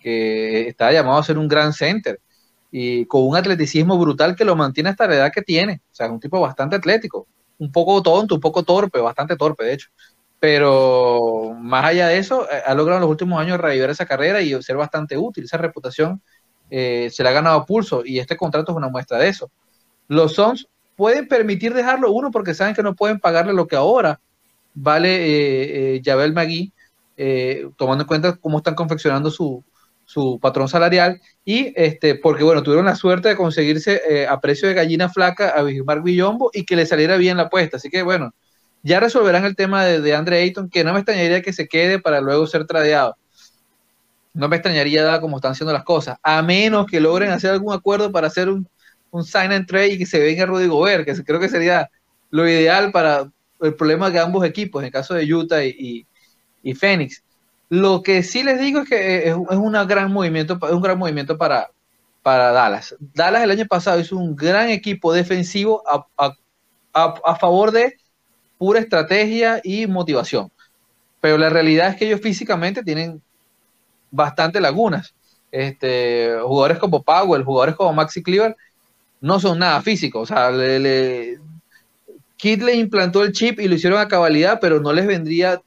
que 0.00 0.68
estaba 0.68 0.92
llamado 0.92 1.18
a 1.18 1.24
ser 1.24 1.36
un 1.38 1.48
gran 1.48 1.72
center 1.74 2.18
y 2.70 3.04
con 3.06 3.26
un 3.26 3.36
atleticismo 3.36 3.98
brutal 3.98 4.34
que 4.34 4.44
lo 4.44 4.56
mantiene 4.56 4.90
hasta 4.90 5.06
la 5.06 5.16
edad 5.16 5.32
que 5.32 5.42
tiene. 5.42 5.82
O 5.92 5.94
sea, 5.94 6.06
es 6.06 6.12
un 6.12 6.20
tipo 6.20 6.40
bastante 6.40 6.76
atlético 6.76 7.26
un 7.58 7.72
poco 7.72 8.02
tonto, 8.02 8.34
un 8.34 8.40
poco 8.40 8.62
torpe, 8.62 9.00
bastante 9.00 9.36
torpe, 9.36 9.64
de 9.64 9.74
hecho. 9.74 9.88
Pero 10.40 11.54
más 11.58 11.84
allá 11.86 12.08
de 12.08 12.18
eso, 12.18 12.48
eh, 12.50 12.62
ha 12.66 12.74
logrado 12.74 12.98
en 12.98 13.02
los 13.02 13.10
últimos 13.10 13.40
años 13.40 13.58
revivir 13.58 13.88
esa 13.88 14.06
carrera 14.06 14.42
y 14.42 14.60
ser 14.62 14.76
bastante 14.76 15.16
útil. 15.16 15.44
Esa 15.44 15.56
reputación 15.56 16.20
eh, 16.70 17.08
se 17.10 17.22
le 17.22 17.28
ha 17.28 17.32
ganado 17.32 17.56
a 17.56 17.66
pulso 17.66 18.02
y 18.04 18.18
este 18.18 18.36
contrato 18.36 18.72
es 18.72 18.76
una 18.76 18.88
muestra 18.88 19.18
de 19.18 19.28
eso. 19.28 19.50
Los 20.08 20.34
Sons 20.34 20.68
pueden 20.96 21.28
permitir 21.28 21.72
dejarlo 21.72 22.12
uno 22.12 22.30
porque 22.30 22.54
saben 22.54 22.74
que 22.74 22.82
no 22.82 22.94
pueden 22.94 23.20
pagarle 23.20 23.54
lo 23.54 23.66
que 23.66 23.76
ahora 23.76 24.20
vale 24.74 25.96
eh, 25.96 26.02
Javel 26.04 26.34
Magui, 26.34 26.72
tomando 27.76 28.02
en 28.02 28.08
cuenta 28.08 28.36
cómo 28.36 28.58
están 28.58 28.74
confeccionando 28.74 29.30
su, 29.30 29.64
su 30.06 30.38
patrón 30.40 30.68
salarial 30.68 31.20
y 31.44 31.72
este 31.76 32.14
porque 32.14 32.44
bueno 32.44 32.62
tuvieron 32.62 32.86
la 32.86 32.96
suerte 32.96 33.28
de 33.28 33.36
conseguirse 33.36 34.00
eh, 34.08 34.26
a 34.26 34.40
precio 34.40 34.68
de 34.68 34.74
gallina 34.74 35.08
flaca 35.08 35.50
a 35.50 35.62
Bismarck 35.62 36.02
Villombo 36.02 36.50
y 36.52 36.64
que 36.64 36.76
le 36.76 36.86
saliera 36.86 37.16
bien 37.16 37.36
la 37.36 37.44
apuesta. 37.44 37.78
Así 37.78 37.90
que 37.90 38.02
bueno 38.02 38.34
ya 38.82 39.00
resolverán 39.00 39.44
el 39.44 39.56
tema 39.56 39.84
de, 39.84 40.00
de 40.00 40.14
Andre 40.14 40.42
Ayton 40.42 40.68
que 40.68 40.84
no 40.84 40.92
me 40.92 41.00
extrañaría 41.00 41.42
que 41.42 41.52
se 41.52 41.66
quede 41.68 41.98
para 41.98 42.20
luego 42.20 42.46
ser 42.46 42.66
tradeado. 42.66 43.16
No 44.34 44.48
me 44.48 44.56
extrañaría 44.56 45.04
dada 45.04 45.20
como 45.20 45.36
están 45.36 45.52
haciendo 45.52 45.72
las 45.72 45.84
cosas 45.84 46.18
a 46.22 46.42
menos 46.42 46.86
que 46.86 47.00
logren 47.00 47.30
hacer 47.30 47.50
algún 47.50 47.72
acuerdo 47.72 48.12
para 48.12 48.26
hacer 48.26 48.48
un, 48.48 48.68
un 49.10 49.24
sign 49.24 49.52
and 49.52 49.66
trade 49.66 49.94
y 49.94 49.98
que 49.98 50.06
se 50.06 50.18
venga 50.18 50.44
Rudy 50.44 50.66
Gobert 50.66 51.04
que 51.04 51.14
creo 51.24 51.40
que 51.40 51.48
sería 51.48 51.88
lo 52.30 52.48
ideal 52.48 52.92
para 52.92 53.30
el 53.60 53.74
problema 53.74 54.10
de 54.10 54.18
ambos 54.18 54.44
equipos 54.44 54.82
en 54.82 54.86
el 54.86 54.92
caso 54.92 55.14
de 55.14 55.32
Utah 55.32 55.64
y, 55.64 55.74
y, 55.78 56.06
y 56.62 56.74
Phoenix 56.74 57.23
lo 57.74 58.02
que 58.02 58.22
sí 58.22 58.44
les 58.44 58.60
digo 58.60 58.80
es 58.80 58.88
que 58.88 59.28
es, 59.28 59.34
un 59.34 59.72
gran 59.86 60.12
movimiento, 60.12 60.58
un 60.70 60.80
gran 60.80 60.96
movimiento 60.96 61.36
para, 61.36 61.70
para 62.22 62.52
Dallas. 62.52 62.94
Dallas 63.00 63.42
el 63.42 63.50
año 63.50 63.66
pasado 63.66 63.98
hizo 63.98 64.16
un 64.16 64.36
gran 64.36 64.68
equipo 64.68 65.12
defensivo 65.12 65.82
a, 66.14 67.34
favor 67.34 67.72
de 67.72 67.96
pura 68.58 68.78
estrategia 68.78 69.60
y 69.64 69.88
motivación. 69.88 70.52
Pero 71.20 71.36
la 71.36 71.50
realidad 71.50 71.88
es 71.88 71.96
que 71.96 72.06
ellos 72.06 72.20
físicamente 72.20 72.84
tienen 72.84 73.20
bastante 74.10 74.60
lagunas. 74.60 75.12
Este, 75.50 76.36
jugadores 76.44 76.78
como 76.78 77.02
Powell, 77.02 77.42
jugadores 77.42 77.74
como 77.74 77.92
Maxi 77.92 78.22
Cleaver, 78.22 78.56
no 79.20 79.40
son 79.40 79.58
nada 79.58 79.82
físicos. 79.82 80.30
O 80.30 80.32
sea, 80.32 80.52
le, 80.52 81.40
Kid 82.36 82.62
le 82.62 82.76
implantó 82.76 83.24
el 83.24 83.32
chip 83.32 83.58
y 83.58 83.66
lo 83.66 83.74
hicieron 83.74 83.98
a 83.98 84.06
cabalidad, 84.06 84.58
pero 84.60 84.80
no 84.80 84.92
les 84.92 85.06
vendría 85.06 85.60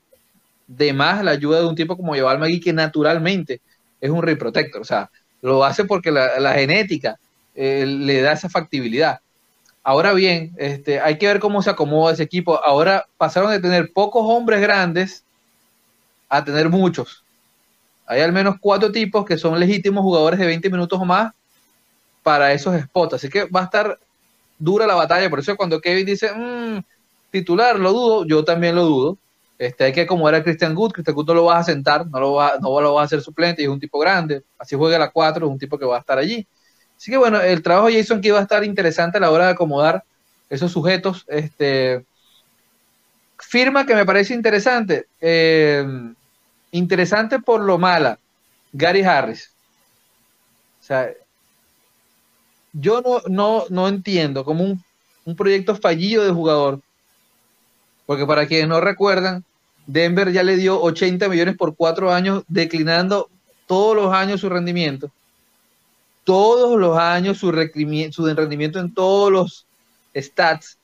de 0.68 0.94
más 0.94 1.24
la 1.24 1.32
ayuda 1.32 1.60
de 1.60 1.66
un 1.66 1.76
tipo 1.76 1.98
como 1.98 2.16
Yoval 2.16 2.40
Magui, 2.40 2.60
que 2.60 2.74
naturalmente 2.74 3.62
es 4.00 4.10
un 4.10 4.22
ring 4.22 4.38
protector. 4.38 4.82
O 4.82 4.86
sea, 4.86 5.10
lo 5.42 5.64
hace 5.64 5.86
porque 5.86 6.12
la, 6.12 6.54
genética 6.54 7.18
eh, 7.56 7.86
le 7.86 8.22
da 8.22 8.34
esa 8.34 8.50
factibilidad. 8.50 9.20
Ahora 9.84 10.14
bien, 10.14 10.54
este, 10.58 11.00
hay 11.00 11.18
que 11.18 11.28
ver 11.28 11.40
cómo 11.40 11.62
se 11.62 11.70
acomoda 11.70 12.14
ese 12.14 12.24
equipo. 12.24 12.60
Ahora 12.64 13.08
pasaron 13.18 13.52
de 13.52 13.62
tener 13.62 13.94
pocos 13.94 14.24
hombres 14.26 14.60
grandes 14.60 15.24
a 16.28 16.44
tener 16.44 16.70
muchos. 16.70 17.24
Hay 18.06 18.22
al 18.22 18.34
menos 18.34 18.56
cuatro 18.60 18.92
tipos 18.92 19.26
que 19.26 19.38
son 19.38 19.60
legítimos 19.60 20.02
jugadores 20.02 20.40
de 20.40 20.46
20 20.46 20.70
minutos 20.70 21.00
o 21.00 21.06
más 21.06 21.34
para 22.22 22.52
esos 22.52 22.80
spots. 22.82 23.14
Así 23.14 23.30
que 23.30 23.46
va 23.46 23.62
a 23.62 23.64
estar 23.64 24.00
dura 24.60 24.86
la 24.88 24.96
batalla. 24.96 25.30
Por 25.30 25.40
eso 25.40 25.56
cuando 25.56 25.80
Kevin 25.80 26.06
dice, 26.06 26.32
mm, 26.34 26.80
titular, 27.32 27.80
lo 27.80 27.94
dudo, 27.94 28.26
yo 28.26 28.44
también 28.44 28.76
lo 28.76 28.84
dudo. 28.84 29.18
Este, 29.58 29.86
hay 29.86 29.94
que 29.94 30.02
acomodar 30.02 30.36
a 30.36 30.44
Christian 30.44 30.76
Good, 30.76 30.92
Christian 30.92 31.16
Good 31.16 31.28
no 31.28 31.34
lo 31.34 31.46
vas 31.46 31.62
a 31.62 31.72
sentar, 31.72 32.06
no 32.08 32.20
lo, 32.20 32.34
va, 32.34 32.58
no 32.62 32.80
lo 32.80 32.94
vas 32.94 33.04
a 33.04 33.06
hacer 33.06 33.22
suplente, 33.22 33.64
es 33.64 33.70
un 33.70 33.80
tipo 33.80 33.98
grande, 33.98 34.44
así 34.60 34.76
juega 34.76 35.00
la 35.00 35.10
4, 35.10 35.46
es 35.46 35.52
un 35.52 35.58
tipo 35.58 35.80
que 35.80 35.86
va 35.86 35.98
a 35.98 36.00
estar 36.00 36.18
allí. 36.20 36.46
Así 36.96 37.12
que 37.12 37.18
bueno, 37.18 37.42
el 37.42 37.62
trabajo 37.62 37.88
de 37.88 37.98
Jason 37.98 38.22
que 38.22 38.32
va 38.32 38.40
a 38.40 38.44
estar 38.44 38.64
interesante 38.64 39.18
a 39.18 39.22
la 39.22 39.32
hora 39.32 39.46
de 39.46 39.52
acomodar 39.52 40.04
esos 40.50 40.72
sujetos. 40.72 41.26
Este, 41.28 42.06
firma 43.38 43.86
que 43.86 43.96
me 43.96 44.06
parece 44.06 44.34
interesante. 44.34 45.08
Eh, 45.22 45.86
interesante 46.72 47.40
por 47.40 47.62
lo 47.62 47.78
mala. 47.78 48.20
Gary 48.74 49.04
Harris. 49.04 49.52
O 50.82 50.84
sea, 50.84 51.12
yo 52.74 53.02
no, 53.02 53.22
no, 53.28 53.66
no 53.70 53.88
entiendo 53.88 54.44
como 54.44 54.78
un 55.26 55.36
proyecto 55.36 55.76
fallido 55.76 56.24
de 56.24 56.32
jugador. 56.32 56.82
Porque 58.06 58.26
para 58.26 58.48
quienes 58.48 58.70
no 58.70 58.80
recuerdan, 58.80 59.44
Denver 59.88 60.32
ya 60.34 60.44
le 60.44 60.58
dio 60.58 60.80
80 60.80 61.30
millones 61.30 61.56
por 61.56 61.76
cuatro 61.76 62.14
años, 62.14 62.44
declinando 62.48 63.30
todos 63.66 63.96
los 63.96 64.14
años 64.14 64.42
su 64.42 64.50
rendimiento. 64.50 65.10
Todos 66.26 66.78
los 66.78 66.98
años 66.98 67.38
su, 67.38 67.48
su 68.12 68.36
rendimiento 68.36 68.80
en 68.80 68.94
todos 68.94 69.32
los 69.32 69.66
stats. 70.14 70.78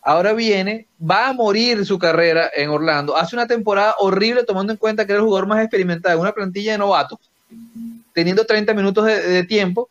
Ahora 0.00 0.32
viene, 0.32 0.86
va 0.98 1.28
a 1.28 1.32
morir 1.32 1.84
su 1.84 1.98
carrera 1.98 2.50
en 2.54 2.70
Orlando. 2.70 3.16
Hace 3.16 3.34
una 3.34 3.48
temporada 3.48 3.96
horrible 3.98 4.44
tomando 4.44 4.72
en 4.72 4.78
cuenta 4.78 5.04
que 5.04 5.12
era 5.12 5.20
el 5.20 5.26
jugador 5.26 5.48
más 5.48 5.60
experimentado 5.60 6.14
en 6.14 6.20
una 6.20 6.32
plantilla 6.32 6.72
de 6.72 6.78
novatos, 6.78 7.18
teniendo 8.14 8.46
30 8.46 8.72
minutos 8.74 9.04
de, 9.06 9.42
tiempo. 9.44 9.90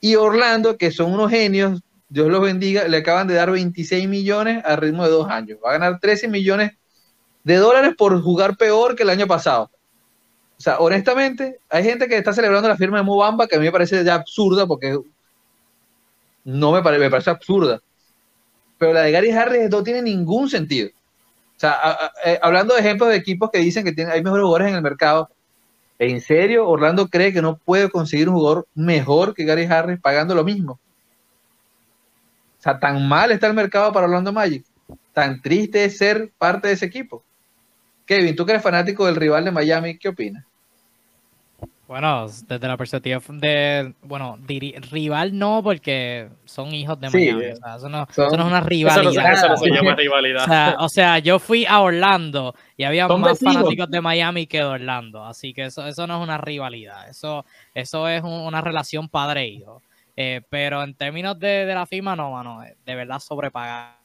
Y 0.00 0.14
Orlando, 0.14 0.76
que 0.76 0.92
son 0.92 1.12
unos 1.12 1.30
genios, 1.30 1.80
Dios 2.08 2.28
los 2.28 2.40
bendiga, 2.40 2.86
le 2.86 2.98
acaban 2.98 3.26
de 3.26 3.34
dar 3.34 3.50
26 3.50 4.08
millones 4.08 4.64
a 4.64 4.76
ritmo 4.76 5.04
de 5.04 5.10
dos 5.10 5.28
años. 5.28 5.58
Va 5.62 5.70
a 5.70 5.72
ganar 5.72 5.98
13 6.00 6.28
millones 6.28 6.72
de 7.44 7.56
dólares 7.56 7.94
por 7.96 8.20
jugar 8.22 8.56
peor 8.56 8.96
que 8.96 9.02
el 9.02 9.10
año 9.10 9.26
pasado. 9.26 9.70
O 10.58 10.60
sea, 10.60 10.78
honestamente, 10.78 11.60
hay 11.68 11.84
gente 11.84 12.08
que 12.08 12.16
está 12.16 12.32
celebrando 12.32 12.68
la 12.68 12.76
firma 12.76 12.98
de 12.98 13.04
Mubamba 13.04 13.46
que 13.46 13.56
a 13.56 13.58
mí 13.58 13.66
me 13.66 13.72
parece 13.72 14.02
ya 14.04 14.14
absurda 14.14 14.66
porque 14.66 14.98
no 16.44 16.72
me, 16.72 16.82
parece, 16.82 17.00
me 17.00 17.10
parece 17.10 17.30
absurda. 17.30 17.80
Pero 18.76 18.92
la 18.92 19.02
de 19.02 19.12
Gary 19.12 19.30
Harris 19.30 19.70
no 19.70 19.82
tiene 19.82 20.02
ningún 20.02 20.50
sentido. 20.50 20.90
O 21.56 21.60
sea, 21.60 22.12
eh, 22.24 22.38
hablando 22.42 22.74
de 22.74 22.80
ejemplos 22.80 23.08
de 23.10 23.16
equipos 23.16 23.50
que 23.52 23.58
dicen 23.58 23.84
que 23.84 23.92
tienen, 23.92 24.12
hay 24.12 24.22
mejores 24.22 24.42
jugadores 24.42 24.68
en 24.68 24.76
el 24.76 24.82
mercado, 24.82 25.28
¿en 25.98 26.20
serio 26.20 26.68
Orlando 26.68 27.08
cree 27.08 27.32
que 27.32 27.42
no 27.42 27.56
puede 27.56 27.90
conseguir 27.90 28.28
un 28.28 28.36
jugador 28.36 28.66
mejor 28.74 29.34
que 29.34 29.44
Gary 29.44 29.64
Harris 29.64 30.00
pagando 30.00 30.34
lo 30.34 30.44
mismo? 30.44 30.72
O 32.58 32.62
sea, 32.62 32.78
tan 32.78 33.08
mal 33.08 33.30
está 33.30 33.46
el 33.46 33.54
mercado 33.54 33.92
para 33.92 34.06
Orlando 34.06 34.32
Magic. 34.32 34.64
Tan 35.12 35.40
triste 35.40 35.84
es 35.84 35.98
ser 35.98 36.32
parte 36.38 36.68
de 36.68 36.74
ese 36.74 36.86
equipo. 36.86 37.24
Kevin, 38.08 38.34
tú 38.34 38.46
que 38.46 38.52
eres 38.52 38.62
fanático 38.62 39.04
del 39.04 39.16
rival 39.16 39.44
de 39.44 39.50
Miami, 39.50 39.98
¿qué 39.98 40.08
opinas? 40.08 40.42
Bueno, 41.86 42.26
desde 42.26 42.68
la 42.68 42.76
perspectiva 42.78 43.20
de, 43.28 43.94
bueno, 44.02 44.38
rival 44.90 45.38
no, 45.38 45.62
porque 45.62 46.28
son 46.46 46.74
hijos 46.74 46.98
de 47.00 47.10
Miami. 47.10 47.46
o 47.46 47.56
sea, 47.56 47.76
eso, 47.76 47.88
no, 47.88 48.06
es 48.10 48.18
una 48.18 48.60
rivalidad. 48.60 49.32
Eso 49.32 49.48
no, 49.48 49.56
se 49.56 49.70
llama 49.70 49.94
rivalidad. 49.94 50.76
O 50.80 50.88
sea, 50.88 51.18
yo 51.18 51.38
fui 51.38 51.66
a 51.66 51.80
Orlando 51.80 52.54
y 52.78 52.84
había 52.84 53.08
más 53.08 53.38
fanáticos 53.38 53.90
de 53.90 54.00
Miami 54.00 54.46
que 54.46 54.58
de 54.58 54.64
Orlando. 54.64 55.24
Así 55.24 55.52
que 55.52 55.66
eso, 55.66 55.86
eso 55.86 56.06
no 56.06 56.18
es 56.18 56.22
una 56.22 56.38
rivalidad. 56.38 57.08
Eso, 57.08 57.44
eso 57.74 58.08
es 58.08 58.22
una 58.22 58.60
relación 58.62 59.08
padre-hijo. 59.08 59.82
Eh, 60.16 60.40
pero 60.48 60.82
en 60.82 60.94
términos 60.94 61.38
de, 61.38 61.64
de 61.66 61.74
la 61.74 61.86
firma, 61.86 62.16
no, 62.16 62.32
mano. 62.32 62.62
De 62.84 62.94
verdad 62.94 63.18
sobrepagaron 63.18 63.96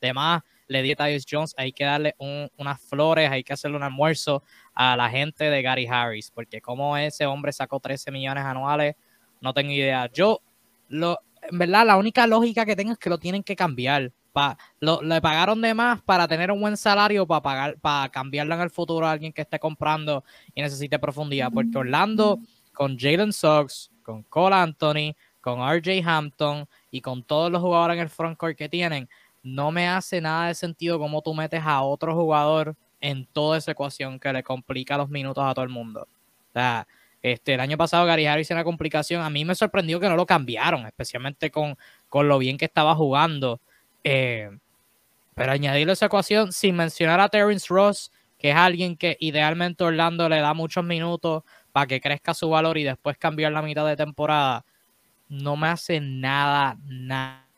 de 0.00 0.12
más 0.12 0.42
le 0.70 0.82
di 0.82 0.92
a 0.92 0.96
Tyus 0.96 1.26
Jones, 1.28 1.52
hay 1.56 1.72
que 1.72 1.84
darle 1.84 2.14
unas 2.56 2.80
flores, 2.80 3.28
hay 3.28 3.42
que 3.42 3.52
hacerle 3.52 3.76
un 3.76 3.82
almuerzo 3.82 4.44
a 4.72 4.96
la 4.96 5.10
gente 5.10 5.50
de 5.50 5.62
Gary 5.62 5.88
Harris, 5.88 6.30
porque 6.30 6.60
como 6.60 6.96
ese 6.96 7.26
hombre 7.26 7.52
sacó 7.52 7.80
13 7.80 8.12
millones 8.12 8.44
anuales, 8.44 8.94
no 9.40 9.52
tengo 9.52 9.72
idea. 9.72 10.08
Yo, 10.12 10.40
lo, 10.86 11.18
en 11.42 11.58
verdad, 11.58 11.84
la 11.84 11.96
única 11.96 12.24
lógica 12.28 12.64
que 12.64 12.76
tengo 12.76 12.92
es 12.92 12.98
que 12.98 13.10
lo 13.10 13.18
tienen 13.18 13.42
que 13.42 13.56
cambiar. 13.56 14.12
Pa, 14.32 14.56
le 14.78 15.20
pagaron 15.20 15.60
de 15.60 15.74
más 15.74 16.02
para 16.02 16.28
tener 16.28 16.52
un 16.52 16.60
buen 16.60 16.76
salario 16.76 17.26
para 17.26 17.42
pagar 17.42 17.80
para 17.80 18.08
cambiarlo 18.10 18.54
en 18.54 18.60
el 18.60 18.70
futuro 18.70 19.04
a 19.04 19.10
alguien 19.10 19.32
que 19.32 19.42
esté 19.42 19.58
comprando 19.58 20.22
y 20.54 20.62
necesite 20.62 21.00
profundidad 21.00 21.50
porque 21.52 21.76
Orlando 21.76 22.38
con 22.72 22.96
Jalen 22.96 23.32
Suggs 23.32 23.90
con 24.04 24.22
Cole 24.22 24.54
Anthony 24.54 25.16
con 25.40 25.58
RJ 25.68 26.04
Hampton 26.04 26.68
y 26.92 27.00
con 27.00 27.24
todos 27.24 27.50
los 27.50 27.60
jugadores 27.60 27.96
en 27.96 28.02
el 28.02 28.08
frontcourt 28.08 28.56
que 28.56 28.68
tienen 28.68 29.08
no 29.42 29.70
me 29.72 29.88
hace 29.88 30.20
nada 30.20 30.48
de 30.48 30.54
sentido 30.54 30.98
cómo 30.98 31.22
tú 31.22 31.34
metes 31.34 31.62
a 31.64 31.82
otro 31.82 32.14
jugador 32.14 32.76
en 33.00 33.26
toda 33.26 33.58
esa 33.58 33.72
ecuación 33.72 34.18
que 34.20 34.32
le 34.32 34.42
complica 34.42 34.96
los 34.96 35.08
minutos 35.08 35.44
a 35.44 35.54
todo 35.54 35.64
el 35.64 35.70
mundo. 35.70 36.06
Este, 37.22 37.54
el 37.54 37.60
año 37.60 37.76
pasado 37.76 38.06
Gary 38.06 38.26
Harris 38.26 38.50
una 38.50 38.64
complicación. 38.64 39.22
A 39.22 39.30
mí 39.30 39.44
me 39.44 39.54
sorprendió 39.54 40.00
que 40.00 40.08
no 40.08 40.16
lo 40.16 40.26
cambiaron, 40.26 40.86
especialmente 40.86 41.50
con, 41.50 41.76
con 42.08 42.28
lo 42.28 42.38
bien 42.38 42.58
que 42.58 42.66
estaba 42.66 42.94
jugando. 42.94 43.60
Eh, 44.04 44.50
pero 45.34 45.52
añadirle 45.52 45.92
esa 45.92 46.06
ecuación 46.06 46.52
sin 46.52 46.76
mencionar 46.76 47.20
a 47.20 47.28
Terrence 47.28 47.66
Ross, 47.70 48.12
que 48.38 48.50
es 48.50 48.56
alguien 48.56 48.96
que 48.96 49.16
idealmente 49.20 49.84
Orlando 49.84 50.28
le 50.28 50.40
da 50.40 50.54
muchos 50.54 50.84
minutos 50.84 51.44
para 51.72 51.86
que 51.86 52.00
crezca 52.00 52.34
su 52.34 52.50
valor 52.50 52.78
y 52.78 52.84
después 52.84 53.16
cambiar 53.16 53.52
la 53.52 53.62
mitad 53.62 53.86
de 53.86 53.96
temporada, 53.96 54.64
no 55.28 55.56
me 55.56 55.68
hace 55.68 56.00
nada, 56.00 56.76
nada 56.84 57.49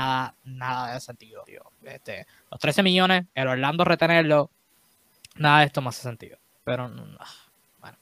nada, 0.00 0.34
nada 0.44 0.94
de 0.94 1.00
sentido, 1.00 1.42
tío. 1.44 1.62
Este, 1.82 2.26
los 2.50 2.60
13 2.60 2.82
millones, 2.82 3.26
el 3.34 3.48
Orlando 3.48 3.84
retenerlo, 3.84 4.50
nada 5.36 5.60
de 5.60 5.66
esto 5.66 5.82
más 5.82 5.96
hace 5.96 6.08
sentido. 6.08 6.38
Pero, 6.64 6.88
bueno. 7.78 7.98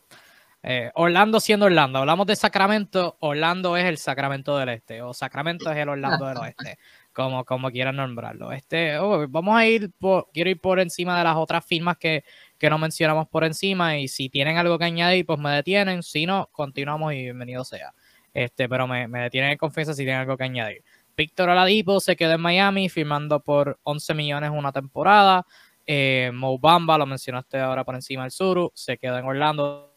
Eh, 0.62 0.90
Orlando 0.94 1.40
siendo 1.40 1.66
Orlando, 1.66 2.00
hablamos 2.00 2.26
de 2.26 2.36
Sacramento, 2.36 3.16
Orlando 3.20 3.76
es 3.76 3.84
el 3.84 3.98
Sacramento 3.98 4.56
del 4.58 4.70
Este, 4.70 5.02
o 5.02 5.14
Sacramento 5.14 5.70
es 5.70 5.78
el 5.78 5.88
Orlando 5.88 6.26
del 6.26 6.38
Oeste, 6.38 6.78
como, 7.12 7.44
como 7.44 7.70
quieran 7.70 7.96
nombrarlo. 7.96 8.52
Este, 8.52 8.98
oh, 8.98 9.26
vamos 9.28 9.56
a 9.56 9.66
ir, 9.66 9.90
por, 9.98 10.28
quiero 10.32 10.50
ir 10.50 10.60
por 10.60 10.80
encima 10.80 11.16
de 11.18 11.24
las 11.24 11.36
otras 11.36 11.64
firmas 11.64 11.96
que, 11.96 12.24
que 12.58 12.70
no 12.70 12.78
mencionamos 12.78 13.28
por 13.28 13.44
encima, 13.44 13.98
y 13.98 14.08
si 14.08 14.28
tienen 14.28 14.56
algo 14.56 14.78
que 14.78 14.84
añadir, 14.84 15.24
pues 15.26 15.38
me 15.38 15.50
detienen, 15.50 16.02
si 16.02 16.26
no, 16.26 16.48
continuamos 16.52 17.12
y 17.14 17.22
bienvenido 17.22 17.64
sea. 17.64 17.92
Este, 18.34 18.68
pero 18.68 18.86
me, 18.86 19.08
me 19.08 19.20
detienen 19.20 19.50
en 19.50 19.58
confianza 19.58 19.94
si 19.94 20.04
tienen 20.04 20.20
algo 20.20 20.36
que 20.36 20.44
añadir. 20.44 20.84
Víctor 21.18 21.48
Oladipo 21.48 21.98
se 21.98 22.14
quedó 22.14 22.34
en 22.34 22.40
Miami 22.40 22.88
firmando 22.88 23.40
por 23.40 23.80
11 23.82 24.14
millones 24.14 24.52
una 24.54 24.70
temporada. 24.70 25.44
Eh, 25.84 26.30
Mo 26.32 26.60
Bamba, 26.60 26.96
lo 26.96 27.06
mencionaste 27.06 27.58
ahora 27.58 27.84
por 27.84 27.96
encima 27.96 28.22
del 28.22 28.30
Suru, 28.30 28.70
se 28.72 28.98
quedó 28.98 29.18
en 29.18 29.24
Orlando 29.24 29.92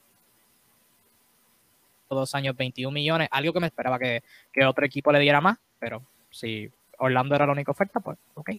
dos 2.09 2.33
años 2.33 2.57
21 2.57 2.91
millones, 2.91 3.27
algo 3.29 3.53
que 3.53 3.59
me 3.59 3.67
esperaba 3.67 3.99
que, 3.99 4.23
otro 4.65 4.83
equipo 4.83 5.11
le 5.11 5.19
diera 5.19 5.39
más, 5.39 5.59
pero 5.77 6.03
si 6.31 6.67
Orlando 6.97 7.35
era 7.35 7.45
la 7.45 7.51
única 7.51 7.71
oferta, 7.71 7.99
pues 7.99 8.17
ok. 8.33 8.49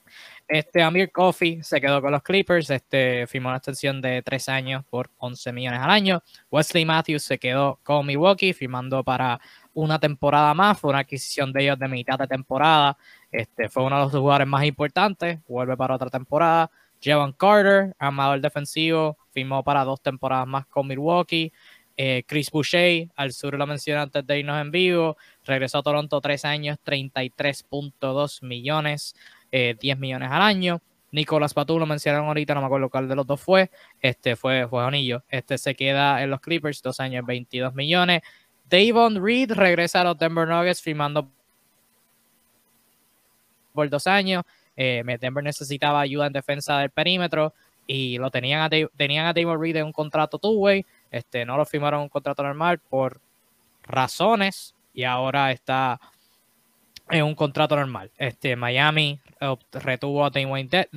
Este 0.46 0.82
Amir 0.82 1.10
Coffee 1.10 1.64
se 1.64 1.80
quedó 1.80 2.00
con 2.00 2.12
los 2.12 2.22
Clippers, 2.22 2.70
este 2.70 3.26
firmó 3.26 3.48
una 3.48 3.58
extensión 3.58 4.00
de 4.00 4.22
tres 4.22 4.48
años 4.48 4.84
por 4.88 5.10
11 5.18 5.52
millones 5.52 5.80
al 5.80 5.90
año. 5.90 6.22
Wesley 6.50 6.84
Matthews 6.84 7.24
se 7.24 7.38
quedó 7.38 7.80
con 7.82 8.06
Milwaukee 8.06 8.52
firmando 8.52 9.02
para 9.02 9.40
una 9.74 9.98
temporada 9.98 10.54
más, 10.54 10.78
fue 10.78 10.90
una 10.90 11.00
adquisición 11.00 11.52
de 11.52 11.62
ellos 11.62 11.78
de 11.78 11.88
mitad 11.88 12.18
de 12.18 12.26
temporada, 12.26 12.96
este, 13.30 13.68
fue 13.68 13.84
uno 13.84 13.96
de 13.96 14.02
los 14.04 14.12
jugadores 14.12 14.48
más 14.48 14.64
importantes, 14.64 15.40
vuelve 15.48 15.76
para 15.76 15.94
otra 15.94 16.10
temporada. 16.10 16.70
Javon 17.02 17.32
Carter, 17.32 17.94
armador 17.98 18.40
defensivo, 18.40 19.18
firmó 19.30 19.64
para 19.64 19.84
dos 19.84 20.00
temporadas 20.00 20.46
más 20.46 20.66
con 20.66 20.86
Milwaukee. 20.86 21.52
Eh, 21.96 22.22
Chris 22.26 22.50
Boucher, 22.50 23.08
al 23.16 23.32
sur 23.32 23.54
lo 23.54 23.66
mencioné 23.66 24.00
antes 24.00 24.26
de 24.26 24.38
irnos 24.38 24.60
en 24.60 24.70
vivo, 24.70 25.16
regresó 25.44 25.78
a 25.78 25.82
Toronto 25.82 26.20
tres 26.20 26.44
años, 26.44 26.78
33.2 26.84 28.42
millones, 28.42 29.14
10 29.50 29.76
eh, 29.80 29.96
millones 29.96 30.30
al 30.30 30.42
año. 30.42 30.80
Nicolás 31.10 31.52
Patu 31.52 31.78
lo 31.78 31.84
mencionaron 31.84 32.26
ahorita, 32.28 32.54
no 32.54 32.60
me 32.60 32.66
acuerdo 32.66 32.88
cuál 32.88 33.06
de 33.06 33.14
los 33.14 33.26
dos 33.26 33.40
fue. 33.40 33.70
Este 34.00 34.34
fue, 34.34 34.66
fue. 34.66 34.82
Este 35.28 35.58
se 35.58 35.74
queda 35.74 36.22
en 36.22 36.30
los 36.30 36.40
Clippers, 36.40 36.80
dos 36.80 37.00
años, 37.00 37.26
22 37.26 37.74
millones. 37.74 38.22
Davon 38.72 39.22
Reed 39.22 39.52
regresa 39.52 40.00
a 40.00 40.04
los 40.04 40.18
Denver 40.18 40.48
Nuggets 40.48 40.80
firmando 40.80 41.30
por 43.74 43.90
dos 43.90 44.06
años. 44.06 44.44
Eh, 44.74 45.04
Denver 45.20 45.44
necesitaba 45.44 46.00
ayuda 46.00 46.26
en 46.26 46.32
defensa 46.32 46.78
del 46.78 46.88
perímetro 46.88 47.52
y 47.86 48.16
lo 48.16 48.30
tenían 48.30 48.62
a, 48.62 48.70
tenían 48.96 49.26
a 49.26 49.34
Davon 49.34 49.60
Reed 49.60 49.76
en 49.76 49.84
un 49.84 49.92
contrato 49.92 50.38
two-way. 50.38 50.86
Este, 51.10 51.44
no 51.44 51.58
lo 51.58 51.66
firmaron 51.66 52.00
un 52.00 52.08
contrato 52.08 52.42
normal 52.42 52.78
por 52.78 53.20
razones 53.82 54.74
y 54.94 55.04
ahora 55.04 55.52
está 55.52 56.00
en 57.10 57.24
un 57.24 57.34
contrato 57.34 57.76
normal. 57.76 58.10
Este, 58.16 58.56
Miami 58.56 59.20
retuvo 59.72 60.24
a 60.24 60.30
Dwayne, 60.30 60.88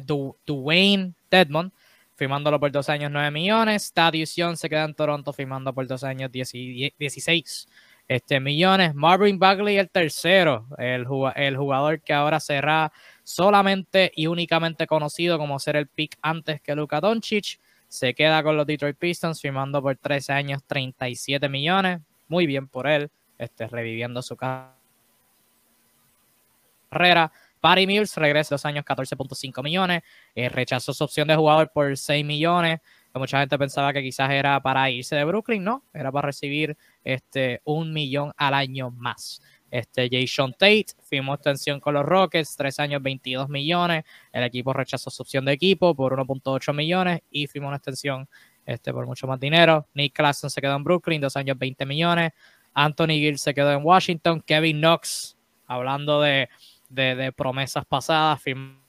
Dwayne 0.45 1.13
Dedmon 1.29 1.73
firmándolo 2.15 2.59
por 2.59 2.71
dos 2.71 2.89
años 2.89 3.11
9 3.11 3.31
millones. 3.31 3.91
Thaddeus 3.93 4.29
se 4.31 4.69
queda 4.69 4.85
en 4.85 4.93
Toronto 4.93 5.33
firmando 5.33 5.73
por 5.73 5.85
dos 5.87 6.03
años 6.03 6.31
16 6.31 7.67
este, 8.07 8.39
millones. 8.39 8.95
Marvin 8.95 9.37
Bagley 9.37 9.77
el 9.77 9.89
tercero, 9.89 10.67
el, 10.77 11.05
el 11.35 11.57
jugador 11.57 12.01
que 12.01 12.13
ahora 12.13 12.39
será 12.39 12.91
solamente 13.23 14.11
y 14.15 14.27
únicamente 14.27 14.87
conocido 14.87 15.37
como 15.37 15.59
ser 15.59 15.75
el 15.75 15.87
pick 15.87 16.17
antes 16.21 16.61
que 16.61 16.75
Luka 16.75 17.01
Doncic. 17.01 17.59
se 17.87 18.13
queda 18.13 18.43
con 18.43 18.57
los 18.57 18.65
Detroit 18.65 18.97
Pistons 18.97 19.41
firmando 19.41 19.81
por 19.81 19.95
13 19.95 20.33
años 20.33 20.61
37 20.65 21.49
millones. 21.49 22.01
Muy 22.27 22.45
bien 22.47 22.67
por 22.67 22.87
él, 22.87 23.09
este, 23.37 23.67
reviviendo 23.67 24.21
su 24.21 24.35
carrera. 24.35 24.71
Patty 27.65 27.87
Mills 27.87 28.15
regresa 28.15 28.53
dos 28.53 28.63
años 28.65 28.85
14.5 28.85 29.63
millones. 29.63 30.03
Eh, 30.35 30.49
rechazó 30.49 30.93
su 30.93 31.03
opción 31.03 31.27
de 31.27 31.35
jugador 31.35 31.71
por 31.73 31.97
6 31.97 32.23
millones. 32.23 32.79
Mucha 33.15 33.39
gente 33.39 33.57
pensaba 33.57 33.91
que 33.91 34.03
quizás 34.03 34.29
era 34.29 34.61
para 34.61 34.87
irse 34.91 35.15
de 35.15 35.23
Brooklyn, 35.23 35.63
no, 35.63 35.83
era 35.91 36.11
para 36.11 36.27
recibir 36.27 36.77
este, 37.03 37.61
un 37.63 37.91
millón 37.91 38.31
al 38.37 38.53
año 38.53 38.91
más. 38.91 39.41
Este, 39.71 40.07
Jason 40.11 40.51
Tate 40.51 40.85
firmó 41.09 41.33
extensión 41.33 41.79
con 41.79 41.95
los 41.95 42.05
Rockets, 42.05 42.55
tres 42.55 42.79
años 42.79 43.01
22 43.01 43.49
millones. 43.49 44.03
El 44.31 44.43
equipo 44.43 44.71
rechazó 44.71 45.09
su 45.09 45.23
opción 45.23 45.43
de 45.43 45.53
equipo 45.53 45.95
por 45.95 46.15
1.8 46.15 46.71
millones 46.71 47.21
y 47.31 47.47
firmó 47.47 47.69
una 47.69 47.77
extensión 47.77 48.29
este, 48.63 48.93
por 48.93 49.07
mucho 49.07 49.25
más 49.25 49.39
dinero. 49.39 49.87
Nick 49.95 50.13
Claxton 50.13 50.51
se 50.51 50.61
quedó 50.61 50.75
en 50.75 50.83
Brooklyn, 50.83 51.19
dos 51.19 51.35
años 51.35 51.57
20 51.57 51.83
millones. 51.87 52.31
Anthony 52.75 53.15
Gill 53.17 53.39
se 53.39 53.55
quedó 53.55 53.71
en 53.71 53.83
Washington. 53.83 54.43
Kevin 54.45 54.81
Knox, 54.81 55.35
hablando 55.65 56.21
de 56.21 56.47
de, 56.89 57.31
promesas 57.35 57.85
pasadas, 57.85 58.41
firmando 58.41 58.83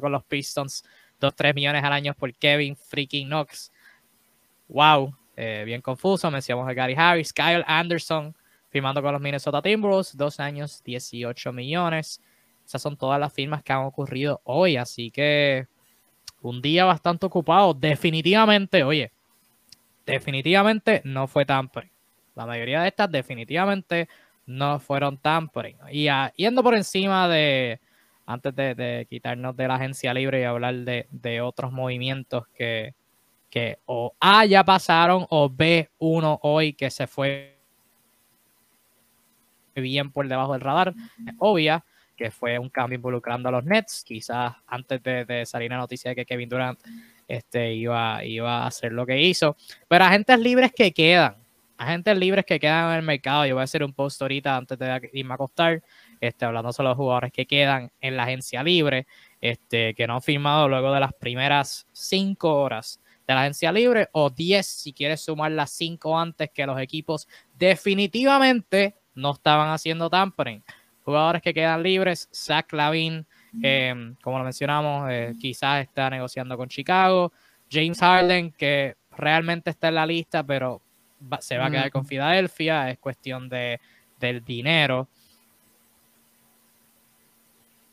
con 0.00 0.12
los 0.12 0.24
Pistons 0.24 0.84
2-3 1.20 1.54
millones 1.54 1.84
al 1.84 1.92
año 1.92 2.14
por 2.14 2.32
Kevin 2.34 2.76
freaking 2.76 3.28
Knox. 3.28 3.72
Wow, 4.68 5.16
eh, 5.36 5.62
bien 5.64 5.80
confuso. 5.80 6.30
Mencionamos 6.30 6.68
a 6.68 6.74
Gary 6.74 6.94
Harris, 6.96 7.32
Kyle 7.32 7.64
Anderson 7.66 8.34
firmando 8.72 9.02
con 9.02 9.12
los 9.12 9.20
Minnesota 9.20 9.60
Timberwolves, 9.60 10.16
dos 10.16 10.40
años, 10.40 10.82
18 10.82 11.52
millones. 11.52 12.22
Esas 12.64 12.80
son 12.80 12.96
todas 12.96 13.20
las 13.20 13.32
firmas 13.32 13.62
que 13.62 13.72
han 13.72 13.84
ocurrido 13.84 14.40
hoy, 14.44 14.78
así 14.78 15.10
que 15.10 15.66
un 16.40 16.62
día 16.62 16.86
bastante 16.86 17.26
ocupado. 17.26 17.74
Definitivamente, 17.74 18.82
oye, 18.82 19.12
definitivamente 20.06 21.02
no 21.04 21.26
fue 21.26 21.44
tan 21.44 21.70
La 22.34 22.46
mayoría 22.46 22.80
de 22.80 22.88
estas 22.88 23.10
definitivamente 23.10 24.08
no 24.46 24.78
fueron 24.80 25.18
tampering. 25.18 25.76
Y 25.90 26.08
yendo 26.36 26.62
por 26.62 26.74
encima 26.74 27.28
de, 27.28 27.80
antes 28.26 28.54
de, 28.54 29.06
quitarnos 29.08 29.56
de 29.56 29.68
la 29.68 29.74
agencia 29.76 30.14
libre 30.14 30.40
y 30.40 30.44
hablar 30.44 30.74
de, 30.74 31.40
otros 31.40 31.72
movimientos 31.72 32.46
que, 32.54 32.94
que 33.50 33.78
o 33.86 34.14
A 34.20 34.44
ya 34.44 34.64
pasaron 34.64 35.26
o 35.30 35.48
B 35.48 35.90
uno 35.98 36.38
hoy 36.42 36.72
que 36.72 36.90
se 36.90 37.06
fue 37.06 37.58
bien 39.74 40.10
por 40.10 40.28
debajo 40.28 40.52
del 40.52 40.60
radar, 40.60 40.94
es 41.26 41.34
obvia 41.38 41.84
que 42.16 42.30
fue 42.30 42.58
un 42.58 42.68
cambio 42.68 42.96
involucrando 42.96 43.48
a 43.48 43.52
los 43.52 43.64
Nets, 43.64 44.04
quizás 44.04 44.54
antes 44.66 45.02
de, 45.02 45.44
salir 45.46 45.70
la 45.70 45.78
noticia 45.78 46.10
de 46.10 46.14
que 46.14 46.26
Kevin 46.26 46.48
Durant 46.48 46.78
este, 47.26 47.74
iba, 47.74 48.24
iba 48.24 48.62
a 48.62 48.66
hacer 48.66 48.92
lo 48.92 49.06
que 49.06 49.20
hizo, 49.20 49.56
pero 49.88 50.04
agentes 50.04 50.38
libres 50.38 50.72
que 50.72 50.92
quedan, 50.92 51.36
agentes 51.82 52.16
libres 52.16 52.44
que 52.44 52.60
quedan 52.60 52.90
en 52.90 52.98
el 52.98 53.02
mercado. 53.02 53.46
Yo 53.46 53.54
voy 53.54 53.62
a 53.62 53.64
hacer 53.64 53.82
un 53.84 53.92
post 53.92 54.20
ahorita 54.22 54.56
antes 54.56 54.78
de 54.78 55.10
irme 55.12 55.32
a 55.32 55.34
acostar, 55.34 55.82
este, 56.20 56.44
hablando 56.44 56.72
sobre 56.72 56.90
los 56.90 56.96
jugadores 56.96 57.32
que 57.32 57.46
quedan 57.46 57.90
en 58.00 58.16
la 58.16 58.24
agencia 58.24 58.62
libre, 58.62 59.06
este, 59.40 59.94
que 59.94 60.06
no 60.06 60.14
han 60.14 60.22
firmado 60.22 60.68
luego 60.68 60.92
de 60.92 61.00
las 61.00 61.12
primeras 61.14 61.86
cinco 61.92 62.54
horas 62.54 63.00
de 63.26 63.34
la 63.34 63.42
agencia 63.42 63.72
libre, 63.72 64.08
o 64.12 64.30
diez 64.30 64.66
si 64.66 64.92
quieres 64.92 65.20
sumar 65.20 65.52
las 65.52 65.70
cinco 65.70 66.18
antes 66.18 66.50
que 66.50 66.66
los 66.66 66.80
equipos 66.80 67.28
definitivamente 67.56 68.96
no 69.14 69.32
estaban 69.32 69.70
haciendo 69.70 70.10
tampering. 70.10 70.62
Jugadores 71.04 71.42
que 71.42 71.52
quedan 71.52 71.82
libres, 71.82 72.28
Zach 72.32 72.72
Lavin, 72.72 73.26
em, 73.62 74.14
como 74.22 74.38
lo 74.38 74.44
mencionamos, 74.44 75.08
eh, 75.10 75.34
quizás 75.40 75.82
está 75.82 76.08
negociando 76.10 76.56
con 76.56 76.68
Chicago. 76.68 77.32
James 77.70 77.98
Harden, 77.98 78.52
que 78.52 78.96
realmente 79.10 79.70
está 79.70 79.88
en 79.88 79.96
la 79.96 80.06
lista, 80.06 80.44
pero 80.44 80.80
se 81.40 81.58
va 81.58 81.66
a 81.66 81.70
quedar 81.70 81.90
con 81.90 82.04
Filadelfia, 82.04 82.90
es 82.90 82.98
cuestión 82.98 83.48
de, 83.48 83.80
del 84.18 84.44
dinero. 84.44 85.08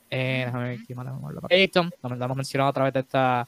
Eh, 0.09 0.43
déjame 0.45 0.69
ver 0.69 0.79
lo 2.17 2.25
hemos 2.25 2.37
mencionado 2.37 2.69
a 2.69 2.73
través 2.73 2.93
de 2.93 2.99
esta, 3.01 3.47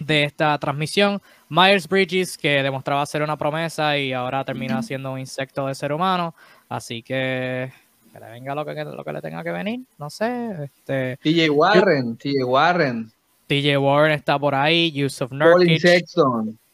de 0.00 0.24
esta 0.24 0.56
transmisión. 0.58 1.20
Myers 1.48 1.88
Bridges, 1.88 2.38
que 2.38 2.62
demostraba 2.62 3.04
ser 3.06 3.22
una 3.22 3.36
promesa 3.36 3.98
y 3.98 4.12
ahora 4.12 4.44
termina 4.44 4.82
siendo 4.82 5.12
un 5.12 5.18
insecto 5.18 5.66
de 5.66 5.74
ser 5.74 5.92
humano. 5.92 6.34
Así 6.68 7.02
que 7.02 7.72
que 8.14 8.20
le 8.20 8.30
venga 8.30 8.54
lo 8.54 8.64
que, 8.64 8.84
lo 8.84 9.04
que 9.04 9.12
le 9.12 9.20
tenga 9.20 9.42
que 9.42 9.50
venir. 9.50 9.80
No 9.98 10.08
sé. 10.08 10.64
Este, 10.64 11.16
TJ 11.16 11.50
Warren, 11.50 12.16
TJ 12.16 12.44
Warren. 12.44 13.10
TJ 13.48 13.76
Warren 13.76 14.12
está 14.12 14.38
por 14.38 14.54
ahí. 14.54 14.92
Yusuf 14.92 15.32
Nurkic. 15.32 15.82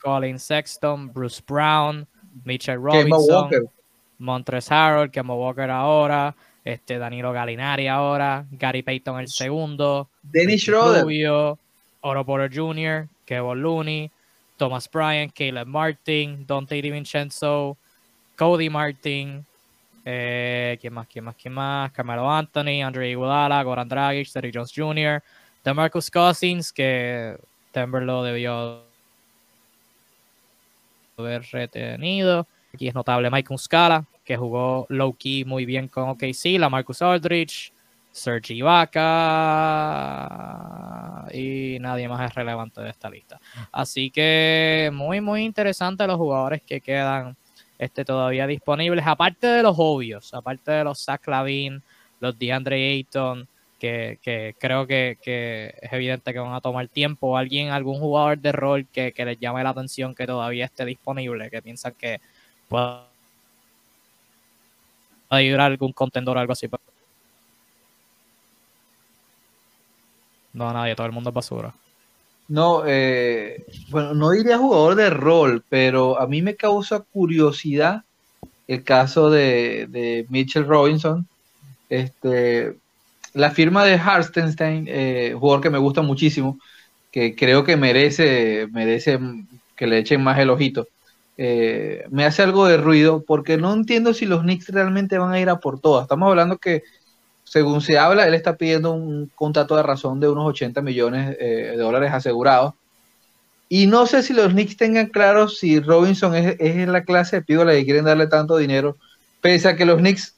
Colin 0.02 0.38
Sexton, 0.38 1.12
Bruce 1.12 1.42
Brown, 1.46 2.06
Mitchell 2.44 2.78
Robinson, 2.78 3.68
Montres 4.18 4.70
Harold, 4.70 5.10
Kemba 5.10 5.34
Walker 5.34 5.70
ahora, 5.70 6.34
este 6.64 6.98
Danilo 6.98 7.32
Galinari 7.32 7.88
ahora, 7.88 8.44
Gary 8.50 8.82
Payton 8.82 9.20
el 9.20 9.28
segundo, 9.28 10.08
Dennis 10.22 10.62
Schroeder, 10.62 11.56
Oro 12.02 12.24
Porter 12.24 12.50
Jr., 12.52 13.08
Kevin 13.24 13.62
Looney, 13.62 14.10
Thomas 14.56 14.90
Bryant, 14.90 15.32
Caleb 15.32 15.66
Martin, 15.66 16.44
Dante 16.46 16.80
DiVincenzo, 16.80 17.76
Cody 18.36 18.68
Martin, 18.68 19.44
eh, 20.04 20.78
¿quién 20.80 20.92
más? 20.92 21.06
¿Quién 21.06 21.24
más? 21.24 21.36
¿Quién 21.36 21.54
más? 21.54 21.92
Carmelo 21.92 22.30
Anthony, 22.30 22.82
Andre 22.84 23.10
Iguodala, 23.10 23.62
Goran 23.62 23.88
Dragic, 23.88 24.30
Terry 24.32 24.50
Jones 24.52 24.72
Jr., 24.74 25.22
DeMarcus 25.64 26.10
Cousins, 26.10 26.72
que 26.72 27.36
Denver 27.72 28.02
lo 28.02 28.22
debió 28.22 28.89
haber 31.20 31.42
retenido. 31.50 32.46
Aquí 32.74 32.88
es 32.88 32.94
notable 32.94 33.30
Mike 33.30 33.48
Muscala, 33.50 34.04
que 34.24 34.36
jugó 34.36 34.86
low 34.88 35.14
key 35.14 35.44
muy 35.44 35.64
bien 35.64 35.88
con 35.88 36.08
OKC, 36.10 36.58
la 36.58 36.68
Marcus 36.68 37.02
Aldridge, 37.02 37.72
Serge 38.12 38.54
Ibaka 38.54 39.06
y 41.32 41.78
nadie 41.80 42.08
más 42.08 42.28
es 42.28 42.34
relevante 42.34 42.80
de 42.80 42.90
esta 42.90 43.08
lista. 43.08 43.40
Así 43.72 44.10
que 44.10 44.90
muy, 44.92 45.20
muy 45.20 45.44
interesante 45.44 46.06
los 46.06 46.16
jugadores 46.16 46.62
que 46.62 46.80
quedan 46.80 47.36
este, 47.78 48.04
todavía 48.04 48.46
disponibles, 48.46 49.06
aparte 49.06 49.46
de 49.46 49.62
los 49.62 49.76
obvios, 49.78 50.34
aparte 50.34 50.70
de 50.72 50.84
los 50.84 51.02
Zach 51.02 51.26
Lavin, 51.26 51.82
los 52.20 52.38
DeAndre 52.38 52.90
Ayton, 52.90 53.48
que, 53.80 54.54
creo 54.58 54.86
que, 54.86 55.16
es 55.80 55.92
evidente 55.92 56.32
que 56.32 56.38
van 56.38 56.54
a 56.54 56.60
tomar 56.60 56.86
tiempo. 56.88 57.36
Alguien, 57.36 57.70
algún 57.70 57.98
jugador 57.98 58.38
de 58.38 58.52
rol 58.52 58.86
que, 58.92 59.12
les 59.16 59.40
llame 59.40 59.64
la 59.64 59.70
atención 59.70 60.14
que 60.14 60.26
todavía 60.26 60.66
esté 60.66 60.84
disponible, 60.84 61.50
que 61.50 61.62
piensan 61.62 61.94
que 61.98 62.20
pueda 62.68 63.06
ayudar 65.30 65.60
a 65.60 65.66
algún 65.66 65.92
contendor 65.92 66.36
o 66.36 66.40
algo 66.40 66.52
así. 66.52 66.68
No, 70.52 70.72
nadie, 70.72 70.94
todo 70.94 71.06
el 71.06 71.12
mundo 71.12 71.30
es 71.30 71.34
basura. 71.34 71.74
No, 72.48 72.82
eh, 72.84 73.64
bueno, 73.90 74.12
no 74.12 74.30
diría 74.32 74.58
jugador 74.58 74.96
de 74.96 75.08
rol, 75.08 75.64
pero 75.68 76.20
a 76.20 76.26
mí 76.26 76.42
me 76.42 76.56
causa 76.56 77.00
curiosidad 77.00 78.02
el 78.66 78.82
caso 78.82 79.30
de, 79.30 79.86
de 79.88 80.26
Mitchell 80.28 80.66
Robinson. 80.66 81.26
Este, 81.88 82.76
la 83.34 83.50
firma 83.50 83.84
de 83.84 83.94
Hartenstein, 83.94 84.86
eh, 84.88 85.34
jugador 85.38 85.62
que 85.62 85.70
me 85.70 85.78
gusta 85.78 86.02
muchísimo, 86.02 86.58
que 87.10 87.34
creo 87.34 87.64
que 87.64 87.76
merece, 87.76 88.68
merece 88.72 89.18
que 89.76 89.86
le 89.86 89.98
echen 89.98 90.22
más 90.22 90.38
el 90.38 90.50
ojito, 90.50 90.86
eh, 91.42 92.04
me 92.10 92.26
hace 92.26 92.42
algo 92.42 92.66
de 92.66 92.76
ruido 92.76 93.24
porque 93.26 93.56
no 93.56 93.72
entiendo 93.72 94.12
si 94.12 94.26
los 94.26 94.42
Knicks 94.42 94.68
realmente 94.68 95.16
van 95.16 95.32
a 95.32 95.40
ir 95.40 95.48
a 95.48 95.58
por 95.58 95.80
todas. 95.80 96.02
Estamos 96.02 96.28
hablando 96.28 96.58
que, 96.58 96.82
según 97.44 97.80
se 97.80 97.98
habla, 97.98 98.26
él 98.26 98.34
está 98.34 98.56
pidiendo 98.56 98.92
un 98.92 99.30
contrato 99.34 99.74
de 99.74 99.82
razón 99.82 100.20
de 100.20 100.28
unos 100.28 100.46
80 100.46 100.82
millones 100.82 101.36
eh, 101.40 101.72
de 101.72 101.76
dólares 101.78 102.12
asegurados. 102.12 102.74
Y 103.70 103.86
no 103.86 104.04
sé 104.04 104.22
si 104.22 104.34
los 104.34 104.52
Knicks 104.52 104.76
tengan 104.76 105.06
claro 105.06 105.48
si 105.48 105.80
Robinson 105.80 106.34
es, 106.34 106.56
es 106.58 106.86
la 106.86 107.04
clase 107.04 107.36
de 107.36 107.42
pídola 107.42 107.72
que 107.72 107.84
quieren 107.84 108.04
darle 108.04 108.26
tanto 108.26 108.58
dinero, 108.58 108.98
pese 109.40 109.68
a 109.68 109.76
que 109.76 109.86
los 109.86 109.98
Knicks 109.98 110.34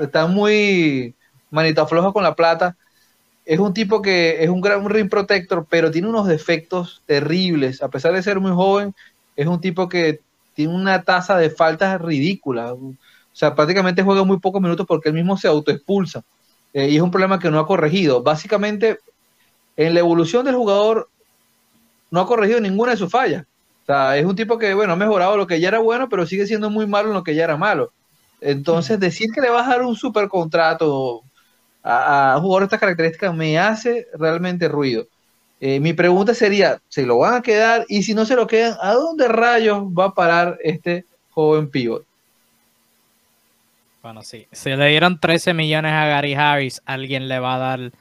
están 0.00 0.32
muy 0.32 1.14
manita 1.54 1.86
floja 1.86 2.12
con 2.12 2.22
la 2.22 2.34
plata. 2.34 2.76
Es 3.46 3.58
un 3.58 3.72
tipo 3.72 4.02
que 4.02 4.42
es 4.42 4.50
un 4.50 4.60
gran 4.60 4.88
ring 4.88 5.08
protector, 5.08 5.66
pero 5.68 5.90
tiene 5.90 6.08
unos 6.08 6.26
defectos 6.26 7.02
terribles. 7.06 7.82
A 7.82 7.88
pesar 7.88 8.12
de 8.12 8.22
ser 8.22 8.40
muy 8.40 8.52
joven, 8.52 8.94
es 9.36 9.46
un 9.46 9.60
tipo 9.60 9.88
que 9.88 10.20
tiene 10.54 10.74
una 10.74 11.02
tasa 11.02 11.36
de 11.36 11.50
faltas 11.50 12.00
ridícula. 12.00 12.72
O 12.72 12.94
sea, 13.32 13.54
prácticamente 13.54 14.02
juega 14.02 14.24
muy 14.24 14.38
pocos 14.38 14.60
minutos 14.60 14.86
porque 14.86 15.08
él 15.08 15.14
mismo 15.14 15.36
se 15.36 15.48
autoexpulsa. 15.48 16.22
Eh, 16.72 16.88
y 16.88 16.96
es 16.96 17.02
un 17.02 17.10
problema 17.10 17.38
que 17.38 17.50
no 17.50 17.58
ha 17.58 17.66
corregido. 17.66 18.22
Básicamente, 18.22 18.98
en 19.76 19.94
la 19.94 20.00
evolución 20.00 20.44
del 20.44 20.56
jugador, 20.56 21.08
no 22.10 22.20
ha 22.20 22.26
corregido 22.26 22.60
ninguna 22.60 22.92
de 22.92 22.98
sus 22.98 23.10
fallas. 23.10 23.44
O 23.82 23.86
sea, 23.86 24.16
es 24.16 24.24
un 24.24 24.36
tipo 24.36 24.58
que, 24.58 24.72
bueno, 24.72 24.94
ha 24.94 24.96
mejorado 24.96 25.36
lo 25.36 25.46
que 25.46 25.60
ya 25.60 25.68
era 25.68 25.80
bueno, 25.80 26.08
pero 26.08 26.26
sigue 26.26 26.46
siendo 26.46 26.70
muy 26.70 26.86
malo 26.86 27.08
en 27.08 27.14
lo 27.14 27.24
que 27.24 27.34
ya 27.34 27.44
era 27.44 27.56
malo. 27.56 27.92
Entonces, 28.40 29.00
decir 29.00 29.30
que 29.34 29.40
le 29.40 29.50
vas 29.50 29.66
a 29.66 29.72
dar 29.72 29.82
un 29.82 29.96
super 29.96 30.28
contrato 30.28 31.22
a, 31.84 32.34
un 32.36 32.42
jugador 32.42 32.62
de 32.62 32.66
estas 32.66 32.80
características 32.80 33.34
me 33.34 33.58
hace 33.58 34.08
realmente 34.14 34.68
ruido. 34.68 35.06
Eh, 35.60 35.78
mi 35.78 35.92
pregunta 35.92 36.34
sería, 36.34 36.80
¿se 36.88 37.06
lo 37.06 37.18
van 37.18 37.34
a 37.34 37.42
quedar? 37.42 37.84
Y 37.88 38.02
si 38.02 38.14
no 38.14 38.24
se 38.24 38.34
lo 38.34 38.46
quedan, 38.46 38.76
¿a 38.80 38.94
dónde 38.94 39.28
rayos 39.28 39.84
va 39.84 40.06
a 40.06 40.14
parar 40.14 40.58
este 40.62 41.04
joven 41.30 41.70
pivot? 41.70 42.04
Bueno, 44.02 44.22
sí. 44.22 44.46
Si 44.52 44.70
le 44.70 44.88
dieron 44.88 45.18
13 45.18 45.54
millones 45.54 45.92
a 45.92 46.06
Gary 46.06 46.34
Harris, 46.34 46.82
alguien 46.84 47.28
le 47.28 47.38
va 47.38 47.54
a 47.54 47.58
dar 47.58 47.92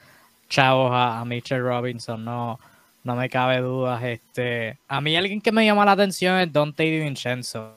chavos 0.49 0.91
a, 0.93 1.23
Mitchell 1.26 1.61
Robinson. 1.61 2.23
No, 2.26 2.60
no 3.03 3.15
me 3.15 3.30
cabe 3.30 3.60
dudas. 3.60 4.03
Este, 4.03 4.77
a 4.88 4.99
mí 4.99 5.15
alguien 5.15 5.39
que 5.39 5.51
me 5.51 5.65
llama 5.65 5.85
la 5.85 5.93
atención 5.93 6.39
es 6.39 6.51
Dante 6.51 6.84
DiVincenzo. 6.84 7.76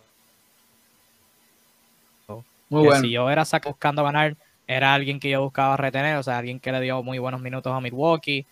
Muy 2.69 2.87
bueno. 2.87 3.01
Si 3.03 3.11
yo 3.11 3.31
era 3.31 3.45
buscando 3.65 4.03
ganar, 4.03 4.37
era 4.67 4.95
alguien 4.95 5.21
que 5.21 5.31
yo 5.31 5.43
buscaba 5.43 5.77
retener, 5.77 6.17
o 6.17 6.23
sea, 6.23 6.39
alguien 6.39 6.61
que 6.61 6.73
le 6.73 6.81
dio 6.81 7.03
muy 7.03 7.19
buenos 7.19 7.41
minutos 7.41 7.73
a 7.73 7.81
Milwaukee, 7.81 8.47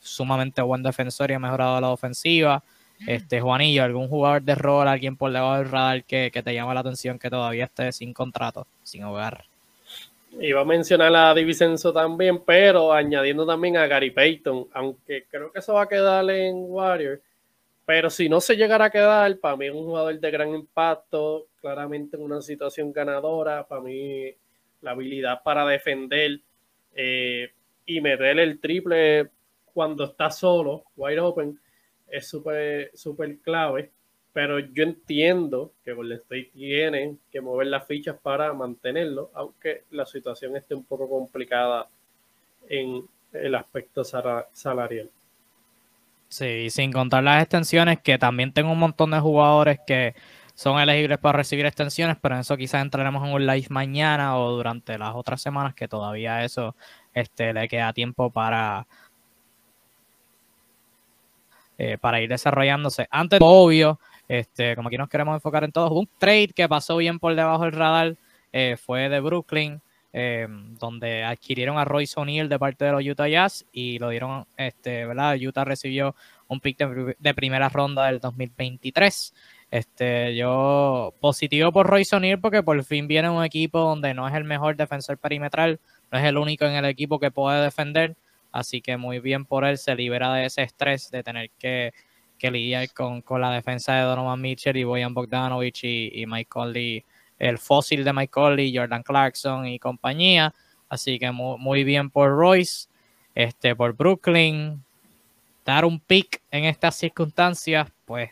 sumamente 0.00 0.62
buen 0.62 0.82
defensor 0.82 1.30
y 1.30 1.34
ha 1.34 1.38
mejorado 1.38 1.80
la 1.80 1.90
ofensiva. 1.90 2.62
Este, 3.06 3.40
Juanillo, 3.40 3.84
algún 3.84 4.08
jugador 4.08 4.42
de 4.42 4.54
rol, 4.54 4.88
alguien 4.88 5.16
por 5.16 5.32
debajo 5.32 5.56
del 5.56 5.70
radar 5.70 6.04
que, 6.04 6.30
te 6.30 6.54
llama 6.54 6.74
la 6.74 6.80
atención 6.80 7.18
que 7.18 7.30
todavía 7.30 7.64
esté 7.64 7.92
sin 7.92 8.12
contrato, 8.12 8.66
sin 8.82 9.04
hogar. 9.04 9.44
Iba 10.40 10.60
a 10.60 10.64
mencionar 10.64 11.14
a 11.14 11.34
Divisenso 11.34 11.92
también, 11.92 12.42
pero 12.44 12.92
añadiendo 12.92 13.46
también 13.46 13.76
a 13.76 13.86
Gary 13.86 14.10
Payton, 14.10 14.68
aunque 14.72 15.26
creo 15.30 15.50
que 15.52 15.60
eso 15.60 15.74
va 15.74 15.82
a 15.82 15.88
quedar 15.88 16.28
en 16.30 16.56
Warrior. 16.56 17.20
Pero 17.86 18.10
si 18.10 18.28
no 18.28 18.40
se 18.40 18.54
llegara 18.54 18.86
a 18.86 18.90
quedar, 18.90 19.38
para 19.38 19.56
mí 19.56 19.66
es 19.66 19.72
un 19.72 19.84
jugador 19.84 20.18
de 20.18 20.30
gran 20.30 20.50
impacto, 20.54 21.46
claramente 21.60 22.16
en 22.18 22.22
una 22.22 22.42
situación 22.42 22.92
ganadora. 22.92 23.66
Para 23.66 23.80
mí, 23.80 24.30
la 24.80 24.92
habilidad 24.92 25.42
para 25.42 25.66
defender 25.66 26.40
eh, 26.94 27.50
y 27.86 28.00
meter 28.00 28.38
el 28.38 28.60
triple 28.60 29.30
cuando 29.72 30.04
está 30.04 30.30
solo, 30.30 30.84
wide 30.96 31.20
open, 31.20 31.58
es 32.08 32.28
súper 32.28 32.90
super 32.94 33.38
clave, 33.38 33.90
pero 34.32 34.58
yo 34.58 34.82
entiendo 34.82 35.72
que 35.84 35.92
Golden 35.92 36.18
State 36.18 36.50
tiene 36.54 37.16
que 37.30 37.40
mover 37.40 37.68
las 37.68 37.86
fichas 37.86 38.16
para 38.20 38.52
mantenerlo, 38.52 39.30
aunque 39.34 39.84
la 39.90 40.06
situación 40.06 40.56
esté 40.56 40.74
un 40.74 40.84
poco 40.84 41.08
complicada 41.08 41.88
en 42.68 43.04
el 43.32 43.54
aspecto 43.54 44.04
salarial. 44.04 45.10
Sí, 46.28 46.68
sin 46.70 46.92
contar 46.92 47.22
las 47.22 47.42
extensiones, 47.42 48.00
que 48.00 48.18
también 48.18 48.52
tengo 48.52 48.72
un 48.72 48.78
montón 48.78 49.10
de 49.12 49.20
jugadores 49.20 49.80
que 49.86 50.14
son 50.58 50.80
elegibles 50.80 51.18
para 51.18 51.36
recibir 51.36 51.66
extensiones, 51.66 52.16
pero 52.20 52.34
en 52.34 52.40
eso 52.40 52.56
quizás 52.56 52.82
entraremos 52.82 53.24
en 53.24 53.32
un 53.32 53.46
live 53.46 53.68
mañana 53.70 54.36
o 54.36 54.56
durante 54.56 54.98
las 54.98 55.14
otras 55.14 55.40
semanas, 55.40 55.72
que 55.72 55.86
todavía 55.86 56.44
eso 56.44 56.74
este, 57.14 57.52
le 57.52 57.68
queda 57.68 57.92
tiempo 57.92 58.28
para, 58.28 58.84
eh, 61.78 61.96
para 61.96 62.20
ir 62.20 62.28
desarrollándose. 62.28 63.06
Antes, 63.08 63.38
obvio, 63.40 64.00
este, 64.26 64.74
como 64.74 64.88
aquí 64.88 64.98
nos 64.98 65.08
queremos 65.08 65.36
enfocar 65.36 65.62
en 65.62 65.70
todos, 65.70 65.92
un 65.92 66.08
trade 66.18 66.48
que 66.48 66.68
pasó 66.68 66.96
bien 66.96 67.20
por 67.20 67.36
debajo 67.36 67.62
del 67.62 67.72
radar 67.74 68.16
eh, 68.52 68.76
fue 68.84 69.08
de 69.08 69.20
Brooklyn, 69.20 69.80
eh, 70.12 70.48
donde 70.80 71.22
adquirieron 71.22 71.78
a 71.78 71.84
Royce 71.84 72.18
O'Neal 72.18 72.48
de 72.48 72.58
parte 72.58 72.84
de 72.84 72.90
los 72.90 73.04
Utah 73.04 73.28
Jazz 73.28 73.64
y 73.70 74.00
lo 74.00 74.08
dieron, 74.08 74.44
este, 74.56 75.06
¿verdad? 75.06 75.36
Utah 75.40 75.64
recibió 75.64 76.16
un 76.48 76.58
pick 76.58 76.78
de, 76.78 77.34
primera 77.34 77.68
ronda 77.68 78.06
del 78.06 78.18
2023. 78.18 79.34
Este, 79.70 80.34
yo 80.34 81.12
positivo 81.20 81.72
por 81.72 81.86
Royce 81.86 82.16
O'Neal 82.16 82.40
porque 82.40 82.62
por 82.62 82.82
fin 82.84 83.06
viene 83.06 83.28
un 83.28 83.44
equipo 83.44 83.80
donde 83.80 84.14
no 84.14 84.26
es 84.26 84.34
el 84.34 84.44
mejor 84.44 84.76
defensor 84.76 85.18
perimetral, 85.18 85.78
no 86.10 86.18
es 86.18 86.24
el 86.24 86.38
único 86.38 86.64
en 86.64 86.72
el 86.72 86.86
equipo 86.86 87.18
que 87.20 87.30
puede 87.30 87.62
defender, 87.62 88.16
Así 88.52 88.80
que 88.80 88.96
muy 88.96 89.20
bien 89.20 89.44
por 89.44 89.64
él, 89.64 89.78
se 89.78 89.94
libera 89.94 90.32
de 90.34 90.46
ese 90.46 90.62
estrés 90.62 91.10
de 91.10 91.22
tener 91.22 91.50
que, 91.58 91.92
lidiar 92.40 92.88
con, 92.92 93.22
la 93.40 93.50
defensa 93.50 93.94
de 93.94 94.02
Donovan 94.02 94.40
Mitchell 94.40 94.76
y 94.76 94.84
Boyan 94.84 95.14
Bogdanovich 95.14 95.84
y, 95.84 96.24
Mike 96.26 96.48
Conley, 96.48 97.04
el 97.38 97.58
fósil 97.58 98.04
de 98.04 98.12
Mike 98.12 98.30
Conley, 98.30 98.76
Jordan 98.76 99.02
Clarkson 99.02 99.66
y 99.66 99.78
compañía. 99.78 100.54
Así 100.88 101.18
que 101.18 101.30
muy, 101.30 101.84
bien 101.84 102.10
por 102.10 102.30
Royce, 102.30 102.88
este, 103.34 103.76
por 103.76 103.94
Brooklyn. 103.94 104.82
Dar 105.64 105.84
un 105.84 106.00
pick 106.00 106.40
en 106.50 106.64
estas 106.64 106.96
circunstancias, 106.96 107.92
pues 108.06 108.30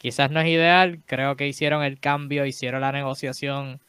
quizás 0.00 0.30
no 0.30 0.40
es 0.40 0.46
ideal. 0.46 1.02
Creo 1.06 1.36
que 1.36 1.46
hicieron 1.46 1.82
el 1.82 2.00
cambio, 2.00 2.46
hicieron 2.46 2.80
la 2.80 2.90
negociación 2.90 3.80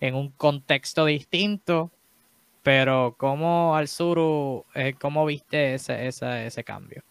en 0.00 0.14
un 0.16 0.30
contexto 0.30 1.04
distinto. 1.04 1.92
Pero 2.62 3.14
¿cómo 3.16 3.76
al 3.76 3.88
sur, 3.88 4.64
eh, 4.74 4.94
cómo 4.98 5.24
viste 5.26 5.74
ese, 5.74 6.08
ese, 6.08 6.64
cambio? 6.64 7.02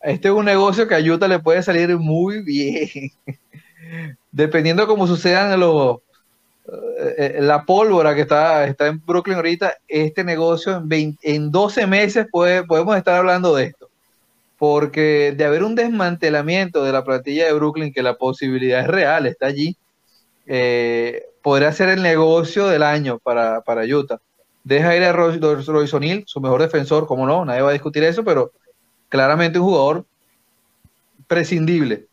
Este 0.00 0.28
es 0.28 0.34
un 0.34 0.46
negocio 0.46 0.88
que 0.88 0.96
a 0.96 0.98
Utah 0.98 1.28
le 1.28 1.38
puede 1.38 1.62
salir 1.62 1.96
muy 1.96 2.42
bien. 2.42 2.88
Dependiendo 4.32 4.82
de 4.82 4.88
cómo 4.88 5.06
sucedan 5.06 5.60
los, 5.60 5.98
eh, 6.66 7.36
eh, 7.36 7.36
la 7.40 7.64
pólvora 7.64 8.14
que 8.14 8.22
está, 8.22 8.64
está 8.66 8.88
en 8.88 9.04
Brooklyn 9.04 9.36
ahorita, 9.36 9.76
este 9.86 10.24
negocio 10.24 10.82
en, 10.90 11.18
en 11.22 11.50
12 11.52 11.86
meses 11.86 12.26
puede, 12.30 12.64
podemos 12.64 12.96
estar 12.96 13.16
hablando 13.16 13.54
de 13.54 13.66
esto. 13.66 13.81
Porque 14.62 15.34
de 15.36 15.44
haber 15.44 15.64
un 15.64 15.74
desmantelamiento 15.74 16.84
de 16.84 16.92
la 16.92 17.02
plantilla 17.02 17.46
de 17.46 17.52
Brooklyn, 17.52 17.92
que 17.92 18.00
la 18.00 18.14
posibilidad 18.14 18.82
es 18.82 18.86
real, 18.86 19.26
está 19.26 19.46
allí, 19.46 19.76
eh, 20.46 21.24
podría 21.42 21.72
ser 21.72 21.88
el 21.88 22.00
negocio 22.00 22.68
del 22.68 22.84
año 22.84 23.18
para, 23.18 23.62
para 23.62 23.84
Utah. 23.84 24.20
Deja 24.62 24.94
ir 24.94 25.02
a 25.02 25.10
Royce, 25.10 25.96
O'Neal, 25.96 26.22
su 26.26 26.40
mejor 26.40 26.62
defensor, 26.62 27.08
como 27.08 27.26
no, 27.26 27.44
nadie 27.44 27.60
va 27.60 27.70
a 27.70 27.72
discutir 27.72 28.04
eso, 28.04 28.22
pero 28.22 28.52
claramente 29.08 29.58
un 29.58 29.64
jugador 29.64 30.06
prescindible. 31.26 32.06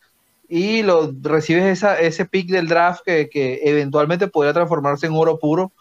Y 0.47 0.81
lo 0.81 1.13
recibes 1.21 1.83
ese 1.83 2.25
pick 2.25 2.49
del 2.49 2.67
draft 2.67 3.03
que, 3.05 3.59
eventualmente 3.63 4.27
podría 4.27 4.53
transformarse 4.53 5.05
en 5.05 5.13
oro 5.13 5.37
puro. 5.37 5.71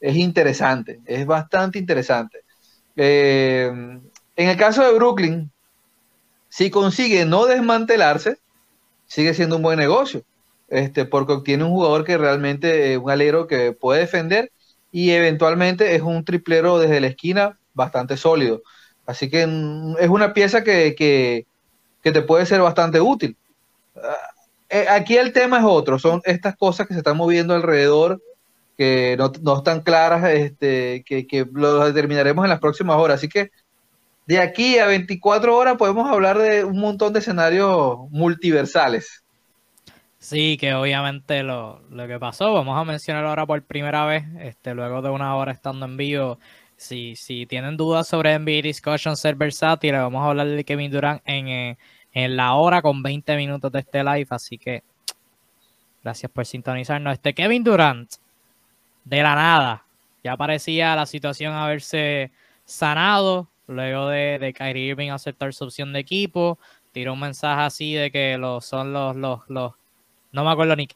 Es 0.00 0.16
interesante, 0.16 0.98
es 1.06 1.24
bastante 1.24 1.78
interesante. 1.78 2.40
Eh, 2.96 3.70
en 3.70 4.48
el 4.48 4.56
caso 4.56 4.82
de 4.82 4.92
Brooklyn, 4.92 5.52
si 6.50 6.70
consigue 6.70 7.24
no 7.24 7.46
desmantelarse, 7.46 8.36
sigue 9.06 9.32
siendo 9.32 9.56
un 9.56 9.62
buen 9.62 9.78
negocio 9.78 10.22
este, 10.70 11.04
porque 11.04 11.32
obtiene 11.32 11.64
un 11.64 11.72
jugador 11.72 12.04
que 12.04 12.16
realmente, 12.16 12.92
es 12.92 12.98
un 12.98 13.10
alero 13.10 13.46
que 13.46 13.72
puede 13.72 14.00
defender 14.00 14.52
y 14.92 15.10
eventualmente 15.10 15.96
es 15.96 16.02
un 16.02 16.24
triplero 16.24 16.78
desde 16.78 17.00
la 17.00 17.08
esquina 17.08 17.58
bastante 17.74 18.16
sólido. 18.16 18.62
Así 19.04 19.28
que 19.28 19.46
mm, 19.46 19.96
es 19.98 20.08
una 20.08 20.32
pieza 20.32 20.62
que, 20.64 21.46
te 22.02 22.22
puede 22.22 22.46
ser 22.46 22.60
bastante 22.60 23.00
útil. 23.00 23.36
Ah, 23.96 24.16
eh, 24.70 24.86
aquí 24.88 25.16
el 25.16 25.32
tema 25.32 25.58
es 25.58 25.64
otro, 25.64 25.98
son 25.98 26.22
estas 26.24 26.56
cosas 26.56 26.86
que 26.86 26.94
se 26.94 27.00
están 27.00 27.16
moviendo 27.16 27.54
alrededor, 27.54 28.22
que 28.78 29.16
no, 29.18 29.58
están 29.58 29.82
claras, 29.82 30.24
este, 30.30 31.02
que, 31.04 31.26
que 31.26 31.46
lo 31.52 31.84
determinaremos 31.84 32.44
en 32.44 32.50
las 32.50 32.60
próximas 32.60 32.96
horas. 32.96 33.16
Así 33.16 33.28
que 33.28 33.50
de 34.30 34.38
aquí 34.38 34.78
a 34.78 34.86
24 34.86 35.56
horas 35.56 35.76
podemos 35.76 36.08
hablar 36.08 36.38
de 36.38 36.62
un 36.62 36.78
montón 36.78 37.12
de 37.12 37.18
escenarios 37.18 38.08
multiversales. 38.10 39.24
Sí, 40.20 40.56
que 40.56 40.72
obviamente 40.72 41.42
lo, 41.42 41.82
que 42.06 42.16
pasó, 42.20 42.52
vamos 42.52 42.78
a 42.78 42.84
mencionar 42.84 43.24
ahora 43.24 43.44
por 43.44 43.60
primera 43.64 44.06
vez, 44.06 44.22
este, 44.38 44.72
luego 44.72 45.02
de 45.02 45.10
una 45.10 45.34
hora 45.34 45.50
estando 45.50 45.84
en 45.84 45.96
vivo. 45.96 46.38
Si, 46.76 47.16
si 47.16 47.44
tienen 47.46 47.76
dudas 47.76 48.06
sobre 48.06 48.38
NBA 48.38 48.62
Discussion 48.62 49.16
ser 49.16 49.34
versátil, 49.34 49.94
vamos 49.94 50.22
a 50.22 50.28
hablar 50.28 50.46
de 50.46 50.64
Kevin 50.64 50.92
Durant 50.92 51.20
en, 51.24 51.48
eh, 51.48 51.78
en 52.12 52.36
la 52.36 52.54
hora 52.54 52.82
con 52.82 53.02
20 53.02 53.36
minutos 53.36 53.72
de 53.72 53.80
este 53.80 54.04
live. 54.04 54.28
Así 54.30 54.58
que 54.58 54.84
gracias 56.04 56.30
por 56.30 56.46
sintonizarnos. 56.46 57.14
Este 57.14 57.34
Kevin 57.34 57.64
Durant, 57.64 58.08
de 59.04 59.22
la 59.24 59.34
nada, 59.34 59.86
ya 60.22 60.36
parecía 60.36 60.94
la 60.94 61.06
situación 61.06 61.52
haberse 61.52 62.30
sanado 62.64 63.49
luego 63.70 64.08
de, 64.08 64.38
de 64.38 64.52
Kyrie 64.52 64.88
Irving 64.88 65.10
aceptar 65.10 65.52
su 65.54 65.64
opción 65.64 65.92
de 65.92 66.00
equipo. 66.00 66.58
Tiró 66.92 67.12
un 67.12 67.20
mensaje 67.20 67.62
así 67.62 67.94
de 67.94 68.10
que 68.10 68.36
los, 68.38 68.64
son 68.64 68.92
los, 68.92 69.16
los, 69.16 69.40
los 69.48 69.72
no 70.32 70.44
me 70.44 70.50
acuerdo 70.50 70.76
ni 70.76 70.88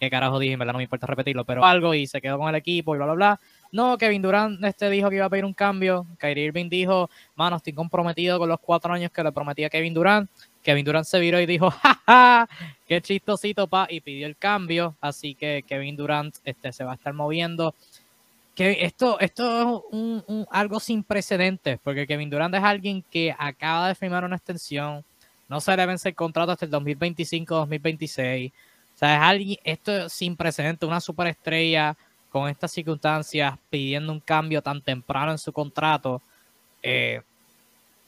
qué 0.00 0.08
carajo 0.08 0.38
dije, 0.38 0.56
verdad 0.56 0.72
no 0.72 0.78
me 0.78 0.84
importa 0.84 1.06
repetirlo, 1.06 1.44
pero 1.44 1.64
algo 1.64 1.92
y 1.94 2.06
se 2.06 2.22
quedó 2.22 2.38
con 2.38 2.48
el 2.48 2.54
equipo 2.54 2.94
y 2.94 2.98
bla, 2.98 3.04
bla, 3.06 3.14
bla. 3.14 3.40
No, 3.70 3.98
Kevin 3.98 4.22
Durant 4.22 4.64
este 4.64 4.88
dijo 4.88 5.10
que 5.10 5.16
iba 5.16 5.26
a 5.26 5.30
pedir 5.30 5.44
un 5.44 5.52
cambio. 5.52 6.06
Kyrie 6.18 6.46
Irving 6.46 6.68
dijo, 6.68 7.10
mano, 7.36 7.56
estoy 7.56 7.74
comprometido 7.74 8.38
con 8.38 8.48
los 8.48 8.58
cuatro 8.58 8.92
años 8.92 9.12
que 9.12 9.22
le 9.22 9.30
prometí 9.30 9.62
a 9.62 9.70
Kevin 9.70 9.94
Durant. 9.94 10.28
Kevin 10.62 10.84
Durant 10.84 11.06
se 11.06 11.20
viró 11.20 11.38
y 11.38 11.46
dijo, 11.46 11.70
jaja, 12.06 12.48
qué 12.88 13.00
chistosito, 13.02 13.68
pa, 13.68 13.86
y 13.90 14.00
pidió 14.00 14.26
el 14.26 14.36
cambio. 14.36 14.96
Así 15.00 15.34
que 15.34 15.64
Kevin 15.68 15.96
Durant 15.96 16.34
este, 16.44 16.72
se 16.72 16.82
va 16.82 16.92
a 16.92 16.94
estar 16.94 17.12
moviendo. 17.12 17.74
Esto, 18.62 19.18
esto 19.20 19.84
es 19.92 20.46
algo 20.50 20.80
sin 20.80 21.02
precedentes, 21.02 21.78
porque 21.82 22.06
Kevin 22.06 22.28
Durant 22.28 22.54
es 22.54 22.62
alguien 22.62 23.02
que 23.10 23.34
acaba 23.38 23.88
de 23.88 23.94
firmar 23.94 24.24
una 24.24 24.36
extensión 24.36 25.04
no 25.50 25.60
se 25.60 25.76
le 25.76 25.84
vence 25.84 26.08
el 26.08 26.14
contrato 26.14 26.52
hasta 26.52 26.64
el 26.64 26.70
2025-2026. 26.70 28.52
O 28.52 28.98
sea, 28.98 29.16
es 29.16 29.20
alguien, 29.20 29.58
esto 29.64 30.06
es 30.06 30.12
sin 30.12 30.36
precedente, 30.36 30.86
una 30.86 31.00
superestrella 31.00 31.96
con 32.30 32.48
estas 32.48 32.70
circunstancias 32.70 33.58
pidiendo 33.68 34.12
un 34.12 34.20
cambio 34.20 34.62
tan 34.62 34.80
temprano 34.80 35.32
en 35.32 35.38
su 35.38 35.52
contrato. 35.52 36.22
Eh, 36.84 37.20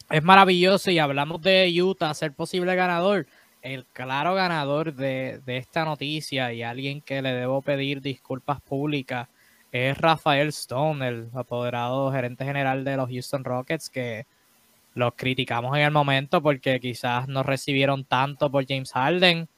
es 0.08 0.22
maravilloso 0.22 0.92
y 0.92 1.00
hablamos 1.00 1.42
de 1.42 1.82
Utah 1.82 2.14
ser 2.14 2.32
posible 2.32 2.76
ganador. 2.76 3.26
El 3.60 3.86
claro 3.86 4.34
ganador 4.34 4.94
de, 4.94 5.40
de, 5.44 5.56
esta 5.56 5.84
noticia 5.84 6.52
y 6.52 6.62
alguien 6.62 7.00
que 7.00 7.22
le 7.22 7.32
debo 7.32 7.60
pedir 7.60 8.00
disculpas 8.00 8.60
públicas 8.60 9.28
es 9.72 9.96
Rafael 9.98 10.48
Stone, 10.48 11.06
el 11.08 11.28
apoderado 11.34 12.12
gerente 12.12 12.44
general 12.44 12.84
de 12.84 12.96
los 12.96 13.08
Houston 13.10 13.42
Rockets, 13.42 13.88
que 13.88 14.26
los 14.94 15.14
criticamos 15.16 15.74
en 15.76 15.84
el 15.84 15.90
momento 15.90 16.42
porque 16.42 16.78
quizás 16.78 17.26
no 17.26 17.42
recibieron 17.42 18.04
tanto 18.04 18.50
por 18.50 18.66
James 18.66 18.92
Harden. 18.92 19.48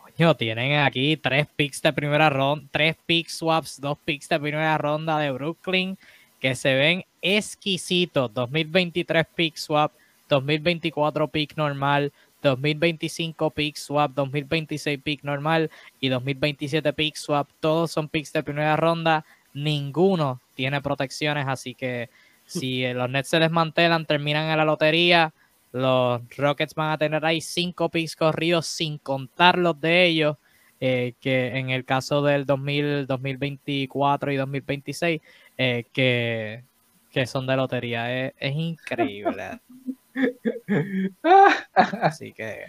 Coño, 0.00 0.34
tienen 0.36 0.80
aquí 0.80 1.18
tres 1.18 1.46
picks 1.54 1.82
de 1.82 1.92
primera 1.92 2.30
ronda, 2.30 2.66
tres 2.70 2.96
pick 3.04 3.28
swaps, 3.28 3.78
dos 3.78 3.98
picks 4.04 4.28
de 4.30 4.40
primera 4.40 4.78
ronda 4.78 5.18
de 5.18 5.30
Brooklyn 5.30 5.98
que 6.40 6.54
se 6.54 6.74
ven 6.74 7.04
exquisitos. 7.20 8.32
2023 8.32 9.26
pick 9.34 9.56
swap, 9.56 9.92
2024 10.30 11.28
pick 11.28 11.56
normal, 11.56 12.10
2025 12.42 13.50
pick 13.50 13.76
swap, 13.76 14.12
2026 14.14 15.00
pick 15.02 15.24
normal 15.24 15.70
y 16.00 16.08
2027 16.08 16.92
pick 16.92 17.16
swap. 17.16 17.48
Todos 17.60 17.90
son 17.90 18.08
picks 18.08 18.32
de 18.32 18.42
primera 18.42 18.76
ronda. 18.76 19.24
Ninguno 19.54 20.40
tiene 20.54 20.80
protecciones, 20.80 21.46
así 21.48 21.74
que 21.74 22.10
si 22.44 22.86
los 22.94 23.10
Nets 23.10 23.28
se 23.28 23.38
desmantelan, 23.38 24.06
terminan 24.06 24.50
en 24.50 24.58
la 24.58 24.64
lotería, 24.64 25.32
los 25.72 26.22
Rockets 26.36 26.74
van 26.74 26.92
a 26.92 26.98
tener 26.98 27.24
ahí 27.24 27.40
cinco 27.40 27.88
picks 27.88 28.16
corridos 28.16 28.66
sin 28.66 28.98
contar 28.98 29.58
los 29.58 29.80
de 29.80 30.06
ellos. 30.06 30.36
Eh, 30.78 31.14
que 31.22 31.56
en 31.56 31.70
el 31.70 31.86
caso 31.86 32.22
del 32.22 32.44
2000, 32.44 33.06
2024 33.06 34.30
y 34.30 34.36
2026, 34.36 35.22
eh, 35.56 35.86
que, 35.90 36.64
que, 37.10 37.26
son 37.26 37.46
de 37.46 37.56
lotería. 37.56 38.26
Es, 38.26 38.34
es 38.38 38.54
increíble. 38.54 39.58
Así 41.72 42.32
que, 42.32 42.64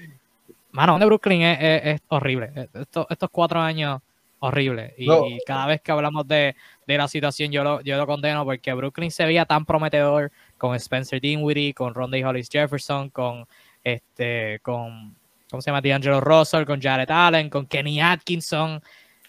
mano, 0.72 1.00
de 1.00 1.06
Brooklyn 1.06 1.42
es, 1.42 1.58
es, 1.62 1.82
es 1.86 2.02
horrible. 2.10 2.52
Estos, 2.74 3.08
estos, 3.10 3.30
cuatro 3.32 3.60
años, 3.60 4.02
horrible. 4.40 4.94
Y, 4.98 5.08
no. 5.08 5.28
y, 5.28 5.40
cada 5.46 5.68
vez 5.68 5.82
que 5.82 5.92
hablamos 5.92 6.28
de, 6.28 6.56
de 6.86 6.98
la 6.98 7.08
situación, 7.08 7.52
yo 7.52 7.64
lo, 7.64 7.82
yo 7.82 7.98
lo 7.98 8.06
condeno 8.06 8.46
porque 8.46 8.74
Brooklyn 8.74 9.12
se 9.12 9.26
veía 9.26 9.46
tan 9.46 9.66
prometedor 9.66 10.32
con 10.58 10.76
Spencer 10.76 11.22
Dinwiddie, 11.22 11.74
con 11.74 11.94
Ronda 11.94 12.18
Hollis 12.18 12.50
Jefferson, 12.50 13.10
con 13.10 13.48
este, 13.84 14.60
con 14.62 15.16
¿cómo 15.50 15.62
se 15.62 15.72
llama? 15.72 15.82
D'Angelo 15.82 16.20
Russell, 16.20 16.66
con 16.66 16.82
Jared 16.82 17.10
Allen, 17.10 17.50
con 17.50 17.66
Kenny 17.68 18.02
Atkinson. 18.02 18.82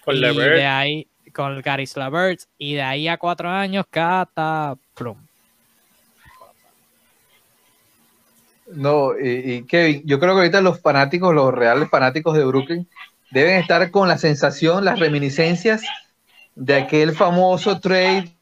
Con 0.05 0.17
y 0.17 0.21
de 0.21 0.67
ahí, 0.67 1.07
con 1.33 1.61
Gary 1.61 1.87
Slavert. 1.87 2.41
Y 2.59 2.75
de 2.75 2.83
ahí 2.83 3.09
a 3.09 3.19
cuatro 3.19 3.49
años, 3.49 3.87
Cata 3.91 4.77
Plum. 4.95 5.28
No, 8.71 9.19
y, 9.19 9.65
Kevin, 9.65 10.03
yo 10.05 10.19
creo 10.19 10.35
que 10.35 10.41
ahorita 10.41 10.61
los 10.61 10.81
fanáticos, 10.81 11.35
los 11.35 11.55
reales 11.55 11.89
fanáticos 11.89 12.37
de 12.37 12.45
Brooklyn, 12.45 12.87
deben 13.31 13.57
estar 13.57 13.91
con 13.91 14.09
la 14.09 14.19
sensación, 14.19 14.85
las 14.85 14.99
reminiscencias 14.99 15.83
de 16.55 16.75
aquel 16.75 17.13
famoso 17.13 17.81
trade 17.81 18.37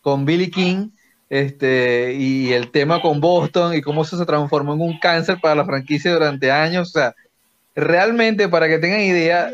con 0.00 0.24
Billy 0.24 0.50
King 0.50 0.90
este, 1.30 2.14
y 2.14 2.52
el 2.52 2.70
tema 2.70 3.00
con 3.00 3.20
Boston 3.20 3.74
y 3.74 3.82
cómo 3.82 4.02
eso 4.02 4.18
se 4.18 4.26
transformó 4.26 4.74
en 4.74 4.80
un 4.80 4.98
cáncer 4.98 5.38
para 5.40 5.54
la 5.54 5.64
franquicia 5.64 6.12
durante 6.12 6.50
años. 6.50 6.88
O 6.88 6.92
sea, 6.92 7.14
realmente, 7.74 8.48
para 8.48 8.68
que 8.68 8.78
tengan 8.78 9.00
idea, 9.00 9.52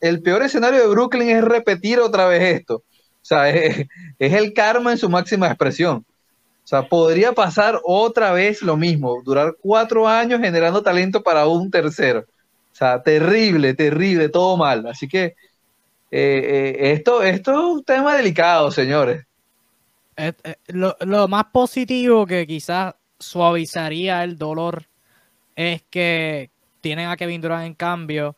el 0.00 0.22
peor 0.22 0.42
escenario 0.42 0.80
de 0.80 0.88
Brooklyn 0.88 1.30
es 1.30 1.42
repetir 1.42 1.98
otra 2.00 2.26
vez 2.26 2.42
esto. 2.42 2.76
O 2.76 2.84
sea, 3.28 3.48
es, 3.48 3.86
es 4.18 4.32
el 4.32 4.52
karma 4.52 4.92
en 4.92 4.98
su 4.98 5.08
máxima 5.08 5.46
expresión. 5.46 6.04
O 6.66 6.68
sea, 6.68 6.82
podría 6.88 7.32
pasar 7.32 7.80
otra 7.84 8.32
vez 8.32 8.60
lo 8.60 8.76
mismo, 8.76 9.22
durar 9.22 9.54
cuatro 9.60 10.08
años 10.08 10.40
generando 10.40 10.82
talento 10.82 11.22
para 11.22 11.46
un 11.46 11.70
tercero. 11.70 12.24
O 12.72 12.74
sea, 12.74 13.00
terrible, 13.04 13.72
terrible, 13.74 14.28
todo 14.28 14.56
mal. 14.56 14.84
Así 14.88 15.06
que 15.06 15.26
eh, 15.26 15.36
eh, 16.10 16.76
esto, 16.90 17.22
esto 17.22 17.52
es 17.52 17.58
un 17.58 17.84
tema 17.84 18.16
delicado, 18.16 18.72
señores. 18.72 19.24
Eh, 20.16 20.32
lo, 20.66 20.96
lo, 21.02 21.28
más 21.28 21.44
positivo 21.52 22.26
que 22.26 22.44
quizás 22.48 22.96
suavizaría 23.16 24.24
el 24.24 24.36
dolor 24.36 24.86
es 25.54 25.84
que 25.88 26.50
tienen 26.80 27.08
a 27.10 27.16
Kevin 27.16 27.42
Durant 27.42 27.64
en 27.64 27.74
cambio, 27.74 28.34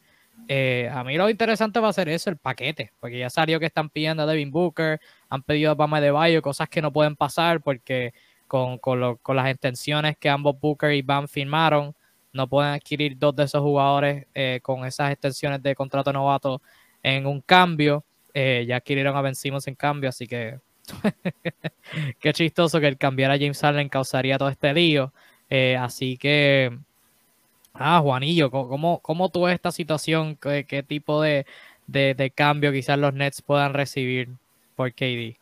Eh, 0.48 0.90
a 0.92 1.02
mí 1.04 1.16
lo 1.16 1.30
interesante 1.30 1.80
va 1.80 1.88
a 1.88 1.92
ser 1.92 2.08
eso, 2.08 2.30
el 2.30 2.36
paquete, 2.36 2.92
porque 3.00 3.18
ya 3.18 3.30
salió 3.30 3.58
que 3.58 3.66
están 3.66 3.88
pidiendo 3.88 4.22
a 4.22 4.26
Devin 4.26 4.50
Booker, 4.50 5.00
han 5.28 5.42
pedido 5.42 5.70
a 5.70 5.74
Bama 5.74 6.00
de 6.00 6.10
Bayo, 6.10 6.42
cosas 6.42 6.68
que 6.68 6.82
no 6.82 6.92
pueden 6.92 7.16
pasar 7.16 7.60
porque 7.60 8.12
con, 8.46 8.78
con, 8.78 9.00
lo, 9.00 9.16
con 9.18 9.36
las 9.36 9.48
extensiones 9.48 10.16
que 10.18 10.28
ambos 10.28 10.58
Booker 10.60 10.92
y 10.92 11.02
Bam 11.02 11.28
firmaron, 11.28 11.94
no 12.32 12.48
pueden 12.48 12.72
adquirir 12.72 13.16
dos 13.18 13.34
de 13.36 13.44
esos 13.44 13.62
jugadores 13.62 14.26
eh, 14.34 14.60
con 14.62 14.84
esas 14.84 15.12
extensiones 15.12 15.62
de 15.62 15.74
contrato 15.74 16.12
novato 16.12 16.60
en 17.02 17.26
un 17.26 17.40
cambio. 17.40 18.04
Eh, 18.34 18.64
ya 18.66 18.76
adquirieron 18.76 19.16
a 19.16 19.22
Ben 19.22 19.34
en 19.66 19.74
cambio, 19.76 20.08
así 20.08 20.26
que 20.26 20.58
qué 22.20 22.32
chistoso 22.32 22.80
que 22.80 22.88
el 22.88 22.98
cambiar 22.98 23.30
a 23.30 23.38
James 23.38 23.60
Harden 23.60 23.88
causaría 23.88 24.36
todo 24.36 24.48
este 24.48 24.74
lío. 24.74 25.12
Así 25.78 26.16
que, 26.16 26.76
ah, 27.74 28.00
Juanillo, 28.00 28.50
¿cómo, 28.50 29.00
cómo 29.00 29.28
tú 29.28 29.42
ves 29.42 29.54
esta 29.54 29.72
situación? 29.72 30.36
¿Qué, 30.36 30.84
tipo 30.86 31.20
de, 31.20 31.46
de, 31.86 32.32
cambio 32.34 32.72
quizás 32.72 32.98
los 32.98 33.12
Nets 33.14 33.42
puedan 33.42 33.74
recibir 33.74 34.28
por 34.76 34.92
KD? 34.92 35.36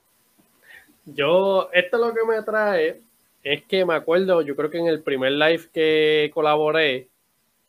Yo, 1.07 1.69
esto 1.73 1.97
es 1.97 2.03
lo 2.03 2.15
que 2.15 2.25
me 2.25 2.43
trae 2.43 3.01
es 3.43 3.65
que 3.65 3.85
me 3.85 3.95
acuerdo, 3.95 4.43
yo 4.43 4.55
creo 4.55 4.71
que 4.71 4.79
en 4.79 4.87
el 4.87 5.03
primer 5.03 5.33
live 5.33 5.69
que 5.73 6.31
colaboré, 6.33 7.09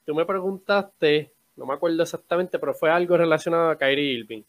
tú 0.05 0.13
me 0.13 0.25
preguntaste, 0.25 1.31
no 1.55 1.65
me 1.65 1.73
acuerdo 1.73 2.03
exactamente, 2.03 2.59
pero 2.59 2.73
fue 2.73 2.91
algo 2.91 3.17
relacionado 3.17 3.69
a 3.69 3.77
Kyrie 3.77 4.19
Irving. 4.19 4.43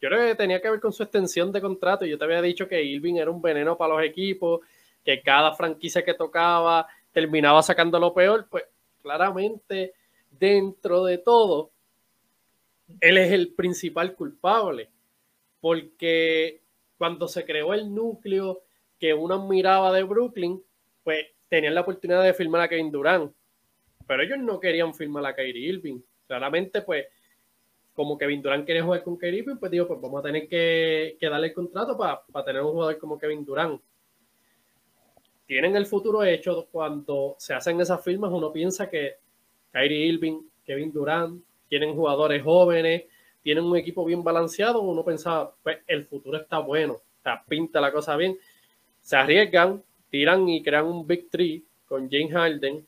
Yo 0.00 0.10
creo 0.10 0.26
que 0.26 0.34
tenía 0.34 0.60
que 0.60 0.70
ver 0.70 0.80
con 0.80 0.92
su 0.92 1.02
extensión 1.02 1.50
de 1.52 1.60
contrato. 1.60 2.04
Yo 2.04 2.18
te 2.18 2.24
había 2.24 2.42
dicho 2.42 2.68
que 2.68 2.82
Irving 2.82 3.14
era 3.14 3.30
un 3.30 3.40
veneno 3.40 3.78
para 3.78 3.94
los 3.94 4.04
equipos, 4.04 4.60
que 5.02 5.22
cada 5.22 5.54
franquicia 5.54 6.04
que 6.04 6.12
tocaba 6.12 6.86
terminaba 7.12 7.62
sacando 7.62 7.98
lo 7.98 8.12
peor. 8.12 8.46
Pues 8.50 8.64
claramente, 9.06 9.94
dentro 10.32 11.04
de 11.04 11.18
todo, 11.18 11.70
él 13.00 13.18
es 13.18 13.30
el 13.30 13.54
principal 13.54 14.16
culpable. 14.16 14.90
Porque 15.60 16.60
cuando 16.98 17.28
se 17.28 17.44
creó 17.44 17.72
el 17.72 17.94
núcleo 17.94 18.62
que 18.98 19.14
uno 19.14 19.46
miraba 19.46 19.92
de 19.92 20.02
Brooklyn, 20.02 20.60
pues 21.04 21.24
tenían 21.48 21.76
la 21.76 21.82
oportunidad 21.82 22.24
de 22.24 22.34
firmar 22.34 22.62
a 22.62 22.68
Kevin 22.68 22.90
Durant, 22.90 23.32
pero 24.08 24.24
ellos 24.24 24.38
no 24.38 24.58
querían 24.58 24.92
firmar 24.92 25.24
a 25.24 25.36
Kyrie 25.36 25.68
Irving. 25.68 26.00
Claramente, 26.26 26.82
pues, 26.82 27.06
como 27.94 28.18
Kevin 28.18 28.42
Durant 28.42 28.64
quiere 28.64 28.82
jugar 28.82 29.04
con 29.04 29.16
Kyrie 29.16 29.40
Irving, 29.40 29.56
pues 29.56 29.70
digo, 29.70 29.86
pues 29.86 30.00
vamos 30.00 30.18
a 30.18 30.24
tener 30.24 30.48
que, 30.48 31.16
darle 31.20 31.48
el 31.48 31.54
contrato 31.54 31.96
para 31.96 32.22
pa 32.26 32.44
tener 32.44 32.62
un 32.62 32.72
jugador 32.72 32.98
como 32.98 33.18
Kevin 33.18 33.44
Durant. 33.44 33.80
Tienen 35.46 35.76
el 35.76 35.86
futuro 35.86 36.24
hecho 36.24 36.66
cuando 36.70 37.36
se 37.38 37.54
hacen 37.54 37.80
esas 37.80 38.02
firmas, 38.02 38.32
uno 38.32 38.52
piensa 38.52 38.90
que 38.90 39.16
Kyrie 39.72 40.06
Irving, 40.06 40.40
Kevin 40.64 40.92
Durant, 40.92 41.42
tienen 41.68 41.94
jugadores 41.94 42.42
jóvenes, 42.42 43.04
tienen 43.42 43.64
un 43.64 43.76
equipo 43.76 44.04
bien 44.04 44.24
balanceado, 44.24 44.80
uno 44.80 45.04
pensaba, 45.04 45.54
pues 45.62 45.78
el 45.86 46.04
futuro 46.06 46.38
está 46.38 46.58
bueno, 46.58 46.94
o 46.94 47.22
sea, 47.22 47.44
pinta 47.46 47.80
la 47.80 47.92
cosa 47.92 48.16
bien 48.16 48.36
se 49.06 49.14
arriesgan, 49.14 49.84
tiran 50.10 50.48
y 50.48 50.64
crean 50.64 50.86
un 50.86 51.06
Big 51.06 51.30
Tree 51.30 51.62
con 51.86 52.10
James 52.10 52.32
Harden, 52.32 52.84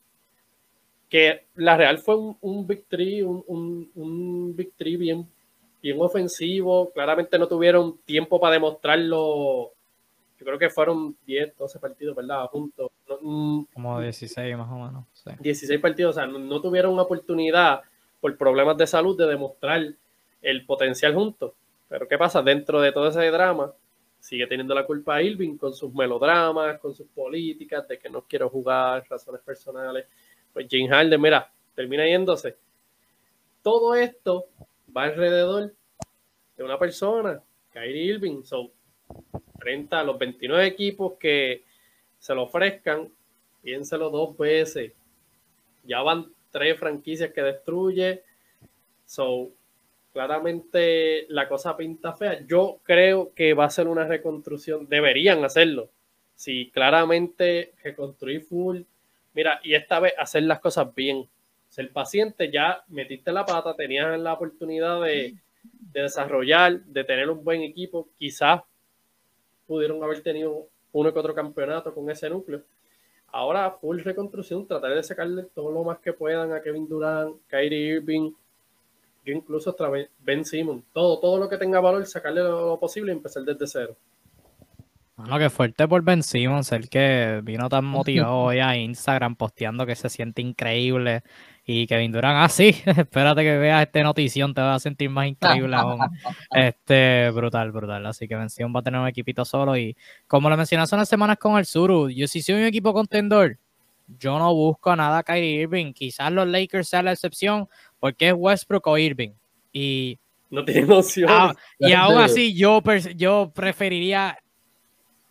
que 1.08 1.44
la 1.54 1.76
Real 1.76 1.98
fue 1.98 2.16
un, 2.40 2.66
Big 2.66 2.86
Tree, 2.88 3.22
un, 3.22 4.52
Big 4.56 4.72
bien, 4.98 5.28
bien 5.80 5.96
ofensivo. 6.00 6.90
Claramente 6.90 7.38
no 7.38 7.46
tuvieron 7.46 7.98
tiempo 7.98 8.40
para 8.40 8.54
demostrarlo. 8.54 9.74
Yo 10.38 10.46
creo 10.46 10.58
que 10.58 10.70
fueron 10.70 11.16
10, 11.26 11.56
12 11.56 11.78
partidos, 11.80 12.14
¿verdad? 12.14 12.46
Juntos. 12.46 12.90
Mm, 13.20 13.62
Como 13.74 14.00
16 14.00 14.56
más 14.56 14.70
o 14.70 14.76
menos. 14.76 15.04
16 15.40 15.80
partidos, 15.80 16.16
o 16.16 16.20
sea, 16.20 16.26
no, 16.28 16.38
no, 16.38 16.60
tuvieron 16.60 16.92
una 16.92 17.02
oportunidad 17.02 17.80
por 18.20 18.36
problemas 18.36 18.76
de 18.76 18.86
salud 18.86 19.18
de 19.18 19.26
demostrar 19.26 19.82
el 20.40 20.66
potencial 20.66 21.14
juntos. 21.14 21.52
Pero 21.88 22.06
¿qué 22.06 22.16
pasa? 22.16 22.40
Dentro 22.42 22.80
de 22.80 22.92
todo 22.92 23.08
ese 23.08 23.28
drama, 23.30 23.72
sigue 24.20 24.46
teniendo 24.46 24.74
la 24.74 24.86
culpa 24.86 25.20
Irving 25.20 25.56
con 25.56 25.74
sus 25.74 25.92
melodramas, 25.92 26.78
con 26.78 26.94
sus 26.94 27.08
políticas 27.08 27.88
de 27.88 27.98
que 27.98 28.08
no 28.08 28.22
quiero 28.22 28.48
jugar, 28.48 29.04
razones 29.08 29.40
personales. 29.42 30.06
Pues 30.52 30.66
James 30.70 30.90
Harden, 30.90 31.20
mira, 31.20 31.50
termina 31.74 32.06
yéndose. 32.06 32.56
Todo 33.62 33.94
esto 33.96 34.46
va 34.96 35.04
alrededor 35.04 35.74
de 36.56 36.64
una 36.64 36.78
persona, 36.78 37.42
Kyrie 37.72 38.04
Irving. 38.04 38.42
son 38.44 38.70
30 39.58 40.00
a 40.00 40.04
los 40.04 40.18
29 40.18 40.66
equipos 40.66 41.14
que 41.18 41.64
se 42.18 42.34
lo 42.34 42.44
ofrezcan, 42.44 43.08
piénselo 43.62 44.10
dos 44.10 44.36
veces. 44.36 44.92
Ya 45.84 46.02
van 46.02 46.26
tres 46.50 46.78
franquicias 46.78 47.32
que 47.32 47.42
destruye. 47.42 48.22
So, 49.06 49.50
claramente 50.12 51.26
la 51.28 51.48
cosa 51.48 51.76
pinta 51.76 52.12
fea. 52.12 52.44
Yo 52.46 52.80
creo 52.82 53.32
que 53.34 53.54
va 53.54 53.64
a 53.64 53.70
ser 53.70 53.88
una 53.88 54.06
reconstrucción, 54.06 54.88
deberían 54.88 55.44
hacerlo. 55.44 55.90
Si 56.34 56.70
claramente 56.70 57.72
reconstruir 57.82 58.42
full, 58.42 58.82
mira, 59.34 59.60
y 59.62 59.74
esta 59.74 60.00
vez 60.00 60.14
hacer 60.18 60.44
las 60.44 60.60
cosas 60.60 60.94
bien. 60.94 61.28
Ser 61.68 61.90
paciente, 61.92 62.50
ya 62.50 62.82
metiste 62.88 63.30
la 63.32 63.44
pata, 63.44 63.74
tenías 63.74 64.18
la 64.18 64.32
oportunidad 64.32 65.02
de, 65.02 65.34
de 65.62 66.02
desarrollar, 66.02 66.80
de 66.80 67.04
tener 67.04 67.28
un 67.28 67.44
buen 67.44 67.62
equipo. 67.62 68.08
Quizás 68.18 68.62
pudieron 69.68 70.02
haber 70.02 70.22
tenido 70.22 70.66
uno 70.92 71.12
que 71.12 71.18
otro 71.18 71.34
campeonato 71.34 71.94
con 71.94 72.10
ese 72.10 72.28
núcleo. 72.28 72.62
Ahora, 73.30 73.70
full 73.70 74.00
reconstrucción, 74.00 74.66
tratar 74.66 74.94
de 74.94 75.02
sacarle 75.02 75.44
todo 75.54 75.70
lo 75.70 75.84
más 75.84 75.98
que 75.98 76.14
puedan 76.14 76.52
a 76.52 76.62
Kevin 76.62 76.88
Durant, 76.88 77.36
Kyrie 77.46 77.96
Irving, 77.96 78.32
incluso 79.26 79.70
otra 79.70 79.90
Ben 80.20 80.44
Simon, 80.44 80.82
todo, 80.94 81.20
todo 81.20 81.38
lo 81.38 81.48
que 81.48 81.58
tenga 81.58 81.78
valor, 81.80 82.06
sacarle 82.06 82.42
lo, 82.42 82.80
posible 82.80 83.12
y 83.12 83.16
empezar 83.16 83.42
desde 83.44 83.66
cero. 83.66 83.96
Bueno, 85.18 85.36
que 85.36 85.50
fuerte 85.50 85.88
por 85.88 86.00
Ben 86.02 86.22
Simmons, 86.22 86.70
el 86.70 86.88
que 86.88 87.40
vino 87.42 87.68
tan 87.68 87.84
motivado 87.84 88.36
hoy 88.38 88.60
a 88.60 88.76
Instagram 88.76 89.34
posteando 89.34 89.84
que 89.84 89.96
se 89.96 90.08
siente 90.08 90.42
increíble 90.42 91.24
y 91.66 91.88
Kevin 91.88 92.12
Durant, 92.12 92.36
ah, 92.38 92.48
sí, 92.48 92.68
espérate 92.86 93.42
que 93.42 93.58
veas 93.58 93.82
esta 93.82 94.00
notición, 94.04 94.54
te 94.54 94.60
vas 94.60 94.76
a 94.76 94.78
sentir 94.78 95.10
más 95.10 95.26
increíble 95.26 95.74
aún. 95.74 95.98
Este, 96.52 97.30
brutal, 97.34 97.72
brutal. 97.72 98.06
Así 98.06 98.28
que 98.28 98.36
Ben 98.36 98.48
Simmons 98.48 98.76
va 98.76 98.78
a 98.78 98.82
tener 98.84 99.00
un 99.00 99.08
equipito 99.08 99.44
solo 99.44 99.76
y 99.76 99.96
como 100.28 100.48
lo 100.48 100.56
mencioné 100.56 100.84
hace 100.84 100.94
unas 100.94 101.08
semanas 101.08 101.36
con 101.38 101.58
el 101.58 101.66
Suru, 101.66 102.08
yo 102.10 102.28
si 102.28 102.40
soy 102.40 102.54
un 102.54 102.62
equipo 102.62 102.92
contendor, 102.92 103.58
yo 104.20 104.38
no 104.38 104.54
busco 104.54 104.94
nada 104.94 105.18
a 105.18 105.22
Kyrie 105.24 105.62
Irving. 105.62 105.94
Quizás 105.94 106.30
los 106.30 106.46
Lakers 106.46 106.88
sean 106.88 107.06
la 107.06 107.12
excepción 107.12 107.68
porque 107.98 108.28
es 108.28 108.34
Westbrook 108.36 108.86
o 108.86 108.96
Irving. 108.96 109.32
Y 109.72 110.16
no 110.48 110.64
tiene 110.64 110.86
noción. 110.86 111.28
Ah, 111.28 111.54
y 111.76 111.92
aún 111.92 112.18
así 112.18 112.54
yo, 112.54 112.80
yo 113.16 113.50
preferiría 113.52 114.38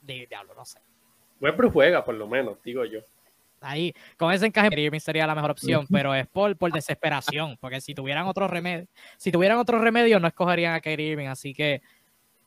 diablo, 0.08 0.54
no 0.56 0.66
sé. 0.66 0.80
Westbrook 1.40 1.74
juega 1.74 2.04
por 2.04 2.16
lo 2.16 2.28
menos, 2.28 2.58
digo 2.64 2.84
yo. 2.86 3.00
Ahí, 3.60 3.94
con 4.18 4.32
ese 4.32 4.46
encaje 4.46 4.70
Irving 4.80 5.00
sería 5.00 5.26
la 5.26 5.34
mejor 5.34 5.52
opción, 5.52 5.88
pero 5.92 6.14
es 6.14 6.28
por, 6.28 6.56
por 6.58 6.72
desesperación, 6.72 7.58
porque 7.60 7.82
si 7.82 7.96
tuvieran 7.96 8.28
otro 8.28 8.48
remedio, 8.48 8.86
si 9.18 9.32
tuvieran 9.32 9.58
otro 9.58 9.80
remedio 9.80 10.20
no 10.20 10.28
escogerían 10.28 10.76
a 10.76 10.80
Kyrie 10.80 11.14
Irving, 11.14 11.28
así 11.28 11.54
que 11.56 11.82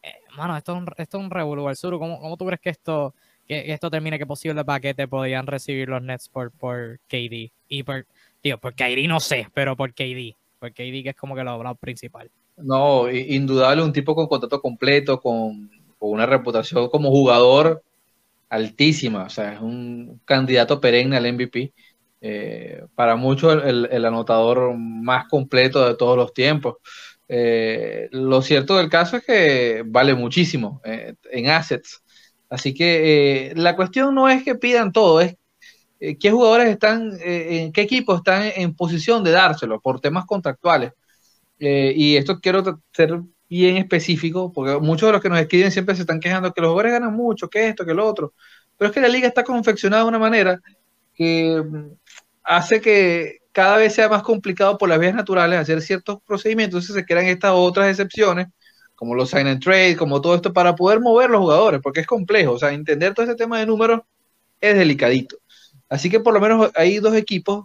eh, 0.03 0.15
mano, 0.37 0.57
esto 0.57 0.73
es 0.73 0.78
un, 0.78 0.87
esto 0.97 1.19
es 1.19 1.24
un 1.24 1.31
revolú. 1.31 1.74
Sur, 1.74 1.99
¿cómo, 1.99 2.20
¿cómo 2.20 2.37
tú 2.37 2.47
crees 2.47 2.61
que 2.61 2.70
esto 2.70 3.15
que 3.51 3.73
esto 3.73 3.91
termine, 3.91 4.16
que 4.16 4.27
posible 4.27 4.65
paquete 4.65 5.09
podían 5.09 5.45
recibir 5.45 5.89
los 5.89 6.01
Nets 6.01 6.28
por, 6.28 6.53
por 6.53 7.01
KD. 7.09 7.51
Y 7.69 7.82
por, 7.82 8.07
tío, 8.41 8.59
por 8.59 8.74
KD 8.74 9.09
no 9.09 9.19
sé, 9.19 9.49
pero 9.53 9.77
por 9.77 9.93
KD. 9.93 10.37
Por 10.61 10.73
KD 10.73 11.03
que 11.03 11.09
es 11.11 11.16
como 11.16 11.35
que 11.35 11.43
lo, 11.43 11.61
lo 11.61 11.74
principal. 11.74 12.31
No, 12.57 13.11
indudable, 13.11 13.82
un 13.82 13.93
tipo 13.93 14.15
con 14.15 14.28
contrato 14.28 14.61
completo, 14.61 15.20
con, 15.20 15.69
una 16.09 16.27
reputación 16.27 16.89
como 16.89 17.11
jugador 17.11 17.83
altísima, 18.49 19.25
o 19.25 19.31
sea, 19.31 19.55
es 19.55 19.61
un 19.61 20.21
candidato 20.25 20.81
perenne 20.81 21.17
al 21.17 21.33
MVP. 21.33 21.73
Eh, 22.23 22.85
para 22.95 23.17
muchos 23.17 23.63
el, 23.65 24.05
anotador 24.05 24.77
más 24.77 25.27
completo 25.29 25.87
de 25.87 25.97
todos 25.97 26.17
los 26.17 26.35
tiempos. 26.35 26.77
Eh, 27.29 28.09
lo 28.13 28.43
cierto 28.43 28.77
del 28.77 28.91
caso 28.91 29.17
es 29.17 29.25
que 29.25 29.83
vale 29.87 30.15
muchísimo 30.15 30.81
eh, 30.85 31.15
en 31.31 31.49
assets. 31.49 32.03
Así 32.51 32.75
que 32.75 33.53
la 33.57 33.77
cuestión 33.77 34.15
no 34.15 34.29
es 34.29 34.43
que 34.43 34.57
pidan 34.57 34.93
todo, 34.93 35.21
es 35.21 35.37
qué 36.19 36.31
jugadores 36.31 36.69
están, 36.69 37.13
en 37.21 37.73
qué 37.73 37.83
equipos 37.83 38.19
están 38.19 38.51
en 38.57 38.75
posición 38.75 39.23
de 39.23 39.31
dárselo 39.33 39.81
por 39.81 40.01
temas 40.01 40.27
contractuales. 40.27 40.93
y 41.59 42.17
esto 42.17 42.41
quiero 42.41 42.81
ser 42.93 43.21
bien 43.51 43.77
específico, 43.77 44.53
porque 44.53 44.79
muchos 44.79 45.09
de 45.09 45.13
los 45.13 45.21
que 45.21 45.29
nos 45.29 45.41
escriben 45.41 45.73
siempre 45.73 45.95
se 45.97 46.03
están 46.03 46.21
quejando 46.21 46.53
que 46.53 46.61
los 46.61 46.69
jugadores 46.69 46.93
ganan 46.93 47.13
mucho, 47.13 47.51
que 47.51 47.69
esto, 47.69 47.85
que 47.85 47.95
lo 47.95 48.07
otro. 48.07 48.33
Pero 48.79 48.89
es 48.89 48.95
que 48.95 49.01
la 49.01 49.09
liga 49.09 49.29
está 49.29 49.43
confeccionada 49.45 50.05
de 50.05 50.09
una 50.09 50.19
manera 50.19 50.61
que 51.15 51.63
mm, 51.63 51.91
hace 52.45 52.81
que 52.81 53.39
cada 53.53 53.77
vez 53.77 53.95
sea 53.95 54.09
más 54.09 54.23
complicado 54.23 54.79
por 54.79 54.89
las 54.89 55.01
vías 55.01 55.15
naturales 55.15 55.59
hacer 55.59 55.83
ciertos 55.83 56.19
procedimientos, 56.25 56.85
entonces 56.85 56.95
se 56.95 57.05
crean 57.05 57.27
estas 57.27 57.53
otras 57.55 57.91
excepciones 57.91 58.47
como 58.95 59.15
los 59.15 59.31
sign 59.31 59.47
and 59.47 59.63
trade, 59.63 59.97
como 59.97 60.21
todo 60.21 60.35
esto, 60.35 60.53
para 60.53 60.77
poder 60.77 61.01
mover 61.01 61.31
los 61.31 61.41
jugadores, 61.41 61.81
porque 61.83 62.01
es 62.01 62.07
complejo. 62.07 62.53
O 62.53 62.59
sea, 62.59 62.71
entender 62.73 63.15
todo 63.15 63.25
ese 63.25 63.35
tema 63.35 63.59
de 63.59 63.67
números 63.67 64.03
es 64.61 64.77
delicadito. 64.77 65.39
Así 65.89 66.11
que 66.11 66.21
por 66.21 66.35
lo 66.35 66.41
menos 66.41 66.71
hay 66.77 66.99
dos 66.99 67.15
equipos, 67.15 67.65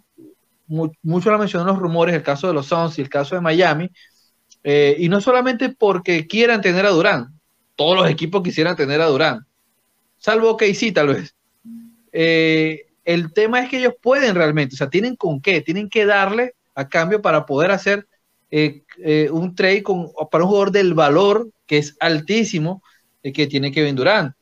mucho 0.67 1.31
lo 1.31 1.37
mencionan 1.37 1.67
los 1.67 1.77
rumores, 1.77 2.15
el 2.15 2.23
caso 2.23 2.47
de 2.47 2.53
los 2.53 2.67
Suns 2.67 2.97
y 2.97 3.01
el 3.01 3.09
caso 3.09 3.35
de 3.35 3.41
Miami, 3.41 3.91
eh, 4.67 4.95
y 4.97 5.09
no 5.09 5.21
solamente 5.21 5.69
porque 5.69 6.25
quieran 6.25 6.59
tener 6.59 6.87
a 6.87 6.89
Durán, 6.89 7.39
todos 7.75 7.95
los 7.95 8.09
equipos 8.09 8.41
quisieran 8.41 8.75
tener 8.75 8.99
a 8.99 9.05
Durán, 9.05 9.45
salvo 10.17 10.57
que 10.57 10.73
sí, 10.73 10.91
tal 10.91 11.09
vez. 11.09 11.35
Eh, 12.11 12.87
el 13.03 13.31
tema 13.31 13.59
es 13.59 13.69
que 13.69 13.77
ellos 13.77 13.93
pueden 14.01 14.33
realmente, 14.33 14.73
o 14.73 14.77
sea, 14.77 14.89
tienen 14.89 15.15
con 15.17 15.39
qué, 15.39 15.61
tienen 15.61 15.87
que 15.87 16.07
darle 16.07 16.55
a 16.73 16.89
cambio 16.89 17.21
para 17.21 17.45
poder 17.45 17.69
hacer 17.69 18.07
eh, 18.49 18.81
un 19.31 19.53
trade 19.53 19.83
con, 19.83 20.09
para 20.31 20.43
un 20.43 20.49
jugador 20.49 20.71
del 20.71 20.95
valor 20.95 21.47
que 21.67 21.77
es 21.77 21.95
altísimo 21.99 22.81
que 23.21 23.45
tiene 23.45 23.71
Kevin 23.71 23.95
Durant, 23.95 24.33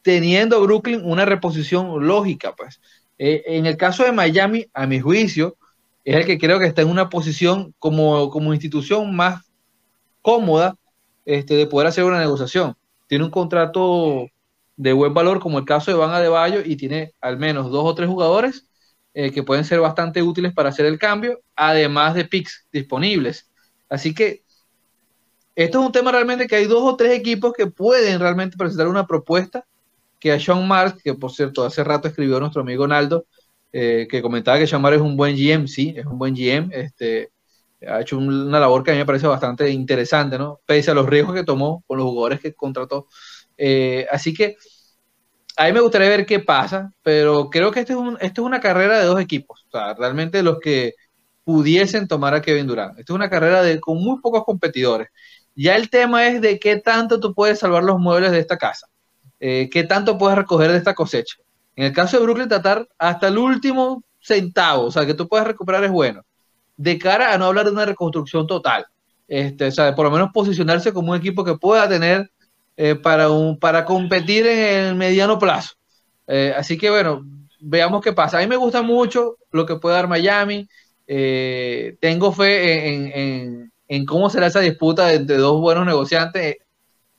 teniendo 0.00 0.62
Brooklyn 0.62 1.02
una 1.04 1.26
reposición 1.26 2.06
lógica. 2.06 2.54
Pues. 2.56 2.80
en 3.18 3.66
el 3.66 3.76
caso 3.76 4.04
de 4.04 4.12
Miami, 4.12 4.66
a 4.72 4.86
mi 4.86 5.00
juicio, 5.00 5.58
es 6.04 6.16
el 6.16 6.26
que 6.26 6.38
creo 6.38 6.58
que 6.58 6.66
está 6.66 6.82
en 6.82 6.90
una 6.90 7.08
posición 7.08 7.74
como, 7.78 8.30
como 8.30 8.52
institución 8.52 9.14
más 9.14 9.42
cómoda 10.22 10.76
este, 11.24 11.54
de 11.54 11.66
poder 11.66 11.88
hacer 11.88 12.04
una 12.04 12.18
negociación. 12.18 12.76
Tiene 13.06 13.24
un 13.24 13.30
contrato 13.30 14.26
de 14.76 14.92
buen 14.92 15.14
valor, 15.14 15.40
como 15.40 15.58
el 15.58 15.64
caso 15.64 15.90
de 15.90 15.96
Van 15.96 16.10
Adebayo, 16.10 16.60
y 16.64 16.76
tiene 16.76 17.14
al 17.20 17.38
menos 17.38 17.70
dos 17.70 17.84
o 17.84 17.94
tres 17.94 18.08
jugadores 18.08 18.68
eh, 19.14 19.30
que 19.30 19.42
pueden 19.42 19.64
ser 19.64 19.80
bastante 19.80 20.22
útiles 20.22 20.52
para 20.52 20.70
hacer 20.70 20.86
el 20.86 20.98
cambio, 20.98 21.40
además 21.54 22.14
de 22.14 22.24
picks 22.24 22.66
disponibles. 22.72 23.50
Así 23.88 24.14
que 24.14 24.42
esto 25.54 25.80
es 25.80 25.86
un 25.86 25.92
tema 25.92 26.10
realmente 26.10 26.46
que 26.46 26.56
hay 26.56 26.66
dos 26.66 26.82
o 26.82 26.96
tres 26.96 27.12
equipos 27.12 27.52
que 27.52 27.66
pueden 27.66 28.18
realmente 28.18 28.56
presentar 28.56 28.88
una 28.88 29.06
propuesta 29.06 29.64
que 30.18 30.32
a 30.32 30.40
Sean 30.40 30.66
Marks, 30.66 31.02
que 31.02 31.14
por 31.14 31.30
cierto 31.30 31.64
hace 31.64 31.84
rato 31.84 32.08
escribió 32.08 32.40
nuestro 32.40 32.62
amigo 32.62 32.88
Naldo, 32.88 33.26
eh, 33.76 34.06
que 34.08 34.22
comentaba 34.22 34.56
que 34.56 34.68
Sean 34.68 34.80
Marks 34.80 34.98
es 34.98 35.02
un 35.02 35.16
buen 35.16 35.34
GM, 35.34 35.66
sí, 35.66 35.92
es 35.96 36.06
un 36.06 36.16
buen 36.16 36.32
GM, 36.32 36.70
este, 36.72 37.32
ha 37.84 38.00
hecho 38.00 38.16
una 38.18 38.60
labor 38.60 38.84
que 38.84 38.92
a 38.92 38.94
mí 38.94 39.00
me 39.00 39.04
parece 39.04 39.26
bastante 39.26 39.68
interesante, 39.68 40.38
¿no? 40.38 40.60
Pese 40.64 40.92
a 40.92 40.94
los 40.94 41.06
riesgos 41.06 41.34
que 41.34 41.42
tomó 41.42 41.82
con 41.88 41.98
los 41.98 42.06
jugadores 42.06 42.40
que 42.40 42.54
contrató. 42.54 43.08
Eh, 43.56 44.06
así 44.12 44.32
que 44.32 44.56
a 45.56 45.66
mí 45.66 45.72
me 45.72 45.80
gustaría 45.80 46.08
ver 46.08 46.24
qué 46.24 46.38
pasa, 46.38 46.92
pero 47.02 47.50
creo 47.50 47.72
que 47.72 47.80
esto 47.80 48.16
es, 48.20 48.30
es 48.30 48.38
una 48.38 48.60
carrera 48.60 49.00
de 49.00 49.06
dos 49.06 49.20
equipos. 49.20 49.64
O 49.66 49.70
sea, 49.72 49.94
realmente 49.94 50.44
los 50.44 50.60
que 50.60 50.94
pudiesen 51.42 52.06
tomar 52.06 52.32
a 52.32 52.42
Kevin 52.42 52.68
Durant. 52.68 52.96
Esto 53.00 53.12
es 53.12 53.16
una 53.16 53.28
carrera 53.28 53.60
de, 53.60 53.80
con 53.80 53.98
muy 53.98 54.20
pocos 54.20 54.44
competidores. 54.44 55.08
Ya 55.56 55.74
el 55.74 55.90
tema 55.90 56.28
es 56.28 56.40
de 56.40 56.60
qué 56.60 56.76
tanto 56.76 57.18
tú 57.18 57.34
puedes 57.34 57.58
salvar 57.58 57.82
los 57.82 57.98
muebles 57.98 58.30
de 58.30 58.38
esta 58.38 58.56
casa. 58.56 58.86
Eh, 59.40 59.68
qué 59.68 59.82
tanto 59.82 60.16
puedes 60.16 60.38
recoger 60.38 60.70
de 60.70 60.78
esta 60.78 60.94
cosecha. 60.94 61.38
En 61.76 61.86
el 61.86 61.92
caso 61.92 62.16
de 62.16 62.22
Brooklyn, 62.24 62.48
tratar 62.48 62.88
hasta 62.98 63.28
el 63.28 63.38
último 63.38 64.02
centavo, 64.20 64.86
o 64.86 64.90
sea, 64.90 65.06
que 65.06 65.14
tú 65.14 65.28
puedas 65.28 65.46
recuperar 65.46 65.84
es 65.84 65.90
bueno. 65.90 66.22
De 66.76 66.98
cara 66.98 67.32
a 67.32 67.38
no 67.38 67.46
hablar 67.46 67.66
de 67.66 67.72
una 67.72 67.84
reconstrucción 67.84 68.46
total. 68.46 68.86
Este, 69.28 69.66
o 69.66 69.72
sea, 69.72 69.94
por 69.94 70.04
lo 70.04 70.10
menos 70.10 70.30
posicionarse 70.32 70.92
como 70.92 71.12
un 71.12 71.18
equipo 71.18 71.44
que 71.44 71.56
pueda 71.56 71.88
tener 71.88 72.30
eh, 72.76 72.94
para, 72.94 73.28
para 73.60 73.84
competir 73.84 74.46
en 74.46 74.84
el 74.86 74.94
mediano 74.94 75.38
plazo. 75.38 75.74
Eh, 76.26 76.54
así 76.56 76.76
que 76.76 76.90
bueno, 76.90 77.24
veamos 77.60 78.02
qué 78.02 78.12
pasa. 78.12 78.38
A 78.38 78.40
mí 78.40 78.46
me 78.46 78.56
gusta 78.56 78.82
mucho 78.82 79.36
lo 79.50 79.66
que 79.66 79.76
puede 79.76 79.96
dar 79.96 80.08
Miami. 80.08 80.68
Eh, 81.06 81.96
tengo 82.00 82.32
fe 82.32 82.94
en, 83.88 84.06
cómo 84.06 84.30
será 84.30 84.46
esa 84.46 84.60
disputa 84.60 85.12
entre 85.12 85.36
dos 85.36 85.60
buenos 85.60 85.86
negociantes. 85.86 86.56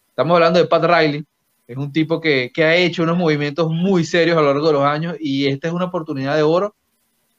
Estamos 0.10 0.36
hablando 0.36 0.60
de 0.60 0.66
Pat 0.66 0.84
Riley, 0.84 1.26
es 1.68 1.78
un 1.78 1.92
tipo 1.92 2.22
que, 2.22 2.52
ha 2.58 2.76
hecho 2.76 3.04
unos 3.04 3.18
movimientos 3.18 3.72
muy 3.72 4.04
serios 4.04 4.38
a 4.38 4.42
lo 4.42 4.48
largo 4.48 4.68
de 4.68 4.74
los 4.74 4.84
años 4.84 5.16
y 5.20 5.48
esta 5.48 5.68
es 5.68 5.74
una 5.74 5.86
oportunidad 5.86 6.36
de 6.36 6.44
oro 6.44 6.76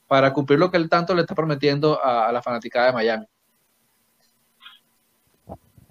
para 0.08 0.32
cumplir 0.32 0.58
lo 0.58 0.70
que 0.70 0.76
él 0.76 0.88
tanto 0.88 1.14
le 1.14 1.22
está 1.22 1.34
prometiendo 1.34 2.02
a, 2.02 2.30
la 2.32 2.42
fanaticada 2.42 2.88
de 2.88 2.92
Miami. 2.92 3.26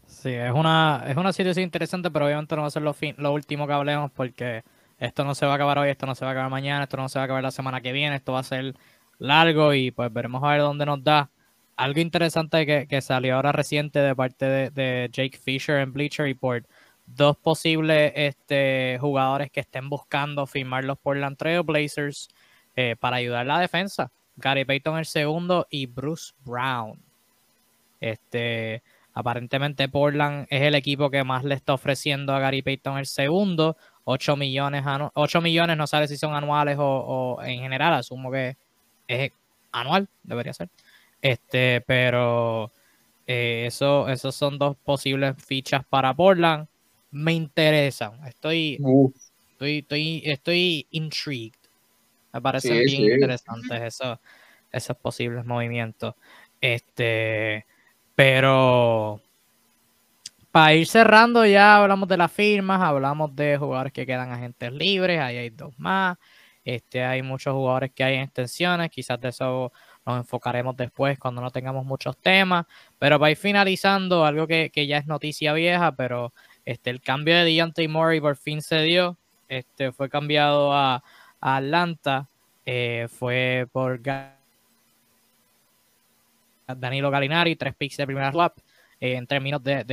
Sí, 0.06 0.32
es 0.32 0.52
una, 0.52 1.04
es 1.08 1.16
una 1.18 1.32
situación 1.32 1.64
interesante, 1.64 2.10
pero 2.10 2.26
obviamente 2.26 2.56
no 2.56 2.64
va 2.64 2.68
a 2.68 2.72
ser 2.72 2.82
lo, 2.82 2.94
fin, 2.94 3.16
lo 3.18 3.32
último 3.32 3.68
que 3.68 3.74
hablemos 3.74 4.12
porque 4.12 4.64
esto 4.98 5.24
no 5.24 5.36
se 5.36 5.46
va 5.46 5.54
a 5.54 5.56
acabar 5.56 5.78
hoy, 5.78 5.90
esto 5.90 6.06
no 6.06 6.16
se 6.16 6.26
va 6.26 6.32
a 6.32 6.34
acabar 6.34 6.50
mañana, 6.50 6.84
esto 6.84 6.98
no 6.98 7.08
se 7.10 7.20
va 7.20 7.24
a 7.24 7.26
acabar 7.26 7.44
la 7.44 7.52
semana 7.52 7.82
que 7.82 7.92
viene, 7.92 8.16
esto 8.16 8.34
va 8.34 8.40
a 8.40 8.44
ser 8.44 8.76
largo 9.20 9.74
y 9.74 9.92
pues 9.92 10.12
veremos 10.12 10.44
a 10.44 10.50
ver 10.50 10.62
dónde 10.62 10.86
nos 10.86 11.04
da. 11.04 11.30
Algo 11.78 12.00
interesante 12.00 12.66
que, 12.66 12.88
que 12.88 13.02
salió 13.02 13.36
ahora 13.36 13.52
reciente 13.52 14.00
de 14.00 14.16
parte 14.16 14.72
de 14.72 15.10
Jake 15.12 15.38
Fisher 15.38 15.78
en 15.80 15.94
Bleacher 15.94 16.26
Report 16.26 16.66
dos 17.06 17.38
posibles 17.38 18.12
este, 18.16 18.98
jugadores 19.00 19.52
que 19.52 19.60
estén 19.60 19.90
buscando 19.90 20.46
firmar 20.46 20.84
los 20.84 20.98
Portland 20.98 21.38
Trail 21.38 21.62
Blazers 21.64 22.30
eh, 22.76 22.96
para 23.00 23.18
ayudar 23.18 23.46
la 23.46 23.60
defensa. 23.60 24.12
Gary 24.38 24.66
Payton 24.66 24.98
el 24.98 25.06
segundo 25.06 25.68
y 25.70 25.86
Bruce 25.86 26.34
Brown. 26.44 27.00
Este, 28.02 28.84
aparentemente 29.14 29.88
Portland 29.88 30.48
es 30.50 30.64
el 30.64 30.76
equipo 30.76 31.10
que 31.10 31.24
más 31.24 31.44
le 31.44 31.56
está 31.56 31.74
ofreciendo 31.74 32.34
a 32.34 32.40
Gary 32.40 32.62
Payton 32.62 32.98
el 32.98 33.06
segundo. 33.06 33.78
8 34.04 34.36
millones, 34.36 34.84
8 35.14 35.42
millones, 35.42 35.78
no 35.78 35.88
sabe 35.88 36.08
si 36.08 36.16
son 36.16 36.36
anuales 36.36 36.78
o, 36.80 37.40
en 37.44 37.62
general, 37.62 37.94
asumo 37.96 38.32
que 38.32 38.56
es 39.08 39.32
anual, 39.72 40.08
debería 40.22 40.54
ser. 40.54 40.70
Este, 41.22 41.82
pero 41.82 42.72
eh, 43.26 43.64
eso, 43.66 44.08
esos 44.08 44.36
son 44.36 44.60
dos 44.60 44.78
posibles 44.78 45.36
fichas 45.44 45.84
para 45.86 46.14
Portland 46.14 46.68
me 47.16 47.32
interesan. 47.32 48.14
Estoy, 48.28 48.78
estoy, 49.54 49.78
estoy, 49.78 50.22
estoy 50.26 50.88
intrigued. 50.92 51.56
Me 52.34 52.42
parecen 52.42 52.84
bien 52.84 53.14
interesantes 53.14 53.82
esos, 53.82 54.20
esos 54.70 54.98
posibles 54.98 55.46
movimientos. 55.46 56.14
Este, 56.60 57.66
pero 58.16 59.22
para 60.52 60.74
ir 60.74 60.88
cerrando, 60.88 61.46
ya 61.46 61.78
hablamos 61.78 62.10
de 62.10 62.18
las 62.18 62.32
firmas, 62.34 62.82
hablamos 62.82 63.34
de 63.34 63.58
jugadores 63.58 63.94
que 63.94 64.06
quedan 64.06 64.34
agentes 64.34 64.74
libres, 64.74 65.22
ahí 65.22 65.38
hay 65.38 65.50
dos 65.52 65.74
más. 65.78 66.18
Este, 66.66 67.02
hay 67.02 67.22
muchos 67.22 67.54
jugadores 67.54 67.92
que 67.94 68.04
hay 68.04 68.16
en 68.16 68.24
extensiones, 68.24 68.90
quizás 68.90 69.22
de 69.22 69.30
eso 69.30 69.72
nos 70.06 70.18
enfocaremos 70.18 70.76
después 70.76 71.18
cuando 71.18 71.42
no 71.42 71.50
tengamos 71.50 71.86
muchos 71.86 72.18
temas. 72.18 72.66
Pero 73.00 73.18
para 73.20 73.32
ir 73.32 73.38
finalizando, 73.38 74.26
algo 74.26 74.48
que, 74.48 74.70
que 74.70 74.86
ya 74.86 74.98
es 74.98 75.08
noticia 75.08 75.54
vieja, 75.54 75.96
pero 75.96 76.34
este, 76.66 76.90
el 76.90 77.02
cambio 77.02 77.36
de 77.36 77.46
Deontay 77.46 77.88
Murray 77.88 78.20
por 78.20 78.36
fin 78.36 78.62
se 78.62 78.82
dio. 78.82 79.18
Este, 79.48 79.92
fue 79.92 80.10
cambiado 80.10 80.74
a, 80.74 81.04
Atlanta. 81.40 82.28
Eh, 82.66 83.08
fue 83.10 83.68
por 83.72 84.02
Danilo 86.68 87.12
Galinari, 87.12 87.56
tres 87.56 87.76
picks 87.76 87.98
de 87.98 88.06
primera 88.08 88.32
swap. 88.32 88.58
Eh, 89.00 89.16
en 89.16 89.28
términos 89.28 89.64
de, 89.64 89.84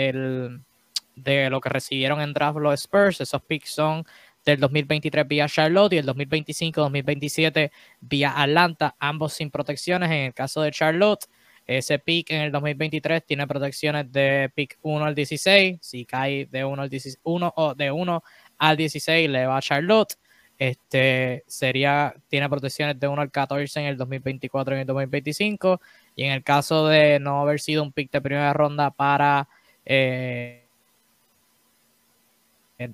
de 1.15 1.51
lo 1.51 1.61
que 1.61 1.69
recibieron 1.69 2.21
en 2.23 2.33
draft 2.33 2.59
los 2.59 2.81
Spurs, 2.81 3.21
esos 3.21 3.43
picks 3.43 3.71
son 3.71 4.07
del 4.45 4.59
2023 4.61 5.29
vía 5.29 5.49
Charlotte 5.49 5.93
y 5.93 5.99
el 5.99 6.07
2025-2027 6.07 7.71
vía 8.01 8.33
Atlanta, 8.41 8.97
ambos 8.99 9.35
sin 9.35 9.51
protecciones. 9.51 10.11
En 10.11 10.27
el 10.27 10.35
caso 10.35 10.63
de 10.63 10.71
Charlotte, 10.71 11.27
ese 11.67 11.99
pick 11.99 12.31
en 12.31 12.43
el 12.43 12.53
2023 12.53 13.25
tiene 13.25 13.47
protecciones 13.47 14.11
de 14.13 14.51
pick 14.55 14.79
1 14.83 15.05
al 15.05 15.15
16. 15.15 15.79
Si 15.81 16.05
cae 16.05 16.47
de 16.47 16.65
1 16.65 16.83
al 16.83 16.89
16, 16.89 17.21
1 17.23 17.53
o 17.57 17.75
de 17.75 17.91
1 17.91 18.25
al 18.59 18.77
16 18.77 19.31
le 19.31 19.47
va 19.47 19.57
a 19.59 19.63
Charlotte. 19.63 20.15
Este 20.59 21.45
sería, 21.47 22.15
tiene 22.29 22.49
protecciones 22.49 22.99
de 22.99 23.09
1 23.09 23.23
al 23.23 23.31
14 23.31 23.81
en 23.81 23.87
el 23.87 23.97
2024 23.97 24.75
y 24.75 24.77
en 24.77 24.81
el 24.81 24.87
2025. 24.87 25.81
Y 26.17 26.25
en 26.25 26.33
el 26.33 26.43
caso 26.43 26.89
de 26.89 27.19
no 27.21 27.41
haber 27.41 27.61
sido 27.61 27.83
un 27.83 27.93
pick 27.93 28.11
de 28.11 28.21
primera 28.21 28.53
ronda 28.53 28.91
para 28.91 29.49
eh, 29.85 30.63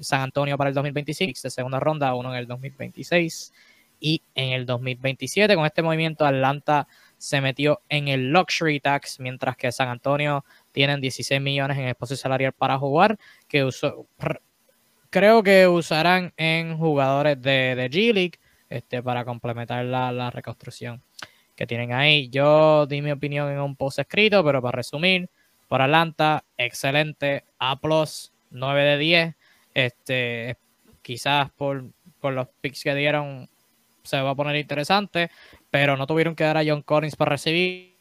San 0.00 0.22
Antonio 0.22 0.56
para 0.56 0.68
el 0.68 0.74
2025, 0.74 1.40
de 1.42 1.50
segunda 1.50 1.80
ronda, 1.80 2.14
uno 2.14 2.32
en 2.32 2.38
el 2.38 2.46
2026 2.46 3.52
y 4.00 4.22
en 4.34 4.52
el 4.52 4.66
2027. 4.66 5.54
Con 5.54 5.66
este 5.66 5.82
movimiento, 5.82 6.24
Atlanta 6.24 6.86
se 7.18 7.40
metió 7.40 7.82
en 7.88 8.08
el 8.08 8.30
luxury 8.30 8.80
tax, 8.80 9.20
mientras 9.20 9.56
que 9.56 9.70
San 9.72 9.88
Antonio 9.88 10.44
tienen 10.72 11.00
16 11.00 11.40
millones 11.40 11.76
en 11.76 11.88
espacio 11.88 12.16
salarial 12.16 12.52
para 12.52 12.78
jugar, 12.78 13.18
que 13.48 13.68
creo 15.10 15.42
que 15.42 15.66
usarán 15.66 16.32
en 16.36 16.78
jugadores 16.78 17.40
de, 17.42 17.74
de 17.74 17.90
G 17.90 18.14
League 18.14 18.38
este, 18.70 19.02
para 19.02 19.24
complementar 19.24 19.84
la, 19.84 20.30
reconstrucción 20.30 21.02
que 21.56 21.66
tienen 21.66 21.92
ahí. 21.92 22.28
Yo 22.28 22.86
di 22.86 23.02
mi 23.02 23.10
opinión 23.10 23.50
en 23.50 23.58
un 23.58 23.74
post 23.74 23.98
escrito, 23.98 24.44
pero 24.44 24.62
para 24.62 24.76
resumir, 24.76 25.28
por 25.66 25.82
Atlanta, 25.82 26.44
excelente, 26.56 27.44
A+, 27.58 27.78
9 28.50 28.82
de 28.82 28.98
10. 28.98 29.34
Este, 29.74 30.56
quizás 31.02 31.50
por, 31.50 31.84
por 32.20 32.32
los 32.32 32.48
picks 32.60 32.84
que 32.84 32.94
dieron 32.94 33.48
se 34.08 34.20
va 34.20 34.30
a 34.30 34.34
poner 34.34 34.56
interesante 34.56 35.30
pero 35.70 35.96
no 35.96 36.06
tuvieron 36.06 36.34
que 36.34 36.44
dar 36.44 36.56
a 36.56 36.64
John 36.64 36.82
Collins 36.82 37.16
para 37.16 37.30
recibirlo, 37.30 37.94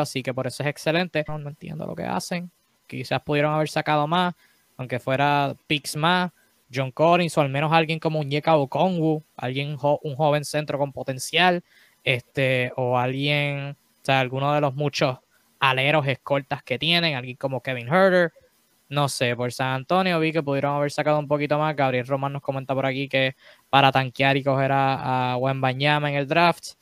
así 0.00 0.22
que 0.22 0.34
por 0.34 0.46
eso 0.46 0.62
es 0.62 0.68
excelente. 0.68 1.24
No, 1.28 1.36
entiendo 1.48 1.86
lo 1.86 1.94
que 1.94 2.04
hacen. 2.04 2.50
Quizás 2.86 3.22
pudieron 3.22 3.54
haber 3.54 3.68
sacado 3.68 4.06
más, 4.06 4.34
aunque 4.76 4.98
fuera 4.98 5.54
picks 5.66 5.96
más. 5.96 6.30
John 6.72 6.92
Collins 6.92 7.36
o 7.36 7.40
al 7.40 7.48
menos 7.48 7.72
alguien 7.72 7.98
como 7.98 8.20
Unyeka 8.20 8.56
Okongwu, 8.56 9.24
alguien 9.36 9.76
un 9.80 10.14
joven 10.14 10.44
centro 10.44 10.78
con 10.78 10.92
potencial, 10.92 11.64
este, 12.04 12.72
o 12.76 12.96
alguien, 12.96 13.70
o 13.70 14.04
sea, 14.04 14.20
alguno 14.20 14.52
de 14.54 14.60
los 14.60 14.74
muchos 14.74 15.18
aleros 15.58 16.06
escoltas 16.06 16.62
que 16.62 16.78
tienen, 16.78 17.16
alguien 17.16 17.36
como 17.36 17.60
Kevin 17.60 17.88
Herter, 17.88 18.32
no 18.90 19.08
sé, 19.08 19.36
por 19.36 19.52
San 19.52 19.68
Antonio 19.68 20.18
vi 20.18 20.32
que 20.32 20.42
pudieron 20.42 20.74
haber 20.74 20.90
sacado 20.90 21.18
un 21.18 21.28
poquito 21.28 21.58
más. 21.58 21.74
Gabriel 21.76 22.06
Román 22.06 22.32
nos 22.32 22.42
comenta 22.42 22.74
por 22.74 22.84
aquí 22.84 23.08
que 23.08 23.36
para 23.70 23.92
tanquear 23.92 24.36
y 24.36 24.42
coger 24.42 24.72
a, 24.72 25.34
a 25.34 25.38
en 25.38 26.14
el 26.14 26.26
draft. 26.26 26.72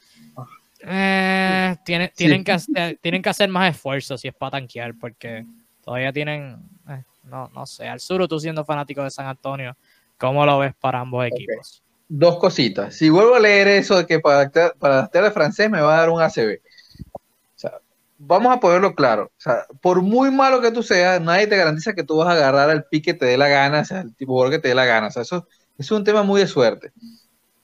Eh, 0.81 1.77
tienen, 1.85 2.11
tienen, 2.17 2.43
que 2.43 2.53
hacer, 2.53 2.99
tienen 3.03 3.21
que 3.21 3.29
hacer 3.29 3.49
más 3.51 3.75
esfuerzos 3.75 4.21
si 4.21 4.29
es 4.29 4.35
para 4.35 4.53
tanquear, 4.53 4.95
porque 4.99 5.45
todavía 5.85 6.13
tienen, 6.13 6.57
eh, 6.89 7.03
no, 7.25 7.51
no 7.55 7.67
sé, 7.67 7.87
al 7.87 8.01
sur 8.01 8.27
tú 8.27 8.41
siendo 8.41 8.65
fanático 8.65 9.03
de 9.03 9.11
San 9.11 9.27
Antonio, 9.27 9.77
¿cómo 10.17 10.47
lo 10.47 10.61
ves 10.61 10.75
para 10.81 11.01
ambos 11.01 11.27
equipos? 11.27 11.83
Dos 12.09 12.39
cositas. 12.39 12.95
Si 12.95 13.11
vuelvo 13.11 13.35
a 13.35 13.41
leer 13.41 13.69
eso 13.69 13.99
de 13.99 14.07
que 14.07 14.19
para, 14.19 14.51
para 14.79 15.11
el 15.13 15.33
francés 15.33 15.69
me 15.69 15.83
va 15.83 15.95
a 15.95 15.99
dar 15.99 16.11
un 16.11 16.23
ACB 16.23 16.61
vamos 18.19 18.53
a 18.55 18.61
ponerlo 18.61 18.95
claro. 18.95 19.31
O 19.39 19.41
sea, 19.41 19.67
por 19.81 20.03
muy 20.03 20.31
malo 20.31 20.61
que 20.61 20.73
tú 20.73 20.83
seas, 20.83 21.21
nadie 21.21 21.47
te 21.47 21.57
garantiza 21.57 21.95
que 21.95 22.05
tú 22.05 22.17
vas 22.17 22.29
a 22.29 22.33
agarrar 22.33 22.69
al 22.69 22.85
pique 22.85 23.13
que 23.13 23.19
te 23.19 23.27
dé 23.27 23.39
la 23.39 23.49
gana, 23.49 23.81
o 23.81 23.85
sea, 23.85 24.01
el 24.01 24.15
tipo 24.15 24.45
de 24.45 24.51
que 24.51 24.59
te 24.59 24.69
dé 24.69 24.75
la 24.75 24.85
gana. 24.85 25.07
O 25.07 25.11
sea, 25.11 25.23
eso, 25.23 25.47
es 25.79 25.91
un 25.91 26.05
tema 26.05 26.23
muy 26.25 26.41
de 26.41 26.47
suerte. 26.49 26.93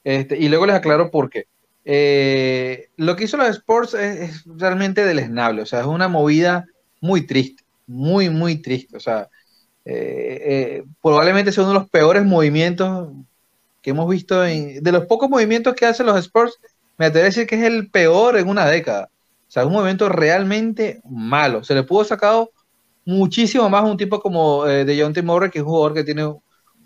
Este, 0.05 0.39
y 0.39 0.49
luego 0.49 0.67
les 0.67 0.77
aclaro 0.77 1.11
por 1.11 1.29
qué. 1.29 1.47
Eh, 1.85 2.89
lo 2.97 3.17
que 3.17 3.25
hizo 3.25 3.37
los 3.37 3.49
Sports 3.49 3.95
es, 3.95 4.45
realmente 4.47 5.05
deleznable. 5.05 5.63
O 5.63 5.67
sea, 5.67 5.81
es 5.81 5.87
una 5.87 6.09
movida 6.09 6.67
muy 7.01 7.27
triste. 7.27 7.65
Muy, 7.87 8.31
muy 8.31 8.63
triste. 8.63 8.97
O 8.97 9.01
sea, 9.01 9.29
eh, 9.85 10.41
eh, 10.45 10.85
probablemente 11.03 11.53
sea 11.53 11.65
uno 11.65 11.73
de 11.75 11.81
los 11.81 11.91
peores 11.91 12.25
movimientos 12.25 13.11
que 13.83 13.91
hemos 13.91 14.09
visto 14.09 14.45
en, 14.47 14.83
de 14.83 14.93
los 14.93 15.05
pocos 15.07 15.29
movimientos 15.29 15.75
que 15.75 15.85
hacen 15.85 16.07
los 16.07 16.19
Sports, 16.19 16.59
me 16.97 17.07
atrevo 17.07 17.25
a 17.25 17.27
decir 17.27 17.47
que 17.47 17.57
es 17.57 17.63
el 17.65 17.91
peor 17.91 18.39
en 18.39 18.49
una 18.49 18.67
década 18.67 19.11
sea, 19.55 19.67
un 19.67 19.73
movimiento 19.73 20.09
realmente 20.09 21.01
malo. 21.09 21.63
Se 21.63 21.75
le 21.75 21.85
pudo 21.85 22.05
sacado 22.05 22.51
muchísimo 23.05 23.69
más 23.71 23.83
a 23.83 23.87
un 23.87 23.97
tipo 23.97 24.21
como 24.21 24.67
eh, 24.67 24.85
de 24.85 25.01
John 25.01 25.13
T. 25.13 25.23
Que 25.51 25.59
es 25.59 25.65
un 25.65 25.71
jugador 25.71 25.95
que 25.95 26.05
tiene 26.05 26.35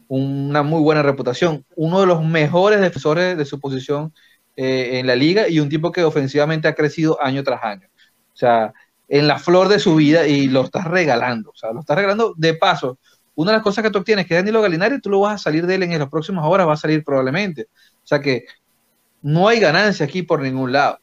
una 0.09 0.63
muy 0.63 0.81
buena 0.81 1.03
reputación, 1.03 1.65
uno 1.77 2.01
de 2.01 2.07
los 2.07 2.25
mejores 2.25 2.81
defensores 2.81 3.37
de 3.37 3.45
su 3.45 3.61
posición 3.61 4.13
eh, 4.57 4.99
en 4.99 5.07
la 5.07 5.15
liga 5.15 5.49
y 5.49 5.61
un 5.61 5.69
tipo 5.69 5.93
que 5.93 6.03
ofensivamente 6.03 6.67
ha 6.69 6.75
crecido 6.75 7.23
año 7.23 7.43
tras 7.45 7.63
año. 7.63 7.89
O 8.33 8.37
sea, 8.37 8.73
en 9.09 9.27
la 9.27 9.39
flor 9.39 9.69
de 9.69 9.79
su 9.79 9.97
vida 9.97 10.27
y 10.27 10.49
lo 10.49 10.63
estás 10.63 10.85
regalando. 10.85 11.51
O 11.51 11.57
sea, 11.57 11.73
lo 11.73 11.81
estás 11.81 11.97
regalando 11.97 12.35
de 12.37 12.55
paso. 12.55 12.99
Una 13.35 13.53
de 13.53 13.59
las 13.59 13.65
cosas 13.65 13.85
que 13.85 13.91
tú 13.91 13.99
obtienes, 13.99 14.27
que 14.27 14.35
Danilo 14.35 14.61
Galinari, 14.61 15.01
tú 15.01 15.11
lo 15.11 15.21
vas 15.21 15.35
a 15.35 15.39
salir 15.39 15.67
de 15.67 15.77
él 15.77 15.85
en 15.85 15.99
las 15.99 16.09
próximas 16.09 16.45
horas, 16.45 16.67
va 16.67 16.75
a 16.75 16.77
salir 16.77 17.05
probablemente. 17.05 17.69
O 18.03 18.07
sea 18.07 18.21
que 18.21 18.45
no 19.23 19.49
hay 19.49 19.61
ganancia 19.61 20.07
aquí 20.07 20.23
por 20.23 20.41
ningún 20.41 20.73
lado. 20.73 20.99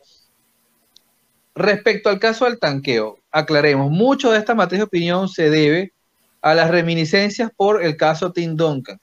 Respecto 1.56 2.10
al 2.10 2.20
caso 2.20 2.46
del 2.46 2.60
tanqueo, 2.60 3.18
aclaremos, 3.32 3.90
mucho 3.90 4.32
de 4.32 4.40
esta 4.40 4.54
materia 4.54 4.80
de 4.80 4.88
opinión 4.88 5.30
se 5.30 5.50
debe 5.50 5.94
a 6.42 6.54
las 6.54 6.70
reminiscencias 6.70 7.50
por 7.56 7.84
el 7.84 7.96
caso 7.98 8.32
Tim 8.34 8.56
Duncan. 8.56 9.00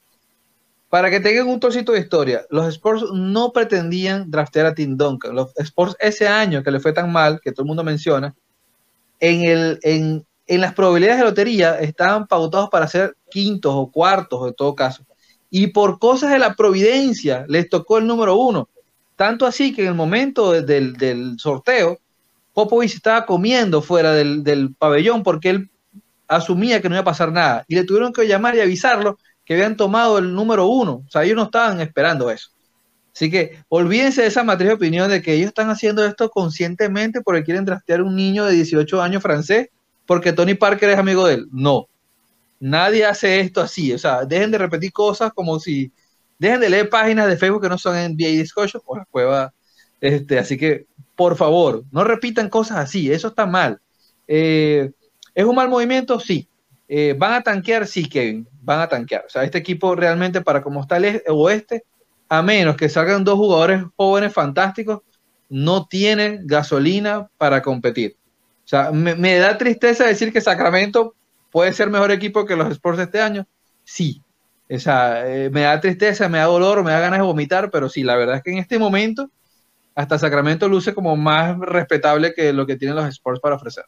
para 0.90 1.08
que 1.08 1.20
tengan 1.20 1.48
un 1.48 1.58
trocito 1.58 1.92
de 1.92 2.00
historia, 2.00 2.44
los 2.50 2.68
Sports 2.68 3.04
no 3.14 3.50
pretendían 3.50 4.30
draftear 4.30 4.66
a 4.66 4.74
Tim 4.74 4.94
Duncan. 4.98 5.34
Los 5.34 5.50
Sports 5.56 5.96
ese 5.98 6.28
año 6.28 6.62
que 6.62 6.70
le 6.70 6.80
fue 6.80 6.92
tan 6.92 7.10
mal, 7.10 7.40
que 7.40 7.50
todo 7.50 7.62
el 7.62 7.68
mundo 7.68 7.82
menciona, 7.82 8.34
en, 9.18 9.44
el, 9.44 9.78
en, 9.82 10.26
en 10.46 10.60
las 10.60 10.74
probabilidades 10.74 11.20
de 11.20 11.24
lotería 11.24 11.80
estaban 11.80 12.26
pautados 12.26 12.68
para 12.68 12.86
ser 12.88 13.16
quintos 13.30 13.72
o 13.74 13.90
cuartos 13.90 14.46
en 14.46 14.54
todo 14.54 14.74
caso. 14.74 15.06
Y 15.48 15.68
por 15.68 15.98
cosas 15.98 16.30
de 16.30 16.38
la 16.38 16.54
providencia 16.56 17.46
les 17.48 17.70
tocó 17.70 17.96
el 17.96 18.06
número 18.06 18.36
uno. 18.36 18.68
Tanto 19.16 19.46
así 19.46 19.74
que 19.74 19.82
en 19.82 19.88
el 19.88 19.94
momento 19.94 20.52
del, 20.52 20.92
del 20.98 21.38
sorteo, 21.38 22.00
Popovich 22.52 22.94
estaba 22.94 23.26
comiendo 23.26 23.82
fuera 23.82 24.12
del, 24.12 24.44
del, 24.44 24.74
pabellón 24.74 25.22
porque 25.22 25.50
él 25.50 25.70
asumía 26.28 26.80
que 26.80 26.88
no 26.88 26.94
iba 26.94 27.02
a 27.02 27.04
pasar 27.04 27.32
nada. 27.32 27.64
Y 27.68 27.74
le 27.74 27.84
tuvieron 27.84 28.12
que 28.12 28.26
llamar 28.26 28.54
y 28.56 28.60
avisarlo 28.60 29.18
que 29.44 29.54
habían 29.54 29.76
tomado 29.76 30.18
el 30.18 30.34
número 30.34 30.66
uno. 30.66 31.04
O 31.06 31.10
sea, 31.10 31.24
ellos 31.24 31.36
no 31.36 31.44
estaban 31.44 31.80
esperando 31.80 32.30
eso. 32.30 32.50
Así 33.14 33.30
que 33.30 33.58
olvídense 33.68 34.22
de 34.22 34.28
esa 34.28 34.42
matriz 34.42 34.68
de 34.68 34.74
opinión 34.74 35.10
de 35.10 35.20
que 35.20 35.34
ellos 35.34 35.48
están 35.48 35.68
haciendo 35.68 36.04
esto 36.04 36.30
conscientemente 36.30 37.20
porque 37.20 37.44
quieren 37.44 37.64
trastear 37.64 38.00
a 38.00 38.04
un 38.04 38.16
niño 38.16 38.44
de 38.44 38.54
18 38.54 39.02
años 39.02 39.22
francés 39.22 39.68
porque 40.06 40.32
Tony 40.32 40.54
Parker 40.54 40.90
es 40.90 40.98
amigo 40.98 41.26
de 41.26 41.34
él. 41.34 41.48
No. 41.52 41.88
Nadie 42.60 43.04
hace 43.04 43.40
esto 43.40 43.60
así. 43.60 43.92
O 43.92 43.98
sea, 43.98 44.24
dejen 44.24 44.50
de 44.50 44.58
repetir 44.58 44.92
cosas 44.92 45.32
como 45.32 45.58
si. 45.58 45.92
Dejen 46.38 46.60
de 46.60 46.70
leer 46.70 46.88
páginas 46.88 47.28
de 47.28 47.36
Facebook 47.36 47.62
que 47.62 47.68
no 47.68 47.78
son 47.78 47.96
NBA 47.96 48.28
Discussion 48.28 48.82
o 48.84 48.96
la 48.96 49.04
cueva. 49.04 49.52
Este, 50.00 50.38
así 50.38 50.56
que, 50.56 50.86
por 51.22 51.36
favor, 51.36 51.84
no 51.92 52.02
repitan 52.02 52.48
cosas 52.48 52.78
así. 52.78 53.12
Eso 53.12 53.28
está 53.28 53.46
mal. 53.46 53.80
Eh, 54.26 54.90
¿Es 55.32 55.44
un 55.44 55.54
mal 55.54 55.68
movimiento? 55.68 56.18
Sí. 56.18 56.48
Eh, 56.88 57.14
¿Van 57.16 57.34
a 57.34 57.42
tanquear? 57.42 57.86
Sí, 57.86 58.08
Kevin 58.08 58.44
van 58.60 58.80
a 58.80 58.88
tanquear. 58.88 59.26
O 59.28 59.30
sea, 59.30 59.44
este 59.44 59.58
equipo 59.58 59.94
realmente 59.94 60.40
para 60.40 60.64
como 60.64 60.80
está 60.80 60.96
el 60.96 61.22
oeste, 61.28 61.84
a 62.28 62.42
menos 62.42 62.74
que 62.74 62.88
salgan 62.88 63.22
dos 63.22 63.36
jugadores 63.36 63.84
jóvenes 63.94 64.32
fantásticos, 64.32 65.02
no 65.48 65.86
tiene 65.86 66.40
gasolina 66.42 67.28
para 67.38 67.62
competir. 67.62 68.16
O 68.64 68.68
sea, 68.68 68.90
me, 68.90 69.36
da 69.36 69.56
tristeza 69.56 70.04
decir 70.04 70.32
que 70.32 70.40
Sacramento 70.40 71.14
puede 71.52 71.72
ser 71.72 71.88
mejor 71.88 72.10
equipo 72.10 72.46
que 72.46 72.56
los 72.56 72.68
Sports 72.72 72.98
este 72.98 73.20
año. 73.20 73.46
Sí. 73.84 74.20
O 74.68 74.76
sea, 74.80 75.24
eh, 75.32 75.50
me 75.50 75.60
da 75.60 75.80
tristeza, 75.80 76.28
me 76.28 76.38
da 76.38 76.46
dolor, 76.46 76.82
me 76.82 76.90
da 76.90 76.98
ganas 76.98 77.20
de 77.20 77.26
vomitar, 77.26 77.70
pero 77.70 77.88
sí, 77.88 78.02
la 78.02 78.16
verdad 78.16 78.38
es 78.38 78.42
que 78.42 78.50
en 78.50 78.58
este 78.58 78.80
momento 78.80 79.30
hasta 79.94 80.18
Sacramento 80.18 80.68
luce 80.68 80.94
como 80.94 81.16
más 81.16 81.58
respetable 81.58 82.34
que 82.34 82.52
lo 82.52 82.66
que 82.66 82.76
tienen 82.76 82.96
los 82.96 83.06
Sports 83.06 83.40
para 83.40 83.56
ofrecer. 83.56 83.84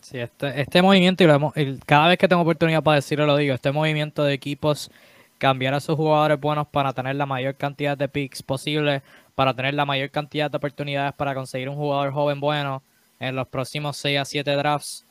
Sí, 0.00 0.18
este, 0.18 0.60
este 0.60 0.82
movimiento, 0.82 1.22
y, 1.22 1.26
lo 1.26 1.52
cada 1.86 2.08
vez 2.08 2.18
que 2.18 2.28
tengo 2.28 2.42
oportunidad 2.42 2.82
para 2.82 2.96
decirlo 2.96 3.24
lo 3.26 3.36
digo, 3.36 3.54
este 3.54 3.72
movimiento 3.72 4.24
de 4.24 4.34
equipos 4.34 4.90
cambiar 5.38 5.74
a 5.74 5.80
sus 5.80 5.96
jugadores 5.96 6.38
buenos 6.40 6.66
para 6.68 6.92
tener 6.92 7.16
la 7.16 7.26
mayor 7.26 7.54
cantidad 7.54 7.96
de 7.96 8.08
picks 8.08 8.42
posible, 8.42 9.02
para 9.34 9.54
tener 9.54 9.74
la 9.74 9.84
mayor 9.84 10.10
cantidad 10.10 10.50
de 10.50 10.56
oportunidades 10.56 11.14
para 11.14 11.34
conseguir 11.34 11.68
un 11.68 11.76
jugador 11.76 12.12
joven 12.12 12.40
bueno 12.40 12.82
en 13.20 13.36
los 13.36 13.48
próximos 13.48 13.96
6 13.96 14.18
a 14.18 14.24
7 14.24 14.50
drafts, 14.52 15.06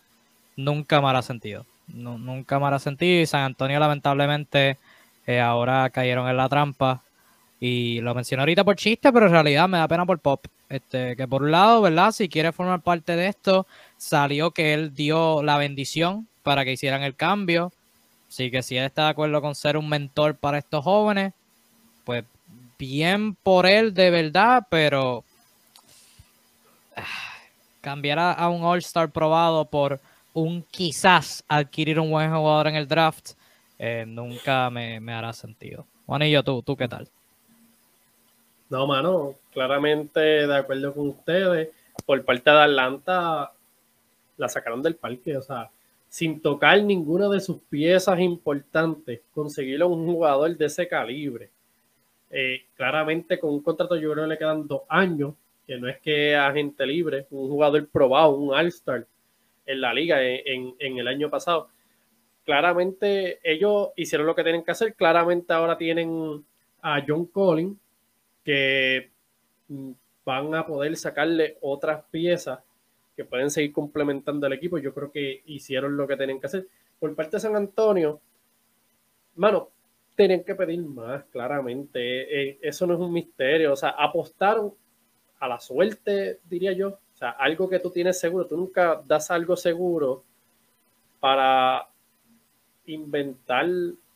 nunca 0.56 1.02
me 1.02 1.08
hará 1.08 1.22
sentido. 1.22 1.66
nunca 1.88 2.60
me 2.60 2.68
hará 2.68 2.80
sentido 2.80 3.22
y 3.22 3.26
San 3.26 3.42
Antonio 3.44 3.80
lamentablemente 3.80 4.78
eh, 5.26 5.40
ahora 5.40 5.90
cayeron 5.90 6.30
en 6.30 6.38
la 6.38 6.50
trampa 6.50 7.02
y 7.64 8.02
lo 8.02 8.16
menciono 8.16 8.42
ahorita 8.42 8.64
por 8.64 8.76
chiste, 8.76 9.14
pero 9.14 9.28
en 9.28 9.34
realidad 9.34 9.70
me 9.70 9.78
da 9.78 9.88
pena 9.88 10.04
por 10.04 10.18
Pop. 10.18 10.48
Este, 10.68 11.16
que 11.16 11.28
por 11.28 11.44
un 11.44 11.52
lado, 11.52 11.80
¿verdad? 11.82 12.12
Si 12.12 12.28
quiere 12.28 12.52
formar 12.52 12.82
parte 12.82 13.16
de 13.16 13.28
esto, 13.28 13.68
salió 13.98 14.50
que 14.50 14.74
él 14.74 14.96
dio 14.96 15.44
la 15.44 15.58
bendición 15.58 16.28
para 16.42 16.66
que 16.66 16.72
hicieran 16.72 17.04
el 17.04 17.16
cambio. 17.16 17.72
Así 18.28 18.50
que 18.50 18.64
si 18.64 18.78
él 18.78 18.86
está 18.86 19.04
de 19.04 19.10
acuerdo 19.10 19.44
con 19.44 19.54
ser 19.54 19.78
un 19.78 19.88
mentor 19.88 20.38
para 20.38 20.58
estos 20.58 20.84
jóvenes, 20.84 21.34
pues 22.04 22.24
bien 22.80 23.36
por 23.36 23.68
él 23.68 23.94
de 23.94 24.10
verdad, 24.10 24.66
pero 24.68 25.24
ah, 26.96 27.04
cambiar 27.80 28.18
a, 28.18 28.50
un 28.50 28.64
All-Star 28.64 29.12
probado 29.12 29.66
por 29.66 30.00
un 30.34 30.64
quizás 30.64 31.44
adquirir 31.48 32.00
un 32.00 32.10
buen 32.10 32.34
jugador 32.34 32.70
en 32.70 32.76
el 32.76 32.88
draft, 32.88 33.34
eh, 33.78 34.06
nunca 34.08 34.72
me, 34.72 34.98
hará 35.14 35.32
sentido. 35.32 35.86
Juanillo, 36.08 36.42
tú, 36.44 36.64
¿tú 36.64 36.76
qué 36.76 36.88
tal? 36.88 37.08
No, 38.72 38.88
mano, 38.88 39.36
claramente 39.52 40.22
de 40.48 40.56
acuerdo 40.56 40.94
con 40.94 41.10
ustedes. 41.10 41.72
Por 42.06 42.24
parte 42.24 42.50
de 42.50 42.58
Atlanta, 42.58 43.52
la 44.38 44.48
sacaron 44.48 44.82
del 44.82 44.96
parque, 44.96 45.36
o 45.36 45.42
sea, 45.42 45.70
sin 46.08 46.42
tocar 46.42 46.82
ninguna 46.82 47.28
de 47.28 47.42
sus 47.42 47.58
piezas 47.64 48.18
importantes, 48.22 49.20
conseguirlo 49.34 49.90
un 49.90 50.06
jugador 50.06 50.56
de 50.56 50.66
ese 50.68 50.88
calibre. 50.88 51.50
Eh, 52.30 52.64
claramente 52.78 53.38
con 53.38 53.50
un 53.50 53.62
contrato 53.62 53.98
yo 53.98 54.14
creo 54.14 54.24
que 54.24 54.30
le 54.30 54.38
quedan 54.38 54.66
dos 54.70 54.84
años, 54.88 55.34
que 55.68 55.78
no 55.78 55.90
es 55.90 56.00
que 56.00 56.38
agente 56.38 56.86
libre, 56.86 57.28
un 57.32 57.50
jugador 57.50 57.86
probado, 57.90 58.38
un 58.38 58.54
All-Star 58.54 59.06
en 59.66 59.82
la 59.82 59.94
liga 59.94 60.24
en, 60.24 60.76
en, 60.80 60.98
el 60.98 61.10
año 61.10 61.30
pasado. 61.30 61.68
Claramente 62.46 63.40
ellos 63.44 63.90
hicieron 63.98 64.28
lo 64.28 64.34
que 64.34 64.44
tienen 64.44 64.64
que 64.64 64.72
hacer, 64.72 64.96
claramente 64.96 65.52
ahora 65.52 65.78
tienen 65.78 66.46
a 66.82 67.04
John 67.06 67.26
Collins, 67.26 67.76
que 68.44 69.12
mm, 69.68 69.92
van 70.26 70.56
a 70.56 70.66
poder 70.66 70.96
sacarle 70.96 71.58
otras 71.62 72.04
piezas 72.12 72.60
que 73.16 73.26
pueden 73.26 73.50
seguir 73.50 73.72
complementando 73.74 74.48
el 74.48 74.54
equipo. 74.54 74.78
Yo 74.78 74.94
creo 74.94 75.12
que 75.12 75.42
hicieron 75.46 75.98
lo 75.98 76.08
que 76.08 76.18
tenían 76.18 76.40
que 76.40 76.48
hacer. 76.48 76.68
Por 77.00 77.14
parte 77.16 77.38
de 77.38 77.42
San 77.42 77.56
Antonio, 77.56 78.22
mano, 79.36 79.70
tenían 80.16 80.44
que 80.44 80.56
pedir 80.56 80.82
más, 80.82 81.24
claramente. 81.26 82.00
Eh, 82.50 82.60
eso 82.62 82.86
no 82.88 82.94
es 82.94 83.00
un 83.00 83.14
misterio. 83.14 83.74
O 83.74 83.76
sea, 83.76 83.90
apostaron 83.90 84.74
a 85.40 85.48
la 85.48 85.60
suerte, 85.60 86.40
diría 86.48 86.72
yo. 86.74 86.90
O 86.90 87.18
sea, 87.18 87.32
algo 87.32 87.70
que 87.70 87.80
tú 87.80 87.90
tienes 87.90 88.20
seguro. 88.20 88.46
Tú 88.46 88.58
nunca 88.58 89.02
das 89.06 89.32
algo 89.32 89.56
seguro 89.56 90.24
para 91.20 91.88
inventar 92.86 93.68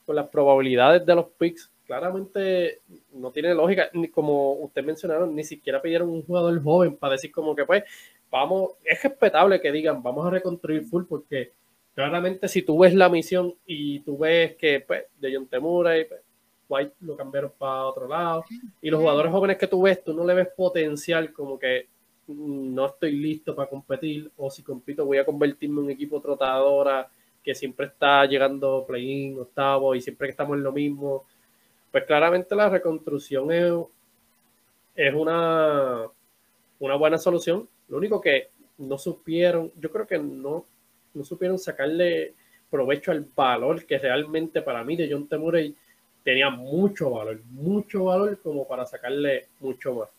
con 0.06 0.16
las 0.16 0.28
probabilidades 0.30 1.06
de 1.06 1.16
los 1.16 1.28
picks. 1.38 1.72
Claramente 1.86 2.82
no 3.14 3.32
tiene 3.32 3.54
lógica, 3.54 3.90
ni 3.94 4.08
como 4.08 4.54
usted 4.54 4.84
mencionaron, 4.84 5.36
ni 5.36 5.44
siquiera 5.44 5.82
pidieron 5.82 6.10
un 6.10 6.24
jugador 6.24 6.62
joven 6.64 6.98
para 6.98 7.14
decir 7.14 7.32
como 7.32 7.56
que 7.56 7.66
pues 7.66 7.84
vamos, 8.32 8.72
es 8.84 9.02
respetable 9.02 9.62
que 9.62 9.72
digan, 9.72 10.02
vamos 10.02 10.26
a 10.26 10.30
reconstruir 10.30 10.84
full 10.84 11.04
porque 11.08 11.54
claramente 11.94 12.48
si 12.48 12.64
tú 12.64 12.80
ves 12.80 12.94
la 12.94 13.08
misión 13.08 13.54
y 13.66 14.00
tú 14.02 14.18
ves 14.18 14.56
que 14.56 14.82
pues, 14.82 15.06
de 15.20 15.36
John 15.36 15.48
Temura 15.48 15.98
y 15.98 16.06
pues, 16.06 16.22
White 16.68 16.96
lo 17.02 17.16
cambiaron 17.16 17.54
para 17.58 17.86
otro 17.86 18.08
lado 18.08 18.44
y 18.82 18.90
los 18.90 19.00
jugadores 19.00 19.32
jóvenes 19.32 19.58
que 19.58 19.68
tú 19.68 19.84
ves, 19.84 20.04
tú 20.04 20.14
no 20.14 20.26
le 20.26 20.34
ves 20.34 20.48
potencial 20.56 21.32
como 21.32 21.60
que 21.60 21.88
mm, 22.28 22.74
no 22.74 22.88
estoy 22.88 23.12
listo 23.12 23.56
para 23.56 23.70
competir 23.70 24.32
o 24.38 24.50
si 24.50 24.64
compito 24.64 25.06
voy 25.06 25.20
a 25.20 25.26
convertirme 25.26 25.80
en 25.80 25.86
un 25.86 25.92
equipo 25.92 26.20
trotadora 26.20 27.10
que 27.46 27.54
siempre 27.54 27.86
está 27.86 28.26
llegando 28.26 28.86
play-in, 28.88 29.40
octavo 29.40 29.94
y 29.94 30.02
siempre 30.02 30.28
que 30.28 30.32
estamos 30.32 30.58
en 30.58 30.64
lo 30.64 30.72
mismo. 30.72 31.26
Pues 31.96 32.04
claramente 32.04 32.54
la 32.58 32.68
reconstrucción 32.68 33.50
es, 33.54 33.72
es 34.98 35.14
una, 35.14 36.02
una 36.80 36.96
buena 36.96 37.18
solución 37.18 37.70
lo 37.88 37.96
único 37.96 38.20
que 38.20 38.50
no 38.80 38.98
supieron, 38.98 39.72
yo 39.80 39.90
creo 39.90 40.06
que 40.06 40.20
no, 40.20 40.66
no 41.14 41.24
supieron 41.24 41.58
sacarle 41.58 42.34
provecho 42.70 43.12
al 43.12 43.26
valor 43.34 43.86
que 43.86 43.98
realmente 43.98 44.62
para 44.62 44.84
mí 44.84 44.98
de 44.98 45.08
John 45.10 45.30
Temurey 45.30 45.74
tenía 46.22 46.50
mucho 46.50 47.12
valor, 47.12 47.42
mucho 47.52 48.04
valor 48.04 48.42
como 48.42 48.68
para 48.68 48.86
sacarle 48.86 49.48
mucho 49.62 49.94
más. 49.94 50.10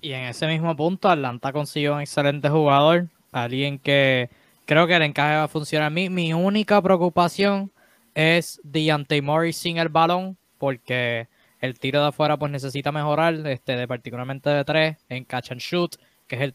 Y 0.00 0.12
en 0.12 0.22
ese 0.22 0.46
mismo 0.46 0.74
punto, 0.74 1.10
Atlanta 1.10 1.52
consiguió 1.52 1.96
un 1.96 2.00
excelente 2.00 2.48
jugador, 2.48 3.08
alguien 3.30 3.78
que 3.78 4.30
creo 4.64 4.86
que 4.86 4.96
el 4.96 5.02
encaje 5.02 5.36
va 5.36 5.42
a 5.42 5.48
funcionar. 5.48 5.92
Mi, 5.92 6.08
mi 6.08 6.32
única 6.32 6.80
preocupación 6.80 7.70
es 8.20 8.60
Deontay 8.64 9.22
Morris 9.22 9.56
sin 9.56 9.78
el 9.78 9.88
balón, 9.88 10.36
porque 10.58 11.26
el 11.60 11.78
tiro 11.78 12.02
de 12.02 12.08
afuera 12.08 12.36
pues 12.36 12.52
necesita 12.52 12.92
mejorar, 12.92 13.34
este, 13.46 13.76
de 13.76 13.88
particularmente 13.88 14.50
de 14.50 14.62
tres, 14.62 14.98
en 15.08 15.24
catch 15.24 15.52
and 15.52 15.60
shoot, 15.60 15.96
que 16.26 16.36
es 16.36 16.42
el 16.42 16.54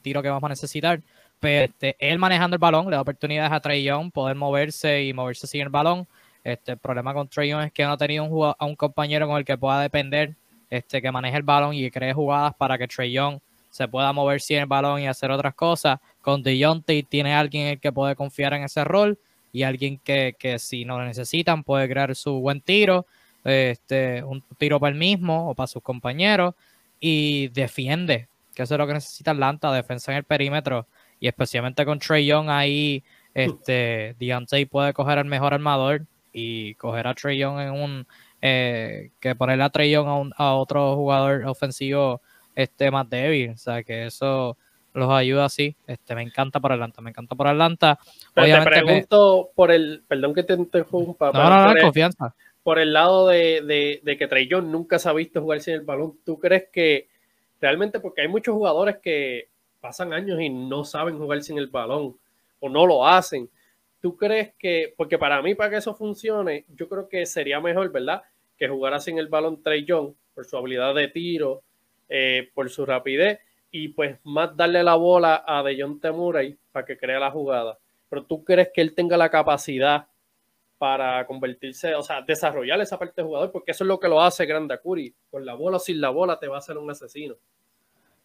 tiro 0.00 0.22
que 0.22 0.30
vamos 0.30 0.44
a 0.44 0.48
necesitar. 0.48 1.02
Pero 1.38 1.66
este, 1.66 1.96
él 1.98 2.18
manejando 2.18 2.54
el 2.54 2.60
balón 2.60 2.86
le 2.86 2.96
da 2.96 3.02
oportunidades 3.02 3.52
a 3.52 3.60
Trey 3.60 3.82
Young 3.82 4.10
poder 4.10 4.36
moverse 4.36 5.04
y 5.04 5.12
moverse 5.12 5.46
sin 5.46 5.60
el 5.62 5.68
balón. 5.68 6.06
Este, 6.42 6.72
el 6.72 6.78
problema 6.78 7.12
con 7.12 7.28
Trey 7.28 7.50
Young 7.50 7.64
es 7.64 7.72
que 7.72 7.84
no 7.84 7.92
ha 7.92 7.98
tenido 7.98 8.24
un, 8.24 8.54
a 8.58 8.64
un 8.64 8.74
compañero 8.74 9.26
con 9.26 9.36
el 9.36 9.44
que 9.44 9.58
pueda 9.58 9.82
depender, 9.82 10.34
este, 10.70 11.02
que 11.02 11.12
maneje 11.12 11.36
el 11.36 11.42
balón 11.42 11.74
y 11.74 11.90
cree 11.90 12.14
jugadas 12.14 12.54
para 12.54 12.78
que 12.78 12.88
Trey 12.88 13.12
Young 13.12 13.38
se 13.70 13.86
pueda 13.86 14.12
mover 14.14 14.40
sin 14.40 14.58
el 14.58 14.66
balón 14.66 15.00
y 15.00 15.06
hacer 15.08 15.30
otras 15.30 15.54
cosas. 15.54 16.00
Con 16.20 16.42
DeJounte 16.42 17.02
tiene 17.02 17.34
alguien 17.34 17.66
en 17.66 17.72
el 17.72 17.80
que 17.80 17.92
puede 17.92 18.14
confiar 18.14 18.52
en 18.54 18.64
ese 18.64 18.84
rol 18.84 19.18
y 19.52 19.62
alguien 19.62 19.98
que, 19.98 20.56
si 20.58 20.84
no 20.84 20.98
lo 20.98 21.04
necesitan 21.04 21.64
puede 21.64 21.88
crear 21.88 22.14
su 22.14 22.40
buen 22.40 22.60
tiro, 22.60 23.06
este, 23.44 24.22
un 24.22 24.42
tiro 24.58 24.78
para 24.78 24.92
él 24.92 24.98
mismo 24.98 25.50
o 25.50 25.54
para 25.54 25.66
sus 25.66 25.82
compañeros 25.82 26.54
y 27.00 27.48
defiende, 27.48 28.28
que 28.54 28.62
eso 28.62 28.74
es 28.74 28.78
lo 28.78 28.86
que 28.86 28.94
necesita 28.94 29.30
Atlanta, 29.30 29.72
defensa 29.72 30.12
en 30.12 30.18
el 30.18 30.24
perímetro 30.24 30.86
y 31.18 31.28
especialmente 31.28 31.84
con 31.84 31.98
Trey 31.98 32.26
Young 32.26 32.48
ahí, 32.50 33.02
este, 33.34 34.14
Deontay 34.18 34.66
puede 34.66 34.92
coger 34.92 35.18
el 35.18 35.24
mejor 35.24 35.54
armador 35.54 36.06
y 36.32 36.74
coger 36.74 37.06
a 37.06 37.14
Trey 37.14 37.38
Young 37.38 37.60
en 37.60 37.70
un, 37.70 38.06
eh, 38.42 39.10
que 39.20 39.34
ponerle 39.34 39.64
a 39.64 39.70
Trey 39.70 39.90
Young 39.90 40.06
a, 40.06 40.14
un, 40.14 40.32
a 40.36 40.54
otro 40.54 40.96
jugador 40.96 41.44
ofensivo 41.46 42.20
este, 42.54 42.90
más 42.90 43.08
débil, 43.08 43.50
o 43.50 43.56
sea 43.56 43.82
que 43.82 44.06
eso 44.06 44.56
los 44.94 45.10
ayuda 45.10 45.44
así. 45.44 45.76
Este, 45.86 46.14
me 46.14 46.22
encanta 46.22 46.60
por 46.60 46.72
Atlanta, 46.72 47.00
me 47.00 47.10
encanta 47.10 47.34
por 47.34 47.46
Atlanta. 47.46 47.98
Pero 48.34 48.58
te 48.58 48.70
pregunto 48.70 49.50
por 49.54 49.70
el, 49.70 50.02
perdón 50.06 50.34
que 50.34 50.42
te 50.42 50.54
interrumpa. 50.54 51.30
No, 51.32 51.48
no, 51.48 51.74
no, 51.74 51.80
confianza. 51.80 52.34
Por 52.62 52.78
el 52.78 52.92
lado 52.92 53.28
de, 53.28 54.00
de, 54.02 54.16
que 54.16 54.26
Trey 54.26 54.46
Young 54.46 54.66
nunca 54.66 54.98
se 54.98 55.08
ha 55.08 55.12
visto 55.12 55.40
jugar 55.40 55.60
sin 55.60 55.74
el 55.74 55.80
balón, 55.80 56.18
¿tú 56.24 56.38
crees 56.38 56.64
que 56.70 57.08
realmente, 57.60 58.00
porque 58.00 58.22
hay 58.22 58.28
muchos 58.28 58.54
jugadores 58.54 58.98
que 58.98 59.48
pasan 59.80 60.12
años 60.12 60.40
y 60.40 60.50
no 60.50 60.84
saben 60.84 61.18
jugar 61.18 61.42
sin 61.42 61.56
el 61.56 61.68
balón 61.68 62.16
o 62.60 62.68
no 62.68 62.86
lo 62.86 63.06
hacen? 63.06 63.48
¿Tú 64.00 64.16
crees 64.16 64.52
que, 64.58 64.92
porque 64.96 65.18
para 65.18 65.40
mí, 65.42 65.54
para 65.54 65.70
que 65.70 65.76
eso 65.76 65.94
funcione, 65.94 66.64
yo 66.74 66.88
creo 66.88 67.08
que 67.08 67.24
sería 67.26 67.60
mejor, 67.60 67.90
¿verdad? 67.92 68.22
Que 68.58 68.68
jugara 68.68 69.00
sin 69.00 69.18
el 69.18 69.28
balón 69.28 69.62
Trey 69.62 69.84
Young 69.84 70.12
por 70.34 70.44
su 70.44 70.56
habilidad 70.56 70.94
de 70.94 71.08
tiro, 71.08 71.62
eh, 72.08 72.50
por 72.54 72.68
su 72.68 72.84
rapidez 72.84 73.40
y 73.70 73.88
pues 73.88 74.18
más 74.24 74.56
darle 74.56 74.82
la 74.82 74.94
bola 74.94 75.44
a 75.46 75.62
Dejon 75.62 76.00
Murray 76.14 76.58
para 76.72 76.84
que 76.84 76.98
crea 76.98 77.18
la 77.18 77.30
jugada. 77.30 77.78
Pero 78.08 78.24
tú 78.24 78.44
crees 78.44 78.70
que 78.74 78.80
él 78.80 78.94
tenga 78.94 79.16
la 79.16 79.30
capacidad 79.30 80.06
para 80.78 81.26
convertirse, 81.26 81.94
o 81.94 82.02
sea, 82.02 82.22
desarrollar 82.22 82.80
esa 82.80 82.98
parte 82.98 83.20
de 83.20 83.26
jugador, 83.26 83.52
porque 83.52 83.72
eso 83.72 83.84
es 83.84 83.88
lo 83.88 84.00
que 84.00 84.08
lo 84.08 84.20
hace 84.20 84.46
Grande 84.46 84.78
Curry. 84.82 85.14
Con 85.30 85.44
la 85.44 85.54
bola 85.54 85.76
o 85.76 85.80
sin 85.80 86.00
la 86.00 86.08
bola 86.08 86.38
te 86.38 86.48
va 86.48 86.56
a 86.56 86.60
hacer 86.60 86.78
un 86.78 86.90
asesino. 86.90 87.36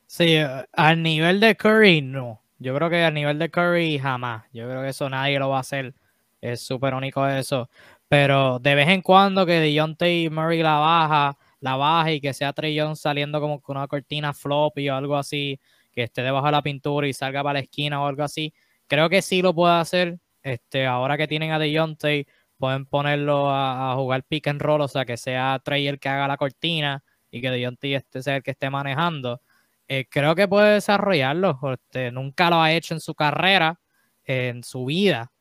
Sí, 0.07 0.35
eh, 0.35 0.65
al 0.71 1.03
nivel 1.03 1.39
de 1.39 1.55
Curry, 1.55 2.01
no. 2.01 2.41
Yo 2.57 2.73
creo 2.73 2.89
que 2.89 3.03
al 3.03 3.13
nivel 3.13 3.37
de 3.39 3.49
Curry, 3.49 3.99
jamás. 3.99 4.45
Yo 4.53 4.69
creo 4.69 4.81
que 4.81 4.89
eso 4.89 5.09
nadie 5.09 5.37
lo 5.37 5.49
va 5.49 5.57
a 5.57 5.61
hacer. 5.61 5.93
Es 6.41 6.61
súper 6.61 6.93
único 6.93 7.27
eso. 7.27 7.69
Pero 8.07 8.59
de 8.59 8.75
vez 8.75 8.87
en 8.87 9.01
cuando 9.01 9.45
que 9.45 9.59
Dejounte 9.59 10.29
Murray 10.29 10.61
la 10.61 10.77
baja, 10.77 11.37
la 11.59 11.75
baja 11.75 12.11
y 12.11 12.21
que 12.21 12.33
sea 12.33 12.53
Trey 12.53 12.77
saliendo 12.95 13.39
como 13.41 13.61
con 13.61 13.77
una 13.77 13.87
cortina 13.87 14.33
floppy 14.33 14.89
o 14.89 14.95
algo 14.95 15.17
así, 15.17 15.59
que 15.91 16.03
esté 16.03 16.21
debajo 16.21 16.45
de 16.45 16.51
la 16.51 16.61
pintura 16.61 17.07
y 17.07 17.13
salga 17.13 17.43
para 17.43 17.53
la 17.55 17.59
esquina 17.61 18.01
o 18.01 18.07
algo 18.07 18.23
así. 18.23 18.53
Creo 18.87 19.09
que 19.09 19.21
sí 19.21 19.41
lo 19.41 19.53
puede 19.53 19.75
hacer. 19.75 20.19
Este, 20.43 20.85
ahora 20.85 21.17
que 21.17 21.27
tienen 21.27 21.51
a 21.51 21.59
Dejounte, 21.59 22.27
pueden 22.57 22.85
ponerlo 22.85 23.49
a, 23.49 23.95
jugar 23.95 24.23
pick 24.23 24.47
and 24.47 24.61
roll, 24.61 24.81
o 24.81 24.87
sea, 24.87 25.05
que 25.05 25.17
sea 25.17 25.59
Trey 25.63 25.87
el 25.87 25.99
que 25.99 26.09
haga 26.09 26.27
la 26.27 26.37
cortina 26.37 27.03
y 27.31 27.41
que 27.41 27.49
Dejounte 27.49 27.95
este 27.95 28.21
sea 28.21 28.37
el 28.37 28.43
que 28.43 28.51
esté 28.51 28.69
manejando. 28.69 29.41
Eh, 29.87 30.05
creo 30.09 30.35
que 30.35 30.47
puede 30.47 30.75
desarrollarlo. 30.75 31.59
Este, 31.73 32.11
nunca 32.11 32.49
lo 32.49 32.61
ha 32.61 32.71
hecho 32.73 32.93
en 32.93 32.99
su 32.99 33.15
carrera, 33.15 33.79
en 34.23 34.63
su 34.63 34.85
vida, 34.85 35.31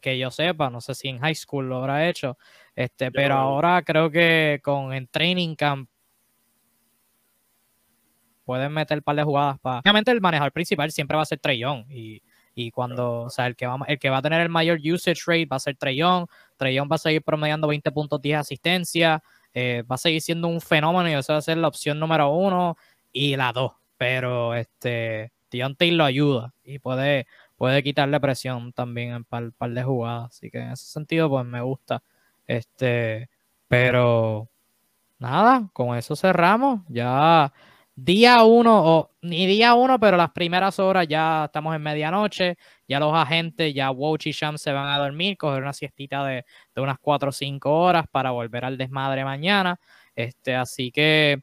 que 0.00 0.18
yo 0.18 0.30
sepa. 0.30 0.70
No 0.70 0.80
sé 0.80 0.94
si 0.94 1.08
en 1.08 1.18
high 1.20 1.34
school 1.34 1.68
lo 1.68 1.78
habrá 1.78 2.08
hecho. 2.08 2.36
Este, 2.76 3.10
pero 3.10 3.34
ahora 3.34 3.82
creo 3.82 4.10
que 4.10 4.60
con 4.62 4.92
el 4.92 5.08
training 5.08 5.56
camp 5.56 5.88
pueden 8.44 8.72
meter 8.72 8.98
un 8.98 9.02
par 9.02 9.16
de 9.16 9.22
jugadas 9.24 9.58
para. 9.58 9.80
Obviamente 9.80 10.10
el 10.10 10.20
manejador 10.20 10.52
principal 10.52 10.92
siempre 10.92 11.16
va 11.16 11.22
a 11.22 11.26
ser 11.26 11.40
Young. 11.40 11.86
Y, 11.90 12.22
y 12.54 12.70
cuando, 12.70 13.22
o 13.22 13.30
sea, 13.30 13.46
el 13.46 13.56
que, 13.56 13.66
va, 13.66 13.78
el 13.88 13.98
que 13.98 14.10
va 14.10 14.18
a 14.18 14.22
tener 14.22 14.42
el 14.42 14.50
mayor 14.50 14.78
usage 14.78 15.22
rate 15.26 15.46
va 15.46 15.56
a 15.56 15.60
ser. 15.60 15.76
Trey 15.76 15.96
Young 15.96 16.28
va 16.60 16.94
a 16.94 16.98
seguir 16.98 17.22
promediando 17.22 17.66
20 17.66 17.90
puntos, 17.92 18.20
10 18.22 18.38
asistencias. 18.38 19.20
Eh, 19.54 19.82
va 19.90 19.94
a 19.94 19.98
seguir 19.98 20.20
siendo 20.20 20.48
un 20.48 20.60
fenómeno 20.60 21.08
y 21.08 21.14
eso 21.14 21.32
va 21.32 21.38
a 21.38 21.42
ser 21.42 21.56
la 21.56 21.68
opción 21.68 21.98
número 21.98 22.30
uno 22.30 22.76
y 23.10 23.36
la 23.36 23.52
dos. 23.52 23.72
Pero 23.96 24.54
este 24.54 25.32
Deontay 25.50 25.92
lo 25.92 26.04
ayuda 26.04 26.52
y 26.62 26.78
puede, 26.78 27.26
puede 27.56 27.82
quitarle 27.82 28.20
presión 28.20 28.72
también 28.74 29.12
en 29.12 29.24
par, 29.24 29.52
par 29.52 29.70
de 29.70 29.82
jugadas. 29.82 30.26
Así 30.26 30.50
que 30.50 30.58
en 30.58 30.72
ese 30.72 30.84
sentido, 30.84 31.30
pues 31.30 31.46
me 31.46 31.62
gusta. 31.62 32.02
Este, 32.46 33.28
pero 33.68 34.48
nada, 35.18 35.68
con 35.72 35.96
eso 35.96 36.16
cerramos. 36.16 36.80
Ya 36.88 37.52
día 37.94 38.44
uno, 38.44 38.84
o 38.84 39.10
ni 39.22 39.46
día 39.46 39.74
uno, 39.74 39.98
pero 39.98 40.16
las 40.16 40.30
primeras 40.30 40.78
horas 40.78 41.08
ya 41.08 41.46
estamos 41.46 41.74
en 41.76 41.82
medianoche. 41.82 42.56
Ya 42.88 43.00
los 43.00 43.14
agentes, 43.14 43.74
ya 43.74 43.90
Woj 43.90 44.18
y 44.26 44.32
Sham 44.32 44.58
se 44.58 44.72
van 44.72 44.88
a 44.88 44.98
dormir, 44.98 45.36
coger 45.36 45.62
una 45.62 45.72
siestita 45.72 46.24
de, 46.24 46.44
de 46.74 46.80
unas 46.82 46.98
4 47.00 47.30
o 47.30 47.32
5 47.32 47.72
horas 47.72 48.06
para 48.10 48.30
volver 48.30 48.64
al 48.64 48.78
desmadre 48.78 49.24
mañana. 49.24 49.80
Este, 50.14 50.54
así 50.54 50.90
que 50.92 51.42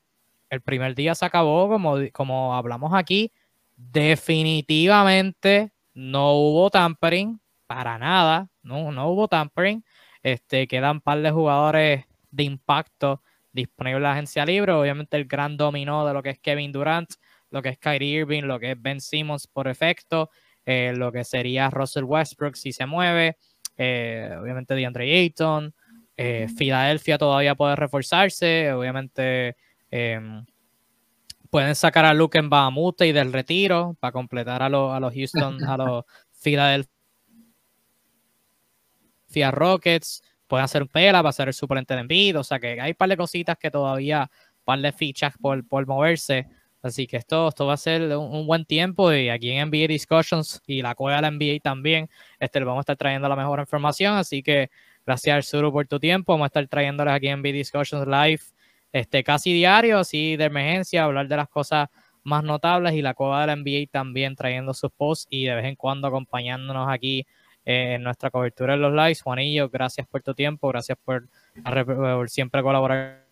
el 0.50 0.62
primer 0.62 0.96
día 0.96 1.16
se 1.16 1.26
acabó, 1.26 1.68
como, 1.70 1.98
como 2.14 2.56
hablamos 2.56 2.94
aquí. 2.94 3.32
Definitivamente 3.76 5.72
no 5.94 6.34
hubo 6.34 6.70
tampering, 6.70 7.40
para 7.68 7.98
nada, 7.98 8.50
no, 8.62 8.92
no 8.92 9.10
hubo 9.10 9.28
tampering. 9.28 9.84
Este, 10.24 10.68
quedan 10.68 10.98
un 10.98 11.02
par 11.02 11.22
de 11.22 11.32
jugadores 11.32 12.06
de 12.32 12.44
impacto 12.44 13.22
disponibles 13.52 13.98
en 13.98 14.04
la 14.04 14.12
agencia 14.14 14.46
libre. 14.46 14.72
Obviamente 14.72 15.18
el 15.18 15.26
gran 15.26 15.58
dominó 15.58 16.06
de 16.08 16.14
lo 16.14 16.24
que 16.24 16.32
es 16.32 16.40
Kevin 16.40 16.72
Durant, 16.72 17.10
lo 17.52 17.62
que 17.62 17.70
es 17.70 17.78
Kyrie 17.78 18.22
Irving, 18.22 18.44
lo 18.44 18.60
que 18.60 18.72
es 18.72 18.82
Ben 18.82 19.00
Simmons 19.00 19.48
por 19.48 19.68
efecto, 19.68 20.30
eh, 20.66 20.94
lo 20.96 21.12
que 21.12 21.24
sería 21.24 21.70
Russell 21.70 22.06
Westbrook 22.06 22.56
si 22.56 22.72
se 22.72 22.86
mueve, 22.86 23.38
eh, 23.78 24.36
obviamente 24.40 24.74
DeAndre 24.74 25.14
Ayton, 25.14 25.74
eh, 26.16 26.48
Filadelfia 26.58 27.18
todavía 27.18 27.56
puede 27.56 27.76
reforzarse, 27.76 28.72
obviamente 28.72 29.56
em, 29.92 30.46
pueden 31.50 31.76
sacar 31.76 32.06
a 32.06 32.14
Luke 32.14 32.38
en 32.38 32.50
Bahamute 32.50 33.08
y 33.08 33.12
del 33.12 33.34
retiro 33.34 33.96
para 34.00 34.12
completar 34.12 34.64
a, 34.64 34.66
a 34.68 35.00
los 35.00 35.14
Houston, 35.14 35.64
a 35.64 35.78
los 35.78 36.06
Philadelphia 36.44 36.93
Rockets, 39.52 40.24
pueden 40.48 40.66
hacer 40.66 40.88
pela 40.88 41.22
para 41.22 41.34
ser 41.34 41.48
el 41.48 41.54
suplente 41.54 41.94
de 41.94 42.02
Envid, 42.02 42.40
o 42.40 42.44
sea 42.44 42.60
que 42.60 42.80
hay 42.80 42.92
un 42.92 42.96
par 42.96 43.10
de 43.10 43.18
cositas 43.18 43.58
que 43.58 43.72
todavía, 43.72 44.30
un 44.32 44.64
par 44.64 44.80
de 44.80 44.92
fichas 44.92 45.34
por, 45.42 45.68
por 45.68 45.88
moverse, 45.88 46.48
así 46.82 47.08
que 47.08 47.18
esto, 47.18 47.48
esto 47.48 47.66
va 47.66 47.74
a 47.74 47.78
ser 47.78 48.16
un, 48.16 48.46
buen 48.46 48.66
tiempo 48.66 49.12
y 49.12 49.30
aquí 49.30 49.52
en 49.52 49.70
NBA 49.70 49.88
Discussions 49.88 50.62
y 50.68 50.82
la 50.82 50.96
cueva 50.96 51.18
de 51.18 51.22
la 51.24 51.32
NBA 51.32 51.60
también, 51.62 52.10
este, 52.40 52.60
le 52.60 52.66
vamos 52.66 52.80
a 52.80 52.84
estar 52.84 52.98
trayendo 52.98 53.28
la 53.28 53.36
mejor 53.36 53.60
información, 53.60 54.16
así 54.16 54.44
que 54.44 54.70
gracias 55.06 55.36
Arsuru 55.36 55.72
por 55.72 55.88
tu 55.88 56.00
tiempo, 56.00 56.34
vamos 56.34 56.46
a 56.46 56.48
estar 56.48 56.68
trayéndoles 56.68 57.14
aquí 57.14 57.28
en 57.28 57.40
NBA 57.42 57.52
Discussions 57.54 58.08
Live 58.08 58.42
este, 58.94 59.24
casi 59.24 59.52
diario, 59.54 59.98
así 59.98 60.38
de 60.38 60.46
emergencia, 60.46 61.04
hablar 61.04 61.28
de 61.28 61.36
las 61.36 61.50
cosas 61.50 61.90
más 62.24 62.44
notables 62.44 62.94
y 62.94 63.02
la 63.02 63.14
cueva 63.14 63.42
de 63.42 63.48
la 63.48 63.56
NBA 63.56 63.88
también 63.92 64.36
trayendo 64.36 64.74
sus 64.74 64.92
posts 64.92 65.28
y 65.30 65.46
de 65.46 65.56
vez 65.56 65.66
en 65.66 65.76
cuando 65.76 66.08
acompañándonos 66.08 66.88
aquí 66.90 67.26
en 67.66 68.04
nuestra 68.04 68.30
cobertura 68.30 68.74
en 68.74 68.82
los 68.82 68.94
lives. 68.94 69.22
Juanillo, 69.22 69.70
gracias 69.70 70.08
por 70.08 70.22
tu 70.22 70.34
tiempo, 70.34 70.68
gracias 70.70 70.98
por, 71.04 71.28
siempre 72.30 72.62
colaborar 72.62 73.26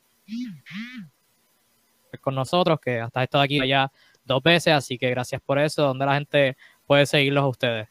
con 2.19 2.35
nosotros, 2.35 2.79
que 2.79 2.99
hasta 2.99 3.23
estado 3.23 3.43
aquí 3.43 3.65
ya 3.67 3.91
dos 4.25 4.43
veces, 4.43 4.73
así 4.73 4.97
que 4.97 5.09
gracias 5.09 5.41
por 5.41 5.59
eso, 5.59 5.83
donde 5.83 6.05
la 6.05 6.15
gente 6.15 6.57
puede 6.85 7.05
seguirlos 7.05 7.43
a 7.43 7.47
ustedes. 7.47 7.87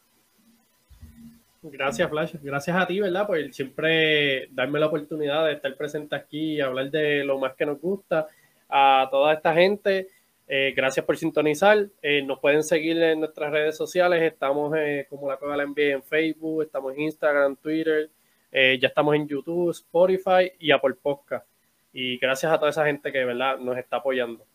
Gracias, 1.63 2.09
Flash. 2.09 2.35
Gracias 2.41 2.75
a 2.75 2.87
ti, 2.87 2.99
¿verdad? 2.99 3.27
Por 3.27 3.53
siempre 3.53 4.47
darme 4.51 4.79
la 4.79 4.87
oportunidad 4.87 5.45
de 5.45 5.53
estar 5.53 5.75
presente 5.75 6.15
aquí 6.15 6.53
y 6.53 6.61
hablar 6.61 6.89
de 6.89 7.23
lo 7.23 7.37
más 7.37 7.53
que 7.53 7.67
nos 7.67 7.79
gusta. 7.79 8.27
A 8.67 9.07
toda 9.11 9.33
esta 9.33 9.53
gente, 9.53 10.07
eh, 10.53 10.73
gracias 10.75 11.05
por 11.05 11.15
sintonizar. 11.15 11.87
Eh, 12.01 12.21
nos 12.23 12.37
pueden 12.39 12.61
seguir 12.61 13.01
en 13.01 13.21
nuestras 13.21 13.53
redes 13.53 13.77
sociales. 13.77 14.21
Estamos 14.21 14.75
eh, 14.77 15.07
como 15.09 15.29
la 15.29 15.37
Cueva 15.37 15.55
la 15.55 15.65
NBA 15.65 15.93
en 15.93 16.03
Facebook, 16.03 16.63
estamos 16.63 16.93
en 16.93 17.03
Instagram, 17.03 17.55
Twitter, 17.55 18.09
ya 18.51 18.87
estamos 18.89 19.15
en 19.15 19.29
YouTube, 19.29 19.71
Spotify 19.71 20.51
y 20.59 20.71
Apple 20.71 20.95
Podcast. 21.01 21.47
Y 21.93 22.17
gracias 22.17 22.51
a 22.51 22.57
toda 22.57 22.69
esa 22.69 22.85
gente 22.85 23.13
que 23.13 23.23
verdad 23.23 23.59
nos 23.59 23.77
está 23.77 23.95
apoyando. 23.97 24.45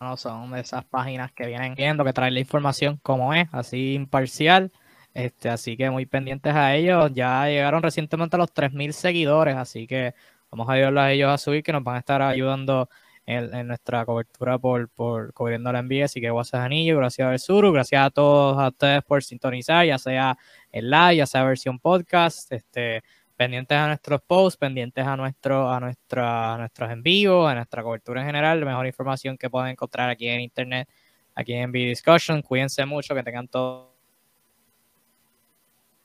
no 0.00 0.16
son 0.16 0.50
de 0.50 0.62
esas 0.62 0.84
páginas 0.86 1.30
que 1.30 1.46
vienen 1.46 1.76
viendo, 1.76 2.04
que 2.04 2.12
traen 2.12 2.34
la 2.34 2.40
información 2.40 2.98
como 3.04 3.32
es, 3.34 3.46
así 3.52 3.94
imparcial. 3.94 4.72
Este, 5.14 5.48
así 5.48 5.76
que 5.76 5.88
muy 5.90 6.06
pendientes 6.06 6.56
a 6.56 6.74
ellos. 6.74 7.12
Ya 7.14 7.46
llegaron 7.46 7.84
recientemente 7.84 8.34
a 8.34 8.40
los 8.40 8.52
3.000 8.52 8.90
seguidores, 8.90 9.54
así 9.54 9.86
que 9.86 10.14
Vamos 10.50 10.68
a 10.68 10.72
ayudarlos 10.72 11.02
a 11.02 11.12
ellos 11.12 11.30
a 11.30 11.38
subir, 11.38 11.62
que 11.62 11.72
nos 11.72 11.84
van 11.84 11.96
a 11.96 11.98
estar 12.00 12.22
ayudando 12.22 12.88
en, 13.26 13.68
nuestra 13.68 14.04
cobertura 14.04 14.58
por, 14.58 14.88
por 14.88 15.32
cubriendo 15.32 15.72
la 15.72 15.78
envío. 15.78 16.04
Así 16.04 16.20
que 16.20 16.30
gracias 16.30 16.60
Anillo, 16.60 16.96
gracias 16.98 17.26
a 17.26 17.30
Versuru, 17.30 17.72
gracias 17.72 18.04
a 18.04 18.10
todos 18.10 18.58
a 18.58 18.68
ustedes 18.68 19.02
por 19.04 19.22
sintonizar, 19.22 19.86
ya 19.86 19.98
sea 19.98 20.36
en 20.72 20.90
live, 20.90 21.16
ya 21.16 21.26
sea 21.26 21.44
versión 21.44 21.78
podcast, 21.78 22.50
este, 22.52 23.02
pendientes 23.36 23.76
a 23.76 23.86
nuestros 23.86 24.20
posts, 24.22 24.58
pendientes 24.58 25.06
a 25.06 25.16
nuestro, 25.16 25.70
a 25.70 25.80
nuestra, 25.80 26.58
nuestros 26.58 26.90
envíos, 26.90 27.48
a 27.48 27.54
nuestra 27.54 27.82
cobertura 27.82 28.20
en 28.20 28.26
general, 28.26 28.60
la 28.60 28.66
mejor 28.66 28.86
información 28.86 29.38
que 29.38 29.48
pueden 29.48 29.70
encontrar 29.70 30.10
aquí 30.10 30.28
en 30.28 30.40
internet, 30.40 30.88
aquí 31.34 31.54
en 31.54 31.72
B 31.72 31.78
Discussion. 31.80 32.42
Cuídense 32.42 32.84
mucho, 32.84 33.14
que 33.14 33.22
tengan 33.22 33.48
todos 33.48 33.88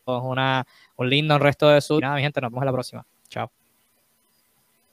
un 0.07 1.09
lindo 1.09 1.39
resto 1.39 1.67
de 1.69 1.81
su. 1.81 1.99
Nada, 1.99 2.15
mi 2.15 2.21
gente, 2.21 2.39
nos 2.39 2.51
vemos 2.51 2.61
en 2.61 2.65
la 2.67 2.71
próxima. 2.71 3.05
Chao. 3.27 3.64